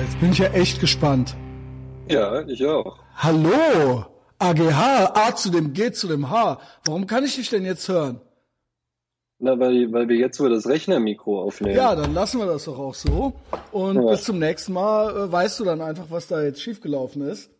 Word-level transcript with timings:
jetzt 0.00 0.20
bin 0.20 0.32
ich 0.32 0.38
ja 0.38 0.46
echt 0.48 0.80
gespannt. 0.80 1.36
Ja, 2.08 2.42
ich 2.46 2.64
auch. 2.66 2.98
Hallo, 3.16 4.06
AGH, 4.38 5.12
A 5.14 5.34
zu 5.36 5.50
dem 5.50 5.72
G 5.72 5.92
zu 5.92 6.08
dem 6.08 6.30
H. 6.30 6.58
Warum 6.84 7.06
kann 7.06 7.24
ich 7.24 7.36
dich 7.36 7.50
denn 7.50 7.64
jetzt 7.64 7.88
hören? 7.88 8.20
Na, 9.38 9.58
weil, 9.58 9.90
weil 9.92 10.08
wir 10.08 10.16
jetzt 10.16 10.38
über 10.38 10.50
das 10.50 10.66
Rechnermikro 10.66 11.42
aufnehmen. 11.42 11.74
Ja, 11.76 11.94
dann 11.94 12.12
lassen 12.12 12.38
wir 12.40 12.46
das 12.46 12.64
doch 12.64 12.78
auch 12.78 12.94
so. 12.94 13.32
Und 13.72 14.02
Ja. 14.02 14.10
bis 14.10 14.24
zum 14.24 14.38
nächsten 14.38 14.72
Mal 14.74 15.16
äh, 15.16 15.32
weißt 15.32 15.60
du 15.60 15.64
dann 15.64 15.80
einfach, 15.80 16.06
was 16.10 16.26
da 16.26 16.42
jetzt 16.42 16.60
schiefgelaufen 16.60 17.22
ist. 17.22 17.50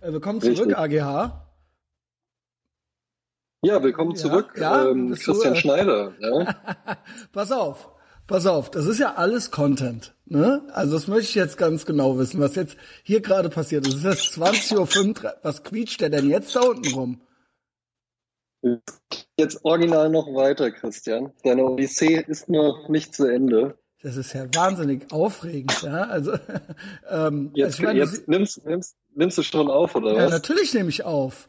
Äh, 0.00 0.12
willkommen 0.12 0.40
zurück, 0.40 0.58
Richtig. 0.58 0.76
AGH. 0.76 1.44
Ja, 3.62 3.82
willkommen 3.82 4.12
Ja, 4.12 4.16
zurück, 4.16 4.52
ja, 4.56 4.88
ähm, 4.90 5.08
bist 5.10 5.26
du, 5.26 5.32
Christian 5.32 5.54
äh, 5.54 5.56
Schneider. 5.56 6.12
Pass 7.32 7.50
auf, 7.50 7.88
pass 8.28 8.46
auf, 8.46 8.70
das 8.70 8.86
ist 8.86 9.00
ja 9.00 9.14
alles 9.16 9.50
Content. 9.50 10.14
Ne? 10.26 10.62
Also 10.72 10.92
das 10.92 11.08
möchte 11.08 11.30
ich 11.30 11.34
jetzt 11.34 11.58
ganz 11.58 11.84
genau 11.84 12.16
wissen, 12.18 12.38
was 12.38 12.54
jetzt 12.54 12.76
hier 13.02 13.20
gerade 13.20 13.48
passiert 13.48 13.88
ist. 13.88 13.94
Es 13.94 14.04
ist 14.04 14.36
jetzt 14.36 14.38
20.05 14.38 15.24
Uhr. 15.24 15.34
Was 15.42 15.64
quietscht 15.64 16.00
der 16.00 16.10
denn 16.10 16.30
jetzt 16.30 16.54
da 16.54 16.60
unten 16.60 16.94
rum? 16.94 17.20
Jetzt 19.36 19.64
original 19.64 20.10
noch 20.10 20.26
weiter, 20.34 20.70
Christian. 20.70 21.32
Deine 21.42 21.64
Odyssee 21.64 22.24
ist 22.26 22.48
noch 22.48 22.88
nicht 22.88 23.14
zu 23.14 23.26
Ende. 23.26 23.78
Das 24.02 24.16
ist 24.16 24.32
ja 24.32 24.46
wahnsinnig 24.54 25.10
aufregend. 25.10 25.82
Ja? 25.82 26.02
Also, 26.02 26.32
ähm, 27.10 27.50
Jetzt, 27.54 27.78
ich 27.78 27.84
meine, 27.84 27.98
jetzt 27.98 28.28
nimmst, 28.28 28.64
nimmst, 28.64 28.96
nimmst 29.14 29.38
du 29.38 29.42
schon 29.42 29.68
auf, 29.70 29.96
oder 29.96 30.14
ja, 30.14 30.24
was? 30.24 30.30
natürlich 30.30 30.74
nehme 30.74 30.88
ich 30.88 31.04
auf. 31.04 31.48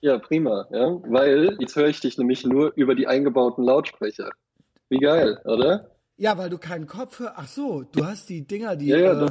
Ja, 0.00 0.18
prima. 0.18 0.66
Ja? 0.72 0.98
Weil 1.04 1.56
jetzt 1.60 1.76
höre 1.76 1.88
ich 1.88 2.00
dich 2.00 2.18
nämlich 2.18 2.44
nur 2.44 2.72
über 2.74 2.94
die 2.94 3.06
eingebauten 3.06 3.62
Lautsprecher. 3.62 4.30
Wie 4.92 4.98
geil, 4.98 5.40
oder? 5.46 5.90
Ja, 6.18 6.36
weil 6.36 6.50
du 6.50 6.58
keinen 6.58 6.86
Kopf 6.86 7.18
hörst. 7.18 7.32
Ach 7.36 7.48
so, 7.48 7.82
du 7.82 8.04
hast 8.04 8.28
die 8.28 8.46
Dinger, 8.46 8.76
die. 8.76 8.88
Ja, 8.88 8.98
ja, 8.98 9.24
äh. 9.24 9.30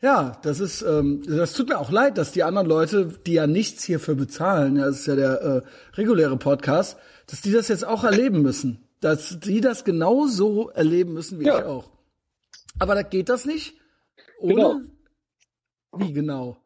Ja, 0.00 0.38
das 0.42 0.58
ist, 0.58 0.80
ähm, 0.80 1.22
das 1.28 1.52
tut 1.52 1.68
mir 1.68 1.78
auch 1.78 1.90
leid, 1.90 2.16
dass 2.16 2.32
die 2.32 2.42
anderen 2.42 2.66
Leute, 2.66 3.08
die 3.26 3.34
ja 3.34 3.46
nichts 3.46 3.84
hierfür 3.84 4.14
bezahlen, 4.14 4.76
ja, 4.76 4.86
das 4.86 5.00
ist 5.00 5.06
ja 5.06 5.14
der 5.16 5.42
äh, 5.42 5.62
reguläre 5.98 6.38
Podcast, 6.38 6.96
dass 7.26 7.42
die 7.42 7.52
das 7.52 7.68
jetzt 7.68 7.84
auch 7.86 8.04
erleben 8.04 8.40
müssen. 8.40 8.88
Dass 9.00 9.38
die 9.38 9.60
das 9.60 9.84
genauso 9.84 10.70
erleben 10.70 11.12
müssen 11.12 11.40
wie 11.40 11.44
Ja. 11.44 11.58
ich 11.58 11.64
auch. 11.66 11.90
Aber 12.78 12.94
da 12.94 13.02
geht 13.02 13.28
das 13.28 13.44
nicht? 13.44 13.74
Ohne? 14.40 14.54
Genau. 14.54 14.80
Wie 15.98 16.12
genau? 16.14 16.56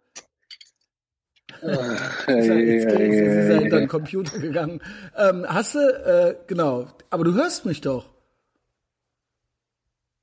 Ah, 1.63 1.97
den 2.27 3.89
Computer 3.89 4.39
gegangen. 4.39 4.81
Ähm, 5.17 5.45
hast 5.49 5.75
du, 5.75 5.79
äh, 5.81 6.37
genau, 6.47 6.87
aber 7.11 7.25
du 7.25 7.35
hörst 7.35 7.67
mich 7.67 7.81
doch. 7.81 8.10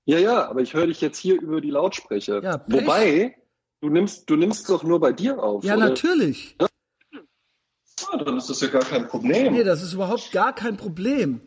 Ja, 0.07 0.47
aber 0.47 0.61
ich 0.61 0.73
höre 0.73 0.87
dich 0.87 1.01
jetzt 1.01 1.17
hier 1.17 1.39
über 1.41 1.59
die 1.59 1.69
Lautsprecher. 1.71 2.41
Ja. 2.41 2.63
Wobei, 2.67 3.35
du 3.81 3.89
nimmst, 3.89 4.29
du 4.29 4.37
nimmst 4.37 4.69
doch 4.69 4.83
nur 4.83 4.99
bei 4.99 5.11
dir 5.11 5.43
auf, 5.43 5.63
Ja, 5.63 5.75
oder? 5.75 5.89
natürlich. 5.89 6.55
Ja, 6.59 8.17
dann 8.23 8.37
ist 8.37 8.49
das 8.49 8.61
ja 8.61 8.67
gar 8.69 8.83
kein 8.83 9.07
Problem. 9.07 9.53
Nee, 9.53 9.63
das 9.63 9.83
ist 9.83 9.93
überhaupt 9.93 10.31
gar 10.31 10.53
kein 10.55 10.77
Problem. 10.77 11.41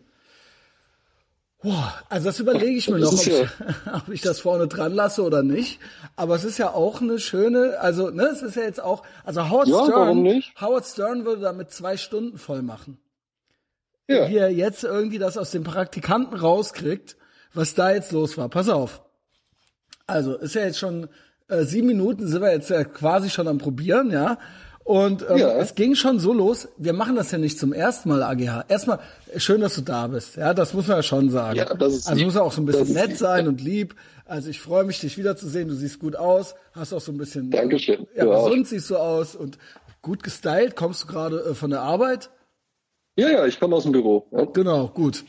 Boah, 1.63 1.93
also 2.09 2.27
das 2.27 2.41
überlege 2.41 2.73
ich 2.77 2.89
mir 2.89 2.99
noch, 2.99 3.13
ob 3.13 3.27
ich, 3.27 3.49
ob 3.93 4.09
ich 4.09 4.21
das 4.23 4.41
vorne 4.41 4.67
dran 4.67 4.93
lasse 4.95 5.23
oder 5.23 5.43
nicht. 5.43 5.79
Aber 6.17 6.35
es 6.35 6.45
ist 6.45 6.59
ja 6.59 6.73
auch 6.73 7.01
eine 7.01 7.19
schöne, 7.19 7.79
also 7.81 8.11
ne, 8.11 8.25
es 8.25 8.43
ist 8.43 8.57
ja 8.57 8.63
jetzt 8.63 8.83
auch, 8.83 9.03
also 9.25 9.49
Howard 9.51 9.69
Ja, 9.69 9.85
Stern? 9.85 10.43
Howard 10.61 10.87
Stern 10.87 11.25
würde 11.25 11.43
damit 11.43 11.71
zwei 11.71 11.97
Stunden 11.97 12.39
voll 12.39 12.63
machen. 12.63 12.99
Ja. 14.09 14.29
Wie 14.29 14.37
er 14.37 14.51
jetzt 14.51 14.85
irgendwie 14.85 15.19
das 15.19 15.37
aus 15.39 15.51
den 15.51 15.63
Praktikanten 15.63 16.37
rauskriegt, 16.37 17.17
was 17.55 17.75
da 17.75 17.93
jetzt 17.93 18.13
los 18.13 18.37
war. 18.39 18.49
Pass 18.49 18.69
auf. 18.69 19.03
Also 20.07 20.37
ist 20.37 20.55
ja 20.55 20.63
jetzt 20.65 20.79
schon 20.79 21.09
äh, 21.49 21.65
sieben 21.65 21.87
Minuten, 21.89 22.27
sind 22.27 22.43
wir 22.43 22.53
jetzt 22.53 22.71
ja 22.71 22.85
quasi 22.85 23.31
schon 23.31 23.49
am 23.49 23.59
Probieren, 23.59 24.11
ja. 24.11 24.39
Und 24.83 25.25
ähm, 25.29 25.37
Ja. 25.39 25.53
es 25.59 25.75
ging 25.77 25.95
schon 25.95 26.19
so 26.19 26.33
los. 26.33 26.67
Wir 26.79 26.93
machen 26.93 27.15
das 27.15 27.31
ja 27.31 27.39
nicht 27.39 27.59
zum 27.59 27.73
ersten 27.73 28.09
Mal, 28.09 28.23
AGH. 28.23 28.65
Erstmal 28.69 28.99
schön, 29.37 29.61
dass 29.61 29.75
du 29.77 29.83
da 29.83 30.09
bist. 30.09 30.37
Ja, 30.37 30.53
das 30.55 30.75
muss 30.75 30.89
man 30.89 30.97
ja 30.97 31.03
schon 31.03 31.31
sagen. 31.31 31.57
Ja, 31.59 31.67
das 31.75 31.95
ist 31.95 32.07
also 32.09 32.17
lieb. 32.19 32.27
muss 32.27 32.37
auch 32.37 32.51
so 32.53 32.61
ein 32.63 32.67
bisschen 32.67 32.93
nett 32.95 33.09
lieb. 33.11 33.17
sein 33.19 33.47
und 33.47 33.61
lieb. 33.61 33.95
Also 34.25 34.49
ich 34.49 34.61
freue 34.61 34.85
mich, 34.85 34.99
dich 35.01 35.17
wiederzusehen. 35.19 35.69
Du 35.69 35.75
siehst 35.75 36.01
gut 36.01 36.17
aus, 36.17 36.55
hast 36.73 36.93
auch 36.93 37.01
so 37.01 37.13
ein 37.13 37.19
bisschen. 37.19 37.51
Dankeschön. 37.51 38.07
Ja, 38.17 38.25
Du 38.25 38.33
auch. 38.33 38.45
gesund 38.47 38.67
siehst 38.69 38.91
du 38.91 38.97
aus 38.97 39.37
und 39.37 39.59
gut 40.03 40.23
gestylt. 40.25 40.75
Kommst 40.77 41.03
du 41.05 41.07
gerade 41.09 41.41
äh, 41.51 41.55
von 41.55 41.71
der 41.71 41.83
Arbeit? 41.83 42.31
Ja, 43.17 43.29
ja, 43.29 43.47
ich 43.47 43.61
komme 43.61 43.77
aus 43.77 43.83
dem 43.85 43.93
Büro. 43.93 44.27
Ja. 44.33 44.45
Genau, 44.47 44.89
gut. 44.89 45.25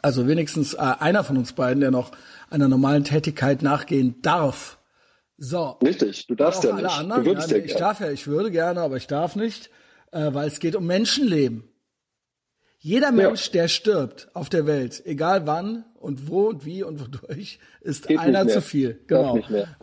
Also 0.00 0.26
wenigstens 0.26 0.74
äh, 0.74 0.78
einer 0.78 1.24
von 1.24 1.36
uns 1.36 1.52
beiden, 1.52 1.80
der 1.80 1.90
noch 1.90 2.12
einer 2.50 2.68
normalen 2.68 3.04
Tätigkeit 3.04 3.62
nachgehen 3.62 4.22
darf. 4.22 4.78
So. 5.36 5.76
Richtig, 5.82 6.26
du 6.26 6.34
darfst 6.34 6.64
ja 6.64 6.70
alle 6.70 6.84
nicht. 6.84 6.98
anderen. 6.98 7.24
du 7.24 7.30
würdest 7.30 7.50
ja, 7.50 7.58
ja, 7.58 7.64
ich 7.64 7.74
darf 7.74 8.00
ja, 8.00 8.10
ich 8.10 8.26
würde 8.26 8.50
gerne, 8.50 8.80
aber 8.80 8.96
ich 8.96 9.06
darf 9.06 9.36
nicht, 9.36 9.70
äh, 10.12 10.32
weil 10.32 10.46
es 10.46 10.60
geht 10.60 10.76
um 10.76 10.86
Menschenleben. 10.86 11.64
Jeder 12.84 13.12
Mensch, 13.12 13.52
der 13.52 13.68
stirbt 13.68 14.28
auf 14.34 14.48
der 14.48 14.66
Welt, 14.66 15.02
egal 15.06 15.46
wann 15.46 15.84
und 16.00 16.28
wo 16.28 16.48
und 16.48 16.64
wie 16.64 16.82
und 16.82 17.00
wodurch, 17.00 17.60
ist 17.80 18.08
Geht 18.08 18.18
einer 18.18 18.48
zu 18.48 18.60
viel. 18.60 19.00
Genau. 19.06 19.38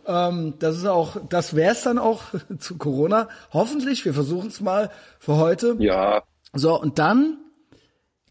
Ähm, 0.06 0.54
das 0.58 0.76
ist 0.76 0.84
auch, 0.84 1.16
das 1.30 1.56
wär's 1.56 1.82
dann 1.82 1.98
auch 1.98 2.24
zu 2.58 2.76
Corona. 2.76 3.30
Hoffentlich, 3.54 4.04
wir 4.04 4.12
versuchen 4.12 4.48
es 4.48 4.60
mal 4.60 4.90
für 5.18 5.36
heute. 5.36 5.76
Ja, 5.78 6.24
So, 6.52 6.78
und 6.78 6.98
dann, 6.98 7.38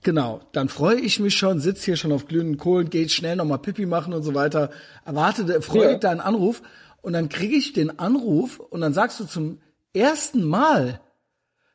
genau, 0.04 0.42
dann 0.52 0.70
freue 0.70 1.00
ich 1.00 1.20
mich 1.20 1.36
schon, 1.38 1.60
sitz 1.60 1.84
hier 1.84 1.96
schon 1.96 2.12
auf 2.12 2.28
glühenden 2.28 2.58
Kohlen, 2.58 2.90
geht 2.90 3.12
schnell 3.12 3.36
nochmal 3.36 3.60
Pipi 3.60 3.86
machen 3.86 4.14
und 4.14 4.24
so 4.24 4.34
weiter, 4.36 4.70
erwarte 5.06 5.62
freudig 5.62 5.92
Ja. 5.92 5.98
deinen 5.98 6.20
Anruf 6.22 6.62
und 7.02 7.14
dann 7.14 7.30
kriege 7.30 7.56
ich 7.56 7.74
den 7.74 8.00
Anruf 8.00 8.60
und 8.60 8.82
dann 8.82 8.94
sagst 8.94 9.20
du 9.20 9.26
zum 9.26 9.62
ersten 9.94 10.44
Mal, 10.44 11.00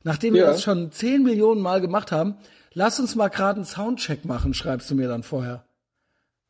nachdem 0.03 0.35
wir 0.35 0.43
Ja. 0.43 0.47
das 0.49 0.63
schon 0.63 0.93
zehn 0.93 1.23
Millionen 1.23 1.61
Mal 1.61 1.81
gemacht 1.81 2.13
haben, 2.13 2.37
lass 2.73 3.01
uns 3.01 3.15
mal 3.15 3.29
gerade 3.29 3.57
einen 3.57 3.65
Soundcheck 3.65 4.25
machen, 4.25 4.55
schreibst 4.55 4.91
du 4.91 4.95
mir 4.95 5.09
dann 5.09 5.23
vorher. 5.23 5.65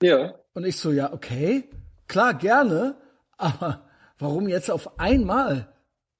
ja. 0.03 0.35
Und 0.56 0.65
ich 0.65 0.77
so, 0.77 0.93
ja, 0.93 1.12
okay, 1.12 1.65
klar, 2.06 2.33
gerne, 2.35 2.95
aber 3.37 3.89
warum 4.21 4.49
jetzt 4.49 4.71
auf 4.71 5.01
einmal? 5.01 5.67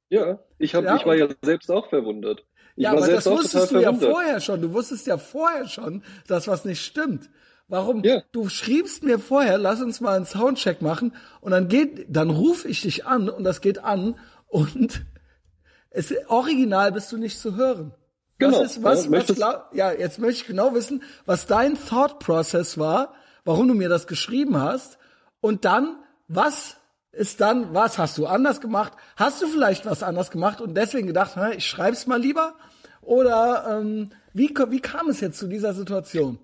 Ja, 0.09 0.41
ich, 0.59 0.75
hab, 0.75 0.85
Ja, 0.85 0.97
ich 0.97 1.07
war 1.07 1.15
ja 1.15 1.29
selbst 1.43 1.71
auch 1.71 1.89
verwundert. 1.89 2.45
Ich 2.77 2.85
ja, 2.85 2.93
aber 2.93 3.07
das 3.07 3.27
wusstest 3.27 3.71
du 3.71 3.81
ja 3.81 3.93
vorher 3.93 4.41
schon. 4.41 4.61
Du 4.61 4.73
wusstest 4.73 5.07
ja 5.07 5.19
vorher 5.19 5.69
schon, 5.69 6.03
dass 6.27 6.49
was 6.49 6.65
nicht 6.65 6.85
stimmt. 6.85 7.31
Warum? 7.69 8.03
Ja. 8.05 8.23
Du 8.33 8.49
schriebst 8.49 9.05
mir 9.05 9.19
vorher, 9.19 9.59
lass 9.59 9.81
uns 9.81 10.01
mal 10.01 10.17
einen 10.17 10.27
Soundcheck 10.27 10.83
machen 10.83 11.15
und 11.41 11.53
dann 11.53 11.69
geht, 11.69 12.07
dann 12.09 12.31
rufe 12.31 12.69
ich 12.69 12.83
dich 12.83 13.07
an 13.07 13.29
und 13.29 13.45
das 13.45 13.61
geht 13.61 13.79
an 13.79 14.17
und 14.47 15.07
es 15.91 16.12
original 16.29 16.93
bist 16.93 17.11
du 17.12 17.17
nicht 17.17 17.39
zu 17.39 17.57
hören. 17.57 17.95
Genau. 18.39 18.61
Was 18.61 18.77
ist, 18.77 18.83
was, 18.83 19.05
Ja, 19.06 19.12
was 19.12 19.27
glaub, 19.35 19.71
ja, 19.73 19.93
jetzt 19.93 20.19
möchte 20.19 20.43
ich 20.43 20.47
genau 20.47 20.75
wissen, 20.75 21.03
was 21.25 21.47
dein 21.47 21.79
Thought 21.79 22.19
Process 22.19 22.79
war, 22.79 23.15
warum 23.45 23.69
du 23.69 23.75
mir 23.75 23.89
das 23.89 24.06
geschrieben 24.06 24.61
hast 24.61 24.99
und 25.41 25.65
dann, 25.65 25.97
was 26.27 26.77
ist 27.17 27.41
dann, 27.41 27.75
was 27.75 27.99
hast 27.99 28.19
du 28.19 28.27
anders 28.27 28.61
gemacht? 28.61 28.93
Hast 29.17 29.43
du 29.43 29.47
vielleicht 29.47 29.87
was 29.87 30.03
anders 30.03 30.31
gemacht 30.31 30.61
und 30.61 30.77
deswegen 30.77 31.07
gedacht, 31.07 31.33
na, 31.37 31.53
ich 31.53 31.67
schreib's 31.67 32.07
mal 32.07 32.21
lieber? 32.21 32.55
Oder 33.03 33.81
ähm, 33.81 34.11
wie, 34.33 34.49
wie 34.69 34.81
kam 34.81 35.09
es 35.09 35.21
jetzt 35.21 35.39
zu 35.39 35.47
dieser 35.47 35.75
Situation? 35.75 36.39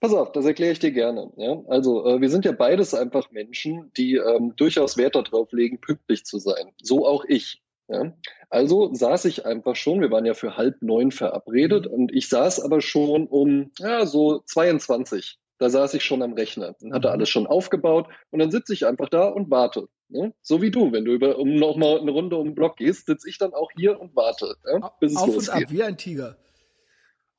Pass 0.00 0.12
auf, 0.12 0.32
das 0.32 0.44
erkläre 0.44 0.72
ich 0.72 0.78
dir 0.78 0.92
gerne. 0.92 1.30
Ja? 1.36 1.62
Also, 1.68 2.06
äh, 2.06 2.20
wir 2.20 2.28
sind 2.28 2.44
ja 2.44 2.52
beides 2.52 2.94
einfach 2.94 3.30
Menschen, 3.30 3.90
die 3.96 4.16
ähm, 4.16 4.54
durchaus 4.56 4.96
Wert 4.96 5.14
darauf 5.14 5.52
legen, 5.52 5.80
pünktlich 5.80 6.24
zu 6.24 6.38
sein. 6.38 6.72
So 6.82 7.06
auch 7.06 7.24
ich. 7.26 7.62
Ja? 7.88 8.12
Also 8.50 8.92
saß 8.92 9.24
ich 9.26 9.46
einfach 9.46 9.76
schon, 9.76 10.00
wir 10.00 10.10
waren 10.10 10.26
ja 10.26 10.34
für 10.34 10.56
halb 10.56 10.82
neun 10.82 11.10
verabredet 11.10 11.86
und 11.86 12.12
ich 12.12 12.28
saß 12.28 12.60
aber 12.60 12.80
schon 12.80 13.26
um 13.26 13.70
ja, 13.78 14.06
so 14.06 14.40
22. 14.44 15.38
Da 15.58 15.70
saß 15.70 15.94
ich 15.94 16.04
schon 16.04 16.22
am 16.22 16.32
Rechner 16.34 16.74
und 16.80 16.92
hatte 16.92 17.10
alles 17.10 17.28
schon 17.28 17.46
aufgebaut 17.46 18.08
und 18.30 18.40
dann 18.40 18.50
sitze 18.50 18.72
ich 18.72 18.86
einfach 18.86 19.08
da 19.08 19.28
und 19.28 19.50
warte. 19.50 19.88
Ne? 20.08 20.32
So 20.42 20.62
wie 20.62 20.70
du, 20.70 20.92
wenn 20.92 21.04
du 21.04 21.12
über, 21.12 21.38
um 21.38 21.56
nochmal 21.56 22.00
eine 22.00 22.10
Runde 22.10 22.36
um 22.36 22.48
den 22.48 22.54
Block 22.54 22.76
gehst, 22.76 23.06
sitze 23.06 23.28
ich 23.28 23.38
dann 23.38 23.54
auch 23.54 23.70
hier 23.76 24.00
und 24.00 24.14
warte, 24.14 24.56
ja? 24.70 24.92
bis 25.00 25.12
es 25.12 25.18
Auf 25.18 25.28
und 25.28 25.34
losgeht. 25.34 25.64
ab, 25.64 25.70
wie 25.70 25.82
ein 25.82 25.96
Tiger. 25.96 26.36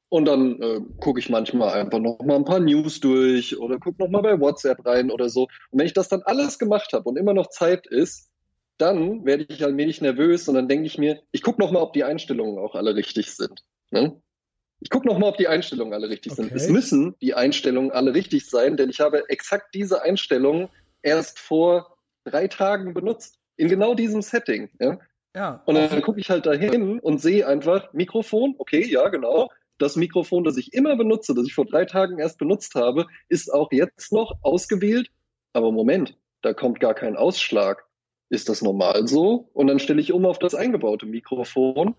Und 0.10 0.26
dann 0.26 0.62
äh, 0.62 0.82
gucke 1.00 1.20
ich 1.20 1.30
manchmal 1.30 1.74
einfach 1.74 2.00
noch 2.00 2.20
mal 2.20 2.36
ein 2.36 2.46
paar 2.46 2.60
News 2.60 3.00
durch 3.00 3.58
oder 3.58 3.80
gucke 3.80 4.04
noch 4.04 4.10
mal 4.10 4.22
bei 4.22 4.40
WhatsApp 4.40 4.86
rein 4.86 5.12
oder 5.12 5.30
so. 5.30 5.44
Und 5.72 5.80
wenn 5.80 5.86
ich 5.86 5.94
das 5.94 6.10
dann 6.10 6.22
alles 6.24 6.60
gemacht 6.60 6.94
habe 6.94 7.10
und 7.10 7.18
immer 7.18 7.34
noch 7.34 7.50
Zeit 7.50 7.88
ist, 7.88 8.30
dann 8.78 9.26
werde 9.26 9.46
ich 9.48 9.64
allmählich 9.64 10.02
nervös 10.02 10.48
und 10.48 10.56
dann 10.56 10.68
denke 10.68 10.86
ich 10.86 10.98
mir, 10.98 11.22
ich 11.32 11.42
gucke 11.42 11.62
noch 11.62 11.72
mal, 11.72 11.82
ob 11.82 11.94
die 11.94 12.04
Einstellungen 12.04 12.60
auch 12.60 12.76
alle 12.76 12.96
richtig 12.96 13.32
sind. 13.32 13.64
Ne? 13.92 14.22
Ich 14.82 14.90
gucke 14.90 15.08
noch 15.08 15.18
mal, 15.18 15.30
ob 15.30 15.38
die 15.38 15.48
Einstellungen 15.48 15.94
alle 15.94 16.10
richtig 16.10 16.34
sind. 16.34 16.46
Okay. 16.46 16.56
Es 16.56 16.70
müssen 16.70 17.16
die 17.22 17.34
Einstellungen 17.34 17.92
alle 17.92 18.14
richtig 18.14 18.50
sein, 18.50 18.78
denn 18.78 18.90
ich 18.90 19.00
habe 19.00 19.30
exakt 19.30 19.74
diese 19.74 20.02
Einstellungen 20.02 20.70
erst 21.02 21.40
vor 21.40 21.95
drei 22.26 22.48
Tagen 22.48 22.94
benutzt. 22.94 23.40
In 23.58 23.70
genau 23.70 23.94
diesem 23.94 24.22
Setting. 24.22 24.70
Ja? 24.80 25.00
Ja. 25.36 25.62
Und 25.66 25.76
dann 25.76 26.02
gucke 26.02 26.20
ich 26.20 26.30
halt 26.30 26.46
dahin 26.46 27.00
und 27.00 27.22
sehe 27.22 27.48
einfach 27.48 27.94
Mikrofon, 27.94 28.56
okay, 28.58 28.86
ja, 28.86 29.08
genau. 29.10 29.50
Das 29.78 29.96
Mikrofon, 29.96 30.44
das 30.44 30.58
ich 30.58 30.74
immer 30.74 30.96
benutze, 30.96 31.34
das 31.34 31.46
ich 31.46 31.54
vor 31.54 31.66
drei 31.66 31.86
Tagen 31.86 32.20
erst 32.20 32.38
benutzt 32.38 32.76
habe, 32.76 33.08
ist 33.28 33.54
auch 33.54 33.72
jetzt 33.72 34.14
noch 34.14 34.34
ausgewählt. 34.42 35.10
Aber 35.54 35.72
Moment, 35.72 36.18
da 36.42 36.54
kommt 36.54 36.80
gar 36.80 36.94
kein 36.94 37.16
Ausschlag. 37.16 37.86
Ist 38.30 38.50
das 38.50 38.62
normal 38.62 39.08
so? 39.08 39.50
Und 39.54 39.68
dann 39.68 39.80
stelle 39.80 40.02
ich 40.02 40.12
um 40.12 40.26
auf 40.26 40.40
das 40.40 40.56
eingebaute 40.56 41.06
Mikrofon 41.06 41.96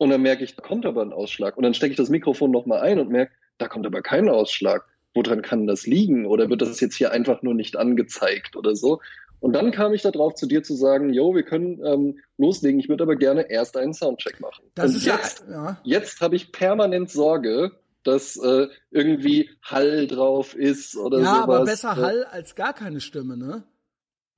und 0.00 0.10
dann 0.10 0.22
merke 0.22 0.44
ich, 0.44 0.56
da 0.56 0.62
kommt 0.62 0.86
aber 0.86 1.02
ein 1.02 1.12
Ausschlag. 1.12 1.56
Und 1.56 1.62
dann 1.62 1.74
stecke 1.74 1.90
ich 1.90 1.96
das 1.96 2.08
Mikrofon 2.08 2.50
nochmal 2.50 2.80
ein 2.80 2.98
und 2.98 3.10
merke, 3.10 3.32
da 3.58 3.68
kommt 3.68 3.86
aber 3.86 4.00
kein 4.00 4.28
Ausschlag. 4.28 4.86
Woran 5.12 5.42
kann 5.42 5.66
das 5.66 5.86
liegen? 5.86 6.24
Oder 6.24 6.48
wird 6.48 6.62
das 6.62 6.80
jetzt 6.80 6.94
hier 6.94 7.12
einfach 7.12 7.42
nur 7.42 7.54
nicht 7.54 7.76
angezeigt 7.76 8.56
oder 8.56 8.76
so? 8.76 9.00
Und 9.40 9.54
dann 9.54 9.72
kam 9.72 9.94
ich 9.94 10.02
darauf, 10.02 10.34
zu 10.34 10.46
dir 10.46 10.62
zu 10.62 10.74
sagen, 10.74 11.12
yo, 11.12 11.34
wir 11.34 11.42
können 11.42 11.80
ähm, 11.84 12.18
loslegen. 12.36 12.78
Ich 12.78 12.88
würde 12.88 13.04
aber 13.04 13.16
gerne 13.16 13.50
erst 13.50 13.76
einen 13.76 13.94
Soundcheck 13.94 14.38
machen. 14.40 14.64
Das 14.74 14.90
und 14.90 14.96
ist 14.98 15.06
jetzt, 15.06 15.44
ja, 15.48 15.52
ja. 15.52 15.80
jetzt 15.82 16.20
habe 16.20 16.36
ich 16.36 16.52
permanent 16.52 17.10
Sorge, 17.10 17.72
dass 18.04 18.36
äh, 18.36 18.68
irgendwie 18.90 19.50
Hall 19.62 20.06
drauf 20.06 20.54
ist 20.54 20.96
oder 20.96 21.18
ja, 21.18 21.24
sowas. 21.24 21.36
Ja, 21.36 21.42
aber 21.42 21.64
besser 21.64 21.96
Hall 21.96 22.24
als 22.24 22.54
gar 22.54 22.74
keine 22.74 23.00
Stimme, 23.00 23.36
ne? 23.36 23.64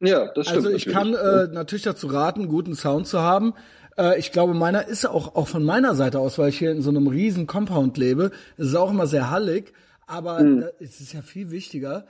Ja, 0.00 0.32
das 0.32 0.46
stimmt. 0.46 0.66
Also 0.66 0.76
ich 0.76 0.86
natürlich. 0.86 1.14
kann 1.14 1.48
äh, 1.48 1.52
natürlich 1.52 1.84
dazu 1.84 2.06
raten, 2.08 2.48
guten 2.48 2.74
Sound 2.74 3.06
zu 3.06 3.20
haben. 3.20 3.54
Äh, 3.96 4.18
ich 4.18 4.32
glaube, 4.32 4.54
meiner 4.54 4.86
ist 4.86 5.06
auch, 5.06 5.34
auch 5.34 5.48
von 5.48 5.64
meiner 5.64 5.94
Seite 5.94 6.18
aus, 6.18 6.38
weil 6.38 6.48
ich 6.48 6.58
hier 6.58 6.72
in 6.72 6.82
so 6.82 6.90
einem 6.90 7.06
riesen 7.06 7.46
Compound 7.46 7.96
lebe, 7.98 8.30
es 8.56 8.68
ist 8.68 8.74
auch 8.74 8.90
immer 8.90 9.06
sehr 9.06 9.30
hallig, 9.30 9.72
aber 10.06 10.38
Hm. 10.38 10.60
da, 10.62 10.68
es 10.80 11.00
ist 11.00 11.12
ja 11.12 11.22
viel 11.22 11.50
wichtiger, 11.50 12.06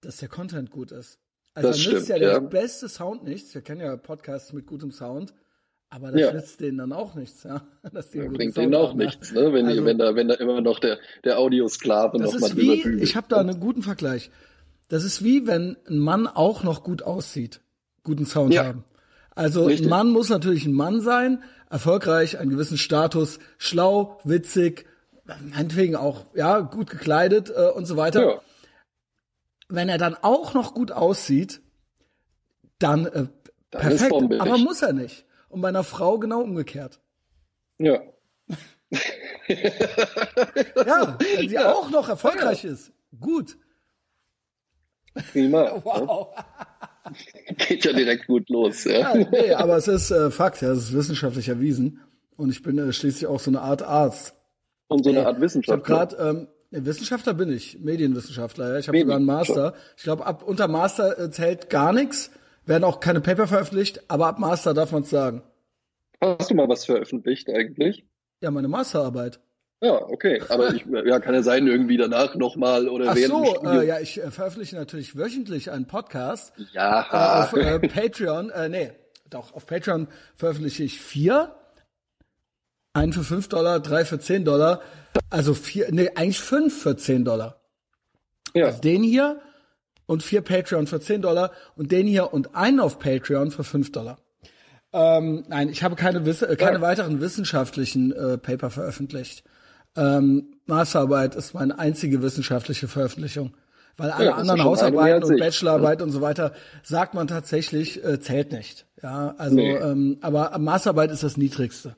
dass 0.00 0.18
der 0.18 0.28
Content 0.28 0.70
gut 0.70 0.92
ist. 0.92 1.18
Also 1.56 1.68
Das 1.68 1.76
da 1.84 1.90
nützt 1.90 2.04
stimmt, 2.04 2.08
ja 2.08 2.18
der 2.18 2.32
ja. 2.34 2.38
beste 2.40 2.88
Sound 2.88 3.24
nichts. 3.24 3.54
Wir 3.54 3.62
kennen 3.62 3.80
ja 3.80 3.96
Podcasts 3.96 4.52
mit 4.52 4.66
gutem 4.66 4.90
Sound, 4.92 5.32
aber 5.88 6.12
das 6.12 6.20
Ja. 6.20 6.32
nützt 6.34 6.60
denen 6.60 6.78
dann 6.78 6.92
auch 6.92 7.14
nichts, 7.14 7.42
ja. 7.44 7.66
Einen 7.82 7.92
guten 8.02 8.32
Bringt 8.34 8.54
Sound 8.54 8.66
ihnen 8.66 8.74
auch 8.74 8.90
haben, 8.90 9.00
ja. 9.00 9.06
nichts, 9.06 9.32
ne? 9.32 9.52
wenn, 9.52 9.66
Also- 9.66 9.80
die, 9.80 9.84
wenn, 9.86 9.98
da, 9.98 10.14
wenn 10.14 10.28
da 10.28 10.34
immer 10.34 10.60
noch 10.60 10.78
der, 10.80 10.98
der 11.24 11.38
Audiosklave 11.38 12.18
Das 12.18 12.32
noch 12.34 12.40
mal 12.40 12.46
ist 12.48 12.56
drüber 12.56 12.74
bügelt. 12.74 13.02
ich 13.02 13.16
habe 13.16 13.26
da 13.30 13.38
einen 13.38 13.58
guten 13.58 13.82
Vergleich. 13.82 14.30
Das 14.88 15.02
ist 15.02 15.24
wie, 15.24 15.46
wenn 15.46 15.76
ein 15.88 15.98
Mann 15.98 16.26
auch 16.26 16.62
noch 16.62 16.84
gut 16.84 17.02
aussieht, 17.02 17.60
guten 18.04 18.26
Sound 18.26 18.52
Ja. 18.54 18.66
haben. 18.66 18.84
Also 19.34 19.64
Richtig. 19.64 19.86
ein 19.86 19.90
Mann 19.90 20.10
muss 20.10 20.28
natürlich 20.28 20.66
ein 20.66 20.72
Mann 20.74 21.00
sein, 21.00 21.42
erfolgreich, 21.70 22.38
einen 22.38 22.50
gewissen 22.50 22.78
Status, 22.78 23.38
schlau, 23.58 24.18
witzig, 24.24 24.86
meinetwegen 25.50 25.96
auch 25.96 26.26
ja 26.34 26.60
gut 26.60 26.88
gekleidet 26.90 27.50
äh, 27.54 27.70
und 27.70 27.86
so 27.86 27.96
weiter. 27.96 28.22
Ja, 28.22 28.40
Wenn 29.68 29.88
er 29.88 29.98
dann 29.98 30.14
auch 30.14 30.54
noch 30.54 30.74
gut 30.74 30.92
aussieht, 30.92 31.60
dann, 32.78 33.06
äh, 33.06 33.26
Dann 33.70 33.80
perfekt. 33.82 34.12
Aber 34.40 34.58
muss 34.58 34.82
er 34.82 34.92
nicht. 34.92 35.24
Und 35.48 35.60
bei 35.60 35.68
einer 35.68 35.84
Frau 35.84 36.18
genau 36.18 36.40
umgekehrt. 36.42 37.00
ja. 37.78 38.00
Ja, 39.48 41.18
wenn 41.18 41.48
sie 41.48 41.54
Ja. 41.54 41.72
auch 41.72 41.90
noch 41.90 42.08
erfolgreich 42.08 42.64
ist. 42.64 42.92
Gut. 43.20 43.56
Prima. 45.32 45.80
Wow. 45.84 46.28
Geht 47.68 47.84
ja 47.84 47.92
direkt 47.92 48.26
gut 48.26 48.48
los. 48.48 48.82
Ja. 48.84 49.14
Ja, 49.16 49.28
nee, 49.30 49.52
aber 49.52 49.76
es 49.76 49.86
ist 49.86 50.10
äh, 50.10 50.30
Fakt, 50.32 50.60
ja, 50.62 50.72
es 50.72 50.78
ist 50.84 50.92
wissenschaftlich 50.92 51.48
erwiesen. 51.48 52.00
Und 52.36 52.50
ich 52.50 52.62
bin 52.62 52.76
äh, 52.78 52.92
schließlich 52.92 53.26
auch 53.28 53.38
so 53.38 53.50
eine 53.50 53.60
Art 53.60 53.82
Arzt. 53.82 54.34
Und 54.88 55.04
so 55.04 55.10
eine 55.10 55.24
Art 55.26 55.36
Ich 55.36 55.42
Wissenschaft. 55.42 55.72
habe 55.78 55.82
gerade, 55.82 56.16
ähm, 56.16 56.48
Wissenschaftler 56.84 57.34
bin 57.34 57.52
ich, 57.52 57.78
Medienwissenschaftler. 57.78 58.72
Ja. 58.72 58.78
Ich 58.78 58.88
habe 58.88 58.98
sogar 58.98 59.16
einen 59.16 59.24
Master. 59.24 59.74
Ich 59.96 60.02
glaube, 60.02 60.26
ab 60.26 60.42
unter 60.42 60.68
Master 60.68 61.18
äh, 61.18 61.30
zählt 61.30 61.70
gar 61.70 61.92
nichts, 61.92 62.30
werden 62.66 62.84
auch 62.84 63.00
keine 63.00 63.20
Paper 63.20 63.46
veröffentlicht, 63.46 64.02
aber 64.08 64.26
ab 64.26 64.38
Master 64.38 64.74
darf 64.74 64.92
man 64.92 65.02
es 65.02 65.10
sagen. 65.10 65.42
Hast 66.20 66.50
du 66.50 66.54
mal 66.54 66.68
was 66.68 66.84
veröffentlicht 66.84 67.48
eigentlich? 67.48 68.04
Ja, 68.42 68.50
meine 68.50 68.68
Masterarbeit. 68.68 69.40
Ja, 69.82 70.02
okay. 70.08 70.42
Aber 70.48 70.74
ich, 70.74 70.84
ja, 71.04 71.20
kann 71.20 71.34
ja 71.34 71.42
sein, 71.42 71.66
irgendwie 71.66 71.96
danach 71.96 72.34
nochmal 72.34 72.88
oder 72.88 73.10
Ach 73.10 73.16
während 73.16 73.46
so, 73.46 73.64
äh, 73.64 73.86
ja, 73.86 74.00
ich 74.00 74.22
äh, 74.22 74.30
veröffentliche 74.30 74.76
natürlich 74.76 75.16
wöchentlich 75.16 75.70
einen 75.70 75.86
Podcast. 75.86 76.52
Ja. 76.72 77.06
Äh, 77.10 77.44
auf 77.44 77.52
äh, 77.54 77.78
Patreon, 77.88 78.50
äh, 78.50 78.68
nee, 78.68 78.92
doch, 79.28 79.54
auf 79.54 79.66
Patreon 79.66 80.08
veröffentliche 80.34 80.84
ich 80.84 81.00
vier. 81.00 81.54
Einen 82.94 83.12
für 83.12 83.24
5 83.24 83.48
Dollar, 83.48 83.80
drei 83.80 84.06
für 84.06 84.18
10 84.18 84.46
Dollar. 84.46 84.80
Also 85.30 85.54
vier, 85.54 85.86
nee, 85.90 86.10
eigentlich 86.14 86.40
fünf 86.40 86.82
für 86.82 86.96
10 86.96 87.24
Dollar. 87.24 87.60
ja. 88.54 88.66
Also 88.66 88.80
den 88.80 89.02
hier 89.02 89.40
und 90.06 90.22
vier 90.22 90.40
Patreon 90.42 90.86
für 90.86 91.00
10 91.00 91.22
Dollar 91.22 91.50
und 91.76 91.90
den 91.92 92.06
hier 92.06 92.32
und 92.32 92.54
einen 92.54 92.80
auf 92.80 92.98
Patreon 92.98 93.50
für 93.50 93.64
5 93.64 93.92
Dollar. 93.92 94.18
Ähm, 94.92 95.44
nein, 95.48 95.68
ich 95.68 95.82
habe 95.82 95.96
keine, 95.96 96.24
Wiss 96.24 96.42
äh, 96.42 96.56
keine 96.56 96.76
Ja. 96.76 96.80
weiteren 96.80 97.20
wissenschaftlichen 97.20 98.12
äh, 98.12 98.38
Paper 98.38 98.70
veröffentlicht. 98.70 99.42
Ähm, 99.96 100.54
Masterarbeit 100.66 101.34
ist 101.34 101.54
meine 101.54 101.78
einzige 101.78 102.22
wissenschaftliche 102.22 102.86
Veröffentlichung. 102.88 103.54
Weil 103.98 104.10
alle 104.10 104.26
Ja, 104.26 104.34
anderen 104.34 104.62
Hausarbeiten 104.62 105.24
und 105.24 105.34
ich. 105.34 105.40
Bachelorarbeit 105.40 106.02
und 106.02 106.10
so 106.10 106.20
weiter, 106.20 106.52
sagt 106.82 107.14
man 107.14 107.26
tatsächlich, 107.28 108.04
äh, 108.04 108.20
zählt 108.20 108.52
nicht. 108.52 108.86
Ja, 109.02 109.34
also, 109.38 109.56
Nee. 109.56 109.74
ähm, 109.74 110.18
aber 110.20 110.56
Masterarbeit 110.58 111.10
ist 111.10 111.22
das 111.22 111.36
niedrigste. 111.38 111.96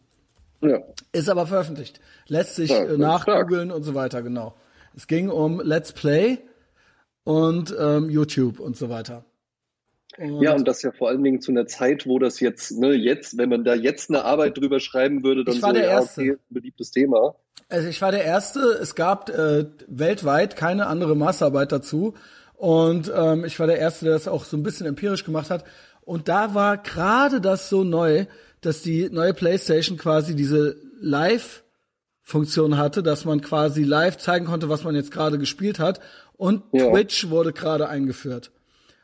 Ja. 0.61 0.81
Ist 1.13 1.29
aber 1.29 1.47
veröffentlicht. 1.47 2.01
Lässt 2.27 2.57
sich 2.57 2.71
Ja, 2.71 2.85
äh, 2.85 2.99
nachgoogeln 2.99 3.71
und 3.71 3.83
so 3.83 3.95
weiter, 3.95 4.23
genau. 4.23 4.55
Es 4.97 5.07
ging 5.07 5.31
um 5.31 5.61
Let's 5.61 5.93
Play 5.93 6.39
und 7.25 7.75
ähm, 7.79 8.11
YouTube 8.11 8.59
und 8.59 8.77
so 8.77 8.89
weiter. 8.89 9.25
Und 10.17 10.43
Ja, 10.43 10.55
und 10.55 10.67
das 10.67 10.83
ja 10.83 10.91
vor 10.91 11.09
allen 11.09 11.23
Dingen 11.23 11.41
zu 11.41 11.53
einer 11.53 11.67
Zeit, 11.67 12.07
wo 12.07 12.19
das 12.19 12.41
jetzt, 12.41 12.73
ne, 12.79 12.93
jetzt, 12.95 13.39
wenn 13.39 13.49
man 13.49 13.65
da 13.65 13.75
jetzt 13.75 14.11
eine 14.11 14.25
Arbeit 14.25 14.59
drüber 14.59 14.81
schreiben 14.81 15.23
würde, 15.23 15.45
dann 15.45 15.63
war 15.63 15.75
so, 15.75 15.81
ja, 15.81 16.01
okay, 16.01 16.39
beliebtes 16.49 16.91
Thema. 16.91 17.37
also 17.69 17.89
ich 17.89 18.03
war 18.03 18.11
der 18.11 18.25
Erste. 18.25 18.61
Es 18.81 18.95
gab 18.95 19.31
äh, 19.31 19.67
weltweit 19.87 20.57
keine 20.57 20.87
andere 20.87 21.15
Masterarbeit 21.15 21.71
dazu. 21.71 22.15
Und 22.55 23.13
ähm, 23.15 23.45
ich 23.45 23.61
war 23.61 23.69
der 23.69 23.79
Erste, 23.79 24.07
der 24.07 24.15
das 24.15 24.27
auch 24.27 24.45
so 24.45 24.57
ein 24.57 24.65
bisschen 24.65 24.87
empirisch 24.87 25.25
gemacht 25.25 25.51
hat. 25.51 25.65
Und 26.01 26.29
da 26.29 26.55
war 26.55 26.79
gerade 26.79 27.41
das 27.41 27.69
so 27.69 27.85
neu, 27.85 28.27
dass 28.61 28.83
die 28.83 29.09
neue 29.11 29.35
PlayStation 29.35 29.97
quasi 29.99 30.35
diese 30.35 30.77
Live-Funktion 31.01 32.77
hatte, 32.77 33.03
dass 33.03 33.25
man 33.25 33.41
quasi 33.41 33.83
live 33.85 34.19
zeigen 34.19 34.47
konnte, 34.47 34.69
was 34.69 34.85
man 34.85 34.95
jetzt 34.95 35.11
gerade 35.11 35.39
gespielt 35.39 35.79
hat. 35.79 36.01
Und 36.37 36.63
Ja. 36.73 36.91
Twitch 36.91 37.31
wurde 37.31 37.53
gerade 37.53 37.89
eingeführt. 37.89 38.51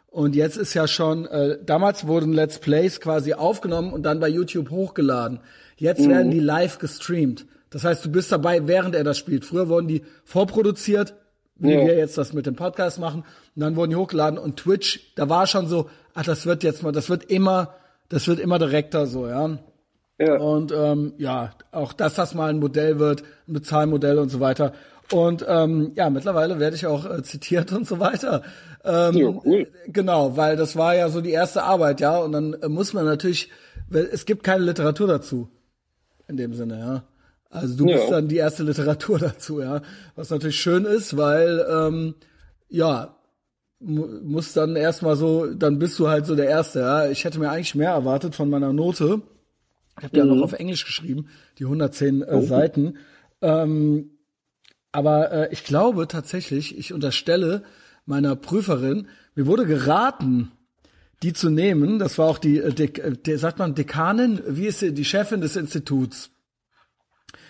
Und 0.07 0.37
jetzt 0.37 0.57
ist 0.57 0.75
ja 0.75 0.87
schon, 0.87 1.27
äh, 1.27 1.59
damals 1.65 2.07
wurden 2.07 2.33
Let's 2.33 2.59
Plays 2.61 3.01
quasi 3.01 3.35
aufgenommen 3.35 3.93
und 3.93 4.05
dann 4.05 4.21
bei 4.21 4.29
YouTube 4.29 4.71
hochgeladen. 4.71 5.41
Jetzt 5.77 6.09
werden 6.09 6.31
die 6.31 6.39
live 6.39 6.79
gestreamt. 6.79 7.47
Das 7.71 7.83
heißt, 7.83 8.05
du 8.05 8.11
bist 8.13 8.31
dabei, 8.31 8.69
während 8.69 8.95
er 8.95 9.03
das 9.03 9.19
spielt. 9.19 9.45
Früher 9.45 9.69
wurden 9.69 9.89
die 9.89 10.05
vorproduziert, 10.25 11.15
wie 11.57 11.73
Ja. 11.73 11.81
wir 11.85 11.97
jetzt 11.97 12.17
das 12.17 12.33
mit 12.33 12.47
dem 12.47 12.55
Podcast 12.55 13.01
machen. 13.01 13.25
Und 13.57 13.61
dann 13.61 13.75
wurden 13.75 13.91
die 13.91 13.97
hochgeladen 13.97 14.39
und 14.39 14.57
Twitch, 14.59 15.13
da 15.17 15.29
war 15.29 15.49
schon 15.49 15.67
so, 15.67 15.91
ach, 16.15 16.23
das 16.25 16.47
wird 16.47 16.63
jetzt 16.63 16.85
mal, 16.85 16.93
das 16.93 17.11
wird 17.11 17.25
immer, 17.25 17.75
das 18.09 18.27
wird 18.29 18.39
immer 18.41 18.59
direkter 18.59 19.07
so, 19.07 19.27
ja. 19.27 19.59
Ja. 20.19 20.37
Und 20.39 20.71
ähm, 20.73 21.15
ja, 21.19 21.51
auch 21.73 21.93
dass 21.93 22.15
das 22.15 22.35
mal 22.35 22.49
ein 22.51 22.61
Modell 22.61 22.99
wird, 23.01 23.23
ein 23.49 23.53
Bezahlmodell 23.55 24.19
und 24.19 24.29
so 24.29 24.39
weiter. 24.41 24.73
Und 25.13 25.45
ähm, 25.49 25.93
ja, 25.97 26.09
mittlerweile 26.09 26.61
werde 26.61 26.77
ich 26.77 26.87
auch 26.87 27.05
äh, 27.05 27.23
zitiert 27.23 27.73
und 27.73 27.87
so 27.87 27.99
weiter. 27.99 28.43
Ähm, 28.85 29.15
Ja, 29.17 29.29
cool. 29.45 29.67
Genau, 29.89 30.37
weil 30.37 30.57
das 30.57 30.77
war 30.77 30.95
ja 30.95 31.09
so 31.09 31.21
die 31.21 31.33
erste 31.33 31.65
Arbeit, 31.65 32.01
ja. 32.01 32.17
Und 32.19 32.33
dann 32.33 32.55
äh, 32.55 32.69
muss 32.69 32.93
man 32.95 33.05
natürlich, 33.05 33.51
weil 33.89 34.09
es 34.11 34.25
gibt 34.25 34.45
keine 34.45 34.65
Literatur 34.65 35.09
dazu. 35.09 35.49
In 36.29 36.37
dem 36.37 36.55
Sinne, 36.55 36.79
ja. 36.79 37.05
Also 37.51 37.77
du 37.77 37.87
Ja. 37.89 37.97
bist 37.97 38.11
dann 38.13 38.29
die 38.29 38.37
erste 38.37 38.63
Literatur 38.63 39.19
dazu, 39.21 39.61
ja. 39.61 39.83
Was 40.17 40.31
natürlich 40.31 40.61
schön 40.61 40.85
ist, 40.85 41.17
weil, 41.17 41.67
ähm, 41.69 42.15
ja, 42.69 43.17
muss 43.85 44.53
dann 44.53 44.77
erstmal 44.77 45.17
so, 45.17 45.47
dann 45.53 45.79
bist 45.79 45.99
du 45.99 46.09
halt 46.09 46.27
so 46.27 46.35
der 46.35 46.49
Erste, 46.49 46.81
ja. 46.81 47.09
Ich 47.11 47.25
hätte 47.25 47.39
mir 47.39 47.51
eigentlich 47.51 47.75
mehr 47.75 47.91
erwartet 47.91 48.35
von 48.35 48.49
meiner 48.51 48.73
Note. 48.73 49.23
Ich 49.99 50.05
habe 50.05 50.17
ja 50.19 50.25
noch 50.25 50.43
auf 50.43 50.55
Englisch 50.55 50.85
geschrieben, 50.85 51.29
die 51.59 51.65
110 51.65 52.23
äh, 52.23 52.43
Seiten. 52.43 52.97
Ähm, 53.43 54.11
aber 54.93 55.31
äh, 55.33 55.49
ich 55.53 55.65
glaube 55.65 56.09
tatsächlich, 56.09 56.77
ich 56.79 56.93
unterstelle 56.93 57.63
meiner 58.07 58.37
Prüferin, 58.37 59.09
mir 59.35 59.47
wurde 59.47 59.67
geraten, 59.67 60.51
die 61.23 61.33
zu 61.33 61.51
nehmen. 61.51 61.99
Das 61.99 62.19
war 62.19 62.27
auch 62.29 62.39
die, 62.39 62.59
äh, 62.59 62.73
Dek 62.73 62.99
äh, 63.27 63.37
sagt 63.37 63.59
man 63.59 63.75
Dekanin, 63.75 64.41
wie 64.47 64.67
ist 64.67 64.81
sie, 64.81 64.93
die 64.93 65.05
Chefin 65.05 65.41
des 65.41 65.57
Instituts. 65.57 66.31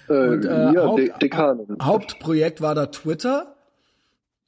Äh, 0.09 0.13
Und, 0.13 0.45
äh, 0.45 0.73
ja, 0.73 0.85
Haupt- 0.85 0.99
De 0.99 1.13
Dekanin. 1.21 1.67
Hauptprojekt 1.81 2.61
war 2.61 2.75
da 2.75 2.87
Twitter. 2.87 3.54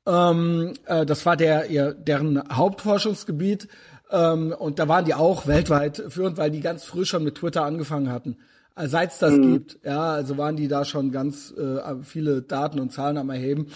Ähm, 0.06 0.74
äh, 0.86 1.04
das 1.04 1.26
war 1.26 1.36
der, 1.36 1.66
ihr, 1.66 1.92
deren 1.94 2.42
Hauptforschungsgebiet. 2.50 3.68
Ähm, 4.10 4.54
und 4.56 4.78
da 4.78 4.88
waren 4.88 5.04
die 5.04 5.14
auch 5.14 5.46
weltweit 5.46 6.02
führend, 6.08 6.38
weil 6.38 6.50
die 6.50 6.60
ganz 6.60 6.84
früh 6.84 7.04
schon 7.04 7.24
mit 7.24 7.36
Twitter 7.36 7.64
angefangen 7.64 8.10
hatten. 8.10 8.36
Äh, 8.76 8.86
Seit 8.86 9.12
es 9.12 9.18
das 9.18 9.34
gibt, 9.34 9.78
ja, 9.84 10.12
also 10.12 10.38
waren 10.38 10.56
die 10.56 10.68
da 10.68 10.84
schon 10.84 11.10
ganz 11.10 11.52
äh, 11.52 12.02
viele 12.04 12.42
Daten 12.42 12.78
und 12.78 12.92
Zahlen 12.92 13.16
am 13.16 13.30
Erheben. 13.30 13.66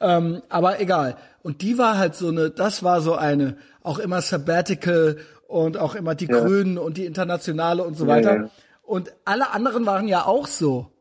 Ähm, 0.00 0.42
aber 0.48 0.80
egal. 0.80 1.16
Und 1.42 1.62
die 1.62 1.78
war 1.78 1.98
halt 1.98 2.14
so 2.14 2.28
eine, 2.28 2.50
das 2.50 2.82
war 2.82 3.00
so 3.00 3.14
eine, 3.14 3.56
auch 3.82 3.98
immer 3.98 4.20
Sabbatical 4.20 5.16
und 5.48 5.76
auch 5.76 5.94
immer 5.94 6.14
die 6.14 6.28
Grünen 6.28 6.78
und 6.78 6.96
die 6.96 7.06
Internationale 7.06 7.82
und 7.82 7.96
so 7.96 8.06
weiter. 8.06 8.36
ja. 8.36 8.50
Und 8.82 9.12
alle 9.24 9.50
anderen 9.52 9.86
waren 9.86 10.08
ja 10.08 10.26
auch 10.26 10.46
so. 10.46 10.92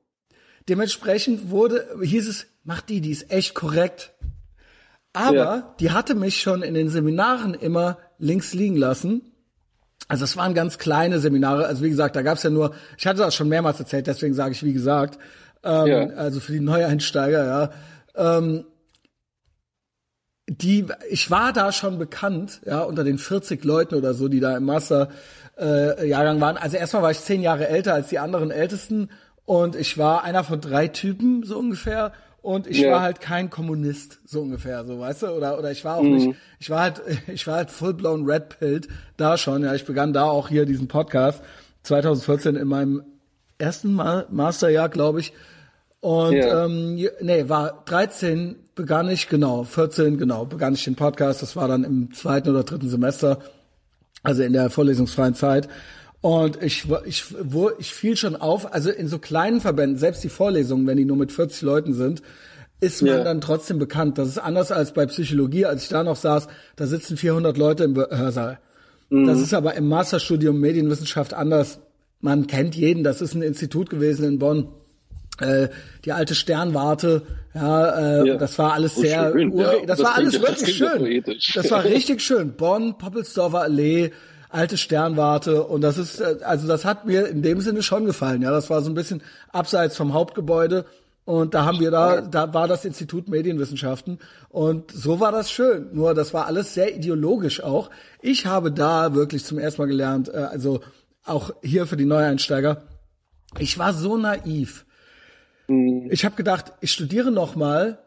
Dementsprechend 0.68 1.50
wurde, 1.50 1.88
hieß 2.02 2.28
es, 2.28 2.46
mach 2.64 2.82
die, 2.82 3.02
die 3.02 3.12
ist 3.12 3.32
echt 3.32 3.56
korrekt. 3.56 4.14
Aber 5.14 5.36
Ja. 5.36 5.76
die 5.80 5.92
hatte 5.92 6.16
mich 6.16 6.42
schon 6.42 6.62
in 6.62 6.74
den 6.74 6.90
Seminaren 6.90 7.54
immer 7.54 7.98
links 8.20 8.54
liegen 8.54 8.76
lassen. 8.78 9.22
Also 10.08 10.24
es 10.24 10.38
waren 10.38 10.54
ganz 10.54 10.78
kleine 10.78 11.20
Seminare. 11.20 11.66
Also 11.66 11.84
wie 11.84 11.90
gesagt, 11.90 12.16
da 12.16 12.22
gab's 12.22 12.44
ja 12.44 12.50
nur, 12.50 12.74
ich 12.98 13.06
hatte 13.08 13.20
das 13.20 13.36
schon 13.36 13.50
mehrmals 13.50 13.80
erzählt, 13.80 14.08
deswegen 14.08 14.34
sage 14.34 14.54
ich 14.54 14.64
wie 14.64 14.74
gesagt. 14.74 15.20
Ähm, 15.64 15.88
Ja. 15.88 16.08
Also 16.16 16.40
für 16.40 16.54
die 16.54 16.60
Neueinsteiger, 16.60 17.46
ja. 17.46 17.70
Ähm, 18.16 18.66
die, 20.48 20.88
ich 21.10 21.30
war 21.30 21.54
da 21.54 21.72
schon 21.72 22.00
bekannt, 22.00 22.62
ja, 22.66 22.82
unter 22.82 23.04
den 23.04 23.20
40 23.20 23.64
Leuten 23.64 23.94
oder 23.96 24.14
so, 24.16 24.28
die 24.30 24.40
da 24.40 24.58
im 24.58 24.66
Master 24.66 25.10
äh, 25.58 26.10
waren. 26.42 26.58
Also 26.58 26.78
erstmal 26.78 27.04
war 27.04 27.12
ich 27.12 27.20
zehn 27.20 27.42
Jahre 27.42 27.68
älter 27.68 27.94
als 27.94 28.08
die 28.10 28.18
anderen 28.20 28.50
Ältesten 28.50 29.10
und 29.46 29.76
ich 29.76 29.98
war 29.98 30.24
einer 30.24 30.44
von 30.44 30.60
drei 30.60 30.88
Typen 30.88 31.44
so 31.44 31.58
ungefähr 31.60 32.14
und 32.42 32.68
ich 32.68 32.80
Ja. 32.80 32.92
war 32.92 33.02
halt 33.02 33.22
kein 33.22 33.50
Kommunist 33.50 34.20
so 34.26 34.42
ungefähr, 34.42 34.86
so 34.86 35.00
weißt 35.00 35.24
du, 35.24 35.28
oder 35.30 35.58
oder 35.60 35.72
ich 35.72 35.84
war 35.86 35.98
auch 35.98 36.04
nicht, 36.04 36.30
ich 36.60 36.70
war 36.70 36.82
halt 36.82 37.02
ich 37.28 37.46
war 37.48 37.56
halt 37.56 37.72
full 37.72 37.94
blown 37.94 38.26
red 38.30 38.50
pilled 38.60 38.88
da 39.18 39.38
schon, 39.38 39.64
ja, 39.64 39.74
ich 39.76 39.86
begann 39.86 40.14
da 40.14 40.24
auch 40.26 40.50
hier 40.50 40.66
diesen 40.66 40.88
Podcast 40.88 41.42
2014 41.84 42.56
in 42.56 42.68
meinem 42.68 43.04
ersten 43.58 43.94
Ma 43.94 44.26
Masterjahr, 44.30 44.90
glaube 44.90 45.20
ich. 45.20 45.34
Und 46.02 46.34
Ja. 46.36 46.66
ähm, 46.66 46.96
nee, 47.20 47.50
war 47.50 47.84
13 47.86 48.56
begann 48.74 49.10
ich, 49.10 49.28
genau, 49.28 49.66
14, 49.66 50.18
genau, 50.18 50.46
begann 50.46 50.74
ich 50.74 50.86
den 50.86 50.96
Podcast. 50.96 51.42
Das 51.42 51.58
war 51.58 51.68
dann 51.68 51.84
im 51.84 52.14
zweiten 52.14 52.50
oder 52.50 52.64
dritten 52.64 52.88
Semester, 52.90 53.40
also 54.24 54.44
in 54.44 54.54
der 54.54 54.70
vorlesungsfreien 54.70 55.36
Zeit. 55.36 55.68
Und 56.22 56.62
ich, 56.62 56.86
ich, 57.06 57.24
wo, 57.42 57.72
ich 57.80 57.94
fiel 57.94 58.18
schon 58.18 58.36
auf, 58.36 58.74
also 58.74 58.90
in 58.90 59.08
so 59.08 59.20
kleinen 59.20 59.62
Verbänden, 59.62 59.98
selbst 59.98 60.24
die 60.24 60.30
Vorlesungen, 60.30 60.86
wenn 60.86 60.98
die 60.98 61.06
nur 61.06 61.16
mit 61.18 61.32
40 61.32 61.62
Leuten 61.62 61.94
sind, 61.94 62.22
ist 62.82 63.02
man 63.02 63.12
Ja. 63.12 63.24
dann 63.24 63.40
trotzdem 63.42 63.80
bekannt. 63.80 64.18
Das 64.18 64.28
ist 64.28 64.38
anders 64.38 64.72
als 64.72 64.94
bei 64.94 65.06
Psychologie, 65.06 65.66
als 65.66 65.84
ich 65.84 65.90
da 65.90 66.04
noch 66.04 66.16
saß, 66.18 66.48
da 66.76 66.88
sitzen 66.88 67.16
400 67.18 67.58
Leute 67.58 67.84
im 67.86 67.94
Be- 67.94 68.10
Hörsaal. 68.12 68.60
Das 69.12 69.40
ist 69.42 69.54
aber 69.56 69.74
im 69.74 69.88
Masterstudium 69.88 70.60
Medienwissenschaft 70.60 71.34
anders. 71.34 71.80
Man 72.22 72.46
kennt 72.48 72.76
jeden, 72.76 73.04
das 73.04 73.22
ist 73.22 73.34
ein 73.34 73.42
Institut 73.42 73.90
gewesen 73.90 74.26
in 74.26 74.40
Bonn 74.40 74.68
äh, 75.40 75.70
die 76.06 76.12
alte 76.12 76.36
Sternwarte, 76.36 77.22
ja, 77.56 78.22
äh, 78.22 78.28
Ja. 78.28 78.38
das 78.38 78.60
war 78.60 78.74
alles 78.74 78.98
Oh, 78.98 79.02
sehr, 79.02 79.32
schön, 79.32 79.58
ja. 79.58 79.72
das, 79.86 79.98
Das 79.98 80.00
war 80.04 80.16
alles 80.16 80.34
wirklich 80.42 80.76
schön. 80.76 81.24
Das 81.56 81.72
war 81.72 81.84
richtig 81.86 82.22
schön. 82.22 82.54
Bonn, 82.58 82.98
Poppelsdorfer 82.98 83.62
Allee, 83.62 84.12
alte 84.50 84.78
Sternwarte 84.78 85.64
und 85.64 85.82
das 85.82 85.98
ist, 85.98 86.20
äh, 86.20 86.38
also 86.44 86.68
das 86.68 86.86
hat 86.86 87.06
mir 87.06 87.28
in 87.28 87.42
dem 87.42 87.62
Sinne 87.62 87.84
schon 87.84 88.06
gefallen, 88.06 88.42
ja, 88.42 88.52
das 88.52 88.70
war 88.70 88.82
so 88.82 88.90
ein 88.90 88.96
bisschen 88.96 89.22
abseits 89.52 89.96
vom 89.96 90.14
Hauptgebäude 90.14 90.86
und 91.26 91.54
da 91.54 91.64
haben 91.64 91.80
wir 91.80 91.92
da, 91.92 92.22
da 92.22 92.54
war 92.56 92.68
das 92.68 92.86
Institut 92.86 93.30
Medienwissenschaften 93.30 94.18
und 94.50 94.92
so 94.92 95.20
war 95.20 95.32
das 95.32 95.52
schön. 95.52 95.90
Nur 95.94 96.16
das 96.16 96.34
war 96.34 96.48
alles 96.48 96.74
sehr 96.74 96.96
ideologisch 96.96 97.62
auch. 97.62 97.92
Ich 98.20 98.48
habe 98.48 98.72
da 98.72 99.14
wirklich 99.14 99.46
zum 99.46 99.60
ersten 99.60 99.84
Mal 99.84 99.88
gelernt, 99.88 100.30
äh, 100.30 100.38
also 100.38 100.82
auch 101.24 101.52
hier 101.62 101.86
für 101.86 101.98
die 101.98 102.06
Neueinsteiger, 102.06 102.82
ich 103.60 103.78
war 103.78 103.94
so 103.94 104.18
naiv. 104.18 104.86
Ich 106.10 106.26
habe 106.26 106.36
gedacht, 106.36 106.74
ich 106.82 106.92
studiere 106.92 107.32
noch 107.32 107.56
mal 107.56 108.00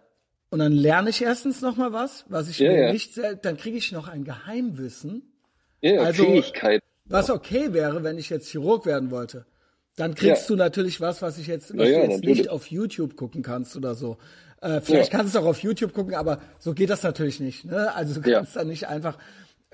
und 0.50 0.58
dann 0.58 0.72
lerne 0.72 1.10
ich 1.10 1.22
erstens 1.22 1.62
noch 1.62 1.76
mal 1.76 1.92
was, 1.92 2.24
was 2.28 2.48
ich 2.48 2.58
Ja, 2.58 2.72
ja. 2.72 2.92
nicht 2.92 3.20
dann 3.42 3.56
kriege 3.56 3.76
ich 3.76 3.92
noch 3.92 4.08
ein 4.08 4.24
Geheimwissen, 4.24 5.31
Ja, 5.82 6.00
Also- 6.02 6.24
Fähigkeit. 6.24 6.82
was 7.04 7.28
okay 7.30 7.72
wäre, 7.72 8.02
wenn 8.02 8.16
ich 8.18 8.30
jetzt 8.30 8.48
Chirurg 8.48 8.86
werden 8.86 9.10
wollte. 9.10 9.44
Dann 9.96 10.14
kriegst 10.14 10.42
Ja. 10.48 10.48
du 10.48 10.56
natürlich 10.56 11.00
was, 11.02 11.20
was 11.20 11.36
ich 11.38 11.46
jetzt, 11.48 11.76
was 11.76 11.86
Ja, 11.88 11.98
jetzt 11.98 12.10
natürlich. 12.16 12.38
nicht 12.38 12.48
auf 12.50 12.66
YouTube 12.68 13.16
gucken 13.16 13.42
kannst 13.42 13.76
oder 13.76 13.94
so. 13.94 14.16
Äh, 14.62 14.80
vielleicht 14.80 15.12
Ja. 15.12 15.18
kannst 15.18 15.34
du 15.34 15.40
auch 15.40 15.44
auf 15.46 15.58
YouTube 15.62 15.92
gucken, 15.92 16.14
aber 16.14 16.38
so 16.58 16.72
geht 16.72 16.88
das 16.88 17.02
natürlich 17.02 17.40
nicht. 17.40 17.64
Ne? 17.66 17.94
Also 17.94 18.18
du 18.20 18.30
kannst 18.30 18.56
dann 18.56 18.68
nicht 18.68 18.86
einfach 18.88 19.18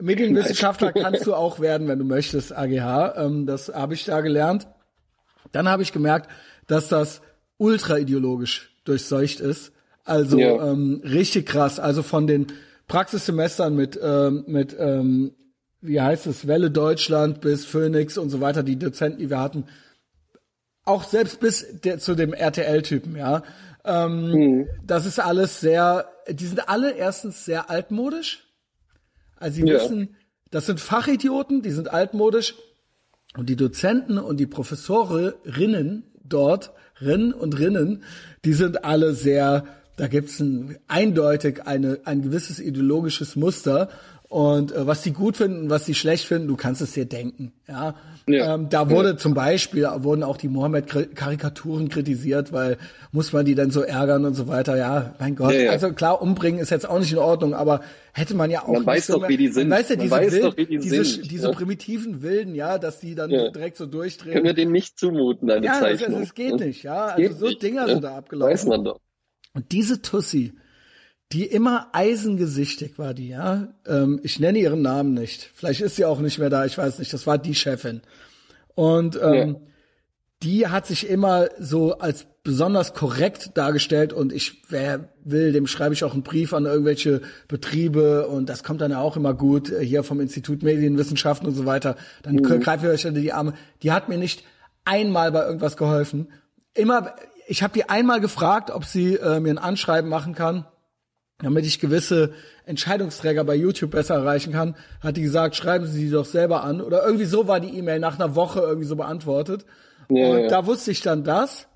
Medienwissenschaftler 0.01 0.93
kannst 0.93 1.27
du 1.27 1.35
auch 1.35 1.61
werden, 1.61 1.89
wenn 1.89 1.99
du 1.99 2.05
möchtest, 2.05 2.53
AGH. 2.57 3.15
Ähm, 3.17 3.47
das 3.47 3.69
habe 3.69 3.95
ich 3.95 4.05
da 4.07 4.21
gelernt. 4.21 4.67
Dann 5.53 5.69
habe 5.69 5.83
ich 5.83 5.93
gemerkt, 5.93 6.31
dass 6.67 6.89
das 6.89 7.21
ultra 7.59 7.99
ideologisch 7.99 8.71
durchseucht 8.85 9.41
ist. 9.41 9.73
Also 10.05 10.39
ähm, 10.39 11.03
richtig 11.05 11.47
krass. 11.47 11.79
Also 11.79 12.03
von 12.03 12.27
den 12.27 12.47
Praxissemestern 12.87 13.75
mit 13.77 13.99
ähm, 14.03 14.45
mit 14.47 14.75
ähm, 14.79 15.35
wie 15.81 16.01
heißt 16.01 16.27
es 16.27 16.47
Welle 16.47 16.71
Deutschland 16.71 17.41
bis 17.41 17.65
Phoenix 17.65 18.19
und 18.19 18.31
so 18.31 18.41
weiter, 18.41 18.63
die 18.63 18.79
Dozenten, 18.79 19.19
die 19.21 19.31
wir 19.31 19.39
hatten, 19.41 19.65
auch 20.85 21.05
selbst 21.05 21.41
bis 21.41 21.67
der, 21.85 21.99
zu 21.99 22.15
dem 22.15 22.33
RTL-Typen, 22.33 23.17
ja. 23.17 23.43
Ähm, 23.85 24.67
Das 24.85 25.07
ist 25.07 25.19
alles 25.19 25.61
sehr, 25.61 26.07
die 26.29 26.47
sind 26.47 26.69
alle 26.69 26.93
erstens 26.93 27.45
sehr 27.45 27.71
altmodisch. 27.71 28.45
Also 29.37 29.57
sie 29.57 29.67
Ja. 29.69 29.75
wissen, 29.75 30.17
das 30.51 30.67
sind 30.67 30.81
Fachidioten, 30.81 31.63
die 31.63 31.71
sind 31.71 31.93
altmodisch. 31.93 32.55
Und 33.37 33.49
die 33.51 33.57
Dozenten 33.57 34.19
und 34.19 34.39
die 34.39 34.47
Professorinnen 34.47 36.05
dort, 36.25 36.73
Rinnen 37.01 37.33
und 37.35 37.59
Rinnen, 37.59 38.03
die 38.45 38.55
sind 38.55 38.85
alle 38.85 39.13
sehr, 39.13 39.65
da 39.97 40.07
gibt's 40.09 40.41
ein, 40.41 40.79
eindeutig 40.89 41.67
eine, 41.67 42.01
ein 42.05 42.23
gewisses 42.23 42.59
ideologisches 42.59 43.37
Muster. 43.37 43.91
Und 44.31 44.73
äh, 44.73 44.87
was 44.87 45.03
sie 45.03 45.13
gut 45.13 45.39
finden, 45.39 45.71
was 45.71 45.87
sie 45.87 45.95
schlecht 45.95 46.27
finden, 46.27 46.49
du 46.49 46.57
kannst 46.57 46.83
es 46.83 46.93
dir 46.93 47.07
denken. 47.07 47.53
Ja, 47.67 47.95
Ja. 48.27 48.55
Ähm, 48.57 48.69
da 48.69 48.91
wurde 48.91 49.17
zum 49.17 49.33
Beispiel 49.33 49.89
wurden 50.01 50.23
auch 50.23 50.37
die 50.37 50.49
Mohammed-Karikaturen 50.49 51.89
kritisiert, 51.89 52.53
weil 52.53 52.77
muss 53.11 53.33
man 53.33 53.47
die 53.47 53.55
denn 53.55 53.71
so 53.71 53.81
ärgern 53.81 54.27
und 54.27 54.35
so 54.35 54.47
weiter. 54.47 54.77
Ja, 54.77 55.15
mein 55.19 55.35
Gott. 55.35 55.53
Ja, 55.55 55.61
ja. 55.61 55.71
Also 55.71 55.93
klar, 55.95 56.21
umbringen 56.21 56.61
ist 56.61 56.69
jetzt 56.71 56.87
auch 56.89 56.99
nicht 56.99 57.13
in 57.13 57.17
Ordnung, 57.19 57.55
aber 57.55 57.81
hätte 58.13 58.35
man 58.35 58.51
ja 58.51 58.63
auch 58.65 58.69
Man 58.69 58.77
nicht 58.81 58.87
weiß 58.87 59.07
so 59.07 59.13
doch, 59.15 59.21
mehr- 59.23 59.31
wie 59.31 59.37
die 59.39 59.49
sind. 59.49 59.69
Man 59.71 59.79
weiß 59.79 59.89
ja, 59.89 59.97
Man 59.97 60.03
diese, 60.05 60.17
weiß 60.17 60.33
wild, 60.33 60.45
doch, 60.45 60.57
wie 60.59 60.67
die 60.67 60.79
diese, 60.79 61.05
sind, 61.05 61.31
diese 61.31 61.47
ja. 61.49 61.53
primitiven 61.55 62.23
Wilden, 62.23 62.55
ja, 62.55 62.77
dass 62.79 63.01
die 63.01 63.15
dann 63.15 63.31
Ja. 63.31 63.49
direkt 63.51 63.79
so 63.79 63.87
durchdrehen. 63.87 64.35
Können 64.35 64.45
wir 64.45 64.53
denen 64.55 64.73
nicht 64.73 64.99
zumuten, 64.99 65.51
eine 65.51 65.65
ja, 65.65 65.81
Zeichnung. 65.81 66.21
das 66.21 66.35
geht 66.35 66.61
nicht, 66.61 66.83
ja. 66.83 67.07
Also 67.07 67.33
so 67.35 67.47
nicht, 67.47 67.63
Dinger 67.63 67.87
sind 67.89 68.05
da 68.05 68.17
abgelaufen. 68.19 68.53
Weiß 68.53 68.67
man 68.67 68.85
doch. 68.85 69.01
Und 69.55 69.73
diese 69.73 70.03
Tussi, 70.03 70.53
die 71.33 71.45
immer 71.45 71.89
eisengesichtig 71.93 72.99
war, 72.99 73.13
die, 73.13 73.29
ja, 73.29 73.69
ähm, 73.87 74.19
ich 74.23 74.41
nenne 74.41 74.59
ihren 74.59 74.81
Namen 74.83 75.13
nicht. 75.13 75.51
Vielleicht 75.55 75.81
ist 75.83 75.97
sie 75.97 76.05
auch 76.07 76.21
nicht 76.21 76.39
mehr 76.39 76.49
da, 76.51 76.65
ich 76.65 76.79
weiß 76.79 76.99
nicht. 76.99 77.13
Das 77.13 77.27
war 77.27 77.37
die 77.37 77.55
Chefin. 77.55 78.01
Und 78.75 79.17
ähm, 79.23 79.49
Ja. 79.51 79.55
die 80.43 80.67
hat 80.69 80.87
sich 80.87 81.09
immer 81.09 81.49
so 81.59 81.99
als 81.99 82.27
besonders 82.45 82.95
korrekt 82.95 83.51
dargestellt 83.59 84.15
und 84.15 84.33
ich, 84.33 84.63
wer 84.71 85.11
will, 85.23 85.53
dem 85.53 85.67
schreibe 85.67 85.93
ich 85.93 86.03
auch 86.03 86.15
einen 86.15 86.23
Brief 86.23 86.55
an 86.55 86.65
irgendwelche 86.65 87.21
Betriebe 87.47 88.27
und 88.29 88.49
das 88.49 88.65
kommt 88.65 88.81
dann 88.81 88.93
ja 88.93 89.01
auch 89.01 89.17
immer 89.19 89.35
gut, 89.35 89.71
äh, 89.71 89.85
hier 89.85 90.03
vom 90.05 90.21
Institut 90.21 90.63
Medienwissenschaften 90.63 91.47
und 91.47 91.55
so 91.55 91.67
weiter. 91.67 91.97
Dann 92.23 92.37
Mhm. 92.37 92.61
greife 92.61 92.87
ich 92.87 92.93
euch 92.93 93.07
unter 93.07 93.21
die 93.21 93.35
Arme. 93.35 93.53
Die 93.83 93.93
hat 93.93 94.09
mir 94.09 94.17
nicht 94.17 94.45
einmal 94.87 95.31
bei 95.31 95.45
irgendwas 95.45 95.77
geholfen. 95.77 96.29
Immer, 96.73 97.17
ich 97.49 97.63
habe 97.63 97.75
die 97.75 97.87
einmal 97.91 98.21
gefragt, 98.23 98.71
ob 98.71 98.87
sie 98.87 99.17
äh, 99.17 99.41
mir 99.41 99.51
ein 99.51 99.59
Anschreiben 99.59 100.09
machen 100.09 100.35
kann 100.35 100.65
damit 101.39 101.65
ich 101.67 101.79
gewisse 101.79 102.33
Entscheidungsträger 102.67 103.45
bei 103.45 103.55
YouTube 103.55 103.93
besser 103.93 104.17
erreichen 104.17 104.53
kann, 104.53 104.75
hat 105.01 105.17
die 105.17 105.23
gesagt, 105.23 105.55
schreiben 105.57 105.87
Sie 105.87 106.07
sie 106.07 106.11
doch 106.11 106.25
selber 106.25 106.65
an. 106.65 106.81
Oder 106.81 107.05
irgendwie 107.05 107.27
so 107.27 107.47
war 107.47 107.61
die 107.61 107.77
E-Mail 107.79 108.01
nach 108.01 108.19
einer 108.19 108.35
Woche 108.35 108.61
irgendwie 108.61 108.87
so 108.87 108.97
beantwortet. 108.97 109.65
Ja, 110.11 110.29
und 110.29 110.39
ja. 110.41 110.49
da 110.49 110.67
wusste 110.67 110.91
ich 110.91 111.01
dann 111.01 111.23
das. 111.23 111.69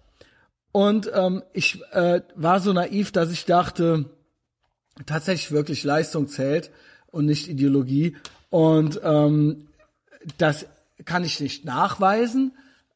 Und 0.72 1.10
ähm, 1.14 1.42
ich 1.52 1.80
äh, 1.92 2.22
war 2.34 2.60
so 2.60 2.72
naiv, 2.72 3.12
dass 3.12 3.30
ich 3.30 3.44
dachte, 3.44 4.06
tatsächlich 5.06 5.52
wirklich 5.52 5.84
Leistung 5.84 6.28
zählt 6.28 6.70
und 7.10 7.26
nicht 7.26 7.48
Ideologie. 7.48 8.16
Und 8.50 9.00
ähm, 9.04 9.68
das 10.38 10.66
kann 11.04 11.24
ich 11.24 11.40
nicht 11.40 11.64
nachweisen, 11.64 12.52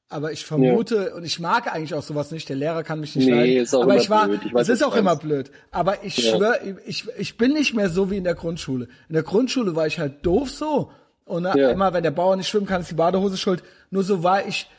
aber 0.09 0.31
ich 0.33 0.45
vermute 0.47 1.15
und 1.15 1.25
ich 1.25 1.41
mag 1.41 1.73
eigentlich 1.73 1.95
auch 1.95 2.03
sowas 2.03 2.31
nicht. 2.31 2.49
Der 2.49 2.57
Lehrer 2.57 2.83
kann 2.85 3.01
mich 3.01 3.17
nicht 3.17 3.27
Nee, 3.27 3.31
leiden. 3.35 3.57
ist 3.65 3.75
auch 3.75 3.83
aber 3.83 3.95
immer 3.95 4.03
ich 4.03 4.11
war, 4.11 4.27
blöd. 4.29 4.41
Ich 4.45 4.55
weiß, 4.55 4.69
es 4.69 4.81
ist 4.81 4.83
auch 4.85 4.93
du 4.95 5.01
immer 5.01 5.17
blöd. 5.17 5.51
Aber 5.73 6.05
ich 6.05 6.17
Ja. 6.19 6.37
schwör, 6.37 6.59
ich, 6.87 7.09
ich 7.19 7.37
bin 7.37 7.53
nicht 7.53 7.75
mehr 7.75 7.89
so 7.91 8.11
wie 8.11 8.17
in 8.17 8.25
der 8.25 8.35
Grundschule. 8.37 8.89
In 9.09 9.15
der 9.15 9.23
Grundschule 9.25 9.75
war 9.75 9.87
ich 9.87 9.99
halt 9.99 10.25
doof 10.25 10.51
so. 10.51 10.91
Und 11.25 11.45
Ja. 11.45 11.71
immer, 11.71 11.93
wenn 11.93 12.05
der 12.05 12.13
Bauer 12.13 12.37
nicht 12.37 12.49
schwimmen 12.49 12.67
kann, 12.67 12.83
ist 12.83 12.91
die 12.91 12.95
Badehose 12.95 13.37
schuld. 13.37 13.65
Nur 13.91 14.05
so 14.05 14.23
war 14.23 14.47
ich, 14.47 14.71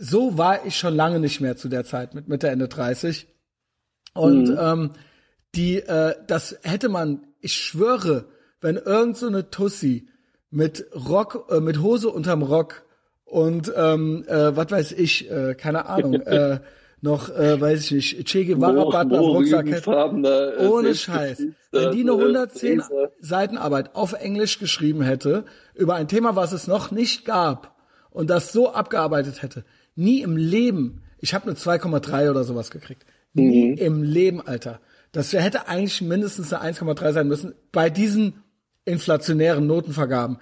so 0.00 0.36
war 0.36 0.66
ich 0.66 0.76
schon 0.76 0.94
lange 0.96 1.20
nicht 1.20 1.40
mehr 1.40 1.56
zu 1.56 1.68
der 1.68 1.84
Zeit 1.84 2.14
mit 2.14 2.26
Mitte, 2.28 2.48
Ende 2.48 2.66
30. 2.66 3.28
Und 4.14 4.48
Mhm. 4.50 4.58
ähm, 4.60 4.90
die, 5.54 5.76
äh, 5.78 6.14
das 6.26 6.58
hätte 6.62 6.88
man, 6.88 7.26
ich 7.40 7.52
schwöre, 7.54 8.24
wenn 8.60 8.76
irgend 8.76 9.16
so 9.16 9.26
eine 9.28 9.50
Tussi 9.50 10.08
mit 10.50 10.86
Rock, 10.94 11.46
äh, 11.50 11.60
mit 11.60 11.80
Hose 11.80 12.08
unterm 12.08 12.42
Rock 12.42 12.82
und 13.26 13.70
ähm, 13.76 14.24
äh, 14.28 14.56
was 14.56 14.70
weiß 14.70 14.92
ich, 14.92 15.30
äh, 15.30 15.54
keine 15.54 15.86
Ahnung, 15.86 16.14
äh, 16.22 16.60
noch, 17.02 17.28
äh, 17.28 17.60
weiß 17.60 17.84
ich 17.84 17.92
nicht, 17.92 18.26
Che 18.26 18.44
Guevara 18.46 19.02
Butler 19.02 19.18
Rucksack 19.20 19.66
äh, 19.66 20.66
Ohne 20.66 20.94
Scheiß. 20.94 21.42
Wenn 21.70 21.90
die 21.92 22.00
eine 22.00 22.12
äh, 22.12 22.14
110 22.14 22.78
Laser. 22.78 23.10
Seiten 23.20 23.58
Arbeit 23.58 23.94
auf 23.94 24.14
Englisch 24.14 24.58
geschrieben 24.58 25.02
hätte, 25.02 25.44
über 25.74 25.94
ein 25.96 26.08
Thema, 26.08 26.34
was 26.36 26.52
es 26.52 26.66
noch 26.66 26.90
nicht 26.90 27.24
gab, 27.26 27.76
und 28.10 28.30
das 28.30 28.50
so 28.52 28.72
abgearbeitet 28.72 29.42
hätte, 29.42 29.64
nie 29.94 30.22
im 30.22 30.36
Leben, 30.38 31.02
ich 31.18 31.34
habe 31.34 31.44
eine 31.46 31.54
2,3 31.54 32.30
oder 32.30 32.44
sowas 32.44 32.70
gekriegt. 32.70 33.04
Nie 33.34 33.72
Mhm. 33.72 33.76
im 33.76 34.02
Leben, 34.02 34.40
Alter. 34.40 34.80
Das 35.12 35.32
hätte 35.32 35.68
eigentlich 35.68 36.00
mindestens 36.00 36.52
eine 36.52 36.62
1,3 36.62 37.12
sein 37.12 37.28
müssen 37.28 37.54
bei 37.72 37.90
diesen 37.90 38.42
inflationären 38.86 39.66
Notenvergaben. 39.66 40.38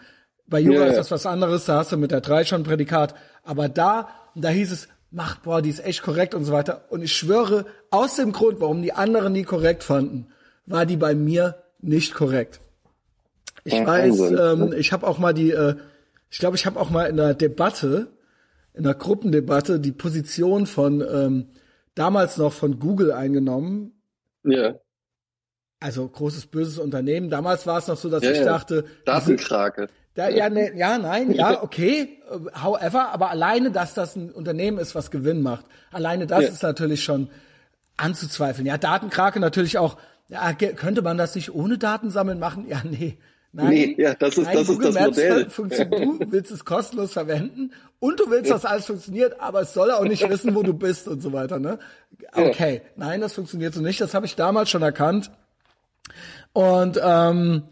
Bei 0.46 0.60
Jura 0.60 0.84
Ja, 0.84 0.86
ist 0.86 0.96
das 0.98 1.10
was 1.10 1.26
anderes, 1.26 1.64
da 1.64 1.76
hast 1.78 1.92
du 1.92 1.96
mit 1.96 2.10
der 2.10 2.20
3 2.20 2.44
schon 2.44 2.60
ein 2.60 2.64
Prädikat. 2.64 3.14
Aber 3.42 3.68
da, 3.68 4.08
da 4.34 4.48
hieß 4.50 4.72
es, 4.72 4.88
mach, 5.10 5.36
boah, 5.38 5.62
die 5.62 5.70
ist 5.70 5.84
echt 5.84 6.02
korrekt 6.02 6.34
und 6.34 6.44
so 6.44 6.52
weiter. 6.52 6.84
Und 6.90 7.02
ich 7.02 7.12
schwöre, 7.16 7.66
aus 7.90 8.16
dem 8.16 8.32
Grund, 8.32 8.60
warum 8.60 8.82
die 8.82 8.92
anderen 8.92 9.32
die 9.34 9.44
korrekt 9.44 9.84
fanden, 9.84 10.26
war 10.66 10.86
die 10.86 10.96
bei 10.96 11.14
mir 11.14 11.62
nicht 11.80 12.14
korrekt. 12.14 12.60
Ich 13.64 13.72
Ja, 13.72 13.86
weiß, 13.86 14.20
ähm, 14.20 14.68
ne? 14.70 14.76
ich 14.76 14.92
habe 14.92 15.06
auch 15.06 15.18
mal 15.18 15.32
die, 15.32 15.50
äh, 15.50 15.76
ich 16.30 16.38
glaube, 16.38 16.56
ich 16.56 16.66
habe 16.66 16.78
auch 16.78 16.90
mal 16.90 17.04
in 17.06 17.16
der 17.16 17.34
Debatte, 17.34 18.08
in 18.74 18.82
der 18.84 18.94
Gruppendebatte, 18.94 19.80
die 19.80 19.92
Position 19.92 20.66
von 20.66 21.00
ähm, 21.00 21.46
damals 21.94 22.36
noch 22.36 22.52
von 22.52 22.78
Google 22.78 23.12
eingenommen. 23.12 23.92
Ja. 24.42 24.74
Also 25.80 26.08
großes 26.08 26.46
böses 26.46 26.78
Unternehmen. 26.78 27.30
Damals 27.30 27.66
war 27.66 27.78
es 27.78 27.86
noch 27.88 27.96
so, 27.96 28.10
dass 28.10 28.24
Ja, 28.24 28.32
ich 28.32 28.40
dachte, 28.40 28.84
Datenkrake. 29.04 29.88
Da, 30.14 30.28
ja, 30.28 30.49
ne, 30.49 30.76
ja, 30.76 30.97
nein, 30.99 31.33
ja, 31.33 31.62
okay. 31.62 32.18
äh, 32.30 32.38
However, 32.62 33.09
aber 33.12 33.30
alleine, 33.30 33.71
dass 33.71 33.94
das 33.94 34.14
ein 34.16 34.30
Unternehmen 34.30 34.78
ist, 34.78 34.94
was 34.94 35.11
Gewinn 35.11 35.42
macht, 35.42 35.64
alleine 35.92 36.26
das 36.26 36.42
Ja. 36.42 36.49
ist 36.50 36.62
natürlich 36.62 37.02
schon 37.02 37.28
anzuzweifeln. 37.97 38.66
Ja, 38.66 38.78
Datenkrake 38.78 39.40
natürlich 39.40 39.78
auch. 39.78 39.97
Ja, 40.28 40.52
könnte 40.52 41.02
man 41.02 41.18
das 41.18 41.35
nicht 41.35 41.54
ohne 41.54 41.78
Datensammeln 41.78 42.38
machen? 42.38 42.66
Ja, 42.68 42.80
nee. 42.85 43.18
Nein, 43.56 43.68
Nee, 43.68 43.94
ja, 43.99 44.14
das 44.14 44.37
ist- 44.37 44.47
nein, 44.47 44.54
das 44.56 44.62
ist 44.62 44.68
Google 44.68 44.92
das 44.92 44.94
Maps 44.94 45.16
Modell. 45.16 45.50
Funktioniert, 45.50 46.21
du 46.23 46.33
willst 46.33 46.50
es 46.50 46.64
kostenlos 46.64 47.12
verwenden 47.12 47.73
und 48.00 48.18
du 48.18 48.28
willst, 48.28 48.50
dass 48.50 48.64
alles 48.64 48.87
funktioniert, 48.87 49.40
aber 49.40 49.61
es 49.61 49.73
soll 49.75 49.92
auch 49.92 50.02
nicht 50.02 50.28
wissen, 50.28 50.56
wo 50.56 50.64
du 50.64 50.75
bist 50.75 51.06
und 51.06 51.21
so 51.23 51.33
weiter. 51.33 51.61
Ne? 51.61 51.78
Okay, 52.33 52.83
nein, 52.97 53.21
das 53.21 53.35
funktioniert 53.35 53.73
so 53.73 53.80
nicht. 53.80 54.00
Das 54.00 54.12
habe 54.12 54.26
ich 54.26 54.35
damals 54.35 54.71
schon 54.71 54.83
erkannt. 54.83 55.30
Und 56.52 56.99
ähm, 57.02 57.62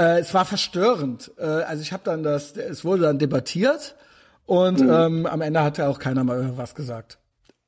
äh, 0.00 0.18
es 0.20 0.32
war 0.34 0.44
verstörend. 0.44 1.30
Äh, 1.38 1.44
also 1.44 1.82
ich 1.82 1.92
habe 1.92 2.02
dann 2.04 2.22
das, 2.22 2.56
es 2.56 2.84
wurde 2.84 3.02
dann 3.02 3.18
debattiert 3.18 3.94
und 4.46 4.80
ähm, 4.80 5.26
am 5.26 5.40
Ende 5.42 5.62
hat 5.62 5.78
ja 5.78 5.88
auch 5.88 5.98
keiner 5.98 6.24
mal 6.24 6.38
irgendwas 6.38 6.74
gesagt. 6.74 7.18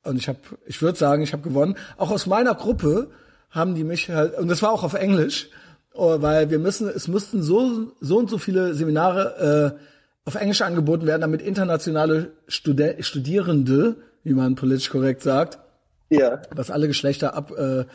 Und 0.03 0.17
ich 0.17 0.27
habe, 0.27 0.39
ich 0.65 0.81
würde 0.81 0.97
sagen, 0.97 1.21
ich 1.23 1.31
habe 1.31 1.43
gewonnen. 1.43 1.75
Auch 1.97 2.11
aus 2.11 2.25
meiner 2.25 2.55
Gruppe 2.55 3.09
haben 3.51 3.75
die 3.75 3.83
mich 3.83 4.09
halt, 4.09 4.37
und 4.37 4.47
das 4.49 4.61
war 4.61 4.71
auch 4.71 4.83
auf 4.83 4.95
Englisch, 4.95 5.49
oh, 5.93 6.21
weil 6.21 6.49
wir 6.49 6.59
müssen, 6.59 6.89
es 6.89 7.07
mussten 7.07 7.41
so 7.43 7.93
so 8.01 8.17
und 8.17 8.29
so 8.29 8.37
viele 8.37 8.73
Seminare 8.73 9.75
äh, 9.77 10.27
auf 10.27 10.35
Englisch 10.35 10.61
angeboten 10.61 11.05
werden, 11.05 11.21
damit 11.21 11.41
internationale 11.41 12.31
Studi 12.47 13.01
Studierende, 13.01 13.95
wie 14.23 14.33
man 14.33 14.55
politisch 14.55 14.89
korrekt 14.89 15.21
sagt, 15.21 15.59
Ja. 16.09 16.41
was 16.51 16.71
alle 16.71 16.87
Geschlechter 16.87 17.35
ab, 17.35 17.51
äh, 17.57 17.85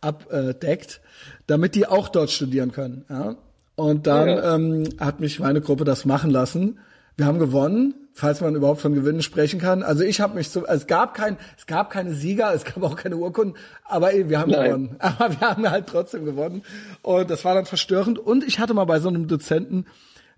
abdeckt, 0.00 1.00
damit 1.46 1.74
die 1.74 1.86
auch 1.86 2.08
dort 2.08 2.30
studieren 2.30 2.72
können. 2.72 3.04
Ja? 3.10 3.36
Und 3.80 4.06
dann 4.06 4.28
Ja. 4.28 4.54
ähm, 4.54 4.88
hat 4.98 5.20
mich 5.20 5.40
meine 5.40 5.60
Gruppe 5.62 5.84
das 5.84 6.04
machen 6.04 6.30
lassen. 6.30 6.78
Wir 7.16 7.24
haben 7.26 7.38
gewonnen, 7.38 7.94
falls 8.12 8.40
man 8.40 8.54
überhaupt 8.54 8.80
von 8.80 8.94
Gewinnen 8.94 9.22
sprechen 9.22 9.58
kann. 9.60 9.82
Also 9.82 10.04
ich 10.04 10.20
habe 10.20 10.34
mich 10.34 10.50
so, 10.50 10.66
es 10.66 10.86
gab 10.86 11.14
kein, 11.14 11.38
es 11.56 11.66
gab 11.66 11.90
keine 11.90 12.12
Sieger, 12.14 12.52
es 12.54 12.64
gab 12.64 12.82
auch 12.82 12.96
keine 12.96 13.16
Urkunden, 13.16 13.56
aber 13.84 14.10
wir 14.12 14.38
haben 14.38 14.50
Nein. 14.50 14.64
gewonnen. 14.64 14.96
Aber 15.00 15.30
wir 15.30 15.40
haben 15.40 15.70
halt 15.70 15.86
trotzdem 15.86 16.24
gewonnen. 16.26 16.62
Und 17.02 17.30
das 17.30 17.44
war 17.44 17.54
dann 17.54 17.64
verstörend. 17.66 18.18
Und 18.18 18.44
ich 18.44 18.58
hatte 18.58 18.74
mal 18.74 18.84
bei 18.84 19.00
so 19.00 19.08
einem 19.08 19.28
Dozenten 19.28 19.86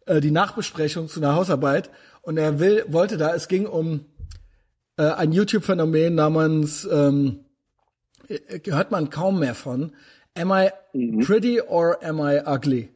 äh, 0.06 0.20
die 0.20 0.30
Nachbesprechung 0.30 1.08
zu 1.08 1.20
einer 1.20 1.34
Hausarbeit 1.34 1.90
und 2.22 2.36
er 2.36 2.60
will, 2.60 2.84
wollte 2.88 3.16
da, 3.16 3.34
es 3.34 3.48
ging 3.48 3.66
um 3.66 4.04
äh, 4.98 5.02
ein 5.04 5.32
YouTube-Phänomen 5.32 6.14
namens 6.14 6.88
ähm, 6.90 7.40
äh, 8.28 8.38
hört 8.70 8.90
man 8.92 9.10
kaum 9.10 9.40
mehr 9.40 9.54
von. 9.54 9.92
Am 10.36 10.50
I 10.52 10.70
pretty 11.24 11.60
or 11.60 11.98
am 12.02 12.18
I 12.20 12.40
ugly? 12.46 12.88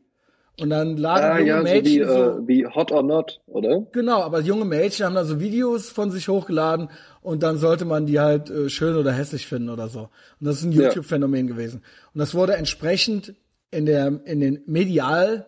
Und 0.59 0.71
dann 0.71 0.97
laden. 0.97 1.25
Ah, 1.25 1.39
junge 1.39 1.49
ja, 1.49 1.59
so 1.59 1.65
Mädchen 1.65 1.85
wie, 2.01 2.05
so, 2.05 2.13
äh, 2.15 2.49
wie 2.49 2.67
Hot 2.67 2.91
or 2.91 3.03
Not, 3.03 3.41
oder? 3.47 3.83
genau, 3.93 4.23
aber 4.23 4.41
junge 4.41 4.65
Mädchen 4.65 5.05
haben 5.05 5.15
da 5.15 5.25
so 5.25 5.39
Videos 5.39 5.91
von 5.91 6.11
sich 6.11 6.29
hochgeladen 6.29 6.89
und 7.21 7.43
dann 7.43 7.59
sollte 7.59 7.85
man 7.85 8.07
die 8.07 8.21
halt 8.21 8.49
äh, 8.49 8.71
schön 8.71 8.97
oder 8.97 9.13
hässlich 9.13 9.47
finden 9.47 9.69
oder 9.69 9.89
so. 9.89 10.09
Und 10.41 10.47
das 10.47 10.57
ist 10.59 10.65
ein 10.65 10.73
Ja. 10.73 10.85
YouTube-Phänomen 10.85 11.47
gewesen. 11.47 11.83
Und 12.15 12.19
das 12.21 12.35
wurde 12.35 12.55
entsprechend 12.57 13.35
in 13.71 13.85
der 13.85 14.21
in 14.25 14.41
den 14.41 14.63
medial 14.67 15.47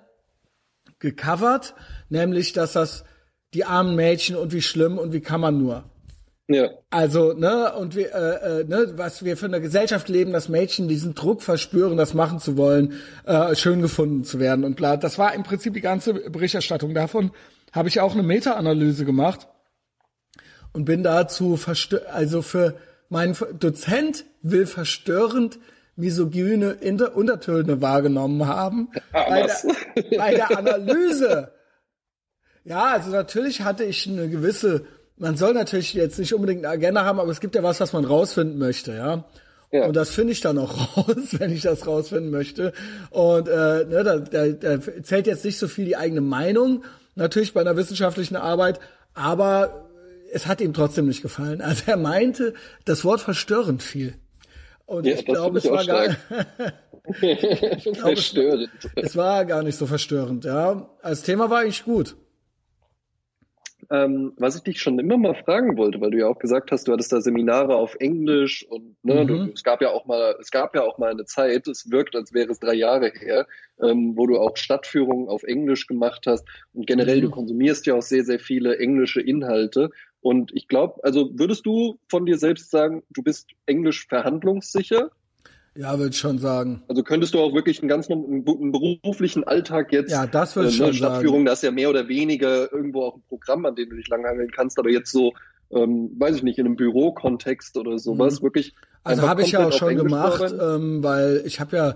gecovert, 0.99 1.75
nämlich 2.11 2.53
dass 2.53 2.75
das 2.75 3.05
die 3.55 3.65
armen 3.65 3.97
Mädchen 3.97 4.37
und 4.37 4.53
wie 4.53 4.61
schlimm 4.63 4.99
und 4.99 5.13
wie 5.15 5.21
kann 5.21 5.41
man 5.41 5.57
nur. 5.59 5.85
Ja. 6.51 6.71
Also, 6.89 7.35
ne, 7.35 7.75
und 7.75 7.95
wir, 7.95 8.15
äh, 8.15 8.61
äh, 8.61 8.65
ne, 8.65 8.95
was 8.97 9.23
wir 9.23 9.37
für 9.37 9.47
eine 9.47 9.61
Gesellschaft 9.61 10.09
leben, 10.09 10.33
dass 10.33 10.49
Mädchen 10.49 10.89
diesen 10.89 11.15
Druck 11.15 11.43
verspüren, 11.43 11.99
das 11.99 12.15
machen 12.15 12.41
zu 12.41 12.57
wollen, 12.57 12.95
äh, 13.27 13.55
schön 13.55 13.83
gefunden 13.83 14.25
zu 14.25 14.41
werden 14.41 14.65
und 14.65 14.75
bla. 14.75 14.97
Das 14.97 15.19
war 15.19 15.35
im 15.35 15.43
Prinzip 15.43 15.75
die 15.75 15.83
ganze 15.83 16.15
Berichterstattung 16.15 16.95
davon. 16.95 17.33
Habe 17.73 17.89
ich 17.89 18.01
auch 18.01 18.15
eine 18.15 18.23
Meta-Analyse 18.23 19.05
gemacht 19.05 19.47
und 20.73 20.87
bin 20.87 21.03
dazu 21.03 21.59
verstö 21.59 21.99
also 22.11 22.41
für 22.41 22.77
meinen 23.11 23.37
Dozent 23.59 24.25
will 24.41 24.65
verstörend 24.65 25.59
misogyne 25.97 26.71
Inter 26.71 27.15
Untertöne 27.15 27.83
wahrgenommen 27.83 28.47
haben 28.47 28.89
Ah, 29.13 29.25
bei, 29.29 29.43
der, 29.43 30.19
bei 30.19 30.35
der 30.35 30.57
Analyse. 30.57 31.53
Ja, 32.65 32.85
also 32.85 33.11
natürlich 33.11 33.63
hatte 33.63 33.85
ich 33.85 34.07
eine 34.09 34.29
gewisse, 34.29 34.87
man 35.19 35.37
soll 35.37 35.55
natürlich 35.55 35.95
jetzt 35.95 36.19
nicht 36.19 36.35
unbedingt 36.35 36.65
eine 36.65 36.73
Agenda 36.73 37.05
haben, 37.05 37.21
aber 37.21 37.31
es 37.31 37.41
gibt 37.41 37.55
ja 37.55 37.63
was, 37.63 37.81
was 37.81 37.93
man 37.93 38.05
rausfinden 38.05 38.59
möchte, 38.59 38.95
ja. 38.95 39.25
Ja. 39.71 39.85
Und 39.85 39.97
das 39.97 40.11
finde 40.11 40.33
ich 40.33 40.41
dann 40.41 40.57
auch 40.59 40.97
raus, 40.97 41.39
wenn 41.39 41.53
ich 41.53 41.63
das 41.63 41.87
rausfinden 41.87 42.31
möchte. 42.31 42.73
Und 43.11 43.49
äh, 43.49 43.85
ne, 43.85 44.03
da, 44.05 44.19
da, 44.19 44.49
da 44.49 44.81
zählt 45.03 45.27
jetzt 45.27 45.45
nicht 45.45 45.59
so 45.59 45.69
viel 45.69 45.85
die 45.85 45.97
eigene 45.97 46.23
Meinung, 46.23 46.85
natürlich 47.15 47.53
bei 47.53 47.61
einer 47.61 47.77
wissenschaftlichen 47.77 48.37
Arbeit, 48.37 48.81
aber 49.15 49.89
es 50.33 50.47
hat 50.47 50.61
ihm 50.61 50.73
trotzdem 50.73 51.07
nicht 51.07 51.23
gefallen. 51.23 51.61
Also 51.61 51.85
er 51.87 51.97
meinte, 51.97 52.55
das 52.85 53.05
Wort 53.05 53.21
verstörend 53.21 53.83
viel. 53.83 54.15
Und 54.87 55.05
Ja, 55.05 55.17
ich 55.17 55.27
glaube, 55.27 55.59
es 55.59 55.69
war 55.69 55.85
gar, 55.85 56.13
stark. 56.13 56.19
Verstörend. 57.97 58.71
es 58.97 59.17
war 59.17 59.45
gar 59.45 59.63
nicht 59.63 59.77
so 59.77 59.87
verstörend, 59.87 60.45
ja. 60.45 60.89
Das 61.03 61.23
Thema 61.23 61.51
war 61.51 61.61
eigentlich 61.61 61.85
gut. 61.85 62.17
Ähm, 63.91 64.35
was 64.37 64.55
ich 64.57 64.63
dich 64.65 64.81
schon 64.83 64.99
immer 64.99 65.17
mal 65.17 65.35
fragen 65.35 65.79
wollte, 65.79 65.99
weil 66.03 66.11
du 66.11 66.19
ja 66.19 66.27
auch 66.29 66.39
gesagt 66.39 66.73
hast, 66.73 66.87
du 66.87 66.93
hattest 66.93 67.11
da 67.11 67.23
Seminare 67.23 67.75
auf 67.75 67.95
Englisch 68.01 68.67
und 68.69 68.97
ne, 69.03 69.25
Mhm. 69.25 69.27
du, 69.27 69.51
es 69.55 69.63
gab 69.63 69.81
ja 69.81 69.91
auch 69.91 70.05
mal, 70.05 70.37
es 70.41 70.51
gab 70.51 70.75
ja 70.75 70.83
auch 70.83 70.99
mal 70.99 71.11
eine 71.11 71.25
Zeit, 71.25 71.67
es 71.69 71.91
wirkt, 71.91 72.15
als 72.15 72.35
wäre 72.35 72.51
es 72.53 72.61
drei 72.61 72.75
Jahre 72.75 73.11
her, 73.19 73.47
ähm, 73.83 74.13
wo 74.15 74.27
du 74.27 74.39
auch 74.39 74.59
Stadtführungen 74.59 75.29
auf 75.29 75.43
Englisch 75.43 75.87
gemacht 75.87 76.25
hast 76.27 76.47
und 76.75 76.87
generell 76.87 77.21
Mhm. 77.21 77.23
du 77.23 77.31
konsumierst 77.31 77.87
ja 77.87 77.95
auch 77.95 78.03
sehr, 78.03 78.25
sehr 78.25 78.41
viele 78.41 78.77
englische 78.79 79.23
Inhalte. 79.23 79.89
Und 80.21 80.51
ich 80.55 80.69
glaube, 80.69 81.03
also 81.03 81.31
würdest 81.39 81.65
du 81.65 81.99
von 82.11 82.27
dir 82.27 82.37
selbst 82.37 82.71
sagen, 82.71 83.05
du 83.09 83.23
bist 83.23 83.53
Englisch 83.67 84.07
verhandlungssicher? 84.09 85.11
Ja, 85.81 85.97
würde 85.97 86.11
ich 86.11 86.19
schon 86.19 86.39
sagen. 86.41 86.83
Also 86.89 87.05
könntest 87.05 87.35
du 87.35 87.39
auch 87.39 87.55
wirklich 87.55 87.79
einen 87.81 87.89
ganz 87.89 88.09
normalen 88.09 88.45
einen 88.45 88.73
beruflichen 88.73 89.45
Alltag 89.45 89.93
jetzt 89.93 90.11
Ja, 90.11 90.27
das 90.27 90.57
würde 90.57 90.71
ich 90.71 90.77
äh, 90.81 90.81
ne, 90.81 90.87
schon 90.87 90.95
Stadtführung, 90.95 91.37
sagen. 91.37 91.47
das 91.47 91.59
ist 91.61 91.63
ja 91.63 91.71
mehr 91.71 91.89
oder 91.89 92.09
weniger 92.09 92.73
irgendwo 92.73 93.03
auch 93.05 93.15
ein 93.17 93.23
Programm, 93.29 93.65
an 93.65 93.77
dem 93.77 93.89
du 93.89 93.95
dich 93.95 94.09
langhangeln 94.09 94.51
kannst, 94.51 94.81
aber 94.81 94.91
jetzt 94.91 95.13
so, 95.13 95.35
ähm, 95.71 96.11
weiß 96.19 96.35
ich 96.35 96.43
nicht, 96.43 96.59
in 96.59 96.67
einem 96.67 96.75
Bürokontext 96.75 97.77
oder 97.77 97.97
sowas, 98.01 98.43
wirklich. 98.43 98.75
Also 99.05 99.29
habe 99.29 99.43
ich 99.43 99.53
ja 99.53 99.69
auch 99.69 99.73
schon 99.73 99.91
Englisch 99.91 100.05
gemacht, 100.11 100.53
ähm, 100.61 101.05
weil 101.05 101.43
ich 101.47 101.61
habe 101.61 101.77
ja, 101.77 101.95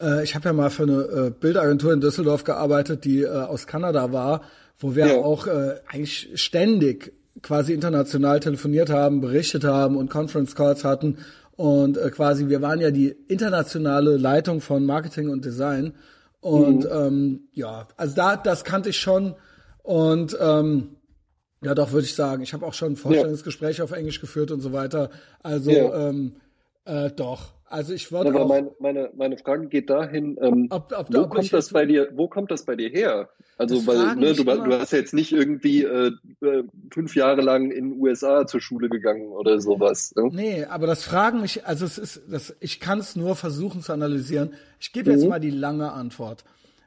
äh, 0.00 0.24
ich 0.24 0.34
habe 0.34 0.46
ja 0.46 0.52
mal 0.52 0.70
für 0.70 0.82
eine 0.82 1.26
äh, 1.26 1.30
Bildagentur 1.30 1.92
in 1.92 2.00
Düsseldorf 2.00 2.42
gearbeitet, 2.42 3.04
die 3.04 3.22
äh, 3.22 3.28
aus 3.28 3.68
Kanada 3.68 4.12
war, 4.12 4.42
wo 4.80 4.96
wir 4.96 5.06
Ja. 5.06 5.14
auch 5.18 5.46
äh, 5.46 5.76
eigentlich 5.86 6.30
ständig 6.34 7.12
quasi 7.42 7.72
international 7.74 8.40
telefoniert 8.40 8.90
haben, 8.90 9.20
berichtet 9.20 9.62
haben 9.62 9.96
und 9.96 10.10
Conference 10.10 10.56
Calls 10.56 10.84
hatten 10.84 11.18
und 11.60 11.98
äh, 11.98 12.08
quasi 12.10 12.48
wir 12.48 12.62
waren 12.62 12.80
ja 12.80 12.90
die 12.90 13.08
internationale 13.28 14.16
Leitung 14.16 14.62
von 14.62 14.86
Marketing 14.86 15.28
und 15.28 15.44
Design 15.44 15.92
und 16.40 16.84
Mhm. 16.84 16.90
ähm, 16.90 17.40
ja, 17.52 17.86
also 17.98 18.14
da 18.16 18.36
das 18.36 18.64
kannte 18.64 18.88
ich 18.88 18.98
schon 18.98 19.34
und 19.82 20.34
ähm, 20.40 20.96
ja, 21.62 21.74
doch, 21.74 21.92
würde 21.92 22.06
ich 22.06 22.14
sagen. 22.14 22.42
Ich 22.42 22.54
habe 22.54 22.64
auch 22.64 22.72
schon 22.72 22.96
Vorstellungsgespräche 22.96 23.84
auf 23.84 23.92
Englisch 23.92 24.22
geführt 24.22 24.50
und 24.50 24.62
so 24.62 24.72
weiter. 24.72 25.10
Also, 25.42 25.70
Ja. 25.70 26.08
ähm, 26.08 26.36
äh, 26.86 27.10
doch. 27.10 27.52
Also 27.70 27.92
ich 27.94 28.10
würde 28.10 28.30
Aber 28.30 28.42
auch. 28.42 28.48
meine, 28.48 28.70
meine, 28.80 29.10
meine 29.16 29.38
Frage 29.38 29.68
geht 29.68 29.88
dahin, 29.90 30.36
ähm, 30.42 30.66
Ob- 30.70 30.92
ob- 30.92 31.06
wo 31.14 31.20
ob 31.20 31.30
kommt 31.30 31.52
das 31.52 31.68
bei 31.70 31.86
dir, 31.86 32.08
wo 32.14 32.26
kommt 32.26 32.50
das 32.50 32.64
bei 32.64 32.74
dir 32.74 32.88
her? 32.90 33.28
Also, 33.58 33.86
weil, 33.86 34.16
ne, 34.16 34.34
du, 34.34 34.42
du 34.42 34.78
hast 34.80 34.90
ja 34.92 34.98
jetzt 34.98 35.14
nicht 35.14 35.30
irgendwie 35.32 35.84
äh, 35.84 36.10
äh, 36.42 36.64
fünf 36.92 37.14
Jahre 37.14 37.42
lang 37.42 37.70
in 37.70 37.90
den 37.90 38.00
USA 38.00 38.44
zur 38.46 38.60
Schule 38.60 38.88
gegangen 38.88 39.28
oder 39.28 39.60
sowas. 39.60 40.12
Ne? 40.16 40.30
Nee, 40.32 40.64
aber 40.64 40.88
das 40.88 41.04
fragen 41.04 41.42
mich, 41.42 41.64
also 41.64 41.84
es 41.84 41.96
ist, 41.96 42.22
das, 42.28 42.56
ich 42.58 42.80
kann 42.80 42.98
es 42.98 43.14
nur 43.14 43.36
versuchen 43.36 43.82
zu 43.82 43.92
analysieren. 43.92 44.54
Ich 44.80 44.92
gebe 44.92 45.12
jetzt 45.12 45.22
Mhm. 45.22 45.28
mal 45.28 45.38
die 45.40 45.50
lange 45.50 45.92
Antwort. 45.92 46.42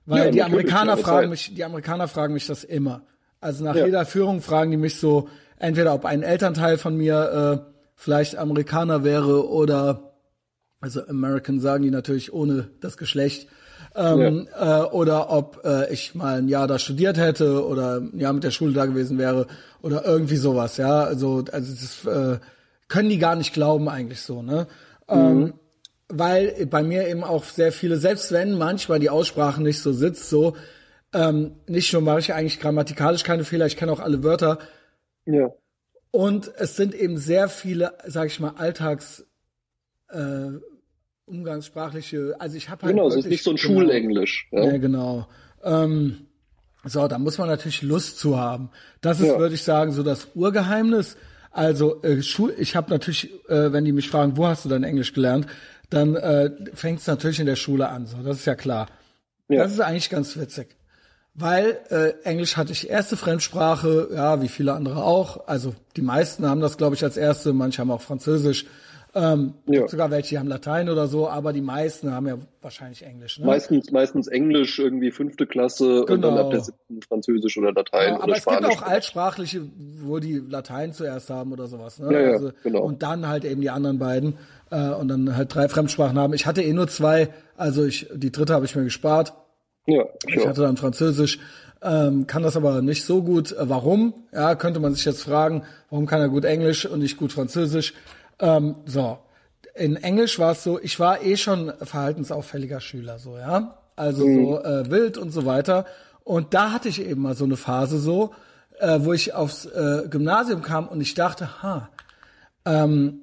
Weil 0.06 0.26
Ja, 0.26 0.32
die 0.32 0.44
Amerikaner 0.44 0.98
fragen 0.98 1.30
mich, 1.30 1.56
die 1.56 1.64
Amerikaner 1.64 2.10
fragen 2.10 2.34
mich 2.34 2.46
das 2.48 2.66
immer. 2.66 3.04
Also 3.40 3.64
nach 3.64 3.76
Ja. 3.76 3.86
jeder 3.86 4.06
Führung 4.06 4.42
fragen 4.42 4.72
die 4.72 4.78
mich 4.78 5.00
so, 5.00 5.30
entweder 5.60 5.94
ob 5.94 6.04
ein 6.04 6.24
Elternteil 6.24 6.78
von 6.78 6.98
mir 6.98 7.64
äh, 7.66 7.72
vielleicht 7.96 8.36
Amerikaner 8.36 9.06
wäre 9.06 9.48
oder 9.48 10.13
also 10.84 11.08
American 11.08 11.62
sagen 11.62 11.84
die 11.84 11.92
natürlich 11.92 12.34
ohne 12.34 12.68
das 12.82 12.98
Geschlecht, 12.98 13.48
ähm, 13.96 14.50
ja. 14.52 14.84
äh, 14.84 14.90
oder 14.90 15.32
ob 15.32 15.62
äh, 15.64 15.92
ich 15.94 16.14
mal 16.14 16.40
ein 16.40 16.50
Jahr 16.50 16.68
da 16.68 16.78
studiert 16.78 17.18
hätte 17.18 17.66
oder 17.66 18.02
ein 18.02 18.20
Jahr 18.20 18.34
mit 18.34 18.44
der 18.44 18.52
Schule 18.52 18.74
da 18.74 18.86
gewesen 18.86 19.18
wäre 19.18 19.48
oder 19.82 20.04
irgendwie 20.06 20.36
sowas, 20.36 20.76
ja. 20.76 21.06
Also, 21.06 21.46
also 21.54 21.74
das 21.74 22.06
äh, 22.06 22.38
können 22.90 23.08
die 23.08 23.18
gar 23.18 23.38
nicht 23.38 23.54
glauben 23.54 23.88
eigentlich 23.88 24.20
so, 24.20 24.42
ne? 24.42 24.68
Mhm. 25.10 25.16
Ähm, 25.16 25.54
weil 26.10 26.66
bei 26.66 26.84
mir 26.84 27.08
eben 27.08 27.24
auch 27.24 27.46
sehr 27.46 27.72
viele, 27.72 27.96
selbst 27.96 28.34
wenn 28.34 28.58
manchmal 28.58 29.00
die 29.00 29.10
Aussprache 29.10 29.64
nicht 29.64 29.82
so 29.82 29.94
sitzt, 29.94 30.30
so 30.30 30.58
ähm, 31.14 31.54
nicht 31.66 31.94
nur 31.94 32.02
mache 32.02 32.20
ich 32.20 32.34
eigentlich 32.34 32.60
grammatikalisch 32.60 33.24
keine 33.24 33.46
Fehler, 33.46 33.68
ich 33.68 33.78
kenne 33.78 33.94
auch 33.94 34.02
alle 34.02 34.22
Wörter. 34.22 34.60
Ja. 35.26 35.50
Und 36.12 36.52
es 36.58 36.76
sind 36.76 36.94
eben 36.94 37.18
sehr 37.18 37.48
viele, 37.48 37.94
sag 38.06 38.28
ich 38.28 38.42
mal, 38.42 38.56
Alltags 38.58 39.26
äh, 40.10 40.60
umgangssprachliche, 41.26 42.36
also 42.40 42.58
ich 42.58 42.70
habe 42.70 42.84
halt. 42.84 42.96
Genau, 42.96 43.08
es 43.08 43.16
ist 43.16 43.28
nicht 43.28 43.44
so 43.44 43.52
ein 43.52 43.56
genau, 43.56 43.80
Schulenglisch. 43.80 44.48
Ja, 44.52 44.66
ja 44.66 44.78
genau. 44.78 45.28
Ähm, 45.64 46.28
so, 46.86 47.08
da 47.08 47.18
muss 47.18 47.38
man 47.38 47.48
natürlich 47.48 47.82
Lust 47.82 48.20
zu 48.20 48.38
haben. 48.38 48.70
Das 49.02 49.20
ist, 49.20 49.28
ja. 49.28 49.40
würde 49.40 49.56
ich 49.56 49.64
sagen, 49.64 49.92
so 49.92 50.04
das 50.04 50.28
Urgeheimnis. 50.36 51.16
Also 51.52 52.02
äh, 52.02 52.22
Schul 52.24 52.54
ich 52.58 52.76
habe 52.76 52.90
natürlich, 52.90 53.32
äh, 53.48 53.72
wenn 53.72 53.86
die 53.86 53.92
mich 53.92 54.10
fragen, 54.10 54.38
wo 54.38 54.48
hast 54.48 54.66
du 54.66 54.70
dein 54.70 54.84
Englisch 54.84 55.14
gelernt, 55.14 55.48
dann 55.90 56.16
äh, 56.16 56.52
fängt 56.74 57.00
es 57.00 57.08
natürlich 57.08 57.40
in 57.40 57.46
der 57.46 57.56
Schule 57.56 57.88
an. 57.88 58.08
So, 58.08 58.18
das 58.18 58.38
ist 58.38 58.46
ja 58.46 58.56
klar. 58.56 58.88
Ja. 59.50 59.64
Das 59.64 59.72
ist 59.72 59.80
eigentlich 59.80 60.10
ganz 60.10 60.36
witzig, 60.36 60.76
weil 61.36 61.80
äh, 61.90 62.14
Englisch 62.24 62.58
hatte 62.58 62.72
ich 62.72 62.90
erste 62.90 63.18
Fremdsprache, 63.18 64.10
ja, 64.14 64.42
wie 64.42 64.48
viele 64.48 64.74
andere 64.74 65.04
auch. 65.04 65.48
Also 65.48 65.76
die 65.96 66.02
meisten 66.02 66.48
haben 66.48 66.60
das, 66.60 66.78
glaube 66.78 66.96
ich, 66.96 67.04
als 67.04 67.18
erste. 67.18 67.54
Manche 67.54 67.82
haben 67.82 67.92
auch 67.92 68.02
Französisch. 68.02 68.66
Ähm, 69.16 69.54
ja. 69.68 69.88
Sogar 69.88 70.10
welche 70.10 70.30
die 70.30 70.40
haben 70.40 70.48
Latein 70.48 70.90
oder 70.90 71.08
so, 71.08 71.30
aber 71.30 71.54
die 71.54 71.62
meisten 71.62 72.12
haben 72.12 72.26
ja 72.26 72.38
wahrscheinlich 72.62 73.06
Englisch. 73.06 73.38
Ne? 73.38 73.46
Meistens, 73.46 73.92
meistens 73.92 74.28
Englisch, 74.28 74.80
irgendwie 74.80 75.12
fünfte 75.12 75.46
Klasse 75.46 76.06
genau. 76.08 76.14
und 76.14 76.22
dann 76.24 76.38
ab 76.40 76.50
der 76.50 76.62
genau. 76.62 76.64
siebten 76.64 77.02
Französisch 77.04 77.58
oder 77.60 77.74
Latein 77.74 78.10
ja, 78.10 78.16
aber 78.16 78.24
oder 78.24 78.34
es 78.34 78.42
Spanisch. 78.42 78.70
gibt 78.72 78.82
auch 78.82 78.88
altsprachliche, 78.88 79.62
wo 80.02 80.18
die 80.18 80.42
Latein 80.50 80.94
zuerst 80.94 81.30
haben 81.30 81.52
oder 81.52 81.68
sowas. 81.68 82.00
Ne? 82.00 82.12
Ja, 82.12 82.20
ja, 82.22 82.32
also, 82.32 82.52
genau. 82.64 82.82
Und 82.82 83.04
dann 83.04 83.28
halt 83.28 83.46
eben 83.46 83.62
die 83.62 83.70
anderen 83.70 84.00
beiden 84.00 84.40
äh, 84.72 84.90
und 84.90 85.10
dann 85.10 85.38
halt 85.38 85.54
drei 85.54 85.70
Fremdsprachen 85.70 86.18
haben. 86.18 86.34
Ich 86.34 86.48
hatte 86.48 86.64
eh 86.64 86.74
nur 86.74 86.88
zwei, 86.88 87.30
also 87.56 87.86
ich 87.86 88.08
die 88.16 88.32
dritte 88.32 88.54
habe 88.54 88.66
ich 88.66 88.76
mir 88.76 88.84
gespart. 88.84 89.34
Ja, 89.86 90.06
ich 90.28 90.42
ja. 90.42 90.50
hatte 90.50 90.62
dann 90.62 90.78
Französisch. 90.78 91.38
Ähm, 91.84 92.28
kann 92.28 92.44
das 92.44 92.56
aber 92.56 92.82
nicht 92.82 93.04
so 93.04 93.22
gut. 93.22 93.52
Äh, 93.52 93.70
warum? 93.70 94.14
Ja, 94.32 94.56
könnte 94.56 94.80
man 94.80 94.96
sich 94.96 95.06
jetzt 95.06 95.22
fragen, 95.22 95.64
warum 95.92 96.08
kann 96.08 96.22
er 96.22 96.30
gut 96.30 96.46
Englisch 96.46 96.86
und 96.88 97.00
nicht 97.00 97.18
gut 97.18 97.34
Französisch? 97.34 97.94
Ähm, 98.44 98.76
so. 98.86 99.20
In 99.74 99.96
Englisch 99.96 100.38
war 100.38 100.52
es 100.52 100.64
so, 100.64 100.80
ich 100.80 101.00
war 101.00 101.24
eh 101.24 101.38
schon 101.38 101.72
verhaltensauffälliger 101.82 102.80
Schüler, 102.80 103.18
so, 103.18 103.38
ja. 103.38 103.80
Also 103.96 104.28
mhm. 104.28 104.46
so 104.46 104.64
äh, 104.64 104.92
wild 104.92 105.18
und 105.18 105.32
so 105.32 105.46
weiter. 105.46 105.86
Und 106.24 106.54
da 106.54 106.72
hatte 106.72 106.90
ich 106.90 107.02
eben 107.02 107.22
mal 107.22 107.36
so 107.36 107.46
eine 107.46 107.58
Phase 107.58 107.98
so, 107.98 108.34
äh, 108.80 109.00
wo 109.02 109.14
ich 109.14 109.34
aufs 109.34 109.66
äh, 109.66 110.04
Gymnasium 110.10 110.62
kam 110.62 110.88
und 110.88 111.02
ich 111.02 111.14
dachte, 111.16 111.64
ha, 111.64 111.90
ähm, 112.66 113.22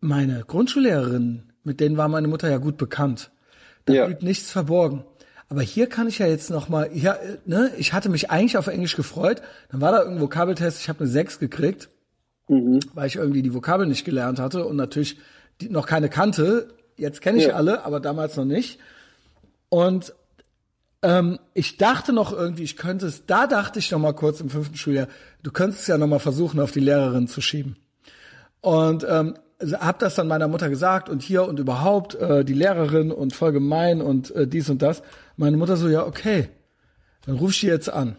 meine 0.00 0.44
Grundschullehrerin, 0.46 1.44
mit 1.64 1.80
denen 1.80 1.96
war 1.96 2.08
meine 2.08 2.28
Mutter 2.28 2.50
ja 2.50 2.58
gut 2.58 2.76
bekannt. 2.76 3.30
Da 3.84 3.92
ja. 3.92 4.06
blieb 4.06 4.22
nichts 4.22 4.50
verborgen. 4.50 5.04
Aber 5.48 5.62
hier 5.62 5.88
kann 5.88 6.08
ich 6.08 6.18
ja 6.18 6.26
jetzt 6.26 6.50
noch 6.50 6.68
mal, 6.68 6.90
ja, 6.92 7.14
äh, 7.14 7.38
ne, 7.44 7.70
ich 7.78 7.92
hatte 7.92 8.08
mich 8.08 8.30
eigentlich 8.30 8.56
auf 8.56 8.66
Englisch 8.66 8.96
gefreut. 8.96 9.42
Dann 9.70 9.80
war 9.80 9.92
da 9.92 10.02
irgendwo 10.02 10.26
Kabeltest, 10.26 10.80
ich 10.80 10.88
habe 10.88 11.00
eine 11.00 11.08
6 11.08 11.38
gekriegt 11.38 11.88
mhm. 12.50 12.80
weil 12.94 13.06
ich 13.06 13.16
irgendwie 13.16 13.42
die 13.42 13.54
Vokabel 13.54 13.86
nicht 13.86 14.04
gelernt 14.04 14.38
hatte 14.38 14.66
und 14.66 14.76
natürlich 14.76 15.18
noch 15.68 15.86
keine 15.86 16.08
kannte. 16.08 16.68
Jetzt 16.96 17.22
kenne 17.22 17.38
ich 17.38 17.46
ja. 17.46 17.54
alle, 17.54 17.84
aber 17.84 18.00
damals 18.00 18.36
noch 18.36 18.44
nicht. 18.44 18.78
Und 19.68 20.12
ähm, 21.02 21.38
ich 21.54 21.78
dachte 21.78 22.12
noch 22.12 22.32
irgendwie, 22.32 22.64
ich 22.64 22.76
könnte 22.76 23.06
es, 23.06 23.24
da 23.24 23.46
dachte 23.46 23.78
ich 23.78 23.90
noch 23.90 23.98
mal 23.98 24.12
kurz 24.12 24.40
im 24.40 24.50
fünften 24.50 24.76
Schuljahr, 24.76 25.08
du 25.42 25.50
könntest 25.50 25.82
es 25.82 25.86
ja 25.86 25.96
noch 25.96 26.08
mal 26.08 26.18
versuchen, 26.18 26.60
auf 26.60 26.72
die 26.72 26.80
Lehrerin 26.80 27.28
zu 27.28 27.40
schieben. 27.40 27.76
Und 28.60 29.06
ähm, 29.08 29.34
habe 29.78 29.98
das 29.98 30.14
dann 30.14 30.28
meiner 30.28 30.48
Mutter 30.48 30.68
gesagt 30.68 31.08
und 31.08 31.22
hier 31.22 31.46
und 31.46 31.58
überhaupt 31.58 32.14
äh, 32.16 32.44
die 32.44 32.54
Lehrerin 32.54 33.12
und 33.12 33.34
voll 33.34 33.52
gemein 33.52 34.02
und 34.02 34.34
äh, 34.34 34.46
dies 34.46 34.68
und 34.68 34.82
das. 34.82 35.02
Meine 35.36 35.56
Mutter 35.56 35.76
so, 35.76 35.88
ja, 35.88 36.04
okay, 36.04 36.48
dann 37.24 37.36
ruf 37.36 37.52
ich 37.52 37.60
die 37.60 37.66
jetzt 37.66 37.90
an. 37.90 38.16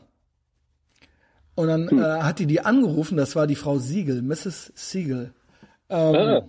Und 1.62 1.68
dann 1.68 1.92
hm. 1.92 2.00
äh, 2.00 2.22
hat 2.24 2.40
die 2.40 2.48
die 2.48 2.62
angerufen, 2.62 3.18
das 3.18 3.36
war 3.36 3.46
die 3.46 3.56
Frau 3.56 3.78
Siegel, 3.78 4.24
Mrs. 4.24 4.72
Siegel. 4.74 5.32
Ähm, 5.90 6.16
ah. 6.16 6.42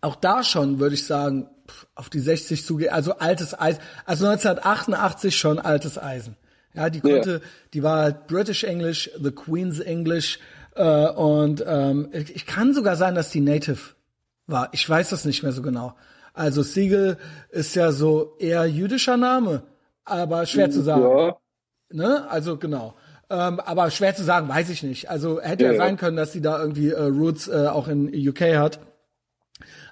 Auch 0.00 0.16
da 0.16 0.42
schon, 0.42 0.80
würde 0.80 0.94
ich 0.94 1.04
sagen, 1.04 1.50
auf 1.94 2.08
die 2.08 2.20
60 2.20 2.64
zugeht, 2.64 2.90
also 2.90 3.18
altes 3.18 3.52
Eisen, 3.52 3.82
also 4.06 4.26
1988 4.26 5.36
schon 5.36 5.58
altes 5.58 5.98
Eisen. 5.98 6.38
Ja, 6.72 6.88
die 6.88 7.00
konnte, 7.00 7.32
ja. 7.32 7.40
die 7.74 7.82
war 7.82 8.02
halt 8.02 8.26
British 8.26 8.64
English, 8.64 9.10
the 9.22 9.30
Queen's 9.30 9.78
English, 9.78 10.38
äh, 10.74 11.06
und 11.10 11.62
ähm, 11.66 12.08
ich 12.12 12.46
kann 12.46 12.72
sogar 12.72 12.96
sein, 12.96 13.14
dass 13.14 13.28
die 13.28 13.40
Native 13.40 13.94
war. 14.46 14.70
Ich 14.72 14.88
weiß 14.88 15.10
das 15.10 15.26
nicht 15.26 15.42
mehr 15.42 15.52
so 15.52 15.60
genau. 15.60 15.96
Also 16.32 16.62
Siegel 16.62 17.18
ist 17.50 17.76
ja 17.76 17.92
so 17.92 18.36
eher 18.38 18.64
jüdischer 18.64 19.18
Name, 19.18 19.64
aber 20.06 20.46
schwer 20.46 20.70
zu 20.70 20.80
sagen. 20.80 21.02
Ja. 21.02 21.36
Ne? 21.90 22.26
Also 22.30 22.56
genau. 22.56 22.94
Ähm, 23.30 23.60
aber 23.60 23.90
schwer 23.90 24.14
zu 24.14 24.22
sagen, 24.22 24.48
weiß 24.48 24.68
ich 24.70 24.82
nicht. 24.82 25.10
Also 25.10 25.40
hätte 25.40 25.64
ja, 25.64 25.72
ja 25.72 25.78
sein 25.78 25.96
können, 25.96 26.16
dass 26.16 26.32
sie 26.32 26.42
da 26.42 26.60
irgendwie 26.60 26.90
äh, 26.90 27.02
Roots 27.02 27.48
äh, 27.48 27.66
auch 27.66 27.88
in 27.88 28.08
UK 28.28 28.56
hat. 28.56 28.80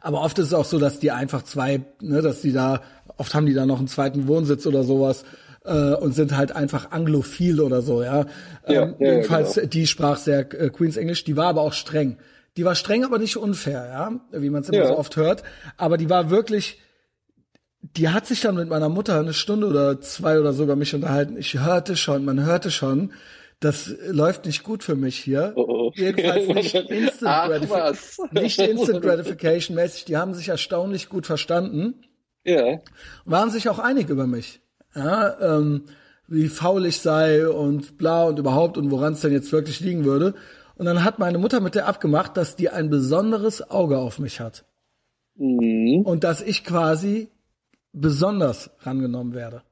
Aber 0.01 0.23
oft 0.23 0.39
ist 0.39 0.49
es 0.49 0.55
auch 0.55 0.65
so, 0.65 0.79
dass 0.79 0.99
die 0.99 1.13
einfach 1.13 1.43
zwei, 1.43 1.83
ne, 2.01 2.23
dass 2.23 2.43
die 2.43 2.53
da, 2.53 2.83
oft 3.17 3.35
haben 3.35 3.47
die 3.47 3.55
da 3.55 3.67
noch 3.67 3.79
einen 3.79 3.89
zweiten 3.89 4.27
Wohnsitz 4.27 4.67
oder 4.67 4.83
sowas 4.83 5.25
äh, 5.65 5.95
und 5.95 6.13
sind 6.15 6.37
halt 6.37 6.55
einfach 6.55 6.91
anglophil 6.91 7.61
oder 7.61 7.83
so, 7.83 8.03
ja. 8.03 8.27
ja, 8.67 8.83
ähm, 8.83 8.95
ja 8.99 9.13
jedenfalls, 9.13 9.55
genau. 9.55 9.67
die 9.69 9.87
sprach 9.87 10.19
sehr 10.19 10.41
äh, 10.61 10.71
Queen's 10.71 10.97
English, 10.97 11.25
die 11.25 11.37
war 11.37 11.47
aber 11.47 11.63
auch 11.63 11.73
streng. 11.73 12.19
Die 12.57 12.65
war 12.65 12.75
streng, 12.75 13.05
aber 13.05 13.19
nicht 13.19 13.37
unfair, 13.37 13.87
ja, 13.87 14.39
wie 14.39 14.51
man 14.51 14.63
es 14.63 14.69
immer 14.69 14.79
ja. 14.79 14.89
so 14.89 14.99
oft 14.99 15.17
hört. 15.17 15.43
Aber 15.79 15.97
die 15.97 16.11
war 16.11 16.29
wirklich, 16.31 16.81
die 17.83 18.09
hat 18.09 18.27
sich 18.27 18.41
dann 18.41 18.55
mit 18.55 18.69
meiner 18.69 18.89
Mutter 18.89 19.19
eine 19.19 19.35
Stunde 19.35 19.67
oder 19.67 20.01
zwei 20.01 20.39
oder 20.39 20.53
so 20.53 20.63
über 20.63 20.77
mich 20.77 20.95
unterhalten. 20.95 21.37
Ich 21.37 21.59
hörte 21.59 21.97
schon, 21.97 22.25
man 22.25 22.45
hörte 22.45 22.71
schon, 22.71 23.13
das 23.59 23.95
läuft 24.09 24.47
nicht 24.47 24.63
gut 24.63 24.83
für 24.83 24.95
mich 24.95 25.17
hier. 25.19 25.53
Oh, 25.57 25.67
oh. 25.69 25.93
Jedenfalls 25.95 26.49
nicht 26.49 26.75
Instant, 26.91 27.53
Ach, 27.53 27.69
Gratific 27.69 28.33
nicht 28.33 28.59
Instant 28.61 29.03
Gratification 29.03 29.77
mäßig. 29.77 30.05
Die 30.05 30.17
haben 30.17 30.35
sich 30.35 30.49
erstaunlich 30.49 31.09
gut 31.09 31.27
verstanden. 31.27 31.95
Ja. 32.45 32.81
Waren 33.25 33.51
sich 33.51 33.69
auch 33.69 33.79
einig 33.79 34.09
über 34.09 34.27
mich. 34.27 34.61
Ja, 34.95 35.59
ähm, 35.59 35.85
wie 36.29 36.49
faul 36.49 36.87
ich 36.87 37.01
sei 37.01 37.49
und 37.49 37.99
bla 37.99 38.25
und 38.25 38.39
überhaupt 38.39 38.79
und 38.79 38.91
woran 38.91 39.15
es 39.15 39.21
denn 39.21 39.33
jetzt 39.33 39.53
wirklich 39.53 39.81
liegen 39.81 40.05
würde. 40.05 40.35
Und 40.77 40.87
dann 40.87 41.05
hat 41.05 41.19
meine 41.19 41.39
Mutter 41.39 41.61
mit 41.61 41.75
der 41.75 41.87
abgemacht, 41.87 42.37
dass 42.37 42.57
die 42.57 42.71
ein 42.71 42.91
besonderes 42.91 43.71
Auge 43.71 43.99
auf 43.99 44.19
mich 44.19 44.41
hat. 44.41 44.65
Mhm. 45.37 46.03
Und 46.05 46.25
dass 46.25 46.43
ich 46.43 46.65
quasi 46.65 47.29
besonders 47.93 48.71
rangenommen 48.81 49.35
werde. 49.35 49.63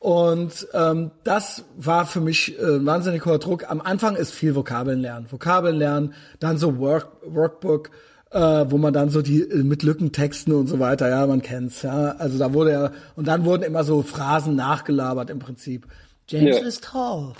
Und 0.00 0.68
ähm, 0.74 1.10
das 1.24 1.64
war 1.76 2.06
für 2.06 2.20
mich 2.20 2.56
äh, 2.58 2.86
wahnsinnig 2.86 3.24
hoher 3.26 3.38
Druck. 3.38 3.68
Am 3.68 3.80
Anfang 3.80 4.14
ist 4.14 4.32
viel 4.32 4.54
Vokabeln 4.54 5.00
lernen. 5.00 5.26
Vokabeln 5.30 5.76
lernen, 5.76 6.14
dann 6.38 6.56
so 6.56 6.78
Work, 6.78 7.08
Workbook, 7.26 7.90
äh, 8.30 8.66
wo 8.68 8.78
man 8.78 8.92
dann 8.92 9.10
so 9.10 9.22
die 9.22 9.42
äh, 9.42 9.64
mit 9.64 9.82
Lückentexten 9.82 10.52
und 10.52 10.68
so 10.68 10.78
weiter, 10.78 11.08
ja, 11.08 11.26
man 11.26 11.42
kennt's, 11.42 11.82
ja. 11.82 12.12
Also 12.12 12.38
da 12.38 12.52
wurde 12.54 12.72
ja, 12.72 12.92
und 13.16 13.26
dann 13.26 13.44
wurden 13.44 13.64
immer 13.64 13.82
so 13.82 14.02
Phrasen 14.02 14.54
nachgelabert 14.54 15.30
im 15.30 15.40
Prinzip. 15.40 15.88
James 16.28 16.60
ja. 16.60 16.66
is 16.66 16.80
tall, 16.80 17.32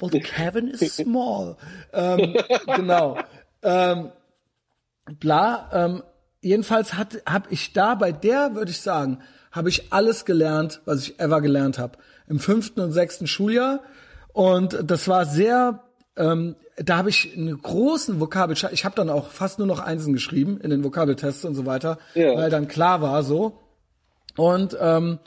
but 0.00 0.12
Kevin 0.24 0.68
is 0.68 0.96
small. 0.96 1.56
ähm, 1.92 2.34
genau. 2.76 3.18
Ähm, 3.64 4.10
bla, 5.20 5.70
ähm, 5.72 6.02
jedenfalls 6.42 6.94
hat 6.94 7.22
habe 7.24 7.48
ich 7.50 7.72
da 7.72 7.94
bei 7.94 8.12
der, 8.12 8.54
würde 8.54 8.70
ich 8.70 8.80
sagen, 8.80 9.18
habe 9.50 9.68
ich 9.68 9.92
alles 9.92 10.24
gelernt, 10.24 10.82
was 10.84 11.02
ich 11.02 11.18
ever 11.18 11.40
gelernt 11.40 11.78
habe. 11.78 11.98
Im 12.28 12.38
fünften 12.38 12.80
und 12.80 12.92
sechsten 12.92 13.26
Schuljahr. 13.26 13.80
Und 14.32 14.78
das 14.82 15.08
war 15.08 15.26
sehr, 15.26 15.84
ähm, 16.16 16.56
da 16.76 16.96
habe 16.96 17.10
ich 17.10 17.36
einen 17.36 17.60
großen 17.60 18.20
Vokabelschatz. 18.20 18.72
Ich 18.72 18.84
habe 18.84 18.96
dann 18.96 19.10
auch 19.10 19.30
fast 19.30 19.58
nur 19.58 19.68
noch 19.68 19.80
Einsen 19.80 20.12
geschrieben 20.12 20.58
in 20.60 20.70
den 20.70 20.84
Vokabeltests 20.84 21.44
und 21.44 21.54
so 21.54 21.66
weiter, 21.66 21.98
ja. 22.14 22.34
weil 22.34 22.50
dann 22.50 22.68
klar 22.68 23.02
war 23.02 23.22
so. 23.22 23.60
Und 24.36 24.76
ähm, 24.80 25.18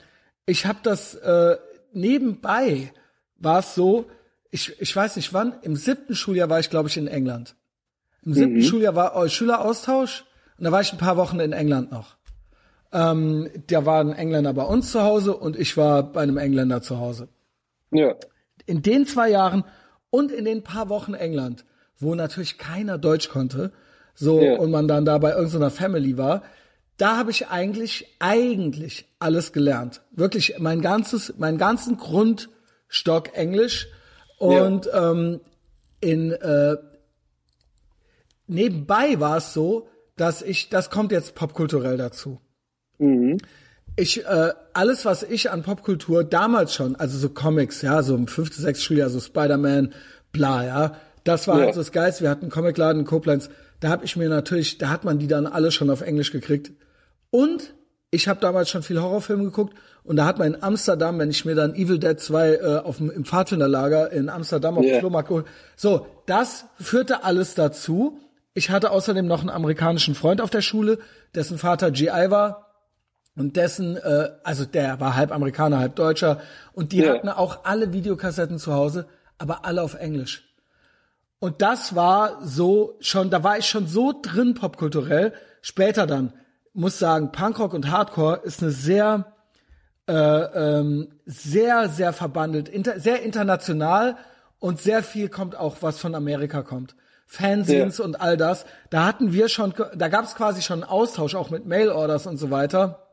ich 0.44 0.66
habe 0.66 0.78
das 0.82 1.14
äh, 1.14 1.56
nebenbei 1.92 2.92
war 3.38 3.60
es 3.60 3.74
so, 3.74 4.06
ich, 4.50 4.80
ich 4.80 4.94
weiß 4.94 5.16
nicht 5.16 5.32
wann, 5.32 5.54
im 5.62 5.76
siebten 5.76 6.14
Schuljahr 6.14 6.50
war 6.50 6.58
ich, 6.58 6.70
glaube 6.70 6.88
ich, 6.88 6.96
in 6.96 7.06
England. 7.06 7.54
Im 8.24 8.34
siebten 8.34 8.56
mhm. 8.56 8.62
Schuljahr 8.62 8.96
war 8.96 9.24
äh, 9.24 9.28
Schüleraustausch 9.28 10.24
und 10.58 10.64
da 10.64 10.72
war 10.72 10.80
ich 10.80 10.92
ein 10.92 10.98
paar 10.98 11.16
Wochen 11.16 11.40
in 11.40 11.52
England 11.52 11.90
noch. 11.90 12.16
Ähm, 12.92 13.50
da 13.66 13.84
war 13.84 14.00
ein 14.00 14.12
Engländer 14.12 14.52
bei 14.52 14.62
uns 14.62 14.92
zu 14.92 15.02
Hause 15.02 15.36
und 15.36 15.56
ich 15.56 15.76
war 15.76 16.02
bei 16.02 16.22
einem 16.22 16.38
Engländer 16.38 16.82
zu 16.82 16.98
Hause. 16.98 17.28
Ja. 17.90 18.14
In 18.64 18.82
den 18.82 19.06
zwei 19.06 19.28
Jahren 19.28 19.64
und 20.10 20.32
in 20.32 20.44
den 20.44 20.62
paar 20.62 20.88
Wochen 20.88 21.14
England, 21.14 21.64
wo 21.98 22.14
natürlich 22.14 22.58
keiner 22.58 22.98
Deutsch 22.98 23.28
konnte, 23.28 23.72
so 24.14 24.40
ja. 24.40 24.56
und 24.56 24.70
man 24.70 24.88
dann 24.88 25.04
da 25.04 25.18
bei 25.18 25.32
irgendeiner 25.32 25.70
Family 25.70 26.16
war, 26.16 26.42
da 26.96 27.18
habe 27.18 27.30
ich 27.30 27.48
eigentlich, 27.48 28.16
eigentlich 28.18 29.06
alles 29.18 29.52
gelernt. 29.52 30.00
Wirklich 30.12 30.54
mein 30.58 30.80
ganzes, 30.80 31.34
meinen 31.36 31.58
ganzen 31.58 31.98
Grundstock 31.98 33.36
Englisch. 33.36 33.88
Und 34.38 34.86
ja. 34.86 35.10
ähm, 35.10 35.40
in 36.00 36.32
äh, 36.32 36.76
nebenbei 38.46 39.20
war 39.20 39.38
es 39.38 39.52
so, 39.52 39.88
dass 40.16 40.42
ich, 40.42 40.68
das 40.68 40.90
kommt 40.90 41.12
jetzt 41.12 41.34
popkulturell 41.34 41.96
dazu. 41.96 42.40
Mhm. 42.98 43.38
Ich, 43.96 44.24
äh, 44.26 44.52
alles, 44.74 45.04
was 45.04 45.22
ich 45.22 45.50
an 45.50 45.62
Popkultur 45.62 46.24
damals 46.24 46.74
schon, 46.74 46.96
also 46.96 47.16
so 47.16 47.30
Comics, 47.30 47.80
ja, 47.82 48.02
so 48.02 48.14
im 48.14 48.26
fünften, 48.26 48.60
sechsten 48.60 48.84
Schuljahr, 48.84 49.08
so 49.08 49.20
Spider-Man, 49.20 49.94
bla, 50.32 50.66
ja, 50.66 50.96
das 51.24 51.48
war 51.48 51.58
ja. 51.58 51.64
halt 51.64 51.74
so 51.74 51.80
das 51.80 51.92
Geist. 51.92 52.22
Wir 52.22 52.30
hatten 52.30 52.42
einen 52.42 52.50
Comicladen 52.50 53.00
in 53.00 53.06
Koblenz. 53.06 53.50
Da 53.80 53.88
habe 53.88 54.04
ich 54.04 54.16
mir 54.16 54.28
natürlich, 54.28 54.78
da 54.78 54.90
hat 54.90 55.04
man 55.04 55.18
die 55.18 55.26
dann 55.26 55.46
alle 55.46 55.70
schon 55.70 55.90
auf 55.90 56.00
Englisch 56.00 56.30
gekriegt. 56.30 56.72
Und 57.30 57.74
ich 58.10 58.28
habe 58.28 58.40
damals 58.40 58.70
schon 58.70 58.82
viel 58.82 59.00
Horrorfilme 59.00 59.44
geguckt 59.44 59.76
und 60.04 60.16
da 60.16 60.24
hat 60.24 60.38
man 60.38 60.54
in 60.54 60.62
Amsterdam, 60.62 61.18
wenn 61.18 61.30
ich 61.30 61.44
mir 61.44 61.56
dann 61.56 61.74
Evil 61.74 61.98
Dead 61.98 62.18
2 62.18 62.54
äh, 62.54 62.76
auf 62.84 62.98
dem, 62.98 63.10
im 63.10 63.24
Pfadfinderlager 63.24 64.12
in 64.12 64.28
Amsterdam 64.28 64.78
auf 64.78 64.84
yeah. 64.84 64.96
dem 64.96 65.00
Flohmarkt 65.00 65.28
geholt. 65.28 65.46
So, 65.74 66.06
das 66.26 66.66
führte 66.78 67.24
alles 67.24 67.54
dazu. 67.54 68.20
Ich 68.56 68.70
hatte 68.70 68.90
außerdem 68.90 69.26
noch 69.26 69.40
einen 69.40 69.50
amerikanischen 69.50 70.14
Freund 70.14 70.40
auf 70.40 70.48
der 70.48 70.62
Schule, 70.62 70.98
dessen 71.34 71.58
Vater 71.58 71.90
GI 71.90 72.30
war 72.30 72.72
und 73.36 73.54
dessen, 73.56 73.98
äh, 73.98 74.30
also 74.44 74.64
der 74.64 74.98
war 74.98 75.14
halb 75.14 75.30
Amerikaner, 75.30 75.78
halb 75.78 75.94
Deutscher 75.94 76.40
und 76.72 76.92
die 76.92 77.02
yeah. 77.02 77.16
hatten 77.16 77.28
auch 77.28 77.66
alle 77.66 77.92
Videokassetten 77.92 78.58
zu 78.58 78.72
Hause, 78.72 79.08
aber 79.36 79.66
alle 79.66 79.82
auf 79.82 79.92
Englisch. 79.92 80.48
Und 81.38 81.60
das 81.60 81.94
war 81.94 82.38
so 82.46 82.96
schon, 83.00 83.28
da 83.28 83.44
war 83.44 83.58
ich 83.58 83.66
schon 83.66 83.86
so 83.86 84.18
drin 84.22 84.54
popkulturell. 84.54 85.34
Später 85.60 86.06
dann, 86.06 86.32
muss 86.72 86.98
sagen, 86.98 87.32
Punkrock 87.32 87.74
und 87.74 87.90
Hardcore 87.90 88.40
ist 88.42 88.62
eine 88.62 88.72
sehr, 88.72 89.34
äh, 90.08 90.14
ähm, 90.14 91.08
sehr, 91.26 91.90
sehr 91.90 92.14
verbandelt, 92.14 92.70
inter, 92.70 93.00
sehr 93.00 93.22
international 93.22 94.16
und 94.60 94.80
sehr 94.80 95.02
viel 95.02 95.28
kommt 95.28 95.56
auch, 95.56 95.76
was 95.82 95.98
von 95.98 96.14
Amerika 96.14 96.62
kommt. 96.62 96.96
Fanzines 97.26 97.98
ja. 97.98 98.04
und 98.04 98.20
all 98.20 98.36
das. 98.36 98.64
Da 98.88 99.04
hatten 99.04 99.32
wir 99.32 99.48
schon, 99.48 99.74
da 99.94 100.08
gab 100.08 100.24
es 100.24 100.34
quasi 100.36 100.62
schon 100.62 100.82
einen 100.82 100.90
Austausch 100.90 101.34
auch 101.34 101.50
mit 101.50 101.66
Mailorders 101.66 102.26
und 102.26 102.38
so 102.38 102.50
weiter, 102.50 103.06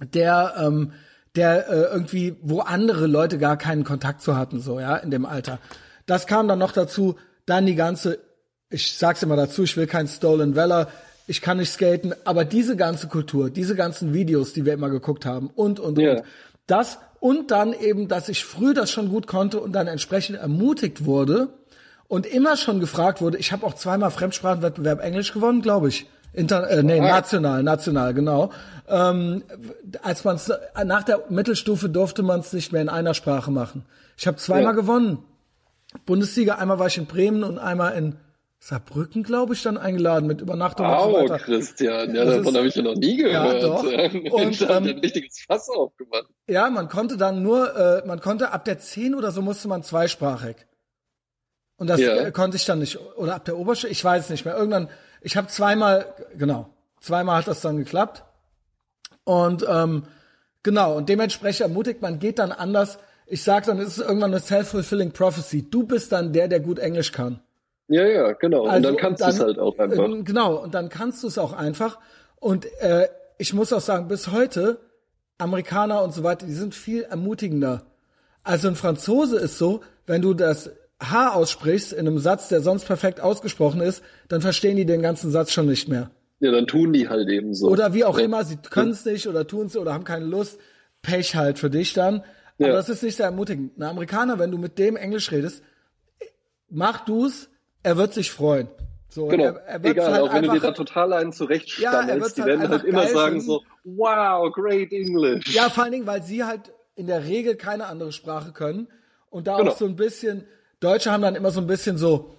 der, 0.00 0.54
ähm, 0.58 0.92
der 1.34 1.68
äh, 1.68 1.92
irgendwie, 1.92 2.36
wo 2.40 2.60
andere 2.60 3.06
Leute 3.06 3.38
gar 3.38 3.56
keinen 3.56 3.84
Kontakt 3.84 4.22
zu 4.22 4.36
hatten, 4.36 4.60
so 4.60 4.78
ja, 4.80 4.96
in 4.96 5.10
dem 5.10 5.26
Alter. 5.26 5.58
Das 6.06 6.26
kam 6.26 6.48
dann 6.48 6.60
noch 6.60 6.72
dazu, 6.72 7.16
dann 7.46 7.66
die 7.66 7.74
ganze, 7.74 8.20
ich 8.70 8.96
sag's 8.96 9.22
immer 9.22 9.36
dazu, 9.36 9.64
ich 9.64 9.76
will 9.76 9.86
kein 9.86 10.06
Stolen 10.06 10.54
Valor, 10.54 10.86
ich 11.26 11.42
kann 11.42 11.58
nicht 11.58 11.70
skaten, 11.70 12.14
aber 12.24 12.44
diese 12.44 12.76
ganze 12.76 13.08
Kultur, 13.08 13.50
diese 13.50 13.74
ganzen 13.74 14.14
Videos, 14.14 14.54
die 14.54 14.64
wir 14.64 14.72
immer 14.72 14.88
geguckt 14.88 15.26
haben 15.26 15.50
und 15.54 15.78
und 15.78 15.98
yeah. 15.98 16.16
und 16.16 16.22
das 16.66 16.98
und 17.20 17.50
dann 17.50 17.72
eben, 17.72 18.08
dass 18.08 18.28
ich 18.28 18.44
früh 18.44 18.72
das 18.72 18.90
schon 18.90 19.08
gut 19.08 19.26
konnte 19.26 19.60
und 19.60 19.72
dann 19.72 19.88
entsprechend 19.88 20.38
ermutigt 20.38 21.04
wurde 21.04 21.48
und 22.08 22.26
immer 22.26 22.56
schon 22.56 22.80
gefragt 22.80 23.20
wurde. 23.20 23.38
Ich 23.38 23.52
habe 23.52 23.64
auch 23.64 23.74
zweimal 23.74 24.10
Fremdsprachenwettbewerb 24.10 25.02
Englisch 25.02 25.32
gewonnen, 25.32 25.62
glaube 25.62 25.88
ich. 25.88 26.06
Inter 26.32 26.68
äh, 26.68 26.82
nee, 26.82 27.00
national, 27.00 27.62
national, 27.62 28.14
genau. 28.14 28.50
Ähm, 28.88 29.44
als 30.02 30.24
man 30.24 30.38
nach 30.84 31.02
der 31.02 31.24
Mittelstufe 31.28 31.88
durfte 31.88 32.22
man 32.22 32.40
es 32.40 32.52
nicht 32.52 32.72
mehr 32.72 32.82
in 32.82 32.88
einer 32.88 33.14
Sprache 33.14 33.50
machen. 33.50 33.84
Ich 34.16 34.26
habe 34.26 34.36
zweimal 34.36 34.74
ja. 34.74 34.80
gewonnen. 34.80 35.18
Bundesliga, 36.04 36.56
einmal 36.56 36.78
war 36.78 36.86
ich 36.86 36.98
in 36.98 37.06
Bremen 37.06 37.44
und 37.44 37.58
einmal 37.58 37.96
in 37.96 38.16
Saarbrücken, 38.60 39.22
glaube 39.22 39.54
ich, 39.54 39.62
dann 39.62 39.78
eingeladen 39.78 40.26
mit 40.26 40.40
Übernachtung 40.40 40.86
oh, 40.86 40.90
und 40.90 41.12
so 41.12 41.32
weiter. 41.32 41.38
Christian, 41.38 42.14
ja, 42.14 42.24
das 42.24 42.36
davon 42.38 42.56
habe 42.56 42.66
ich 42.66 42.74
ja 42.74 42.82
noch 42.82 42.96
nie 42.96 43.16
gehört. 43.16 43.62
Ja, 43.62 43.68
doch. 43.68 43.84
Und, 44.32 44.60
ähm, 44.62 44.84
ein 44.84 44.98
richtiges 44.98 45.44
Fass 45.46 45.68
aufgemacht. 45.68 46.26
Ja, 46.48 46.68
man 46.68 46.88
konnte 46.88 47.16
dann 47.16 47.42
nur, 47.42 47.76
äh, 47.76 48.06
man 48.06 48.20
konnte 48.20 48.50
ab 48.50 48.64
der 48.64 48.80
10 48.80 49.14
oder 49.14 49.30
so 49.30 49.42
musste 49.42 49.68
man 49.68 49.84
zweisprachig. 49.84 50.56
Und 51.78 51.86
das 51.88 52.00
ja. 52.00 52.14
äh, 52.14 52.32
konnte 52.32 52.56
ich 52.58 52.66
dann 52.66 52.80
nicht, 52.80 52.98
oder 53.16 53.36
ab 53.36 53.46
der 53.46 53.56
Oberschule, 53.56 53.90
ich 53.90 54.04
weiß 54.04 54.28
nicht 54.30 54.44
mehr. 54.44 54.56
Irgendwann, 54.56 54.88
ich 55.22 55.36
habe 55.36 55.48
zweimal, 55.48 56.06
genau, 56.36 56.68
zweimal 57.00 57.38
hat 57.38 57.48
das 57.48 57.62
dann 57.62 57.78
geklappt. 57.78 58.24
Und 59.24 59.64
ähm, 59.68 60.04
genau, 60.62 60.96
und 60.96 61.08
dementsprechend 61.08 61.62
ermutigt, 61.62 62.02
man 62.02 62.18
geht 62.18 62.38
dann 62.38 62.52
anders 62.52 62.98
ich 63.30 63.42
sag 63.42 63.66
dann, 63.66 63.78
es 63.78 63.98
ist 63.98 64.06
irgendwann 64.06 64.32
eine 64.32 64.40
self-fulfilling 64.40 65.12
prophecy. 65.12 65.68
Du 65.70 65.84
bist 65.84 66.12
dann 66.12 66.32
der, 66.32 66.48
der 66.48 66.60
gut 66.60 66.78
Englisch 66.78 67.12
kann. 67.12 67.40
Ja, 67.88 68.06
ja, 68.06 68.32
genau. 68.32 68.64
Also, 68.64 68.76
und 68.76 68.82
dann 68.82 68.96
kannst 68.96 69.22
du 69.22 69.26
es 69.26 69.40
halt 69.40 69.58
auch 69.58 69.78
einfach. 69.78 70.08
Äh, 70.08 70.22
genau, 70.22 70.56
und 70.56 70.74
dann 70.74 70.88
kannst 70.88 71.22
du 71.22 71.26
es 71.28 71.38
auch 71.38 71.52
einfach. 71.52 71.98
Und 72.36 72.66
äh, 72.80 73.08
ich 73.36 73.52
muss 73.54 73.72
auch 73.72 73.80
sagen, 73.80 74.08
bis 74.08 74.28
heute, 74.28 74.80
Amerikaner 75.38 76.02
und 76.02 76.12
so 76.12 76.24
weiter, 76.24 76.46
die 76.46 76.54
sind 76.54 76.74
viel 76.74 77.02
ermutigender. 77.02 77.82
Also 78.42 78.68
ein 78.68 78.76
Franzose 78.76 79.38
ist 79.38 79.58
so, 79.58 79.82
wenn 80.06 80.22
du 80.22 80.34
das 80.34 80.70
H 81.00 81.32
aussprichst 81.32 81.92
in 81.92 82.06
einem 82.06 82.18
Satz, 82.18 82.48
der 82.48 82.60
sonst 82.60 82.84
perfekt 82.86 83.20
ausgesprochen 83.20 83.80
ist, 83.80 84.02
dann 84.28 84.40
verstehen 84.40 84.76
die 84.76 84.86
den 84.86 85.02
ganzen 85.02 85.30
Satz 85.30 85.52
schon 85.52 85.66
nicht 85.66 85.88
mehr. 85.88 86.10
Ja, 86.40 86.50
dann 86.50 86.66
tun 86.66 86.92
die 86.92 87.08
halt 87.08 87.28
eben 87.28 87.54
so. 87.54 87.68
Oder 87.68 87.94
wie 87.94 88.04
auch 88.04 88.18
ja. 88.18 88.24
immer, 88.24 88.44
sie 88.44 88.56
können 88.56 88.90
es 88.90 89.04
nicht 89.04 89.26
oder 89.28 89.46
tun 89.46 89.66
es 89.66 89.76
oder 89.76 89.92
haben 89.92 90.04
keine 90.04 90.24
Lust. 90.24 90.58
Pech 91.02 91.36
halt 91.36 91.58
für 91.58 91.70
dich 91.70 91.92
dann. 91.92 92.22
Aber 92.60 92.72
das 92.72 92.88
ist 92.88 93.02
nicht 93.04 93.16
sehr 93.16 93.26
ermutigend. 93.26 93.78
Ein 93.78 93.84
Amerikaner, 93.84 94.38
wenn 94.38 94.50
du 94.50 94.58
mit 94.58 94.78
dem 94.78 94.96
Englisch 94.96 95.30
redest, 95.30 95.62
mach 96.68 97.04
du's, 97.04 97.48
er 97.84 97.96
wird 97.96 98.12
sich 98.12 98.32
freuen. 98.32 98.68
So, 99.08 99.26
genau. 99.26 99.44
Er, 99.44 99.56
er 99.66 99.84
Egal, 99.84 100.12
halt 100.12 100.22
auch 100.22 100.34
wenn 100.34 100.42
du 100.42 100.52
dir 100.52 100.60
da 100.60 100.72
total 100.72 101.12
einen 101.12 101.32
zurechtstammelst, 101.32 102.38
ja, 102.38 102.44
die 102.44 102.50
halt 102.50 102.60
werden 102.60 102.70
halt 102.70 102.84
immer 102.84 103.06
sagen 103.06 103.40
so, 103.40 103.62
wow, 103.84 104.52
great 104.52 104.92
English. 104.92 105.54
Ja, 105.54 105.70
vor 105.70 105.84
allen 105.84 105.92
Dingen, 105.92 106.06
weil 106.06 106.22
sie 106.22 106.44
halt 106.44 106.72
in 106.94 107.06
der 107.06 107.24
Regel 107.24 107.54
keine 107.56 107.86
andere 107.86 108.12
Sprache 108.12 108.52
können 108.52 108.88
und 109.30 109.46
da 109.46 109.58
genau. 109.58 109.70
auch 109.70 109.76
so 109.76 109.86
ein 109.86 109.96
bisschen, 109.96 110.44
Deutsche 110.80 111.10
haben 111.10 111.22
dann 111.22 111.34
immer 111.34 111.50
so 111.50 111.60
ein 111.60 111.66
bisschen 111.66 111.98
so, 111.98 112.34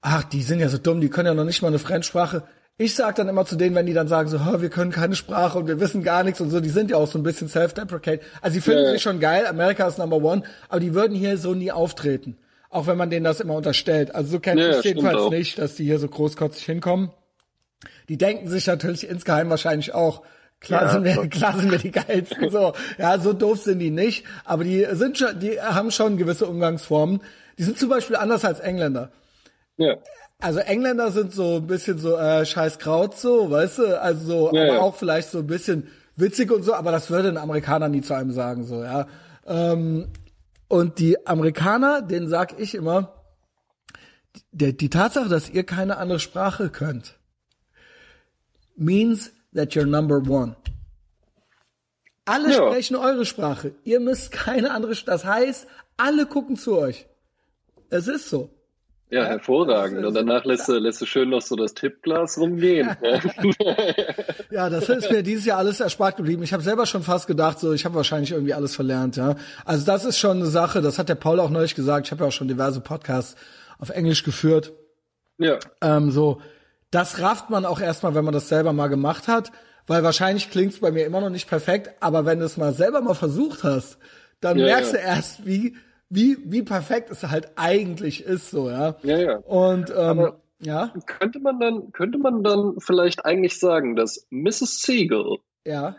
ach, 0.00 0.24
die 0.24 0.42
sind 0.42 0.60
ja 0.60 0.68
so 0.68 0.78
dumm, 0.78 1.00
die 1.00 1.08
können 1.08 1.26
ja 1.26 1.34
noch 1.34 1.44
nicht 1.44 1.62
mal 1.62 1.68
eine 1.68 1.78
Fremdsprache. 1.78 2.44
Ich 2.78 2.94
sag 2.94 3.16
dann 3.16 3.28
immer 3.28 3.44
zu 3.44 3.56
denen, 3.56 3.74
wenn 3.74 3.86
die 3.86 3.92
dann 3.92 4.08
sagen 4.08 4.28
so, 4.28 4.38
wir 4.60 4.70
können 4.70 4.90
keine 4.90 5.14
Sprache 5.14 5.58
und 5.58 5.66
wir 5.66 5.78
wissen 5.78 6.02
gar 6.02 6.24
nichts 6.24 6.40
und 6.40 6.50
so, 6.50 6.60
die 6.60 6.70
sind 6.70 6.90
ja 6.90 6.96
auch 6.96 7.06
so 7.06 7.18
ein 7.18 7.22
bisschen 7.22 7.48
self-deprecate. 7.48 8.22
Also 8.40 8.54
die 8.54 8.60
finden 8.60 8.84
ja, 8.84 8.92
sich 8.92 9.02
schon 9.02 9.20
geil, 9.20 9.46
Amerika 9.46 9.86
ist 9.86 9.98
Number 9.98 10.16
One, 10.16 10.42
aber 10.68 10.80
die 10.80 10.94
würden 10.94 11.16
hier 11.16 11.36
so 11.38 11.54
nie 11.54 11.70
auftreten. 11.70 12.36
Auch 12.70 12.86
wenn 12.86 12.96
man 12.96 13.10
denen 13.10 13.24
das 13.24 13.40
immer 13.40 13.54
unterstellt. 13.54 14.14
Also 14.14 14.30
so 14.30 14.40
kenne 14.40 14.62
ja, 14.62 14.78
ich 14.78 14.84
jedenfalls 14.84 15.30
nicht, 15.30 15.58
dass 15.58 15.74
die 15.74 15.84
hier 15.84 15.98
so 15.98 16.08
großkotzig 16.08 16.64
hinkommen. 16.64 17.10
Die 18.08 18.16
denken 18.16 18.48
sich 18.48 18.66
natürlich 18.66 19.06
insgeheim 19.08 19.50
wahrscheinlich 19.50 19.92
auch, 19.92 20.22
Klar, 20.62 20.82
ja, 20.82 20.92
sind 20.92 21.04
wir, 21.04 21.28
klar 21.30 21.58
sind 21.58 21.70
wir 21.70 21.78
die 21.78 21.90
geilsten, 21.90 22.50
so. 22.50 22.72
Ja, 22.98 23.18
so 23.18 23.32
doof 23.32 23.62
sind 23.62 23.80
die 23.80 23.90
nicht. 23.90 24.24
Aber 24.44 24.64
die 24.64 24.86
sind 24.92 25.18
schon, 25.18 25.38
die 25.38 25.60
haben 25.60 25.90
schon 25.90 26.16
gewisse 26.16 26.46
Umgangsformen. 26.46 27.20
Die 27.58 27.64
sind 27.64 27.78
zum 27.78 27.88
Beispiel 27.88 28.16
anders 28.16 28.44
als 28.44 28.60
Engländer. 28.60 29.10
Ja. 29.76 29.96
Also 30.38 30.60
Engländer 30.60 31.10
sind 31.12 31.32
so 31.32 31.56
ein 31.56 31.66
bisschen 31.66 31.98
so 31.98 32.16
äh, 32.16 32.44
scheiß 32.44 32.78
Kraut 32.78 33.16
so, 33.16 33.50
weißt 33.50 33.78
du? 33.78 34.00
Also 34.00 34.24
so, 34.24 34.52
ja, 34.52 34.62
aber 34.62 34.74
ja. 34.74 34.80
auch 34.80 34.96
vielleicht 34.96 35.30
so 35.30 35.38
ein 35.38 35.46
bisschen 35.46 35.88
witzig 36.16 36.50
und 36.50 36.62
so, 36.62 36.74
aber 36.74 36.90
das 36.90 37.10
würde 37.10 37.28
ein 37.28 37.36
Amerikaner 37.36 37.88
nie 37.88 38.00
zu 38.00 38.14
einem 38.14 38.32
sagen, 38.32 38.64
so, 38.64 38.82
ja. 38.82 39.06
Ähm, 39.46 40.08
und 40.68 40.98
die 40.98 41.26
Amerikaner, 41.26 42.02
denen 42.02 42.28
sag 42.28 42.58
ich 42.58 42.74
immer, 42.74 43.22
die, 44.50 44.76
die 44.76 44.90
Tatsache, 44.90 45.28
dass 45.28 45.50
ihr 45.50 45.64
keine 45.64 45.98
andere 45.98 46.18
Sprache 46.18 46.70
könnt, 46.70 47.18
means 48.74 49.32
that 49.54 49.74
you're 49.74 49.86
number 49.86 50.18
one. 50.18 50.56
Alle 52.24 52.52
ja. 52.52 52.56
sprechen 52.56 52.96
eure 52.96 53.24
Sprache. 53.24 53.74
Ihr 53.84 54.00
müsst 54.00 54.30
keine 54.32 54.70
andere, 54.70 54.94
das 55.06 55.24
heißt, 55.24 55.66
alle 55.96 56.26
gucken 56.26 56.56
zu 56.56 56.76
euch. 56.76 57.06
Es 57.90 58.08
ist 58.08 58.30
so. 58.30 58.50
Ja, 59.12 59.26
hervorragend. 59.26 60.06
Und 60.06 60.14
danach 60.14 60.46
lässt 60.46 60.66
du, 60.68 60.78
lässt 60.78 61.02
du 61.02 61.04
schön 61.04 61.28
noch 61.28 61.42
so 61.42 61.54
das 61.54 61.74
Tippglas 61.74 62.38
rumgehen. 62.38 62.96
ja, 64.50 64.70
das 64.70 64.88
ist 64.88 65.10
mir 65.10 65.22
dieses 65.22 65.44
Jahr 65.44 65.58
alles 65.58 65.80
erspart 65.80 66.16
geblieben. 66.16 66.42
Ich 66.42 66.54
habe 66.54 66.62
selber 66.62 66.86
schon 66.86 67.02
fast 67.02 67.26
gedacht, 67.26 67.60
so 67.60 67.74
ich 67.74 67.84
habe 67.84 67.94
wahrscheinlich 67.94 68.32
irgendwie 68.32 68.54
alles 68.54 68.74
verlernt. 68.74 69.16
Ja, 69.16 69.36
also 69.66 69.84
das 69.84 70.06
ist 70.06 70.16
schon 70.16 70.38
eine 70.38 70.46
Sache. 70.46 70.80
Das 70.80 70.98
hat 70.98 71.10
der 71.10 71.16
Paul 71.16 71.40
auch 71.40 71.50
neulich 71.50 71.74
gesagt. 71.74 72.06
Ich 72.06 72.10
habe 72.10 72.24
ja 72.24 72.28
auch 72.28 72.32
schon 72.32 72.48
diverse 72.48 72.80
Podcasts 72.80 73.36
auf 73.78 73.90
Englisch 73.90 74.22
geführt. 74.22 74.72
Ja. 75.36 75.58
Ähm, 75.82 76.10
so, 76.10 76.40
das 76.92 77.20
rafft 77.20 77.50
man 77.50 77.64
auch 77.64 77.80
erstmal, 77.80 78.14
wenn 78.14 78.24
man 78.24 78.34
das 78.34 78.48
selber 78.48 78.72
mal 78.72 78.86
gemacht 78.86 79.26
hat, 79.26 79.50
weil 79.88 80.04
wahrscheinlich 80.04 80.50
klingt's 80.50 80.78
bei 80.78 80.92
mir 80.92 81.04
immer 81.04 81.20
noch 81.20 81.30
nicht 81.30 81.48
perfekt. 81.48 81.90
Aber 81.98 82.24
wenn 82.24 82.38
du 82.38 82.44
es 82.44 82.56
mal 82.56 82.72
selber 82.72 83.00
mal 83.00 83.14
versucht 83.14 83.64
hast, 83.64 83.98
dann 84.40 84.56
ja, 84.58 84.66
merkst 84.66 84.92
ja. 84.92 84.98
du 85.00 85.04
erst, 85.04 85.44
wie 85.44 85.76
wie, 86.14 86.36
wie 86.44 86.62
perfekt 86.62 87.10
es 87.10 87.22
halt 87.22 87.52
eigentlich 87.56 88.22
ist, 88.22 88.50
so, 88.50 88.68
ja. 88.68 88.96
Ja, 89.02 89.16
ja. 89.16 89.36
Und, 89.38 89.88
ähm, 89.88 89.96
Aber 89.96 90.40
ja. 90.60 90.92
Könnte 91.06 91.40
man 91.40 91.58
dann, 91.58 91.90
könnte 91.92 92.18
man 92.18 92.42
dann 92.42 92.74
vielleicht 92.80 93.24
eigentlich 93.24 93.58
sagen, 93.58 93.96
dass 93.96 94.26
Mrs. 94.28 94.82
Siegel, 94.82 95.38
ja, 95.66 95.96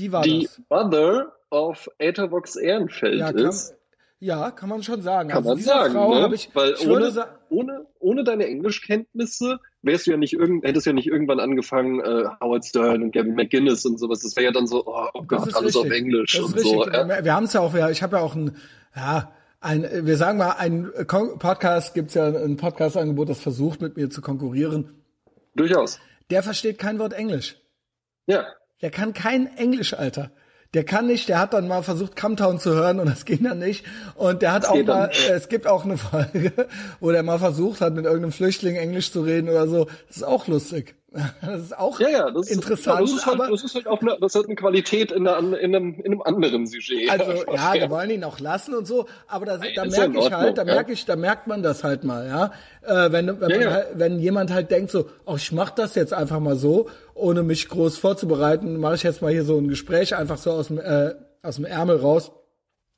die 0.00 0.10
war 0.10 0.22
die 0.22 0.42
das. 0.42 0.60
Mother 0.68 1.32
of 1.50 1.88
Etherbox 1.98 2.56
Ehrenfeld 2.56 3.20
ja, 3.20 3.28
ist? 3.28 3.68
Kann, 3.68 3.78
ja, 4.18 4.50
kann 4.50 4.68
man 4.68 4.82
schon 4.82 5.02
sagen. 5.02 5.28
Kann 5.28 5.38
also 5.38 5.50
man 5.50 5.60
sagen, 5.60 5.92
Frau 5.94 6.28
ne? 6.28 6.34
ich, 6.34 6.50
Weil 6.52 6.72
ich 6.72 6.88
ohne, 6.88 7.28
ohne, 7.48 7.86
ohne 8.00 8.24
deine 8.24 8.46
Englischkenntnisse 8.48 9.60
wärst 9.86 10.06
du 10.06 10.10
ja 10.10 10.16
nicht 10.16 10.34
irgend, 10.34 10.64
hättest 10.64 10.86
du 10.86 10.90
ja 10.90 10.94
nicht 10.94 11.06
irgendwann 11.06 11.40
angefangen, 11.40 12.00
äh, 12.00 12.24
Howard 12.40 12.64
Stern 12.64 13.02
und 13.02 13.12
Gavin 13.12 13.34
McGinnis 13.34 13.86
und 13.86 13.98
sowas. 13.98 14.20
Das 14.20 14.36
wäre 14.36 14.46
ja 14.46 14.52
dann 14.52 14.66
so, 14.66 14.84
oh, 14.86 15.08
oh 15.14 15.22
Gott, 15.22 15.54
alles 15.54 15.76
richtig. 15.76 15.76
auf 15.76 15.90
Englisch 15.90 16.40
und 16.40 16.54
richtig. 16.54 16.72
so. 16.72 16.86
Ja. 16.86 17.24
Wir 17.24 17.34
haben 17.34 17.44
es 17.44 17.52
ja 17.52 17.60
auch, 17.60 17.74
ja, 17.74 17.88
ich 17.88 18.02
habe 18.02 18.16
ja 18.16 18.22
auch 18.22 18.34
ein, 18.34 18.56
ja, 18.94 19.32
ein, 19.60 19.88
wir 20.06 20.16
sagen 20.16 20.38
mal, 20.38 20.52
ein 20.52 20.90
Podcast 21.38 21.94
gibt's 21.94 22.14
ja 22.14 22.26
ein 22.26 22.56
Podcast-Angebot, 22.56 23.28
das 23.28 23.40
versucht 23.40 23.80
mit 23.80 23.96
mir 23.96 24.10
zu 24.10 24.20
konkurrieren. 24.20 24.90
Durchaus. 25.54 25.98
Der 26.30 26.42
versteht 26.42 26.78
kein 26.78 26.98
Wort 26.98 27.12
Englisch. 27.12 27.56
Ja. 28.26 28.44
Der 28.82 28.90
kann 28.90 29.14
kein 29.14 29.46
Englisch, 29.56 29.94
Alter. 29.94 30.30
Der 30.76 30.84
kann 30.84 31.06
nicht, 31.06 31.30
der 31.30 31.38
hat 31.38 31.54
dann 31.54 31.68
mal 31.68 31.82
versucht, 31.82 32.16
Camtown 32.16 32.60
zu 32.60 32.74
hören 32.74 33.00
und 33.00 33.06
das 33.06 33.24
ging 33.24 33.42
dann 33.44 33.60
nicht. 33.60 33.86
Und 34.14 34.42
der 34.42 34.52
hat 34.52 34.64
das 34.64 34.70
auch 34.72 34.84
mal, 34.84 35.06
äh, 35.06 35.32
es 35.32 35.48
gibt 35.48 35.66
auch 35.66 35.86
eine 35.86 35.96
Folge, 35.96 36.52
wo 37.00 37.10
der 37.12 37.22
mal 37.22 37.38
versucht 37.38 37.80
hat, 37.80 37.94
mit 37.94 38.04
irgendeinem 38.04 38.32
Flüchtling 38.32 38.76
Englisch 38.76 39.10
zu 39.10 39.22
reden 39.22 39.48
oder 39.48 39.68
so. 39.68 39.86
Das 40.08 40.18
ist 40.18 40.22
auch 40.22 40.46
lustig. 40.48 40.94
Das 41.40 41.60
ist 41.60 41.78
auch 41.78 41.98
ja, 42.00 42.08
ja, 42.08 42.30
das 42.30 42.48
interessant. 42.48 43.02
Ist, 43.02 43.12
das, 43.12 43.20
ist 43.20 43.26
halt, 43.26 43.52
das 43.52 43.64
ist 43.64 43.74
halt 43.74 43.86
auch 43.86 44.00
eine, 44.00 44.16
das 44.20 44.34
hat 44.34 44.46
eine 44.46 44.54
Qualität 44.54 45.12
in, 45.12 45.26
einer, 45.26 45.58
in, 45.58 45.74
einem, 45.74 45.94
in 46.00 46.12
einem 46.12 46.22
anderen 46.22 46.66
Sujet. 46.66 47.10
Also 47.10 47.44
ja, 47.52 47.74
wir 47.74 47.90
wollen 47.90 48.10
ihn 48.10 48.24
auch 48.24 48.40
lassen 48.40 48.74
und 48.74 48.86
so, 48.86 49.06
aber 49.26 49.46
da, 49.46 49.58
da 49.58 49.84
merke 49.84 50.18
ich 50.18 50.32
halt, 50.32 50.58
da 50.58 50.64
merke 50.64 50.92
ich, 50.92 51.04
da 51.04 51.16
merkt 51.16 51.46
man 51.46 51.62
das 51.62 51.84
halt 51.84 52.04
mal, 52.04 52.26
ja. 52.26 52.52
Äh, 52.82 53.12
wenn, 53.12 53.40
wenn, 53.40 53.60
ja, 53.60 53.70
halt, 53.70 53.86
wenn 53.94 54.18
jemand 54.18 54.52
halt 54.52 54.70
denkt 54.70 54.90
so, 54.90 55.06
oh, 55.24 55.36
ich 55.36 55.52
mach 55.52 55.70
das 55.70 55.94
jetzt 55.94 56.12
einfach 56.12 56.40
mal 56.40 56.56
so, 56.56 56.88
ohne 57.14 57.42
mich 57.42 57.68
groß 57.68 57.98
vorzubereiten, 57.98 58.78
mache 58.78 58.96
ich 58.96 59.02
jetzt 59.02 59.22
mal 59.22 59.32
hier 59.32 59.44
so 59.44 59.56
ein 59.58 59.68
Gespräch 59.68 60.14
einfach 60.14 60.38
so 60.38 60.52
aus 60.52 60.68
dem, 60.68 60.78
äh, 60.78 61.14
aus 61.42 61.56
dem 61.56 61.64
Ärmel 61.64 61.96
raus. 61.96 62.32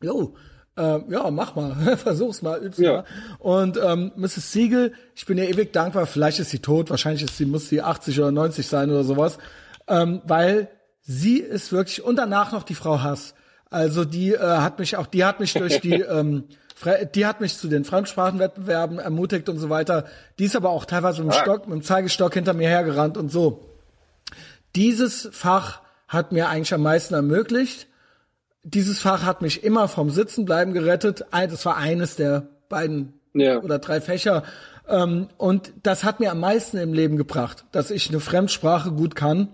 Jo, 0.03 0.35
äh, 0.79 1.01
ja, 1.09 1.31
mach 1.31 1.55
mal, 1.57 1.97
versuch's 1.97 2.43
mal, 2.43 2.63
üb's 2.63 2.79
ja. 2.79 2.93
mal. 2.93 3.05
Und 3.39 3.79
ähm, 3.83 4.13
Mrs. 4.17 4.53
Siegel, 4.53 4.93
ich 5.15 5.27
bin 5.27 5.37
ihr 5.39 5.49
ewig 5.49 5.73
dankbar, 5.73 6.07
vielleicht 6.07 6.39
ist 6.39 6.51
sie 6.51 6.61
tot, 6.61 6.91
wahrscheinlich 6.91 7.25
ist 7.25 7.37
sie, 7.37 7.47
muss 7.47 7.69
sie 7.69 7.83
80 7.83 8.19
oder 8.21 8.31
90 8.31 8.67
sein 8.67 8.91
oder 8.91 9.05
sowas, 9.05 9.39
ähm, 9.89 10.23
weil 10.25 10.69
sie 11.03 11.39
ist 11.39 11.73
wirklich, 11.73 12.03
und 12.03 12.17
danach 12.17 12.53
noch 12.53 12.63
die 12.63 12.75
Frau 12.75 13.03
Hass. 13.03 13.35
Also 13.71 14.05
die 14.05 14.33
äh, 14.33 14.39
hat 14.39 14.79
mich 14.79 14.97
auch, 14.97 15.07
die 15.07 15.25
hat 15.25 15.41
mich 15.41 15.53
durch 15.53 15.81
die, 15.81 15.95
ähm, 16.01 16.45
die 17.15 17.27
hat 17.27 17.41
mich 17.41 17.59
zu 17.59 17.69
den 17.69 17.85
Fremdsprachenwettbewerben 17.85 19.01
ermutigt 19.01 19.49
und 19.49 19.59
so 19.59 19.69
weiter. 19.69 20.05
Die 20.39 20.45
ist 20.45 20.55
aber 20.55 20.71
auch 20.71 20.85
teilweise 20.85 21.23
mit 21.23 21.35
dem 21.35 21.41
Stock, 21.41 21.67
mit 21.67 21.81
dem 21.81 21.83
Zeigestock 21.83 22.35
hinter 22.35 22.55
mir 22.55 22.69
hergerannt 22.69 23.17
und 23.17 23.33
so. 23.33 23.65
Dieses 24.77 25.29
Fach 25.33 25.81
hat 26.07 26.31
mir 26.31 26.49
eigentlich 26.49 26.73
am 26.73 26.83
meisten 26.83 27.15
ermöglicht 27.15 27.89
dieses 28.75 29.01
Fach 29.01 29.25
hat 29.25 29.43
mich 29.43 29.65
immer 29.65 29.89
vom 29.89 30.11
Sitzenbleiben 30.11 30.75
gerettet. 30.75 31.25
Das 31.31 31.65
war 31.65 31.77
eines 31.77 32.17
der 32.17 32.49
beiden 32.69 33.15
ja. 33.35 33.61
oder 33.61 33.79
drei 33.79 34.01
Fächer. 34.01 34.43
Ähm, 34.89 35.29
und 35.37 35.73
das 35.83 36.05
hat 36.05 36.21
mir 36.21 36.31
am 36.31 36.41
meisten 36.41 36.79
im 36.79 36.93
Leben 36.93 37.17
gebracht, 37.17 37.65
dass 37.73 37.91
ich 37.91 38.09
eine 38.09 38.21
Fremdsprache 38.21 38.93
gut 38.93 39.15
kann, 39.15 39.49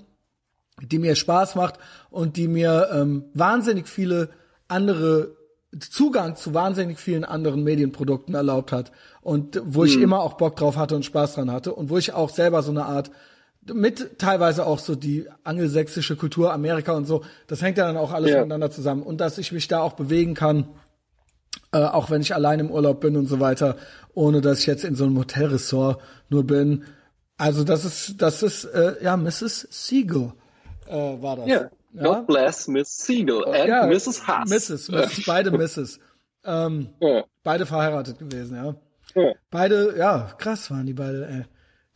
die 0.80 0.98
mir 0.98 1.14
Spaß 1.14 1.54
macht 1.54 1.78
und 2.10 2.36
die 2.36 2.48
mir 2.48 2.88
ähm, 2.92 3.24
wahnsinnig 3.34 3.88
viele 3.88 4.30
andere 4.68 5.36
Zugang 5.78 6.36
zu 6.36 6.54
wahnsinnig 6.54 6.98
vielen 6.98 7.24
anderen 7.24 7.64
Medienprodukten 7.64 8.34
erlaubt 8.34 8.70
hat 8.70 8.92
und 9.22 9.60
wo 9.64 9.84
ich 9.84 9.96
mhm. 9.96 10.04
immer 10.04 10.20
auch 10.20 10.34
Bock 10.34 10.56
drauf 10.56 10.76
hatte 10.76 10.94
und 10.94 11.04
Spaß 11.04 11.34
dran 11.34 11.50
hatte 11.50 11.74
und 11.74 11.90
wo 11.90 11.98
ich 11.98 12.12
auch 12.12 12.30
selber 12.30 12.62
so 12.62 12.70
eine 12.70 12.86
Art 12.86 13.10
mit 13.72 14.18
teilweise 14.18 14.66
auch 14.66 14.78
so 14.78 14.94
die 14.94 15.26
angelsächsische 15.42 16.16
Kultur, 16.16 16.52
Amerika 16.52 16.92
und 16.92 17.06
so, 17.06 17.22
das 17.46 17.62
hängt 17.62 17.78
ja 17.78 17.86
dann 17.86 17.96
auch 17.96 18.12
alles 18.12 18.30
ja. 18.30 18.38
miteinander 18.38 18.70
zusammen. 18.70 19.02
Und 19.02 19.20
dass 19.20 19.38
ich 19.38 19.52
mich 19.52 19.68
da 19.68 19.80
auch 19.80 19.94
bewegen 19.94 20.34
kann, 20.34 20.68
äh, 21.72 21.78
auch 21.78 22.10
wenn 22.10 22.20
ich 22.20 22.34
allein 22.34 22.60
im 22.60 22.70
Urlaub 22.70 23.00
bin 23.00 23.16
und 23.16 23.26
so 23.26 23.40
weiter, 23.40 23.76
ohne 24.12 24.40
dass 24.40 24.60
ich 24.60 24.66
jetzt 24.66 24.84
in 24.84 24.94
so 24.94 25.04
einem 25.04 25.18
Hotelressort 25.18 26.00
nur 26.28 26.44
bin. 26.44 26.84
Also 27.36 27.64
das 27.64 27.84
ist, 27.84 28.22
das 28.22 28.42
ist, 28.42 28.64
äh, 28.64 29.02
ja, 29.02 29.16
Mrs. 29.16 29.66
Siegel 29.70 30.32
äh, 30.86 31.22
war 31.22 31.36
das. 31.36 31.46
Yeah. 31.46 31.70
Ja. 31.94 32.02
God 32.02 32.26
bless 32.26 32.66
Miss 32.66 32.96
Siegel 32.96 33.44
and 33.44 33.68
ja, 33.68 33.86
Mrs. 33.86 34.26
Haas. 34.26 34.50
Mrs. 34.50 34.88
Mrs. 34.90 35.24
Beide 35.26 35.50
Mrs. 35.52 36.00
Ähm, 36.44 36.88
ja. 37.00 37.24
Beide 37.42 37.66
verheiratet 37.66 38.18
gewesen, 38.18 38.56
ja. 38.56 38.74
ja. 39.20 39.32
Beide, 39.50 39.96
ja, 39.96 40.34
krass 40.38 40.70
waren 40.70 40.86
die 40.86 40.92
beide, 40.92 41.26
ey. 41.26 41.44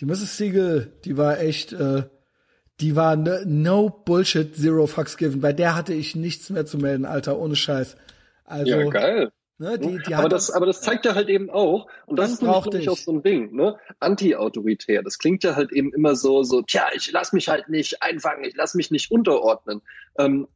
Die 0.01 0.07
Mrs. 0.07 0.37
Siegel, 0.37 0.93
die 1.05 1.17
war 1.17 1.41
echt, 1.41 1.73
äh, 1.73 2.05
die 2.81 2.95
war 2.95 3.17
ne, 3.17 3.43
no 3.47 3.91
Bullshit, 3.91 4.55
zero 4.55 4.87
fucks 4.87 5.17
given. 5.17 5.41
Bei 5.41 5.53
der 5.53 5.75
hatte 5.75 5.95
ich 5.95 6.15
nichts 6.15 6.51
mehr 6.51 6.67
zu 6.67 6.79
melden, 6.79 7.05
Alter, 7.05 7.39
ohne 7.39 7.57
Scheiß. 7.57 7.97
Also, 8.45 8.71
ja, 8.71 8.85
geil. 8.89 9.33
Ne, 9.61 9.77
die, 9.77 9.99
die 10.07 10.15
aber, 10.15 10.29
das, 10.29 10.53
aber 10.53 10.67
das 10.67 10.83
zeigt 10.83 11.05
ja 11.05 11.17
halt 11.17 11.29
eben 11.29 11.51
auch, 11.51 11.89
und 12.07 12.17
das, 12.17 12.31
das 12.31 12.35
ist 12.35 12.43
nämlich, 12.43 12.65
nämlich 12.67 12.89
auch 12.91 12.97
so 12.97 13.11
ein 13.11 13.23
Ding, 13.25 13.57
ne? 13.57 13.77
Anti-autoritär. 13.99 15.03
Das 15.03 15.19
klingt 15.19 15.43
ja 15.43 15.57
halt 15.57 15.73
eben 15.73 15.93
immer 15.93 16.15
so, 16.15 16.45
so, 16.45 16.63
tja, 16.63 16.87
ich 16.95 17.11
lass 17.11 17.33
mich 17.33 17.49
halt 17.49 17.69
nicht 17.69 18.01
einfangen, 18.01 18.45
ich 18.45 18.55
lass 18.55 18.75
mich 18.75 18.93
nicht 18.93 19.11
unterordnen. 19.11 19.83
Ähm, 20.17 20.47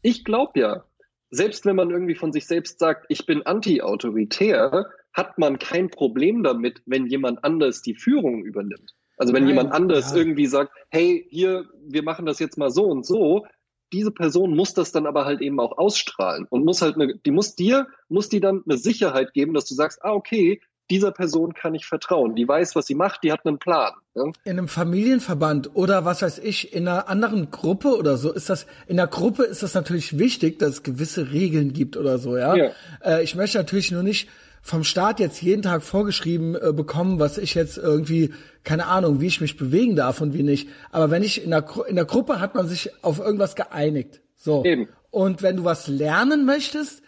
ich 0.00 0.24
glaube 0.24 0.60
ja, 0.60 0.84
selbst 1.30 1.66
wenn 1.66 1.74
man 1.74 1.90
irgendwie 1.90 2.14
von 2.14 2.32
sich 2.32 2.46
selbst 2.46 2.78
sagt, 2.78 3.06
ich 3.08 3.26
bin 3.26 3.42
anti-autoritär, 3.42 4.90
hat 5.12 5.38
man 5.38 5.58
kein 5.58 5.90
Problem 5.90 6.42
damit, 6.42 6.82
wenn 6.86 7.06
jemand 7.06 7.44
anders 7.44 7.82
die 7.82 7.94
Führung 7.94 8.44
übernimmt. 8.44 8.94
Also 9.18 9.34
wenn 9.34 9.44
Nein, 9.44 9.50
jemand 9.56 9.72
anders 9.72 10.12
ja. 10.12 10.16
irgendwie 10.16 10.46
sagt, 10.46 10.72
hey, 10.90 11.26
hier, 11.30 11.66
wir 11.86 12.02
machen 12.02 12.26
das 12.26 12.38
jetzt 12.38 12.58
mal 12.58 12.70
so 12.70 12.84
und 12.84 13.06
so, 13.06 13.46
diese 13.92 14.10
Person 14.10 14.56
muss 14.56 14.74
das 14.74 14.90
dann 14.90 15.06
aber 15.06 15.26
halt 15.26 15.40
eben 15.42 15.60
auch 15.60 15.76
ausstrahlen 15.76 16.46
und 16.48 16.64
muss 16.64 16.80
halt 16.80 16.96
eine, 16.96 17.16
die 17.18 17.30
muss 17.30 17.54
dir, 17.54 17.86
muss 18.08 18.28
die 18.28 18.40
dann 18.40 18.62
eine 18.66 18.78
Sicherheit 18.78 19.34
geben, 19.34 19.52
dass 19.52 19.66
du 19.66 19.74
sagst, 19.74 20.02
ah, 20.02 20.12
okay, 20.12 20.60
dieser 20.90 21.12
Person 21.12 21.54
kann 21.54 21.74
ich 21.74 21.86
vertrauen. 21.86 22.34
Die 22.34 22.46
weiß, 22.46 22.74
was 22.74 22.86
sie 22.86 22.94
macht, 22.94 23.22
die 23.22 23.32
hat 23.32 23.46
einen 23.46 23.58
Plan. 23.58 23.92
Ja? 24.14 24.24
In 24.44 24.58
einem 24.58 24.68
Familienverband 24.68 25.70
oder 25.74 26.04
was 26.04 26.22
weiß 26.22 26.38
ich, 26.38 26.74
in 26.74 26.88
einer 26.88 27.08
anderen 27.08 27.50
Gruppe 27.50 27.96
oder 27.96 28.16
so 28.16 28.32
ist 28.32 28.50
das, 28.50 28.66
in 28.86 28.96
der 28.96 29.06
Gruppe 29.06 29.44
ist 29.44 29.62
das 29.62 29.74
natürlich 29.74 30.18
wichtig, 30.18 30.58
dass 30.58 30.70
es 30.70 30.82
gewisse 30.82 31.32
Regeln 31.32 31.72
gibt 31.72 31.96
oder 31.96 32.18
so, 32.18 32.36
ja. 32.36 32.56
ja. 32.56 32.70
Äh, 33.02 33.22
ich 33.22 33.34
möchte 33.34 33.58
natürlich 33.58 33.90
nur 33.90 34.02
nicht 34.02 34.28
vom 34.62 34.84
Staat 34.84 35.18
jetzt 35.18 35.42
jeden 35.42 35.62
Tag 35.62 35.82
vorgeschrieben 35.82 36.54
äh, 36.54 36.72
bekommen, 36.72 37.18
was 37.18 37.36
ich 37.36 37.54
jetzt 37.54 37.76
irgendwie, 37.76 38.32
keine 38.62 38.86
Ahnung, 38.86 39.20
wie 39.20 39.26
ich 39.26 39.40
mich 39.40 39.56
bewegen 39.56 39.96
darf 39.96 40.20
und 40.20 40.32
wie 40.34 40.44
nicht. 40.44 40.68
Aber 40.92 41.10
wenn 41.10 41.24
ich 41.24 41.44
in 41.44 41.50
der, 41.50 41.66
in 41.88 41.96
der 41.96 42.04
Gruppe 42.04 42.40
hat 42.40 42.54
man 42.54 42.68
sich 42.68 42.90
auf 43.02 43.18
irgendwas 43.18 43.56
geeinigt. 43.56 44.20
So. 44.36 44.64
Eben. 44.64 44.88
Und 45.10 45.42
wenn 45.42 45.56
du 45.56 45.64
was 45.64 45.88
lernen 45.88 46.46
möchtest, 46.46 47.02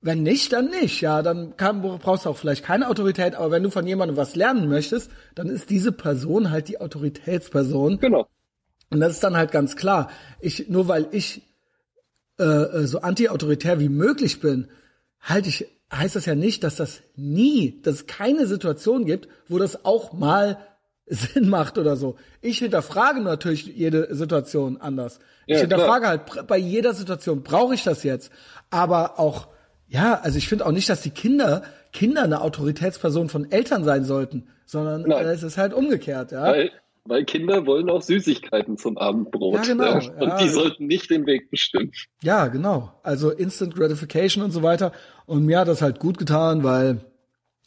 wenn 0.00 0.22
nicht, 0.22 0.52
dann 0.52 0.68
nicht. 0.68 1.00
Ja, 1.00 1.22
dann 1.22 1.56
kann, 1.56 1.80
brauchst 1.80 2.26
du 2.26 2.30
auch 2.30 2.36
vielleicht 2.36 2.64
keine 2.64 2.88
Autorität. 2.88 3.36
Aber 3.36 3.52
wenn 3.52 3.62
du 3.62 3.70
von 3.70 3.86
jemandem 3.86 4.16
was 4.16 4.34
lernen 4.34 4.68
möchtest, 4.68 5.10
dann 5.34 5.48
ist 5.48 5.70
diese 5.70 5.92
Person 5.92 6.50
halt 6.50 6.68
die 6.68 6.80
Autoritätsperson. 6.80 7.98
Genau. 8.00 8.28
Und 8.90 9.00
das 9.00 9.12
ist 9.12 9.24
dann 9.24 9.36
halt 9.36 9.52
ganz 9.52 9.76
klar. 9.76 10.10
Ich, 10.40 10.68
nur 10.68 10.88
weil 10.88 11.06
ich 11.12 11.40
äh, 12.38 12.42
äh 12.44 12.86
so 12.86 13.00
anti-autoritär 13.00 13.80
wie 13.80 13.88
möglich 13.88 14.40
bin, 14.40 14.68
halte 15.20 15.48
ich 15.48 15.66
heißt 15.98 16.16
das 16.16 16.26
ja 16.26 16.34
nicht, 16.34 16.64
dass 16.64 16.76
das 16.76 17.02
nie, 17.16 17.80
dass 17.82 17.94
es 17.94 18.06
keine 18.06 18.46
Situation 18.46 19.04
gibt, 19.04 19.28
wo 19.48 19.58
das 19.58 19.84
auch 19.84 20.12
mal 20.12 20.58
Sinn 21.06 21.48
macht 21.48 21.76
oder 21.76 21.96
so. 21.96 22.16
Ich 22.40 22.58
hinterfrage 22.58 23.20
natürlich 23.20 23.66
jede 23.66 24.14
Situation 24.14 24.78
anders. 24.80 25.18
Ja, 25.46 25.56
ich 25.56 25.60
hinterfrage 25.60 26.06
klar. 26.06 26.36
halt 26.36 26.46
bei 26.46 26.56
jeder 26.56 26.94
Situation, 26.94 27.42
brauche 27.42 27.74
ich 27.74 27.84
das 27.84 28.02
jetzt? 28.02 28.32
Aber 28.70 29.18
auch, 29.18 29.48
ja, 29.86 30.20
also 30.20 30.38
ich 30.38 30.48
finde 30.48 30.64
auch 30.66 30.72
nicht, 30.72 30.88
dass 30.88 31.02
die 31.02 31.10
Kinder, 31.10 31.62
Kinder 31.92 32.22
eine 32.22 32.40
Autoritätsperson 32.40 33.28
von 33.28 33.50
Eltern 33.52 33.84
sein 33.84 34.04
sollten, 34.04 34.48
sondern 34.64 35.02
Nein. 35.02 35.26
es 35.26 35.42
ist 35.42 35.58
halt 35.58 35.74
umgekehrt, 35.74 36.32
ja. 36.32 36.54
Weil 37.06 37.24
Kinder 37.24 37.66
wollen 37.66 37.90
auch 37.90 38.00
Süßigkeiten 38.00 38.78
zum 38.78 38.96
Abendbrot. 38.96 39.56
Ja, 39.56 39.62
genau. 39.62 39.98
Ja. 39.98 40.12
Und 40.12 40.28
ja. 40.28 40.38
die 40.38 40.48
sollten 40.48 40.86
nicht 40.86 41.10
den 41.10 41.26
Weg 41.26 41.50
bestimmen. 41.50 41.92
Ja, 42.22 42.46
genau. 42.46 42.98
Also 43.02 43.30
Instant 43.30 43.74
Gratification 43.74 44.42
und 44.42 44.52
so 44.52 44.62
weiter. 44.62 44.92
Und 45.26 45.44
mir 45.44 45.58
hat 45.58 45.68
das 45.68 45.82
halt 45.82 46.00
gut 46.00 46.16
getan, 46.16 46.64
weil, 46.64 47.00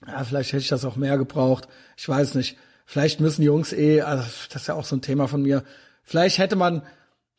ja, 0.07 0.23
vielleicht 0.23 0.53
hätte 0.53 0.63
ich 0.63 0.69
das 0.69 0.85
auch 0.85 0.95
mehr 0.95 1.19
gebraucht. 1.19 1.67
Ich 1.97 2.09
weiß 2.09 2.33
nicht. 2.33 2.57
Vielleicht 2.85 3.19
müssen 3.19 3.43
Jungs 3.43 3.73
eh, 3.73 4.01
also 4.01 4.23
das 4.51 4.61
ist 4.63 4.67
ja 4.67 4.73
auch 4.73 4.85
so 4.85 4.95
ein 4.95 5.01
Thema 5.01 5.27
von 5.27 5.43
mir. 5.43 5.63
Vielleicht 6.01 6.39
hätte 6.39 6.55
man, 6.55 6.81